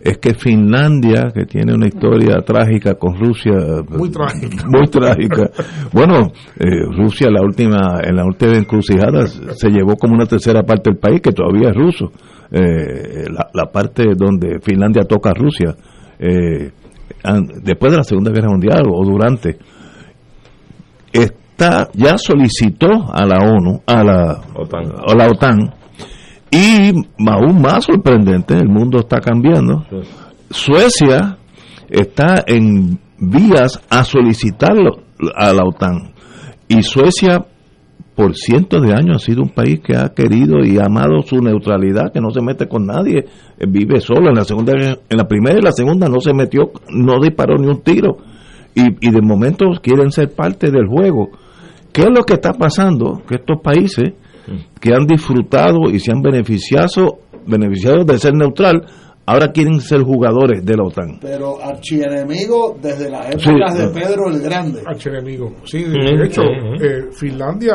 es 0.00 0.16
que 0.16 0.32
Finlandia, 0.32 1.30
que 1.34 1.44
tiene 1.44 1.74
una 1.74 1.88
historia 1.88 2.40
trágica 2.40 2.94
con 2.94 3.20
Rusia, 3.20 3.52
muy 3.86 4.08
trágica, 4.08 4.64
muy 4.66 4.86
trágica. 4.86 5.50
bueno, 5.92 6.32
eh, 6.58 6.86
Rusia 6.96 7.28
la 7.30 7.42
última, 7.42 8.00
en 8.02 8.16
la 8.16 8.24
última 8.24 8.56
encrucijada 8.56 9.26
se 9.26 9.68
llevó 9.68 9.96
como 9.96 10.14
una 10.14 10.24
tercera 10.24 10.62
parte 10.62 10.90
del 10.90 10.98
país 10.98 11.20
que 11.20 11.32
todavía 11.32 11.68
es 11.68 11.76
ruso, 11.76 12.12
eh, 12.50 13.28
la, 13.30 13.50
la, 13.52 13.70
parte 13.70 14.04
donde 14.16 14.58
Finlandia 14.62 15.04
toca 15.04 15.30
a 15.30 15.34
Rusia, 15.34 15.76
eh, 16.18 16.72
después 17.62 17.92
de 17.92 17.98
la 17.98 18.04
Segunda 18.04 18.30
Guerra 18.30 18.48
Mundial 18.48 18.84
o 18.90 19.04
durante, 19.04 19.58
está 21.12 21.90
ya 21.92 22.16
solicitó 22.16 22.88
a 23.12 23.26
la 23.26 23.36
ONU, 23.44 23.82
a 23.84 24.02
la 24.02 24.40
OTAN, 24.54 24.92
a 25.06 25.14
la 25.14 25.26
OTAN 25.26 25.79
y 26.50 26.92
aún 27.28 27.62
más 27.62 27.84
sorprendente, 27.84 28.54
el 28.54 28.68
mundo 28.68 28.98
está 28.98 29.20
cambiando. 29.20 29.84
Suecia 30.50 31.38
está 31.88 32.42
en 32.46 32.98
vías 33.18 33.80
a 33.88 34.02
solicitarlo 34.02 35.02
a 35.36 35.52
la 35.52 35.62
OTAN. 35.64 36.12
Y 36.66 36.82
Suecia, 36.82 37.46
por 38.16 38.34
cientos 38.34 38.82
de 38.82 38.92
años, 38.92 39.16
ha 39.16 39.26
sido 39.26 39.42
un 39.42 39.50
país 39.50 39.80
que 39.80 39.96
ha 39.96 40.08
querido 40.08 40.64
y 40.64 40.78
amado 40.78 41.22
su 41.22 41.36
neutralidad, 41.36 42.12
que 42.12 42.20
no 42.20 42.30
se 42.30 42.42
mete 42.42 42.66
con 42.66 42.86
nadie, 42.86 43.26
vive 43.68 44.00
solo. 44.00 44.30
En 44.30 44.34
la 44.34 44.44
segunda, 44.44 44.72
en 44.72 45.16
la 45.16 45.28
primera 45.28 45.58
y 45.58 45.62
la 45.62 45.72
segunda 45.72 46.08
no 46.08 46.20
se 46.20 46.34
metió, 46.34 46.72
no 46.88 47.20
disparó 47.20 47.56
ni 47.58 47.68
un 47.68 47.82
tiro. 47.82 48.18
Y, 48.74 48.82
y 49.06 49.10
de 49.10 49.20
momento 49.20 49.66
quieren 49.82 50.10
ser 50.10 50.34
parte 50.34 50.70
del 50.70 50.86
juego. 50.86 51.28
¿Qué 51.92 52.02
es 52.02 52.10
lo 52.10 52.22
que 52.24 52.34
está 52.34 52.52
pasando? 52.52 53.20
Que 53.28 53.36
estos 53.36 53.60
países 53.62 54.14
que 54.80 54.92
han 54.94 55.06
disfrutado 55.06 55.90
y 55.90 55.98
se 55.98 56.12
han 56.12 56.20
beneficiado, 56.20 57.20
beneficiado 57.46 58.04
de 58.04 58.18
ser 58.18 58.34
neutral, 58.34 58.84
ahora 59.26 59.52
quieren 59.52 59.80
ser 59.80 60.02
jugadores 60.02 60.64
de 60.64 60.76
la 60.76 60.84
OTAN. 60.84 61.18
Pero 61.20 61.62
archienemigo 61.62 62.76
desde 62.80 63.10
la 63.10 63.28
época 63.30 63.74
de 63.74 63.88
Pedro 63.88 64.28
el 64.28 64.40
Grande. 64.40 64.82
Archienemigo, 64.86 65.54
sí, 65.64 65.84
de 65.84 66.26
hecho, 66.26 66.42
eh, 66.42 67.08
Finlandia 67.12 67.74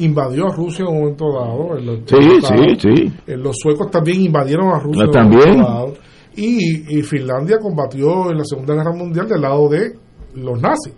invadió 0.00 0.44
a 0.46 0.54
Rusia 0.54 0.84
en 0.84 0.92
un 0.92 1.00
momento 1.00 1.24
dado. 1.32 1.78
En 1.78 1.86
los, 1.86 1.98
sí, 2.06 2.40
sí, 2.40 2.78
sí. 2.78 3.12
Eh, 3.26 3.36
los 3.36 3.56
suecos 3.58 3.90
también 3.90 4.22
invadieron 4.22 4.68
a 4.68 4.78
Rusia. 4.78 5.06
También. 5.10 5.42
En 5.42 5.54
un 5.54 5.60
momento 5.60 5.72
dado, 5.72 6.08
y, 6.36 6.98
y 6.98 7.02
Finlandia 7.02 7.58
combatió 7.58 8.30
en 8.30 8.38
la 8.38 8.44
Segunda 8.44 8.74
Guerra 8.74 8.92
Mundial 8.92 9.28
del 9.28 9.40
lado 9.40 9.68
de 9.68 9.92
los 10.36 10.60
nazis. 10.60 10.94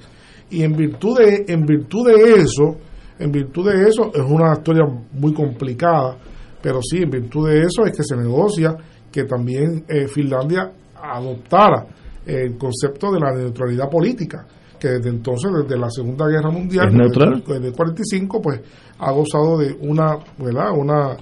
Y 0.51 0.63
en 0.63 0.73
virtud 0.73 1.19
de, 1.19 1.45
en 1.49 1.65
virtud 1.65 2.09
de 2.09 2.35
eso, 2.43 2.77
en 3.21 3.31
virtud 3.31 3.71
de 3.71 3.89
eso, 3.89 4.11
es 4.15 4.23
una 4.23 4.55
historia 4.55 4.85
muy 5.13 5.35
complicada, 5.35 6.17
pero 6.63 6.81
sí, 6.83 7.03
en 7.03 7.11
virtud 7.11 7.49
de 7.49 7.61
eso 7.61 7.85
es 7.85 7.97
que 7.97 8.03
se 8.03 8.17
negocia 8.17 8.75
que 9.13 9.25
también 9.25 9.85
eh, 9.89 10.09
Finlandia 10.09 10.73
adoptara 10.95 11.87
el 12.25 12.57
concepto 12.57 13.13
de 13.13 13.21
la 13.21 13.33
neutralidad 13.33 13.91
política, 13.91 14.47
que 14.79 14.89
desde 14.89 15.11
entonces, 15.11 15.51
desde 15.63 15.79
la 15.79 15.91
Segunda 15.91 16.27
Guerra 16.27 16.51
Mundial, 16.51 16.91
desde 16.91 17.69
el 17.69 17.73
45, 17.75 18.41
pues 18.41 18.61
ha 18.99 19.13
gozado 19.13 19.59
de 19.59 19.77
una, 19.81 20.17
¿verdad? 20.39 20.73
Una, 20.75 21.17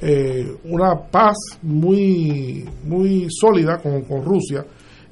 eh, 0.00 0.56
una 0.64 0.96
paz 1.10 1.36
muy, 1.62 2.68
muy 2.84 3.28
sólida 3.30 3.78
con, 3.78 4.02
con 4.02 4.24
Rusia. 4.24 4.64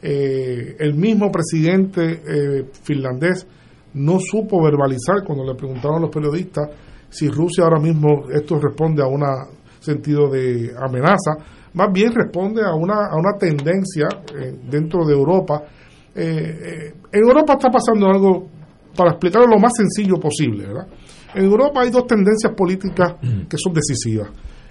Eh, 0.03 0.75
el 0.81 0.95
mismo 0.95 1.31
presidente 1.31 2.23
eh, 2.27 2.65
finlandés 2.83 3.47
no 3.95 4.19
supo 4.19 4.63
verbalizar 4.63 5.23
cuando 5.25 5.45
le 5.45 5.55
preguntaron 5.55 5.99
a 5.99 6.01
los 6.01 6.11
periodistas 6.11 6.69
si 7.13 7.29
Rusia 7.29 7.65
ahora 7.65 7.79
mismo 7.79 8.31
esto 8.31 8.59
responde 8.59 9.03
a 9.03 9.07
un 9.07 9.23
sentido 9.81 10.31
de 10.31 10.73
amenaza, 10.79 11.37
más 11.75 11.93
bien 11.93 12.13
responde 12.13 12.63
a 12.65 12.75
una, 12.75 13.07
a 13.07 13.17
una 13.17 13.37
tendencia 13.39 14.09
eh, 14.35 14.59
dentro 14.71 15.05
de 15.05 15.13
Europa. 15.13 15.63
Eh, 16.15 16.25
eh, 16.25 16.95
en 17.13 17.21
Europa 17.21 17.55
está 17.55 17.69
pasando 17.71 18.07
algo, 18.07 18.49
para 18.97 19.11
explicarlo 19.11 19.47
lo 19.47 19.59
más 19.59 19.73
sencillo 19.77 20.17
posible, 20.17 20.67
¿verdad? 20.67 20.87
En 21.35 21.45
Europa 21.45 21.81
hay 21.83 21.91
dos 21.91 22.07
tendencias 22.07 22.53
políticas 22.55 23.15
que 23.49 23.57
son 23.57 23.73
decisivas. 23.73 24.31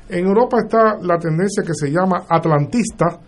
En 0.10 0.26
Europa 0.26 0.58
está 0.60 0.98
la 1.02 1.18
tendencia 1.18 1.64
que 1.64 1.74
se 1.74 1.90
llama 1.90 2.26
atlantista, 2.30 3.20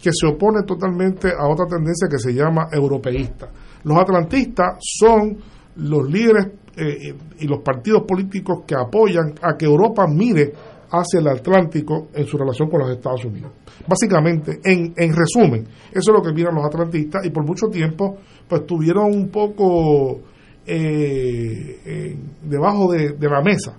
que 0.00 0.10
se 0.12 0.26
opone 0.26 0.62
totalmente 0.66 1.28
a 1.28 1.46
otra 1.46 1.66
tendencia 1.66 2.08
que 2.08 2.18
se 2.18 2.32
llama 2.32 2.68
europeísta. 2.72 3.48
Los 3.84 3.98
atlantistas 3.98 4.78
son 4.80 5.38
los 5.76 6.08
líderes 6.10 6.48
eh, 6.76 7.14
y 7.38 7.46
los 7.46 7.60
partidos 7.62 8.02
políticos 8.06 8.64
que 8.66 8.74
apoyan 8.74 9.34
a 9.42 9.56
que 9.56 9.66
Europa 9.66 10.06
mire 10.06 10.52
hacia 10.90 11.20
el 11.20 11.28
Atlántico 11.28 12.08
en 12.14 12.26
su 12.26 12.36
relación 12.36 12.68
con 12.68 12.80
los 12.80 12.90
Estados 12.90 13.24
Unidos. 13.24 13.52
Básicamente, 13.86 14.60
en, 14.64 14.92
en 14.96 15.14
resumen, 15.14 15.64
eso 15.90 16.12
es 16.12 16.12
lo 16.12 16.22
que 16.22 16.32
miran 16.32 16.54
los 16.54 16.64
atlantistas 16.64 17.24
y 17.24 17.30
por 17.30 17.44
mucho 17.44 17.68
tiempo 17.68 18.18
pues 18.48 18.66
tuvieron 18.66 19.04
un 19.06 19.28
poco 19.28 20.20
eh, 20.66 21.80
eh, 21.84 22.16
debajo 22.42 22.92
de, 22.92 23.12
de, 23.12 23.28
la 23.28 23.40
mesa. 23.40 23.76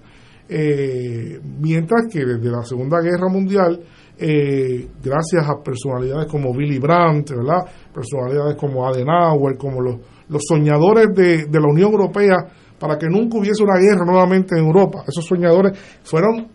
mientras 1.59 2.07
que 2.11 2.25
desde 2.25 2.49
la 2.49 2.63
Segunda 2.63 2.99
Guerra 3.01 3.29
Mundial 3.29 3.79
eh, 4.23 4.87
gracias 5.03 5.49
a 5.49 5.63
personalidades 5.63 6.27
como 6.29 6.53
Billy 6.53 6.77
Brandt, 6.77 7.31
¿verdad? 7.31 7.65
personalidades 7.91 8.55
como 8.55 8.87
Adenauer, 8.87 9.57
como 9.57 9.81
los, 9.81 9.95
los 10.29 10.43
soñadores 10.47 11.07
de, 11.15 11.47
de, 11.47 11.59
la 11.59 11.67
Unión 11.67 11.91
Europea 11.91 12.37
para 12.79 12.99
que 12.99 13.07
nunca 13.07 13.39
hubiese 13.39 13.63
una 13.63 13.79
guerra 13.79 14.05
nuevamente 14.05 14.55
en 14.55 14.65
Europa. 14.65 15.03
Esos 15.07 15.25
soñadores 15.25 15.75
fueron 16.03 16.47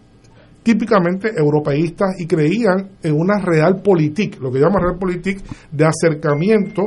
típicamente 0.63 1.31
europeístas 1.37 2.21
y 2.21 2.27
creían 2.27 2.91
en 3.03 3.15
una 3.15 3.41
realpolitik, 3.41 4.41
lo 4.41 4.51
que 4.51 4.61
llama 4.61 4.81
realpolitik, 4.81 5.41
de 5.73 5.87
acercamiento 5.87 6.83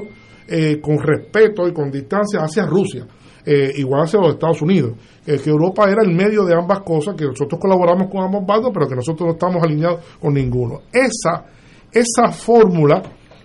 eh, 0.48 0.80
con 0.82 0.98
respeto 0.98 1.68
y 1.68 1.74
con 1.74 1.92
distancia 1.92 2.40
hacia 2.40 2.66
Rusia. 2.66 3.06
Eh, 3.46 3.74
igual 3.78 4.04
hacia 4.04 4.20
los 4.20 4.34
Estados 4.34 4.62
Unidos. 4.62 4.94
Eh, 5.26 5.40
que 5.44 5.50
Europa 5.50 5.90
era 5.90 6.02
el 6.04 6.14
medio 6.14 6.44
de 6.46 6.56
ambas 6.56 6.80
cosas, 6.82 7.16
que 7.16 7.26
nosotros 7.26 7.60
colaboramos 7.60 8.10
con 8.10 8.24
ambos 8.24 8.46
bandos, 8.46 8.72
pero 8.74 8.88
que 8.88 8.96
nosotros 8.96 9.28
no 9.28 9.34
estamos 9.34 9.64
alineados 9.64 10.02
con 10.20 10.34
ninguno. 10.34 10.82
Esa, 10.92 11.46
esa 11.92 12.32
fórmula, 12.32 13.02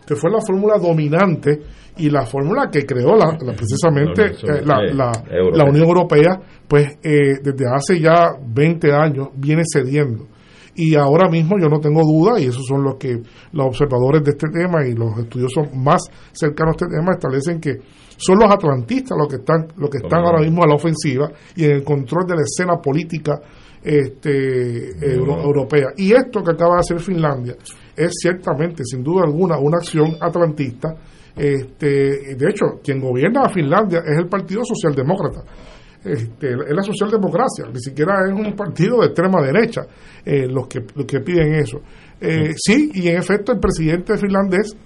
que 0.06 0.14
fue 0.14 0.30
la 0.30 0.40
fórmula 0.40 0.78
dominante 0.78 1.60
y 1.96 2.10
la 2.10 2.26
fórmula 2.26 2.68
que 2.70 2.84
creó 2.84 3.16
la, 3.16 3.36
precisamente 3.56 4.24
eh, 4.24 4.62
la, 4.64 4.82
la, 4.92 5.12
la, 5.52 5.64
Unión 5.64 5.86
Europea, 5.86 6.40
pues 6.66 6.98
desde 7.00 7.64
hace 7.72 8.00
ya 8.00 8.30
20 8.44 8.92
años 8.92 9.28
viene 9.36 9.62
cediendo 9.70 10.26
y 10.74 10.94
ahora 10.96 11.28
mismo 11.30 11.56
yo 11.58 11.68
no 11.68 11.78
tengo 11.78 12.02
duda, 12.02 12.40
y 12.40 12.46
esos 12.46 12.66
son 12.66 12.82
los 12.82 12.96
que 12.96 13.20
los 13.52 13.66
observadores 13.66 14.22
de 14.24 14.32
este 14.32 14.48
tema 14.48 14.86
y 14.86 14.94
los 14.94 15.18
estudiosos 15.18 15.72
más 15.74 16.02
cercanos 16.32 16.74
a 16.74 16.84
este 16.84 16.96
tema 16.96 17.12
establecen 17.12 17.60
que 17.60 17.78
son 18.16 18.38
los 18.38 18.50
atlantistas 18.50 19.16
los 19.18 19.28
que 19.28 19.36
están, 19.36 19.66
los 19.76 19.90
que 19.90 19.98
están 19.98 20.24
ahora 20.24 20.40
mismo 20.40 20.62
a 20.62 20.66
la 20.66 20.74
ofensiva 20.74 21.30
y 21.56 21.64
en 21.64 21.72
el 21.72 21.84
control 21.84 22.26
de 22.26 22.34
la 22.36 22.42
escena 22.42 22.76
política 22.80 23.40
este, 23.82 25.14
europea. 25.14 25.88
Y 25.96 26.12
esto 26.12 26.42
que 26.42 26.52
acaba 26.52 26.74
de 26.74 26.80
hacer 26.80 27.00
Finlandia 27.00 27.56
es 27.96 28.10
ciertamente, 28.20 28.82
sin 28.84 29.02
duda 29.02 29.24
alguna, 29.24 29.58
una 29.58 29.78
acción 29.78 30.16
atlantista. 30.20 30.94
Este, 31.36 32.34
de 32.36 32.48
hecho, 32.48 32.80
quien 32.82 33.00
gobierna 33.00 33.42
a 33.42 33.48
Finlandia 33.48 34.00
es 34.00 34.18
el 34.18 34.28
Partido 34.28 34.62
Socialdemócrata 34.64 35.42
este, 36.04 36.52
es 36.52 36.76
la 36.76 36.82
socialdemocracia, 36.82 37.64
ni 37.72 37.80
siquiera 37.80 38.26
es 38.26 38.32
un 38.32 38.54
partido 38.54 39.00
de 39.00 39.06
extrema 39.06 39.40
derecha 39.40 39.86
eh, 40.24 40.46
los, 40.46 40.66
que, 40.68 40.80
los 40.94 41.06
que 41.06 41.20
piden 41.20 41.54
eso. 41.54 41.80
Eh, 42.20 42.52
sí, 42.56 42.90
y 42.92 43.08
en 43.08 43.16
efecto 43.16 43.52
el 43.52 43.58
presidente 43.58 44.18
finlandés 44.18 44.76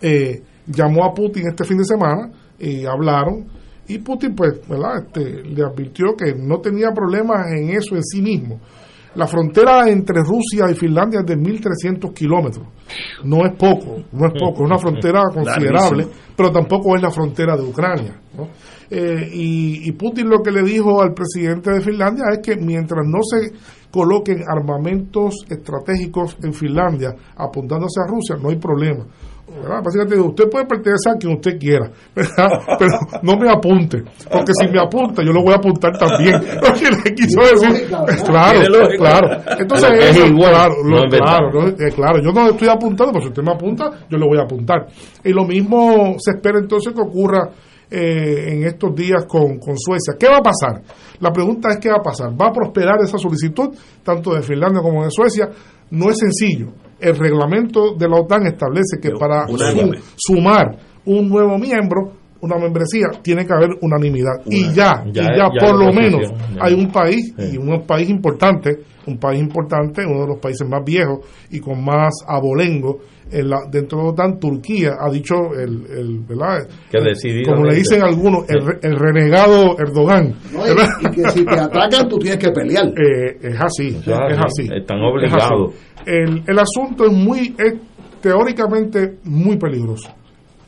eh, 0.00 0.40
llamó 0.70 1.04
a 1.04 1.14
Putin 1.14 1.48
este 1.48 1.64
fin 1.64 1.78
de 1.78 1.84
semana 1.84 2.30
y 2.58 2.84
hablaron 2.84 3.46
y 3.88 3.98
Putin 3.98 4.34
pues 4.34 4.66
¿verdad? 4.68 5.04
Este, 5.06 5.42
le 5.42 5.62
advirtió 5.64 6.14
que 6.16 6.34
no 6.34 6.60
tenía 6.60 6.92
problemas 6.92 7.52
en 7.52 7.70
eso 7.70 7.96
en 7.96 8.04
sí 8.04 8.22
mismo. 8.22 8.60
La 9.16 9.26
frontera 9.26 9.88
entre 9.88 10.22
Rusia 10.22 10.70
y 10.70 10.74
Finlandia 10.74 11.20
es 11.20 11.26
de 11.26 11.36
1.300 11.36 12.14
kilómetros. 12.14 12.64
No 13.24 13.44
es 13.44 13.52
poco, 13.56 14.04
no 14.12 14.26
es 14.28 14.32
poco, 14.38 14.62
es 14.62 14.70
una 14.70 14.78
frontera 14.78 15.22
considerable, 15.34 16.06
pero 16.36 16.52
tampoco 16.52 16.94
es 16.94 17.02
la 17.02 17.10
frontera 17.10 17.56
de 17.56 17.62
Ucrania. 17.64 18.20
¿no? 18.36 18.48
Eh, 18.88 19.28
y, 19.32 19.92
Putin 19.92 20.28
lo 20.28 20.42
que 20.42 20.50
le 20.50 20.62
dijo 20.62 21.00
al 21.00 21.12
presidente 21.12 21.70
de 21.70 21.80
Finlandia 21.80 22.24
es 22.32 22.38
que 22.38 22.56
mientras 22.56 23.04
no 23.06 23.18
se 23.22 23.52
coloquen 23.90 24.42
armamentos 24.48 25.44
estratégicos 25.48 26.36
en 26.42 26.52
Finlandia 26.52 27.14
apuntándose 27.36 28.00
a 28.00 28.08
Rusia, 28.08 28.36
no 28.40 28.50
hay 28.50 28.56
problema. 28.56 29.06
Básicamente, 29.82 30.18
usted 30.18 30.48
puede 30.48 30.66
pertenecer 30.66 31.12
a 31.14 31.18
quien 31.18 31.34
usted 31.34 31.58
quiera, 31.58 31.90
pero 32.14 32.90
no 33.22 33.36
me 33.36 33.50
apunte, 33.50 34.02
porque 34.30 34.52
si 34.54 34.68
me 34.68 34.80
apunta, 34.80 35.22
yo 35.22 35.32
lo 35.32 35.42
voy 35.42 35.52
a 35.52 35.56
apuntar 35.56 35.96
también. 35.98 36.34
Lo 36.62 36.72
que 36.72 36.90
le 36.90 37.14
quiso 37.14 37.40
decir, 37.40 37.88
claro, 38.24 38.60
claro. 38.96 39.42
Entonces, 39.58 39.90
eso, 39.92 40.26
claro, 40.34 40.74
claro, 41.10 41.68
eh, 41.68 41.92
claro, 41.94 42.22
yo 42.22 42.32
no 42.32 42.48
estoy 42.48 42.68
apuntando, 42.68 43.12
pero 43.12 43.22
si 43.22 43.28
usted 43.28 43.42
me 43.42 43.52
apunta, 43.52 43.90
yo 44.08 44.18
le 44.18 44.26
voy 44.26 44.38
a 44.38 44.42
apuntar. 44.42 44.86
Y 45.24 45.32
lo 45.32 45.44
mismo 45.44 46.14
se 46.18 46.32
espera 46.32 46.58
entonces 46.58 46.92
que 46.92 47.00
ocurra 47.00 47.50
eh, 47.90 48.52
en 48.52 48.64
estos 48.64 48.94
días 48.94 49.24
con, 49.26 49.58
con, 49.58 49.76
Suecia. 49.76 50.14
¿Qué 50.18 50.28
va 50.28 50.38
a 50.38 50.42
pasar? 50.42 50.82
La 51.18 51.32
pregunta 51.32 51.70
es 51.70 51.78
qué 51.78 51.88
va 51.88 51.96
a 51.96 52.02
pasar. 52.02 52.30
¿Va 52.40 52.48
a 52.48 52.52
prosperar 52.52 53.00
esa 53.02 53.18
solicitud, 53.18 53.70
tanto 54.04 54.34
de 54.34 54.42
Finlandia 54.42 54.80
como 54.80 55.04
de 55.04 55.10
Suecia? 55.10 55.48
No 55.90 56.08
es 56.08 56.18
sencillo. 56.18 56.68
El 57.00 57.16
reglamento 57.16 57.94
de 57.94 58.08
la 58.08 58.16
OTAN 58.16 58.46
establece 58.46 58.98
que 59.00 59.10
para 59.18 59.46
sumar 60.16 60.76
un 61.06 61.28
nuevo 61.28 61.58
miembro, 61.58 62.12
una 62.42 62.56
membresía, 62.56 63.08
tiene 63.22 63.46
que 63.46 63.52
haber 63.52 63.70
unanimidad. 63.82 64.40
y 64.46 64.72
ya, 64.72 65.04
y 65.06 65.12
ya, 65.12 65.48
por 65.58 65.78
lo 65.78 65.92
menos 65.92 66.32
hay 66.60 66.74
un 66.74 66.90
país, 66.90 67.34
y 67.38 67.56
un 67.56 67.84
país 67.86 68.08
importante, 68.08 68.78
un 69.06 69.18
país 69.18 69.40
importante, 69.40 70.04
uno 70.06 70.22
de 70.22 70.28
los 70.28 70.38
países 70.38 70.66
más 70.68 70.82
viejos 70.84 71.20
y 71.50 71.60
con 71.60 71.82
más 71.84 72.14
abolengo 72.26 73.00
dentro 73.70 73.98
de 73.98 74.04
la 74.04 74.10
OTAN, 74.10 74.38
Turquía 74.38 74.96
ha 74.98 75.10
dicho, 75.10 75.34
el, 75.54 75.86
el 75.90 76.18
¿verdad? 76.20 76.68
como 77.46 77.64
le 77.64 77.74
dicen 77.76 78.02
algunos, 78.02 78.44
el, 78.48 78.96
renegado 78.96 79.78
Erdogan. 79.78 80.34
y, 81.00 81.10
que 81.10 81.30
si 81.30 81.44
te 81.44 81.58
atacan 81.58 82.08
tú 82.08 82.18
tienes 82.18 82.38
que 82.38 82.50
pelear. 82.50 82.80
Eh, 83.00 83.38
es 83.42 83.60
así, 83.60 83.96
es 83.96 84.38
así. 84.38 84.68
Están 84.72 85.00
obligados. 85.00 85.74
El, 86.06 86.42
el 86.46 86.58
asunto 86.58 87.06
es 87.06 87.12
muy, 87.12 87.54
es 87.58 87.74
teóricamente 88.20 89.18
muy 89.24 89.56
peligroso 89.56 90.10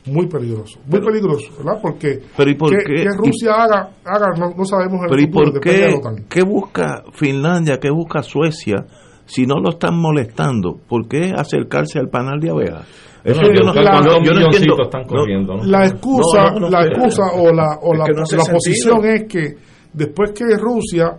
muy 0.06 0.26
peligroso, 0.26 0.80
muy 0.86 1.00
peligroso, 1.00 1.52
¿verdad? 1.58 1.80
Porque 1.80 2.20
pero 2.36 2.50
¿y 2.50 2.54
por 2.54 2.70
que, 2.70 3.04
Rusia 3.16 3.52
haga, 3.52 3.90
haga 4.04 4.26
no, 4.36 4.64
sabemos 4.64 5.02
el 5.04 5.08
pero 5.08 5.22
¿y 5.22 5.26
por 5.26 5.60
qué, 5.60 5.94
qué 6.28 6.42
busca 6.42 7.04
Finlandia, 7.12 7.78
qué 7.78 7.90
busca 7.90 8.22
Suecia 8.22 8.84
si 9.32 9.46
no 9.46 9.60
lo 9.60 9.70
están 9.70 9.98
molestando, 9.98 10.76
¿por 10.86 11.08
qué 11.08 11.32
acercarse 11.34 11.98
al 11.98 12.08
panal 12.10 12.38
de 12.38 12.50
abejas? 12.50 12.86
Eso 13.24 13.40
yo, 13.40 13.72
no, 13.72 13.72
entiendo. 13.72 14.76
Están 14.82 15.04
corriendo, 15.04 15.54
La 15.64 15.86
excusa, 15.86 16.52
la 16.58 16.84
excusa 16.84 17.22
o 17.34 17.50
la, 17.50 17.78
o 17.80 17.94
la, 17.94 18.04
posición 18.52 19.06
es 19.06 19.24
que 19.26 19.54
después 19.92 20.32
que 20.32 20.44
Rusia 20.58 21.16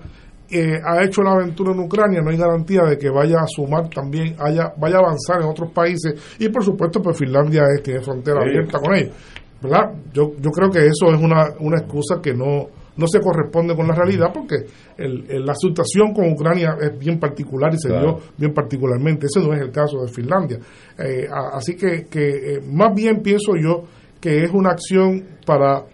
eh, 0.52 0.80
ha 0.86 1.04
hecho 1.04 1.24
la 1.24 1.32
aventura 1.32 1.72
en 1.72 1.80
Ucrania, 1.80 2.22
no 2.22 2.30
hay 2.30 2.38
garantía 2.38 2.84
de 2.84 2.98
que 3.00 3.10
vaya 3.10 3.38
a 3.40 3.48
sumar 3.48 3.90
también, 3.90 4.36
haya, 4.38 4.74
vaya 4.78 4.98
a 4.98 5.00
avanzar 5.00 5.42
en 5.42 5.48
otros 5.48 5.72
países 5.72 6.36
y 6.38 6.50
por 6.50 6.64
supuesto 6.64 7.02
pues 7.02 7.18
Finlandia 7.18 7.64
es, 7.76 7.82
tiene 7.82 8.02
frontera 8.02 8.42
abierta 8.42 8.80
con 8.80 8.94
ellos. 8.94 9.12
¿verdad? 9.60 9.94
Yo, 10.12 10.34
yo 10.40 10.52
creo 10.52 10.70
que 10.70 10.86
eso 10.86 11.12
es 11.12 11.20
una, 11.20 11.46
una 11.62 11.80
excusa 11.80 12.20
que 12.22 12.34
no, 12.34 12.68
no 12.96 13.08
se 13.08 13.20
corresponde 13.20 13.76
con 13.76 13.88
la 13.88 13.96
realidad 13.96 14.32
porque 14.34 14.66
el, 14.98 15.46
la 15.46 15.56
situación 15.56 16.14
con 16.14 16.32
Ucrania 16.32 16.78
es 16.80 16.98
bien 16.98 17.20
particular 17.20 17.74
y 17.74 17.78
se 17.78 17.90
dio 17.90 18.20
bien 18.38 18.54
particularmente. 18.54 19.26
Ese 19.26 19.46
no 19.46 19.54
es 19.54 19.62
el 19.62 19.72
caso 19.72 20.02
de 20.02 20.08
Finlandia. 20.10 20.60
Eh, 20.98 21.28
así 21.54 21.76
que, 21.76 22.06
que 22.06 22.56
eh, 22.56 22.62
más 22.72 22.94
bien 22.94 23.22
pienso 23.22 23.56
yo 23.56 23.84
que 24.20 24.44
es 24.44 24.52
una 24.52 24.72
acción 24.72 25.24
para 25.46 25.86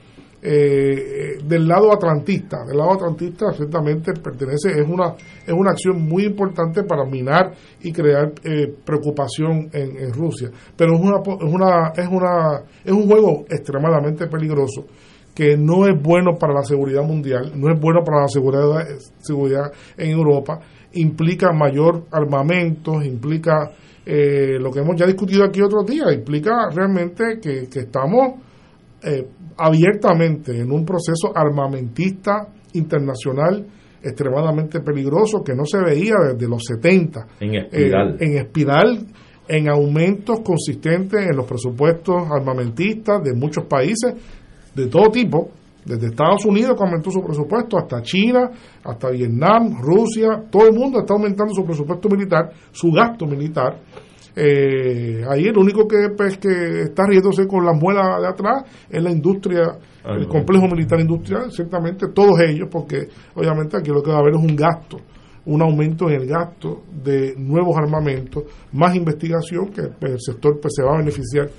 eh, 0.41 1.37
del 1.43 1.67
lado 1.67 1.91
atlantista. 1.93 2.65
Del 2.65 2.77
lado 2.77 2.93
atlantista 2.93 3.51
ciertamente 3.53 4.13
pertenece 4.13 4.71
es 4.71 4.87
una 4.87 5.15
es 5.45 5.53
una 5.53 5.71
acción 5.71 6.01
muy 6.01 6.25
importante 6.25 6.83
para 6.83 7.05
minar 7.05 7.53
y 7.81 7.91
crear 7.91 8.33
preocupación 8.85 9.69
en, 9.71 9.97
en, 9.97 10.13
Rusia. 10.13 10.49
Pero 10.75 10.95
es 10.95 11.01
una 11.01 11.19
es 11.19 11.53
una 11.53 11.91
es 11.95 12.07
una 12.07 12.61
es 12.83 12.91
un 12.91 13.07
juego 13.07 13.45
extremadamente 13.49 14.27
peligroso 14.27 14.85
que 15.33 15.55
no 15.57 15.87
es 15.87 16.01
bueno 16.01 16.37
para 16.37 16.53
la 16.53 16.63
seguridad 16.63 17.03
mundial, 17.03 17.53
no 17.55 17.71
es 17.71 17.79
bueno 17.79 18.01
para 18.03 18.21
la 18.21 18.27
seguridad, 18.27 18.85
seguridad 19.19 19.71
en 19.97 20.11
Europa, 20.11 20.59
implica 20.93 21.51
mayor 21.53 22.05
armamento, 22.11 23.01
implica 23.01 23.71
eh, 24.05 24.57
lo 24.59 24.71
que 24.71 24.79
hemos 24.79 24.95
ya 24.95 25.05
discutido 25.05 25.43
aquí 25.43 25.61
otros 25.61 25.85
días, 25.85 26.13
implica 26.13 26.69
realmente 26.73 27.39
que, 27.41 27.67
estamos 27.79 28.39
eh, 29.03 29.25
abiertamente 29.57 30.57
en 30.57 30.71
un 30.71 30.83
proceso 30.83 31.31
armamentista 31.35 32.47
internacional 32.73 33.65
extremadamente 34.01 34.79
peligroso 34.79 35.43
que 35.43 35.53
no 35.53 35.65
se 35.65 35.79
veía 35.79 36.15
desde 36.31 36.47
los 36.47 36.63
70. 36.65 37.27
En 37.41 37.55
espiral. 37.55 38.13
Eh, 38.13 38.17
en 38.19 38.37
espiral, 38.37 39.07
en 39.47 39.69
aumentos 39.69 40.39
consistentes 40.41 41.25
en 41.29 41.35
los 41.35 41.45
presupuestos 41.45 42.15
armamentistas 42.31 43.21
de 43.23 43.33
muchos 43.33 43.65
países 43.65 44.13
de 44.79 44.87
todo 44.87 45.09
tipo, 45.09 45.49
desde 45.85 46.07
Estados 46.07 46.45
Unidos 46.45 46.75
que 46.77 46.83
aumentó 46.83 47.09
su 47.09 47.21
presupuesto 47.21 47.77
hasta 47.77 48.01
China, 48.01 48.51
hasta 48.83 49.09
Vietnam, 49.09 49.81
Rusia, 49.81 50.43
todo 50.51 50.67
el 50.67 50.73
mundo 50.73 50.99
está 50.99 51.13
aumentando 51.13 51.53
su 51.53 51.65
presupuesto 51.65 52.09
militar, 52.09 52.51
su 52.71 52.91
gasto 52.91 53.25
militar. 53.25 53.79
Eh, 54.35 55.23
ahí 55.27 55.45
el 55.45 55.57
único 55.57 55.87
que, 55.87 56.09
pues, 56.15 56.37
que 56.37 56.81
está 56.83 57.03
riéndose 57.07 57.47
con 57.47 57.65
la 57.65 57.73
muela 57.73 58.19
de 58.19 58.27
atrás 58.27 58.63
es 58.89 59.01
la 59.01 59.11
industria, 59.11 59.77
el 60.05 60.27
complejo 60.27 60.67
militar 60.67 60.99
industrial, 60.99 61.51
ciertamente 61.51 62.07
todos 62.13 62.39
ellos, 62.41 62.69
porque 62.71 63.07
obviamente 63.35 63.77
aquí 63.77 63.89
lo 63.89 64.01
que 64.01 64.11
va 64.11 64.17
a 64.17 64.19
haber 64.19 64.35
es 64.35 64.41
un 64.41 64.55
gasto, 64.55 64.97
un 65.45 65.61
aumento 65.61 66.09
en 66.09 66.21
el 66.21 66.27
gasto 66.27 66.83
de 67.03 67.33
nuevos 67.37 67.75
armamentos, 67.77 68.43
más 68.71 68.95
investigación 68.95 69.71
que 69.71 69.83
pues, 69.99 70.13
el 70.13 70.19
sector 70.19 70.59
pues, 70.61 70.73
se 70.75 70.83
va 70.83 70.93
a 70.93 70.97
beneficiar 70.99 71.49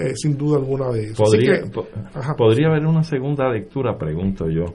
eh, 0.00 0.14
sin 0.14 0.36
duda 0.36 0.58
alguna 0.58 0.90
de 0.90 1.04
eso. 1.04 1.22
Podría, 1.22 1.60
podría 2.36 2.68
haber 2.68 2.86
una 2.86 3.02
segunda 3.02 3.50
lectura, 3.50 3.96
pregunto 3.96 4.48
yo, 4.48 4.66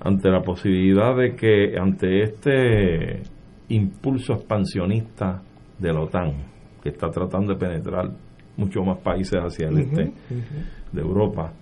ante 0.00 0.30
la 0.30 0.40
posibilidad 0.42 1.16
de 1.16 1.34
que 1.34 1.76
ante 1.78 2.22
este 2.22 3.22
impulso 3.68 4.34
expansionista 4.34 5.42
de 5.78 5.92
la 5.92 6.00
OTAN, 6.00 6.32
que 6.82 6.90
está 6.90 7.08
tratando 7.10 7.54
de 7.54 7.58
penetrar 7.58 8.10
muchos 8.56 8.84
más 8.84 8.98
países 8.98 9.40
hacia 9.40 9.68
el 9.68 9.78
este 9.78 10.12
de 10.92 11.00
Europa, 11.00 11.52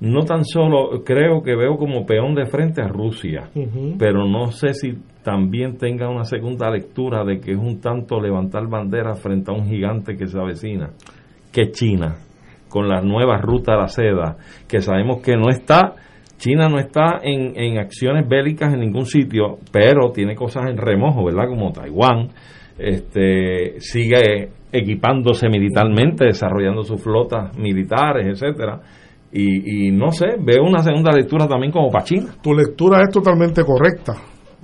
no 0.00 0.24
tan 0.24 0.44
solo 0.44 1.02
creo 1.04 1.42
que 1.42 1.56
veo 1.56 1.76
como 1.76 2.06
peón 2.06 2.34
de 2.34 2.46
frente 2.46 2.80
a 2.80 2.88
Rusia, 2.88 3.50
pero 3.98 4.26
no 4.26 4.52
sé 4.52 4.72
si 4.74 4.96
también 5.22 5.76
tenga 5.76 6.08
una 6.08 6.24
segunda 6.24 6.70
lectura 6.70 7.24
de 7.24 7.40
que 7.40 7.52
es 7.52 7.58
un 7.58 7.80
tanto 7.80 8.20
levantar 8.20 8.68
bandera 8.68 9.14
frente 9.14 9.50
a 9.50 9.54
un 9.54 9.66
gigante 9.66 10.16
que 10.16 10.26
se 10.26 10.38
avecina 10.38 10.90
que 11.58 11.72
China, 11.72 12.16
con 12.68 12.88
la 12.88 13.00
nueva 13.00 13.38
ruta 13.38 13.72
de 13.72 13.78
la 13.78 13.88
seda, 13.88 14.36
que 14.68 14.80
sabemos 14.80 15.20
que 15.22 15.36
no 15.36 15.48
está 15.48 15.94
China 16.36 16.68
no 16.68 16.78
está 16.78 17.18
en, 17.20 17.52
en 17.56 17.78
acciones 17.78 18.28
bélicas 18.28 18.72
en 18.72 18.78
ningún 18.78 19.06
sitio, 19.06 19.58
pero 19.72 20.12
tiene 20.12 20.36
cosas 20.36 20.70
en 20.70 20.76
remojo, 20.76 21.24
¿verdad? 21.24 21.48
Como 21.48 21.72
Taiwán, 21.72 22.28
este, 22.78 23.80
sigue 23.80 24.50
equipándose 24.70 25.48
militarmente, 25.48 26.26
desarrollando 26.26 26.84
sus 26.84 27.02
flotas 27.02 27.58
militares, 27.58 28.24
etcétera. 28.28 28.80
Y, 29.32 29.88
y, 29.88 29.90
no 29.90 30.12
sé, 30.12 30.36
veo 30.38 30.62
una 30.62 30.78
segunda 30.78 31.10
lectura 31.10 31.48
también 31.48 31.72
como 31.72 31.90
para 31.90 32.04
China. 32.04 32.36
Tu 32.40 32.54
lectura 32.54 33.02
es 33.02 33.10
totalmente 33.12 33.64
correcta. 33.64 34.14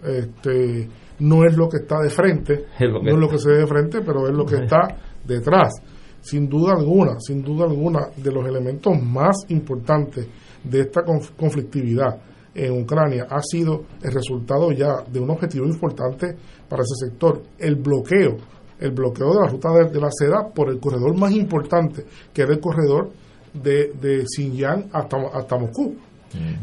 Este, 0.05 0.89
no 1.19 1.45
es 1.45 1.57
lo 1.57 1.69
que 1.69 1.79
está 1.79 1.97
de 2.01 2.11
frente, 2.11 2.67
no 2.81 3.01
es 3.11 3.19
lo 3.19 3.29
que 3.29 3.39
se 3.39 3.51
ve 3.51 3.59
de 3.59 3.67
frente, 3.67 3.99
pero 4.07 4.29
es 4.29 4.33
lo 4.33 4.47
que 4.47 4.57
está 4.63 4.97
detrás. 5.27 5.73
Sin 6.25 6.49
duda 6.49 6.73
alguna, 6.73 7.21
sin 7.21 7.43
duda 7.43 7.67
alguna, 7.67 8.09
de 8.17 8.33
los 8.33 8.47
elementos 8.47 8.95
más 9.03 9.37
importantes 9.49 10.27
de 10.65 10.81
esta 10.81 11.03
conflictividad 11.37 12.19
en 12.55 12.83
Ucrania 12.83 13.27
ha 13.29 13.43
sido 13.43 13.85
el 14.03 14.11
resultado 14.11 14.73
ya 14.73 15.03
de 15.07 15.21
un 15.21 15.29
objetivo 15.29 15.67
importante 15.67 16.35
para 16.67 16.83
ese 16.83 17.11
sector, 17.11 17.43
el 17.59 17.77
bloqueo, 17.77 18.39
el 18.81 18.93
bloqueo 18.93 19.35
de 19.35 19.41
la 19.41 19.49
ruta 19.49 19.69
de, 19.73 20.01
la 20.01 20.09
seda 20.11 20.49
por 20.49 20.71
el 20.71 20.81
corredor 20.81 21.15
más 21.19 21.33
importante, 21.33 22.07
que 22.33 22.41
era 22.41 22.55
el 22.55 22.61
corredor 22.61 23.11
de, 23.53 23.93
de 24.01 24.25
Xinjiang 24.25 24.89
hasta, 24.93 25.17
hasta 25.35 25.59
Moscú. 25.59 25.95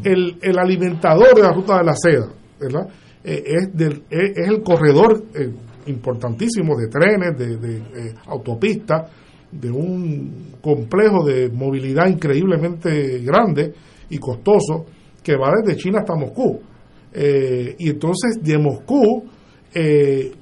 el, 0.02 0.38
el 0.42 0.58
alimentador 0.58 1.36
de 1.36 1.42
la 1.42 1.52
ruta 1.52 1.78
de 1.78 1.84
la 1.84 1.94
seda, 1.94 2.28
¿verdad? 2.58 2.88
Eh, 3.22 3.44
es, 3.46 3.76
del, 3.76 4.02
es, 4.10 4.48
el 4.48 4.60
corredor 4.64 5.22
eh, 5.36 5.52
importantísimo 5.86 6.76
de 6.76 6.88
trenes, 6.88 7.38
de, 7.38 7.56
de 7.56 7.76
eh, 7.76 8.14
autopistas, 8.26 9.08
de 9.52 9.70
un 9.70 10.56
complejo 10.60 11.24
de 11.24 11.50
movilidad 11.50 12.08
increíblemente 12.08 13.20
grande 13.20 13.72
y 14.10 14.18
costoso 14.18 14.86
que 15.22 15.36
va 15.36 15.50
desde 15.62 15.78
China 15.78 16.00
hasta 16.00 16.14
Moscú. 16.14 16.60
y 17.14 17.90
entonces 17.90 18.42
de 18.42 18.58
Moscú 18.58 19.24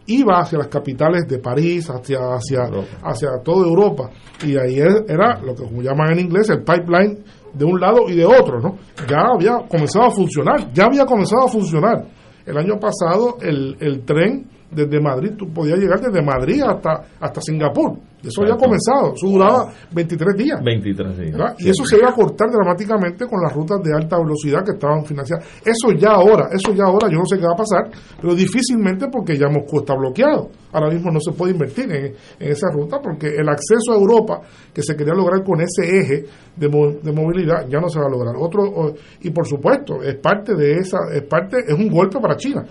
iba 0.06 0.40
hacia 0.40 0.58
las 0.58 0.68
capitales 0.68 1.26
de 1.28 1.38
París, 1.38 1.88
hacia, 1.90 2.18
hacia, 2.34 2.60
hacia 3.02 3.28
toda 3.44 3.66
Europa. 3.66 4.10
Y 4.44 4.56
ahí 4.56 4.78
era 4.78 5.40
lo 5.40 5.54
que 5.54 5.64
llaman 5.82 6.12
en 6.12 6.20
inglés 6.20 6.50
el 6.50 6.62
pipeline 6.62 7.18
de 7.52 7.64
un 7.64 7.80
lado 7.80 8.08
y 8.08 8.14
de 8.14 8.24
otro, 8.24 8.60
¿no? 8.60 8.76
Ya 9.08 9.18
había 9.34 9.66
comenzado 9.68 10.06
a 10.06 10.10
funcionar, 10.10 10.72
ya 10.72 10.84
había 10.84 11.04
comenzado 11.04 11.44
a 11.44 11.48
funcionar. 11.48 12.06
El 12.46 12.56
año 12.56 12.78
pasado 12.78 13.36
el, 13.40 13.76
el 13.80 14.04
tren 14.04 14.46
desde 14.70 15.00
Madrid, 15.00 15.32
tú 15.36 15.52
podías 15.52 15.78
llegar 15.78 16.00
desde 16.00 16.22
Madrid 16.22 16.62
hasta, 16.62 17.08
hasta 17.20 17.40
Singapur. 17.40 17.98
Eso 18.22 18.42
había 18.42 18.56
comenzado, 18.56 19.14
eso 19.14 19.26
duraba 19.26 19.72
23 19.92 20.36
días. 20.36 20.60
23 20.62 21.18
días. 21.18 21.54
Y 21.58 21.70
eso 21.70 21.84
se 21.84 21.96
iba 21.96 22.10
a 22.10 22.12
cortar 22.12 22.48
dramáticamente 22.50 23.26
con 23.26 23.40
las 23.40 23.52
rutas 23.52 23.80
de 23.82 23.94
alta 23.94 24.18
velocidad 24.18 24.64
que 24.64 24.72
estaban 24.72 25.04
financiadas. 25.04 25.46
Eso 25.64 25.92
ya 25.96 26.10
ahora, 26.12 26.48
eso 26.52 26.72
ya 26.74 26.84
ahora, 26.84 27.08
yo 27.10 27.18
no 27.18 27.26
sé 27.26 27.38
qué 27.38 27.46
va 27.46 27.54
a 27.54 27.56
pasar, 27.56 27.90
pero 28.20 28.34
difícilmente 28.34 29.06
porque 29.10 29.36
ya 29.36 29.48
Moscú 29.48 29.78
está 29.80 29.94
bloqueado. 29.94 30.50
Ahora 30.72 30.90
mismo 30.90 31.10
no 31.10 31.20
se 31.20 31.32
puede 31.32 31.52
invertir 31.52 31.90
en, 31.90 32.14
esa 32.38 32.68
ruta 32.72 32.98
porque 33.02 33.28
el 33.28 33.48
acceso 33.48 33.92
a 33.92 33.96
Europa 33.96 34.40
que 34.72 34.82
se 34.82 34.94
quería 34.94 35.14
lograr 35.14 35.42
con 35.42 35.60
ese 35.60 36.00
eje 36.00 36.24
de, 36.56 36.68
de 37.02 37.12
movilidad 37.12 37.66
ya 37.68 37.80
no 37.80 37.88
se 37.88 37.98
va 37.98 38.06
a 38.06 38.10
lograr. 38.10 38.34
Otro 38.38 38.94
y 39.20 39.30
por 39.30 39.46
supuesto 39.46 40.02
es 40.02 40.16
parte 40.16 40.54
de 40.54 40.74
esa, 40.74 40.98
es 41.12 41.22
parte, 41.22 41.58
es 41.66 41.74
un 41.74 41.88
golpe 41.88 42.18
para 42.20 42.36
China, 42.36 42.64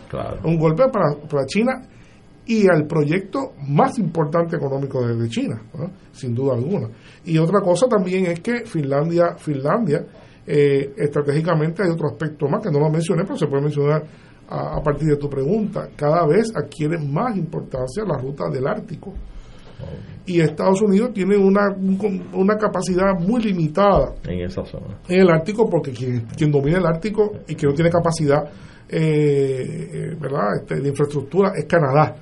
un 0.44 0.58
golpe 0.58 0.84
para, 0.90 1.16
para 1.28 1.46
China 1.46 1.82
y 2.50 2.66
al 2.68 2.88
proyecto 2.88 3.54
más 3.68 4.00
importante 4.00 4.56
económico 4.56 5.06
de, 5.06 5.30
China, 5.30 5.62
sin 6.12 6.34
duda 6.34 6.56
alguna. 6.56 6.88
Y 7.24 7.38
otra 7.38 7.62
cosa 7.62 7.86
también 7.88 8.26
es 8.26 8.40
que 8.40 8.66
Finlandia, 8.66 9.36
Finlandia 9.38 10.04
eh, 10.48 10.96
estratégicamente 10.98 11.84
hay 11.84 11.92
otro 11.92 12.08
aspecto 12.08 12.48
más 12.48 12.64
que 12.64 12.72
no 12.72 12.80
lo 12.80 12.90
mencioné, 12.90 13.22
pero 13.22 13.38
se 13.38 13.46
puede 13.46 13.62
mencionar 13.62 14.04
a, 14.50 14.82
partir 14.82 15.10
de 15.10 15.18
tu 15.18 15.30
pregunta. 15.30 15.90
Cada 15.96 16.26
vez 16.26 16.52
adquiere 16.56 16.98
más 16.98 17.38
importancia 17.38 18.04
la 18.04 18.18
ruta 18.18 18.50
del 18.50 18.66
Ártico. 18.66 19.14
Y 20.26 20.42
Estados 20.42 20.82
Unidos 20.82 21.14
tiene 21.14 21.38
una, 21.38 21.70
una 22.34 22.58
capacidad 22.58 23.14
muy 23.20 23.44
limitada 23.44 24.16
en 24.28 24.40
esa 24.40 24.66
zona. 24.66 24.98
En 25.08 25.22
el 25.22 25.30
Ártico, 25.30 25.70
porque 25.70 25.92
quien, 25.92 26.26
quien 26.36 26.52
domina 26.52 26.80
el 26.80 26.88
Ártico 26.88 27.32
y 27.48 27.54
que 27.54 27.68
no 27.68 27.74
tiene 27.74 27.92
capacidad 27.92 28.44
eh, 28.90 29.92
eh 29.94 30.18
¿verdad? 30.20 30.48
Este, 30.62 30.82
de 30.82 30.90
infraestructura 30.90 31.52
es 31.56 31.66
Canadá 31.66 32.16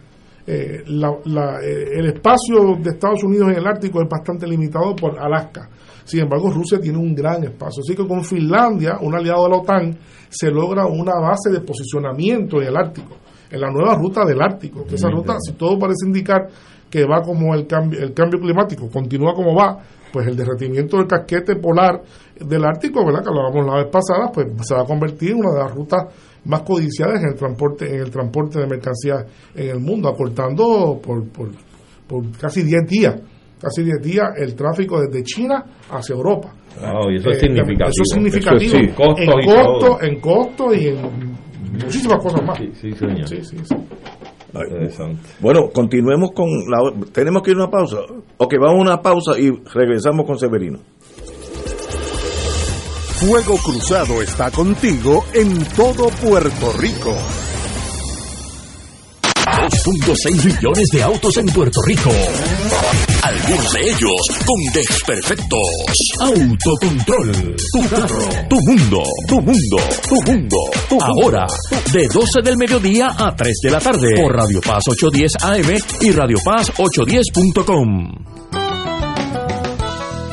eh, 0.49 0.83
eh, 0.87 1.89
el 1.93 2.05
espacio 2.05 2.77
de 2.81 2.91
Estados 2.91 3.21
Unidos 3.25 3.49
en 3.49 3.57
el 3.57 3.67
Ártico 3.67 4.01
es 4.01 4.07
bastante 4.07 4.47
limitado 4.47 4.95
por 4.95 5.19
Alaska. 5.19 5.69
Sin 6.05 6.21
embargo, 6.21 6.49
Rusia 6.49 6.79
tiene 6.79 6.97
un 6.97 7.13
gran 7.13 7.43
espacio. 7.43 7.81
Así 7.85 7.93
que 7.93 8.07
con 8.07 8.23
Finlandia, 8.23 8.97
un 9.01 9.13
aliado 9.13 9.43
de 9.43 9.49
la 9.49 9.57
OTAN, 9.57 9.97
se 10.29 10.49
logra 10.49 10.85
una 10.85 11.19
base 11.19 11.49
de 11.51 11.59
posicionamiento 11.59 12.61
en 12.61 12.69
el 12.69 12.77
Ártico, 12.77 13.17
en 13.51 13.59
la 13.59 13.69
nueva 13.69 13.95
ruta 13.95 14.23
del 14.23 14.41
Ártico. 14.41 14.85
esa 14.89 15.09
ruta, 15.09 15.35
si 15.39 15.51
todo 15.53 15.77
parece 15.77 16.05
indicar 16.07 16.47
que 16.89 17.03
va 17.05 17.21
como 17.21 17.53
el 17.53 17.67
cambio, 17.67 17.99
el 17.99 18.13
cambio 18.13 18.39
climático, 18.39 18.89
continúa 18.89 19.33
como 19.33 19.53
va, 19.53 19.79
pues 20.13 20.27
el 20.27 20.37
derretimiento 20.37 20.95
del 20.95 21.07
casquete 21.07 21.57
polar 21.57 22.01
del 22.39 22.63
Ártico, 22.63 23.05
¿verdad? 23.05 23.23
que 23.23 23.29
hablábamos 23.29 23.65
la 23.65 23.83
vez 23.83 23.91
pasada, 23.91 24.31
pues 24.33 24.47
se 24.65 24.73
va 24.73 24.83
a 24.83 24.85
convertir 24.85 25.31
en 25.31 25.39
una 25.39 25.51
de 25.51 25.59
las 25.59 25.75
rutas 25.75 26.05
más 26.45 26.61
codiciadas 26.61 27.21
en 27.21 27.29
el 27.29 27.35
transporte 27.35 27.93
en 27.93 28.01
el 28.01 28.11
transporte 28.11 28.59
de 28.59 28.67
mercancías 28.67 29.25
en 29.55 29.69
el 29.69 29.79
mundo, 29.79 30.09
acortando 30.09 30.99
por, 31.01 31.27
por, 31.29 31.49
por 32.07 32.31
casi 32.37 32.63
10 32.63 32.87
días, 32.87 33.15
casi 33.59 33.83
10 33.83 34.01
días 34.01 34.27
el 34.37 34.55
tráfico 34.55 35.01
desde 35.01 35.23
China 35.23 35.63
hacia 35.89 36.15
Europa. 36.15 36.53
y 37.11 37.17
eso 37.17 37.29
es 37.29 37.37
eh, 37.37 37.39
significativo. 37.41 37.89
Eso 37.89 38.01
es 38.03 38.13
significativo 38.13 38.77
en, 39.17 39.45
costo, 39.45 40.01
en 40.01 40.19
costo 40.19 40.73
y 40.73 40.87
en 40.87 41.37
muchísimas 41.73 42.21
cosas 42.21 42.43
más. 42.45 42.59
Sí, 42.73 42.91
señor. 42.91 43.27
Sí, 43.27 43.43
sí, 43.43 43.57
sí. 43.63 43.75
Bueno, 45.39 45.69
continuemos 45.73 46.31
con 46.31 46.47
la... 46.69 46.91
Tenemos 47.11 47.43
que 47.43 47.51
ir 47.51 47.57
a 47.57 47.63
una 47.63 47.69
pausa. 47.69 47.97
Ok, 48.37 48.53
vamos 48.59 48.79
a 48.79 48.81
una 48.81 49.01
pausa 49.01 49.39
y 49.39 49.51
regresamos 49.73 50.25
con 50.25 50.37
Severino. 50.37 50.79
Fuego 53.19 53.57
Cruzado 53.57 54.21
está 54.21 54.51
contigo 54.51 55.25
en 55.33 55.65
todo 55.75 56.07
Puerto 56.09 56.71
Rico. 56.73 57.15
2.6 59.43 60.45
millones 60.45 60.87
de 60.93 61.01
autos 61.01 61.35
en 61.37 61.47
Puerto 61.47 61.81
Rico. 61.87 62.11
Algunos 63.23 63.73
de 63.73 63.89
ellos 63.89 64.21
con 64.45 64.73
desperfectos. 64.73 65.59
Autocontrol. 66.19 67.55
Tu 67.73 67.89
carro. 67.89 68.29
Tu 68.49 68.55
mundo. 68.55 69.03
Tu 69.27 69.41
mundo. 69.41 69.77
Tu 70.07 70.31
mundo. 70.31 70.57
Ahora, 71.01 71.47
de 71.91 72.07
12 72.07 72.41
del 72.43 72.57
mediodía 72.57 73.15
a 73.17 73.35
3 73.35 73.57
de 73.63 73.71
la 73.71 73.79
tarde. 73.79 74.13
Por 74.15 74.31
Radio 74.31 74.61
Paz 74.61 74.83
810 74.89 75.31
AM 75.41 75.77
y 76.01 76.11
Radio 76.11 76.37
Paz 76.45 76.71
810.com. 76.73 78.66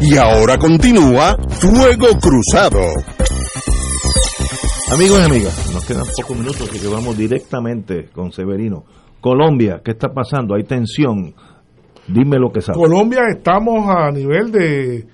Y 0.00 0.16
ahora 0.16 0.58
continúa 0.58 1.36
Fuego 1.48 2.08
Cruzado. 2.20 2.80
Amigos 4.92 5.18
y 5.18 5.22
amigas, 5.22 5.70
nos 5.72 5.84
quedan 5.86 6.04
pocos 6.06 6.36
minutos 6.36 6.68
así 6.68 6.78
que 6.78 6.88
vamos 6.88 7.16
directamente 7.16 8.10
con 8.12 8.30
Severino. 8.30 8.84
Colombia, 9.20 9.80
¿qué 9.82 9.92
está 9.92 10.12
pasando? 10.12 10.54
Hay 10.54 10.64
tensión. 10.64 11.34
Dime 12.08 12.38
lo 12.38 12.50
que 12.50 12.60
sabes. 12.60 12.78
Colombia 12.78 13.22
estamos 13.30 13.88
a 13.88 14.10
nivel 14.10 14.52
de, 14.52 15.06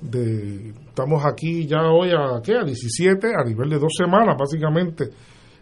de 0.00 0.74
Estamos 0.94 1.24
aquí 1.26 1.66
ya 1.66 1.90
hoy 1.90 2.10
a, 2.10 2.40
¿qué? 2.40 2.54
a 2.54 2.62
17, 2.62 3.32
a 3.36 3.42
nivel 3.42 3.68
de 3.68 3.80
dos 3.80 3.92
semanas 3.98 4.36
básicamente 4.38 5.08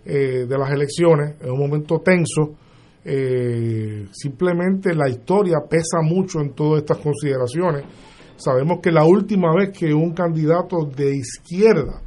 eh, 0.05 0.45
de 0.47 0.59
las 0.59 0.71
elecciones, 0.71 1.37
en 1.41 1.53
un 1.53 1.59
momento 1.59 2.01
tenso. 2.05 2.53
Eh, 3.03 4.09
simplemente 4.13 4.95
la 4.95 5.09
historia 5.09 5.57
pesa 5.67 6.03
mucho 6.03 6.39
en 6.43 6.53
todas 6.53 6.83
estas 6.83 6.99
consideraciones. 6.99 7.85
Sabemos 8.37 8.81
que 8.83 8.93
la 8.93 9.07
última 9.07 9.55
vez 9.55 9.71
que 9.71 9.95
un 9.95 10.13
candidato 10.13 10.85
de 10.85 11.17
izquierda 11.17 12.03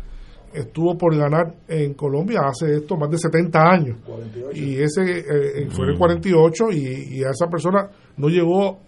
estuvo 0.54 0.96
por 0.96 1.18
ganar 1.18 1.52
en 1.68 1.96
Colombia 1.96 2.42
hace 2.46 2.76
esto 2.76 2.96
más 2.96 3.10
de 3.10 3.18
70 3.18 3.60
años. 3.60 3.98
Y 4.54 4.76
ese 4.76 5.02
eh, 5.02 5.68
fue 5.72 5.86
en 5.86 5.94
el 5.94 5.98
48 5.98 6.66
y, 6.74 7.18
y 7.18 7.24
a 7.24 7.32
esa 7.32 7.48
persona 7.48 7.90
no 8.18 8.30
llegó 8.30 8.80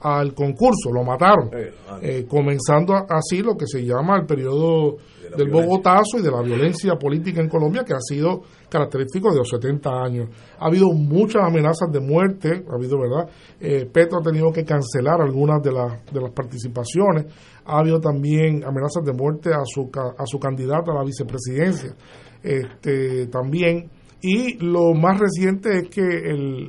al 0.00 0.34
concurso, 0.34 0.92
lo 0.92 1.02
mataron, 1.02 1.50
eh, 1.52 1.72
eh, 2.02 2.26
comenzando 2.28 2.94
así 3.08 3.42
lo 3.42 3.56
que 3.56 3.66
se 3.66 3.82
llama 3.84 4.16
el 4.16 4.26
periodo 4.26 4.96
del 5.36 5.50
Bogotazo 5.50 6.18
y 6.18 6.22
de 6.22 6.30
la 6.30 6.42
violencia 6.42 6.94
política 6.96 7.40
en 7.40 7.48
Colombia, 7.48 7.82
que 7.84 7.94
ha 7.94 8.00
sido 8.00 8.42
característico 8.68 9.32
de 9.32 9.38
los 9.38 9.48
70 9.48 9.90
años. 9.90 10.28
Ha 10.58 10.66
habido 10.66 10.92
muchas 10.92 11.42
amenazas 11.42 11.90
de 11.90 12.00
muerte, 12.00 12.64
ha 12.70 12.74
habido, 12.74 12.98
¿verdad? 13.00 13.28
Eh, 13.60 13.88
Petro 13.92 14.18
ha 14.20 14.22
tenido 14.22 14.52
que 14.52 14.64
cancelar 14.64 15.20
algunas 15.20 15.62
de, 15.62 15.72
las 15.72 16.04
de 16.12 16.20
las 16.20 16.30
participaciones, 16.30 17.26
ha 17.64 17.78
habido 17.78 17.98
también 17.98 18.64
amenazas 18.64 19.02
de 19.04 19.12
muerte 19.12 19.50
a 19.52 19.64
su, 19.64 19.90
a 19.94 20.26
su 20.26 20.38
candidata 20.38 20.92
a 20.92 20.94
la 20.94 21.04
vicepresidencia, 21.04 21.94
este, 22.42 23.26
también. 23.26 23.90
Y 24.22 24.56
lo 24.64 24.94
más 24.94 25.18
reciente 25.18 25.78
es 25.78 25.88
que 25.88 26.02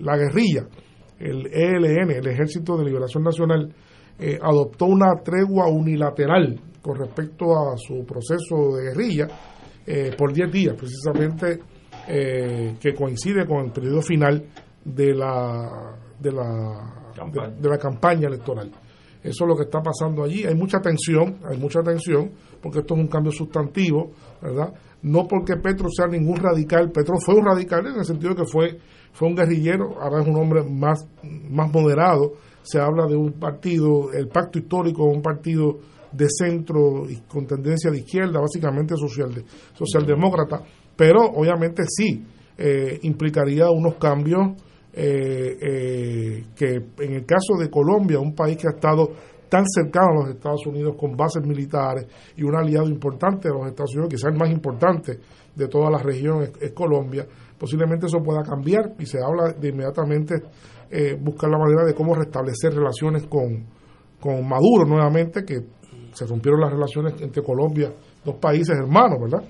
la 0.01 0.17
guerrilla, 0.17 0.67
el 1.19 1.47
ELN, 1.47 2.11
el 2.11 2.27
Ejército 2.27 2.77
de 2.77 2.85
Liberación 2.85 3.23
Nacional, 3.23 3.73
eh, 4.19 4.39
adoptó 4.41 4.85
una 4.85 5.15
tregua 5.23 5.67
unilateral 5.67 6.59
con 6.81 6.95
respecto 6.95 7.55
a 7.55 7.77
su 7.77 8.05
proceso 8.05 8.75
de 8.75 8.83
guerrilla 8.85 9.27
eh, 9.85 10.15
por 10.17 10.33
10 10.33 10.51
días, 10.51 10.75
precisamente 10.75 11.59
eh, 12.07 12.75
que 12.79 12.93
coincide 12.93 13.45
con 13.45 13.65
el 13.65 13.71
periodo 13.71 14.01
final 14.01 14.43
de 14.83 15.13
la, 15.13 15.97
de 16.19 16.31
la, 16.31 17.13
de, 17.59 17.69
la 17.69 17.77
campaña 17.77 18.27
electoral. 18.27 18.71
Eso 19.21 19.43
es 19.43 19.47
lo 19.47 19.55
que 19.55 19.63
está 19.63 19.81
pasando 19.81 20.23
allí. 20.23 20.45
Hay 20.45 20.55
mucha 20.55 20.79
tensión, 20.79 21.37
hay 21.49 21.57
mucha 21.57 21.81
tensión, 21.81 22.31
porque 22.61 22.79
esto 22.79 22.95
es 22.95 23.01
un 23.01 23.07
cambio 23.07 23.31
sustantivo, 23.31 24.11
¿verdad? 24.41 24.73
No 25.01 25.27
porque 25.27 25.57
Petro 25.57 25.89
sea 25.89 26.07
ningún 26.07 26.37
radical, 26.37 26.91
Petro 26.91 27.15
fue 27.23 27.35
un 27.35 27.45
radical 27.45 27.85
en 27.85 27.97
el 27.97 28.05
sentido 28.05 28.33
de 28.33 28.41
que 28.43 28.45
fue 28.45 28.79
fue 29.17 29.29
un 29.29 29.35
guerrillero, 29.35 29.99
ahora 29.99 30.21
es 30.21 30.27
un 30.27 30.35
hombre 30.35 30.61
más, 30.61 31.07
más 31.49 31.73
moderado. 31.73 32.33
Se 32.61 32.79
habla 32.79 33.07
de 33.07 33.15
un 33.15 33.31
partido, 33.31 34.13
el 34.13 34.27
pacto 34.27 34.59
histórico, 34.59 35.05
un 35.05 35.23
partido 35.23 35.79
de 36.11 36.27
centro 36.29 37.09
y 37.09 37.21
con 37.21 37.47
tendencia 37.47 37.89
de 37.89 37.97
izquierda, 37.97 38.39
básicamente 38.39 38.95
social, 38.95 39.43
socialdemócrata, 39.73 40.61
pero 40.95 41.23
obviamente 41.33 41.81
sí 41.87 42.23
eh, 42.59 42.99
implicaría 43.01 43.71
unos 43.71 43.95
cambios 43.95 44.51
eh, 44.93 45.57
eh, 45.61 46.43
que 46.55 46.75
en 46.99 47.13
el 47.13 47.25
caso 47.25 47.57
de 47.59 47.71
Colombia, 47.71 48.19
un 48.19 48.35
país 48.35 48.55
que 48.57 48.67
ha 48.67 48.75
estado 48.75 49.13
tan 49.49 49.65
cercano 49.65 50.11
a 50.11 50.25
los 50.25 50.35
Estados 50.35 50.63
Unidos 50.67 50.95
con 50.95 51.17
bases 51.17 51.43
militares 51.43 52.05
y 52.35 52.43
un 52.43 52.55
aliado 52.55 52.87
importante 52.87 53.47
de 53.47 53.55
los 53.55 53.65
Estados 53.65 53.95
Unidos, 53.95 54.13
quizás 54.13 54.31
el 54.31 54.37
más 54.37 54.51
importante 54.51 55.17
de 55.55 55.67
toda 55.67 55.89
la 55.89 55.97
región 55.97 56.43
es 56.61 56.71
Colombia, 56.73 57.25
posiblemente 57.57 58.05
eso 58.05 58.19
pueda 58.19 58.43
cambiar 58.43 58.93
y 58.99 59.05
se 59.05 59.19
habla 59.23 59.53
de 59.53 59.69
inmediatamente 59.69 60.35
eh, 60.89 61.17
buscar 61.19 61.49
la 61.49 61.57
manera 61.57 61.83
de 61.83 61.93
cómo 61.93 62.15
restablecer 62.15 62.73
relaciones 62.73 63.25
con, 63.27 63.65
con 64.19 64.47
Maduro 64.47 64.85
nuevamente, 64.85 65.43
que 65.43 65.59
se 66.13 66.25
rompieron 66.25 66.61
las 66.61 66.71
relaciones 66.71 67.21
entre 67.21 67.43
Colombia, 67.43 67.93
dos 68.23 68.35
países 68.35 68.77
hermanos, 68.77 69.19
¿verdad? 69.21 69.47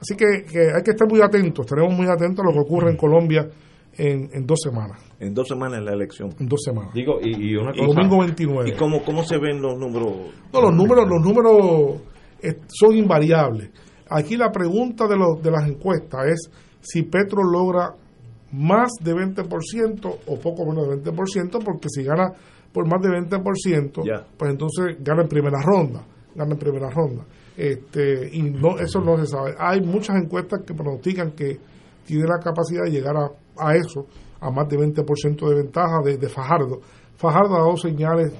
Así 0.00 0.16
que, 0.16 0.26
hay 0.26 0.82
que 0.82 0.90
estar 0.90 1.08
muy 1.08 1.20
atentos, 1.20 1.64
tenemos 1.64 1.94
muy 1.94 2.06
atentos 2.08 2.44
a 2.44 2.48
lo 2.48 2.52
que 2.52 2.60
ocurre 2.60 2.90
en 2.90 2.96
Colombia 2.96 3.48
en, 3.96 4.28
en 4.32 4.46
dos 4.46 4.60
semanas. 4.60 5.00
En 5.20 5.32
dos 5.32 5.46
semanas 5.46 5.78
en 5.78 5.84
la 5.84 5.92
elección. 5.92 6.34
En 6.40 6.48
dos 6.48 6.60
semanas. 6.64 6.92
Digo, 6.92 7.20
y, 7.22 7.54
una 7.54 7.72
cosa. 7.72 7.84
Domingo 7.86 8.18
29. 8.18 8.70
¿Y 8.70 8.72
cómo, 8.76 9.04
cómo 9.04 9.22
se 9.22 9.38
ven 9.38 9.62
los 9.62 9.78
números? 9.78 10.32
No, 10.52 10.60
los 10.60 10.74
números, 10.74 11.06
los 11.08 11.22
números 11.22 12.00
eh, 12.42 12.56
son 12.66 12.96
invariables. 12.96 13.70
Aquí 14.10 14.36
la 14.36 14.50
pregunta 14.50 15.06
de, 15.06 15.16
los, 15.16 15.40
de 15.40 15.50
las 15.50 15.68
encuestas 15.68 16.26
es 16.26 16.50
si 16.82 17.02
Petro 17.02 17.42
logra 17.42 17.94
más 18.52 18.90
de 19.00 19.14
20% 19.14 20.18
o 20.26 20.38
poco 20.38 20.66
menos 20.66 20.88
de 21.02 21.10
20%, 21.10 21.64
porque 21.64 21.88
si 21.88 22.04
gana 22.04 22.32
por 22.72 22.86
más 22.86 23.00
de 23.00 23.08
20%, 23.08 24.24
pues 24.36 24.50
entonces 24.50 24.96
gana 25.00 25.22
en 25.22 25.28
primera 25.28 25.60
ronda, 25.62 26.04
gana 26.34 26.52
en 26.52 26.58
primera 26.58 26.90
ronda. 26.90 27.24
Este, 27.56 28.30
y 28.32 28.42
no 28.42 28.78
eso 28.78 29.00
no 29.00 29.16
se 29.18 29.26
sabe. 29.26 29.54
Hay 29.58 29.80
muchas 29.80 30.16
encuestas 30.16 30.60
que 30.66 30.74
pronostican 30.74 31.32
que 31.32 31.58
tiene 32.06 32.24
la 32.24 32.38
capacidad 32.38 32.84
de 32.84 32.90
llegar 32.90 33.16
a, 33.16 33.30
a 33.58 33.76
eso, 33.76 34.06
a 34.40 34.50
más 34.50 34.68
de 34.68 34.76
20% 34.78 35.48
de 35.48 35.54
ventaja 35.54 36.00
de, 36.04 36.16
de, 36.16 36.28
Fajardo. 36.28 36.80
Fajardo 37.16 37.54
ha 37.56 37.60
dado 37.60 37.76
señales 37.76 38.32
eh, 38.32 38.38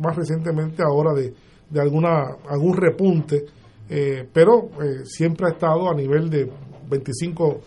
más 0.00 0.16
recientemente 0.16 0.82
ahora 0.82 1.12
de, 1.12 1.34
de 1.68 1.80
alguna 1.80 2.36
algún 2.48 2.76
repunte, 2.76 3.44
eh, 3.88 4.26
pero 4.32 4.70
eh, 4.80 5.04
siempre 5.04 5.46
ha 5.46 5.50
estado 5.50 5.90
a 5.90 5.94
nivel 5.94 6.30
de 6.30 6.50
25 6.88 7.60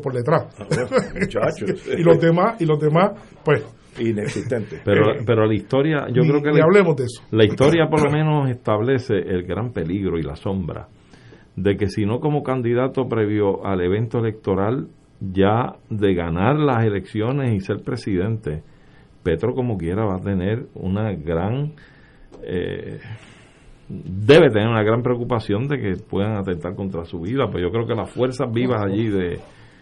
por 0.00 0.12
detrás. 0.12 0.46
Ah, 0.58 0.66
y 1.98 2.02
los 2.02 2.20
demás, 2.20 2.60
y 2.60 2.66
los 2.66 2.78
demás, 2.78 3.12
pues 3.44 3.64
inexistente. 3.98 4.80
Pero, 4.84 5.12
eh, 5.12 5.22
pero 5.26 5.44
la 5.44 5.54
historia, 5.54 6.06
yo 6.12 6.22
creo 6.22 6.40
que 6.40 6.52
la, 6.52 6.64
hablemos 6.64 6.96
de 6.96 7.04
eso. 7.04 7.22
La 7.32 7.44
historia 7.44 7.88
por 7.88 8.04
lo 8.04 8.10
menos 8.10 8.48
establece 8.48 9.14
el 9.14 9.42
gran 9.42 9.72
peligro 9.72 10.18
y 10.18 10.22
la 10.22 10.36
sombra 10.36 10.86
de 11.56 11.76
que 11.76 11.88
si 11.88 12.06
no 12.06 12.20
como 12.20 12.44
candidato 12.44 13.08
previo 13.08 13.66
al 13.66 13.80
evento 13.80 14.18
electoral 14.18 14.88
ya 15.20 15.74
de 15.90 16.14
ganar 16.14 16.56
las 16.56 16.84
elecciones 16.84 17.52
y 17.52 17.60
ser 17.60 17.82
presidente, 17.82 18.62
Petro 19.24 19.54
como 19.54 19.76
quiera 19.76 20.04
va 20.04 20.16
a 20.16 20.20
tener 20.20 20.66
una 20.74 21.12
gran 21.12 21.72
eh, 22.44 23.00
debe 23.88 24.50
tener 24.50 24.68
una 24.68 24.82
gran 24.82 25.02
preocupación 25.02 25.66
de 25.68 25.78
que 25.78 25.96
puedan 26.02 26.36
atentar 26.36 26.74
contra 26.74 27.04
su 27.04 27.20
vida, 27.20 27.48
pues 27.50 27.62
yo 27.62 27.70
creo 27.70 27.86
que 27.86 27.94
las 27.94 28.10
fuerzas 28.10 28.50
vivas 28.52 28.82
allí 28.84 29.08
de, 29.08 29.40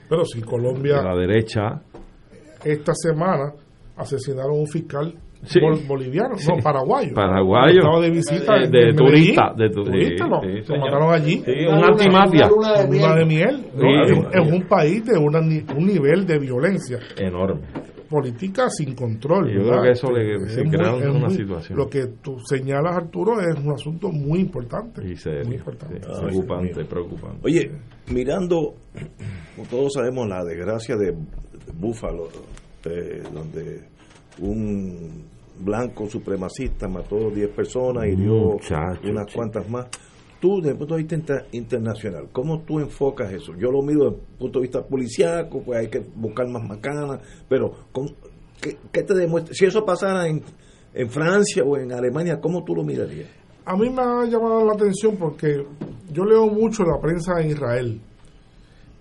Pero 0.09 0.24
si 0.24 0.41
Colombia, 0.43 1.03
la 1.03 1.16
derecha, 1.16 1.83
esta 2.65 2.93
semana 2.95 3.53
asesinaron 3.97 4.53
a 4.53 4.61
un 4.61 4.66
fiscal 4.66 5.15
boliviano, 5.87 6.35
no, 6.49 6.62
paraguayo. 6.62 7.15
Paraguayo. 7.15 7.78
Estaba 7.78 8.01
de 8.01 8.11
visita. 8.11 8.57
Eh, 8.57 8.69
de, 8.69 8.95
turista. 8.95 9.53
De 9.57 9.70
turista, 9.70 10.27
lo, 10.27 10.41
mataron 10.81 11.12
allí. 11.12 11.45
una 11.69 11.89
antimafia. 11.89 12.49
Una 12.51 13.15
de 13.15 13.24
miel. 13.27 13.66
es, 14.33 14.53
un 14.53 14.62
país 14.62 15.05
de 15.05 15.19
una, 15.19 15.41
un 15.41 15.87
nivel 15.87 16.27
de 16.27 16.39
violencia. 16.39 16.99
Enorme 17.19 17.61
política 18.09 18.69
sin 18.70 18.95
control. 18.95 19.53
Yo 19.53 19.62
creo 19.62 19.83
que 19.83 19.91
eso 19.91 20.11
le, 20.11 20.70
crea 20.70 20.95
una 20.95 21.31
situación. 21.31 21.78
Lo 21.78 21.89
que 21.89 22.07
tú 22.23 22.39
señalas, 22.41 22.97
Arturo, 22.97 23.41
es 23.41 23.59
un 23.59 23.73
asunto 23.73 24.11
muy 24.11 24.41
importante. 24.41 25.03
Y 25.03 25.47
muy 25.47 25.57
importante. 25.57 26.01
preocupante, 26.01 26.85
preocupante. 26.85 27.41
Oye, 27.45 27.70
mirando, 28.12 28.74
como 29.55 29.69
todos 29.69 29.93
sabemos, 29.95 30.28
la 30.28 30.45
desgracia 30.45 30.97
de 30.97 31.15
Búfalo, 31.74 32.28
donde 33.33 33.89
un 34.41 35.24
blanco 35.59 36.07
supremacista 36.07 36.89
mató 36.89 37.31
10 37.31 37.51
personas 37.51 38.07
y 38.07 38.16
dio 38.16 38.59
unas 39.05 39.33
cuantas 39.35 39.69
más. 39.69 39.87
Tú 40.41 40.57
desde 40.57 40.73
el 40.73 40.79
punto 40.79 40.95
de 40.97 41.03
vista 41.03 41.47
internacional, 41.53 42.29
¿cómo 42.33 42.61
tú 42.63 42.79
enfocas 42.79 43.33
eso? 43.33 43.53
Yo 43.57 43.71
lo 43.71 43.83
miro 43.83 44.05
desde 44.05 44.17
el 44.17 44.39
punto 44.39 44.59
de 44.59 44.63
vista 44.63 44.83
policiaco, 44.85 45.63
pues 45.63 45.81
hay 45.81 45.89
que 45.89 46.01
buscar 46.15 46.49
más 46.49 46.63
macanas, 46.63 47.21
pero 47.49 47.73
¿qué, 48.61 49.03
te 49.03 49.15
demuestra? 49.15 49.55
Si 49.55 49.65
eso 49.65 49.85
pasara 49.85 50.29
en, 50.29 50.43
en 50.95 51.11
Francia 51.11 51.63
o 51.65 51.77
en 51.77 51.93
Alemania, 51.93 52.41
¿cómo 52.41 52.65
tú 52.65 52.75
lo 52.75 52.85
mirarías? 52.85 53.29
A 53.65 53.77
mí 53.77 53.91
me 53.91 54.03
ha 54.03 54.25
llamado 54.25 54.65
la 54.65 54.75
atención 54.75 55.17
porque 55.17 55.67
yo 56.13 56.25
leo 56.25 56.47
mucho 56.47 56.85
la 56.85 57.01
prensa 57.01 57.41
en 57.41 57.51
Israel. 57.51 58.01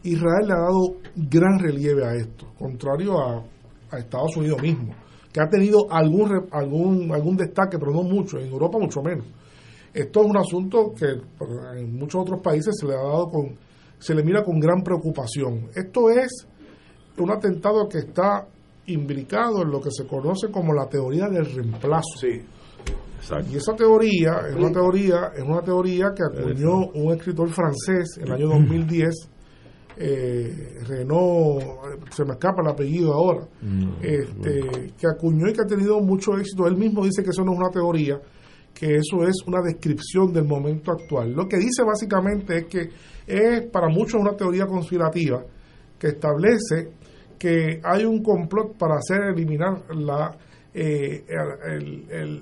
Israel 0.03 0.48
le 0.48 0.53
ha 0.53 0.60
dado 0.60 0.98
gran 1.16 1.60
relieve 1.60 2.06
a 2.06 2.16
esto, 2.16 2.48
contrario 2.57 3.20
a, 3.20 3.44
a 3.91 3.99
Estados 3.99 4.36
Unidos 4.38 4.62
mismo, 4.62 4.94
que 5.32 5.40
ha 5.40 5.49
tenido 5.49 5.91
algún, 5.91 6.48
algún, 6.52 7.12
algún 7.12 7.38
destaque, 7.38 7.78
pero 7.78 7.91
no 7.91 8.03
mucho, 8.03 8.40
en 8.40 8.49
Europa 8.49 8.78
mucho 8.80 9.02
menos. 9.02 9.26
Esto 9.95 10.22
es 10.23 10.26
un 10.27 10.38
asunto 10.38 10.93
que 10.93 11.05
en 11.80 11.97
muchos 11.97 12.22
otros 12.22 12.41
países 12.41 12.76
se 12.77 12.85
le 12.85 12.93
ha 12.95 13.01
dado 13.01 13.30
con, 13.30 13.57
se 13.97 14.13
le 14.13 14.23
mira 14.23 14.43
con 14.43 14.59
gran 14.59 14.84
preocupación. 14.84 15.69
Esto 15.73 16.09
es 16.09 16.45
un 17.17 17.31
atentado 17.31 17.88
que 17.88 17.99
está 17.99 18.45
imbricado 18.88 19.61
en 19.61 19.72
lo 19.72 19.80
que 19.80 19.91
se 19.91 20.05
conoce 20.05 20.51
como 20.51 20.73
la 20.73 20.88
teoría 20.89 21.30
del 21.30 21.45
reemplazo. 21.45 22.19
Sí. 22.19 22.41
Y 23.49 23.55
esa 23.55 23.73
teoría 23.73 24.41
es 24.49 24.55
una 24.55 24.72
teoría, 24.72 25.31
es 25.34 25.43
una 25.43 25.61
teoría 25.61 26.13
que 26.13 26.23
acuñó 26.23 26.91
un 26.93 27.13
escritor 27.13 27.49
francés 27.49 28.17
en 28.17 28.27
el 28.27 28.34
año 28.34 28.49
2010, 28.49 29.30
eh, 29.97 30.77
Renaud, 30.85 31.63
se 32.11 32.26
me 32.26 32.34
escapa 32.34 32.61
el 32.61 32.67
apellido 32.67 33.13
ahora, 33.13 33.47
este, 34.01 34.91
que 34.97 35.07
acuñó 35.07 35.47
y 35.47 35.53
que 35.53 35.61
ha 35.61 35.65
tenido 35.65 35.99
mucho 36.01 36.38
éxito. 36.38 36.67
Él 36.67 36.76
mismo 36.76 37.03
dice 37.03 37.23
que 37.23 37.30
eso 37.30 37.43
no 37.43 37.53
es 37.53 37.59
una 37.59 37.69
teoría, 37.69 38.19
que 38.77 38.97
eso 38.97 39.23
es 39.23 39.41
una 39.47 39.61
descripción 39.61 40.34
del 40.34 40.43
momento 40.43 40.91
actual. 40.91 41.31
Lo 41.31 41.47
que 41.47 41.57
dice 41.57 41.81
básicamente 41.84 42.57
es 42.57 42.65
que 42.65 42.89
es 43.26 43.61
para 43.72 43.88
muchos 43.88 44.19
una 44.19 44.35
teoría 44.35 44.65
conspirativa 44.65 45.41
que 45.97 46.07
establece 46.07 46.89
que 47.39 47.80
hay 47.81 48.03
un 48.03 48.22
complot 48.22 48.77
para 48.77 48.95
hacer 48.95 49.34
eliminar 49.34 49.84
la, 49.95 50.35
eh, 50.73 51.23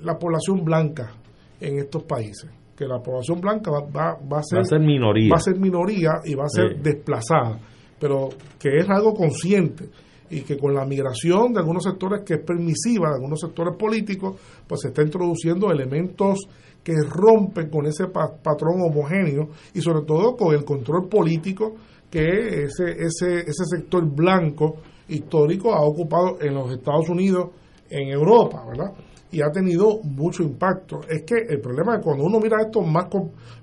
la 0.02 0.18
población 0.18 0.64
blanca 0.64 1.12
en 1.60 1.78
estos 1.78 2.02
países. 2.02 2.50
Que 2.76 2.86
la 2.86 2.98
población 2.98 3.40
blanca 3.40 3.70
va, 3.70 4.18
va, 4.20 4.38
a, 4.38 4.42
ser, 4.42 4.80
minoría. 4.80 5.30
Va 5.30 5.36
a 5.36 5.40
ser 5.40 5.56
minoría 5.58 6.14
y 6.24 6.34
va 6.34 6.44
a 6.44 6.48
ser 6.48 6.82
desplazada. 6.82 7.60
Pero 8.00 8.30
que 8.58 8.78
es 8.78 8.90
algo 8.90 9.14
consciente 9.14 9.88
y 10.34 10.42
que 10.42 10.58
con 10.58 10.74
la 10.74 10.84
migración 10.84 11.52
de 11.52 11.60
algunos 11.60 11.84
sectores 11.84 12.22
que 12.26 12.34
es 12.34 12.40
permisiva, 12.40 13.08
de 13.10 13.14
algunos 13.14 13.40
sectores 13.40 13.76
políticos, 13.76 14.40
pues 14.66 14.80
se 14.80 14.88
está 14.88 15.02
introduciendo 15.02 15.70
elementos 15.70 16.48
que 16.82 16.92
rompen 17.08 17.70
con 17.70 17.86
ese 17.86 18.08
patrón 18.08 18.82
homogéneo 18.82 19.50
y 19.72 19.80
sobre 19.80 20.04
todo 20.04 20.36
con 20.36 20.52
el 20.54 20.64
control 20.64 21.08
político 21.08 21.76
que 22.10 22.64
ese, 22.64 22.90
ese, 22.98 23.40
ese 23.46 23.64
sector 23.64 24.04
blanco 24.04 24.76
histórico 25.08 25.72
ha 25.72 25.82
ocupado 25.82 26.38
en 26.40 26.54
los 26.54 26.72
Estados 26.72 27.08
Unidos, 27.08 27.50
en 27.88 28.08
Europa, 28.08 28.64
¿verdad? 28.66 28.92
Y 29.30 29.40
ha 29.40 29.50
tenido 29.52 30.00
mucho 30.02 30.42
impacto. 30.42 31.00
Es 31.08 31.22
que 31.22 31.36
el 31.48 31.60
problema 31.60 31.96
es 31.96 32.04
cuando 32.04 32.24
uno 32.24 32.40
mira 32.40 32.56
esto 32.60 32.82
más, 32.82 33.06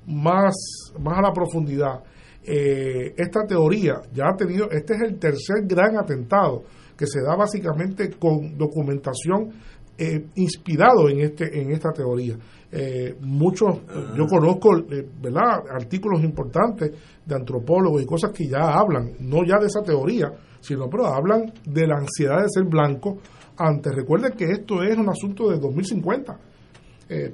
más, 0.08 0.56
más 1.00 1.18
a 1.18 1.22
la 1.22 1.34
profundidad, 1.34 2.02
eh, 2.44 3.14
esta 3.18 3.46
teoría 3.46 4.02
ya 4.14 4.30
ha 4.30 4.36
tenido, 4.36 4.70
este 4.72 4.96
es 4.96 5.02
el 5.02 5.20
tercer 5.20 5.66
gran 5.66 5.98
atentado 5.98 6.64
que 6.98 7.06
se 7.08 7.22
da 7.22 7.36
básicamente 7.36 8.12
con 8.12 8.58
documentación 8.58 9.52
eh, 9.98 10.26
inspirado 10.36 11.10
en 11.10 11.20
este 11.20 11.62
en 11.62 11.72
esta 11.72 11.92
teoría. 11.92 12.36
Eh, 12.72 13.16
muchos, 13.22 13.82
yo 14.16 14.26
conozco, 14.26 14.78
eh, 14.78 15.08
¿verdad? 15.22 15.64
Artículos 15.70 16.24
importantes 16.24 16.92
de 17.24 17.36
antropólogos 17.36 18.02
y 18.02 18.06
cosas 18.06 18.32
que 18.32 18.48
ya 18.48 18.80
hablan, 18.80 19.12
no 19.20 19.44
ya 19.44 19.60
de 19.60 19.68
esa 19.68 19.84
teoría, 19.84 20.32
sino 20.60 20.90
pero 20.90 21.06
hablan 21.06 21.54
de 21.66 21.86
la 21.86 21.98
ansiedad 21.98 22.42
de 22.42 22.50
ser 22.50 22.64
blanco. 22.64 23.18
Antes, 23.58 23.94
recuerden 23.94 24.32
que 24.34 24.46
esto 24.46 24.82
es 24.82 24.98
un 24.98 25.10
asunto 25.10 25.50
de 25.52 25.60
2050. 25.60 26.40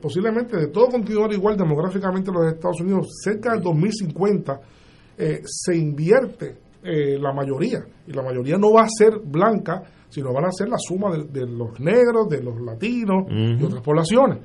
posiblemente 0.02 0.58
de 0.58 0.68
todo 0.68 0.88
continuar 0.88 1.32
igual 1.32 1.56
demográficamente 1.56 2.32
en 2.32 2.36
los 2.36 2.54
Estados 2.54 2.82
Unidos, 2.82 3.08
cerca 3.24 3.54
del 3.54 3.62
2050 3.62 4.60
eh, 5.18 5.42
se 5.44 5.76
invierte 5.76 6.58
eh, 6.84 7.18
la 7.20 7.34
mayoría, 7.34 7.80
y 8.06 8.14
la 8.14 8.24
mayoría 8.24 8.58
no 8.58 8.72
va 8.72 8.84
a 8.84 8.88
ser 8.90 9.20
blanca, 9.26 9.82
sino 10.10 10.32
van 10.34 10.46
a 10.46 10.52
ser 10.52 10.70
la 10.70 10.78
suma 10.78 11.12
de, 11.12 11.46
los 11.46 11.80
negros, 11.80 12.30
de 12.30 12.42
los 12.42 12.62
latinos 12.62 13.26
y 13.30 13.62
otras 13.62 13.84
poblaciones. 13.84 14.40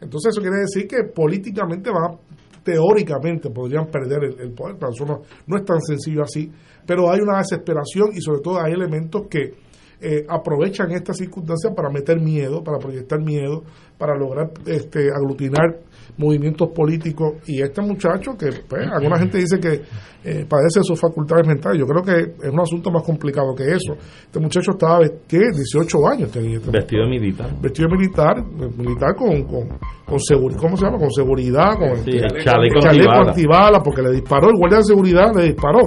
Entonces 0.00 0.32
eso 0.32 0.40
quiere 0.40 0.60
decir 0.60 0.88
que 0.88 1.04
políticamente 1.14 1.90
van 1.90 2.18
teóricamente 2.64 3.50
podrían 3.50 3.86
perder 3.86 4.24
el, 4.40 4.52
poder, 4.52 4.76
pero 4.80 4.90
eso 4.92 5.04
no, 5.04 5.56
es 5.56 5.64
tan 5.64 5.80
sencillo 5.80 6.22
así, 6.22 6.50
pero 6.86 7.10
hay 7.10 7.20
una 7.20 7.38
desesperación 7.38 8.08
y 8.14 8.20
sobre 8.20 8.40
todo 8.40 8.58
hay 8.60 8.72
elementos 8.72 9.22
que 9.28 9.52
eh, 10.00 10.26
aprovechan 10.28 10.90
esta 10.90 11.12
circunstancia 11.12 11.70
para 11.70 11.90
meter 11.90 12.20
miedo, 12.20 12.64
para 12.64 12.78
proyectar 12.78 13.20
miedo, 13.20 13.62
para 13.98 14.16
lograr 14.16 14.50
este, 14.66 15.08
aglutinar 15.14 15.78
movimientos 16.16 16.68
políticos. 16.74 17.34
Y 17.46 17.62
este 17.62 17.82
muchacho 17.82 18.32
que 18.38 18.46
pues, 18.68 18.86
alguna 18.92 19.18
gente 19.18 19.38
dice 19.38 19.58
que 19.58 19.82
eh, 20.24 20.46
padece 20.48 20.80
sus 20.82 20.98
facultades 20.98 21.46
mentales. 21.46 21.78
Yo 21.78 21.86
creo 21.86 22.02
que 22.02 22.46
es 22.46 22.52
un 22.52 22.60
asunto 22.60 22.90
más 22.90 23.02
complicado 23.02 23.54
que 23.54 23.64
eso. 23.64 23.94
Este 23.94 24.40
muchacho 24.40 24.72
estaba 24.72 25.00
¿qué? 25.28 25.38
18 25.38 26.08
años 26.08 26.30
tenía 26.30 26.56
este 26.56 26.70
vestido 26.70 27.06
militar. 27.06 27.50
Vestido 27.60 27.88
militar 27.88 28.44
militar 28.76 29.14
con, 29.16 29.42
con, 29.44 29.68
con 30.06 30.18
seguridad 30.20 30.60
¿cómo 30.60 30.76
se 30.76 30.86
llama? 30.86 30.98
con 30.98 31.10
seguridad 31.10 31.76
con 31.78 31.96
sí, 32.04 32.16
este, 32.16 32.44
chaleco, 32.44 33.82
porque 33.84 34.02
le 34.02 34.12
disparó 34.12 34.48
el 34.48 34.56
guardia 34.56 34.78
de 34.78 34.84
seguridad 34.84 35.34
le 35.34 35.44
disparó. 35.44 35.80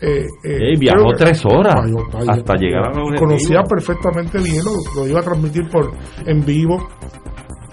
Eh, 0.00 0.24
eh, 0.44 0.78
viajó 0.78 1.12
tres 1.16 1.42
horas 1.46 1.74
hasta 2.28 2.54
llegar 2.56 2.84
a 2.84 2.90
la 2.90 3.18
conocía 3.18 3.62
perfectamente 3.62 4.38
bien 4.38 4.62
lo, 4.64 5.00
lo 5.02 5.08
iba 5.08 5.20
a 5.20 5.22
transmitir 5.22 5.62
por 5.70 5.90
en 6.26 6.44
vivo 6.44 6.76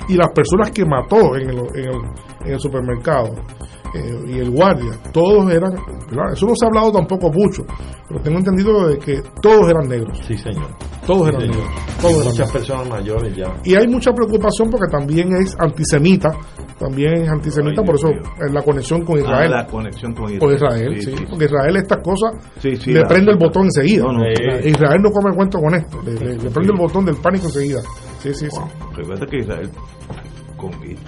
y 0.08 0.16
las 0.16 0.30
personas 0.32 0.72
que 0.72 0.86
mató 0.86 1.36
en 1.36 1.50
el, 1.50 1.58
en 1.76 1.86
el, 1.90 2.02
en 2.46 2.54
el 2.54 2.60
supermercado 2.60 3.36
eh, 3.94 4.20
y 4.28 4.40
el 4.40 4.50
guardia, 4.50 4.92
todos 5.12 5.52
eran, 5.52 5.72
eso 6.34 6.48
no 6.48 6.54
se 6.56 6.66
ha 6.66 6.68
hablado 6.68 6.92
tampoco 6.92 7.32
mucho, 7.32 7.64
pero 8.08 8.22
tengo 8.22 8.40
entendido 8.40 8.88
de 8.88 8.98
que 8.98 9.22
todos 9.40 9.70
eran 9.70 9.88
negros. 9.88 10.20
Sí, 10.26 10.36
señor. 10.36 10.68
Todos 11.06 11.30
eran 11.30 11.42
negros. 11.42 11.64
Todos 12.02 12.26
Muchas 12.26 12.52
personas 12.52 12.90
mayores 12.90 13.36
ya. 13.36 13.54
Y 13.64 13.76
hay 13.76 13.88
mucha 13.88 14.12
preocupación 14.12 14.70
porque 14.72 14.92
también 14.92 15.32
es 15.36 15.56
antisemita, 15.60 16.32
también 16.80 17.22
es 17.22 17.30
antisemita, 17.30 17.84
por 17.84 17.96
eso 17.96 18.10
es 18.10 18.52
la 18.52 18.64
conexión 18.64 19.06
con 19.06 19.20
Israel. 19.20 19.54
Ah, 19.54 19.58
la 19.62 19.68
conexión 19.68 20.14
con 20.14 20.32
Israel. 20.32 21.02
sí, 21.02 21.14
porque 21.30 21.46
Israel 21.46 21.78
estas 21.78 22.00
cosas 22.04 22.34
le 22.64 23.06
prende 23.06 23.32
el 23.32 23.38
botón 23.38 23.66
enseguida. 23.66 24.06
Israel 24.64 25.02
no 25.04 25.12
come 25.12 25.36
cuento 25.36 25.60
con 25.60 25.76
esto, 25.76 26.02
le, 26.04 26.16
prende 26.16 26.74
el 26.74 26.80
botón 26.80 27.06
del 27.06 27.18
pánico 27.18 27.46
enseguida. 27.46 27.82
Sí, 28.24 28.34
sí, 28.34 28.48
sí. 28.50 28.62
Recuerda 28.96 29.26
que 29.28 29.38
Israel 29.38 29.70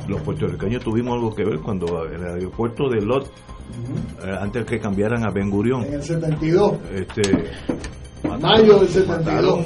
los 0.07 0.21
puertorriqueños 0.21 0.83
tuvimos 0.83 1.15
algo 1.15 1.33
que 1.33 1.43
ver 1.43 1.59
cuando 1.59 2.05
en 2.07 2.21
el 2.21 2.33
aeropuerto 2.35 2.89
de 2.89 3.01
Lot, 3.01 3.25
eh, 3.25 4.31
antes 4.39 4.65
que 4.65 4.79
cambiaran 4.79 5.25
a 5.25 5.31
Ben 5.31 5.49
Gurion. 5.49 5.83
En 5.83 5.93
el 5.93 6.03
72. 6.03 6.73
Este, 6.93 7.21
Mayo 8.39 8.79
del 8.79 8.89
72. 8.89 9.65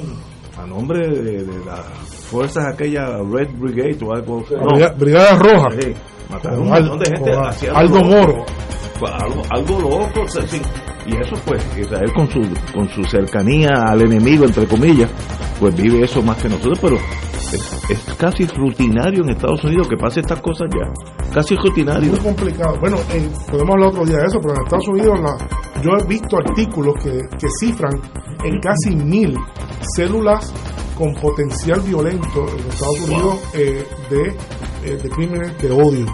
A 0.58 0.66
nombre 0.66 1.08
de, 1.08 1.44
las 1.64 1.86
fuerzas 2.30 2.74
aquella 2.74 3.18
Red 3.18 3.48
Brigade 3.58 3.98
o 4.04 4.12
algo. 4.12 4.44
Brigada 4.98 5.38
Roja. 5.38 5.68
mataron 6.30 6.60
un 6.60 6.68
montón 6.68 6.98
de 6.98 7.16
gente. 7.16 7.68
Algo 7.74 8.04
Moro. 8.04 8.44
Algo, 9.00 9.42
algo 9.48 9.80
loco. 9.80 10.26
y 11.06 11.16
eso 11.16 11.34
pues, 11.46 11.64
Israel 11.78 12.12
con 12.14 12.28
su, 12.28 12.40
con 12.74 12.86
su 12.90 13.02
cercanía 13.04 13.70
al 13.86 14.02
enemigo, 14.02 14.44
entre 14.44 14.66
comillas, 14.66 15.10
pues 15.58 15.74
vive 15.74 16.04
eso 16.04 16.20
más 16.20 16.36
que 16.36 16.50
nosotros, 16.50 16.78
pero 16.82 16.98
es, 17.52 18.14
casi 18.18 18.46
rutinario 18.46 19.22
en 19.22 19.30
Estados 19.30 19.62
Unidos 19.64 19.88
que 19.88 19.96
pase 19.96 20.20
estas 20.20 20.40
cosas 20.40 20.68
ya. 20.72 21.32
Casi 21.32 21.56
rutinario. 21.56 22.10
Muy 22.10 22.20
complicado. 22.20 22.76
Bueno, 22.80 22.96
podemos 23.50 23.74
hablar 23.74 23.88
otro 23.90 24.04
día 24.04 24.18
de 24.18 24.26
eso, 24.26 24.38
pero 24.40 24.54
en 24.54 24.62
Estados 24.62 24.88
Unidos 24.88 25.20
yo 25.82 25.90
he 25.98 26.06
visto 26.06 26.36
artículos 26.36 26.94
que, 27.02 27.18
que 27.38 27.46
cifran 27.60 28.00
en 28.44 28.60
casi 28.60 28.96
mil 28.96 29.36
células 29.94 30.52
con 30.96 31.14
potencial 31.14 31.80
violento 31.80 32.46
en 32.48 32.66
Estados 32.68 33.00
Unidos 33.00 33.38
eh, 33.54 33.86
de, 34.10 34.28
eh, 34.84 34.96
de 35.02 35.08
crímenes 35.08 35.56
de 35.58 35.70
odio. 35.70 36.06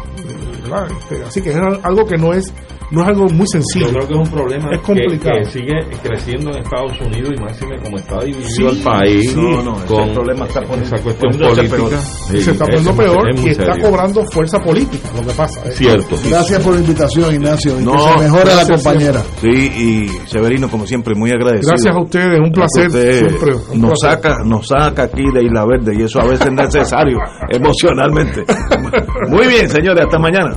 Este, 1.00 1.24
así 1.24 1.40
que 1.40 1.50
es 1.50 1.56
algo 1.56 2.04
que 2.06 2.16
no 2.16 2.32
es 2.32 2.52
no 2.90 3.02
es 3.02 3.08
algo 3.08 3.26
muy 3.28 3.46
sencillo. 3.46 3.86
Yo 3.86 3.92
creo 3.92 4.08
que 4.08 4.14
es 4.14 4.20
un 4.20 4.30
problema 4.30 4.68
es 4.72 4.80
complicado. 4.80 5.38
Que, 5.38 5.50
sigue 5.50 5.74
creciendo 6.02 6.50
en 6.50 6.58
Estados 6.58 7.00
Unidos 7.00 7.32
y 7.36 7.40
máxime 7.40 7.78
como 7.82 7.96
está 7.96 8.24
dividido 8.24 8.70
el 8.70 8.78
país 8.78 9.34
con 9.86 10.12
problema 10.12 10.46
está 10.46 10.60
esa 10.60 10.96
cuestión 11.02 11.32
política. 11.38 12.00
se 12.00 12.50
está 12.50 12.64
poniendo 12.64 12.94
peor 12.94 13.30
y 13.38 13.48
está 13.48 13.78
cobrando 13.80 14.24
fuerza 14.32 14.58
política, 14.60 15.08
lo 15.16 15.26
que 15.26 15.32
pasa. 15.32 15.60
Cierto. 15.70 16.16
Gracias 16.28 16.62
por 16.62 16.74
la 16.74 16.80
invitación, 16.80 17.34
Ignacio. 17.34 17.80
Y 17.80 17.84
que 17.84 17.98
se 17.98 18.18
mejore 18.18 18.54
la 18.54 18.66
compañera. 18.66 19.22
Sí, 19.40 19.48
y 19.48 20.08
Severino, 20.28 20.68
como 20.68 20.86
siempre, 20.86 21.14
muy 21.14 21.30
agradecido. 21.30 21.70
Gracias 21.70 21.94
a 21.94 22.00
ustedes, 22.00 22.38
un 22.38 22.52
placer. 22.52 22.90
siempre, 22.90 23.52
nos, 23.74 24.00
Saca, 24.00 24.38
nos 24.44 24.68
saca 24.68 25.04
aquí 25.04 25.24
de 25.32 25.44
Isla 25.44 25.64
Verde 25.66 25.94
y 25.98 26.02
eso 26.02 26.20
a 26.20 26.26
veces 26.26 26.46
es 26.46 26.52
necesario 26.52 27.18
emocionalmente. 27.48 28.44
muy 29.28 29.46
bien, 29.46 29.68
señores, 29.68 30.04
hasta 30.04 30.18
mañana. 30.18 30.56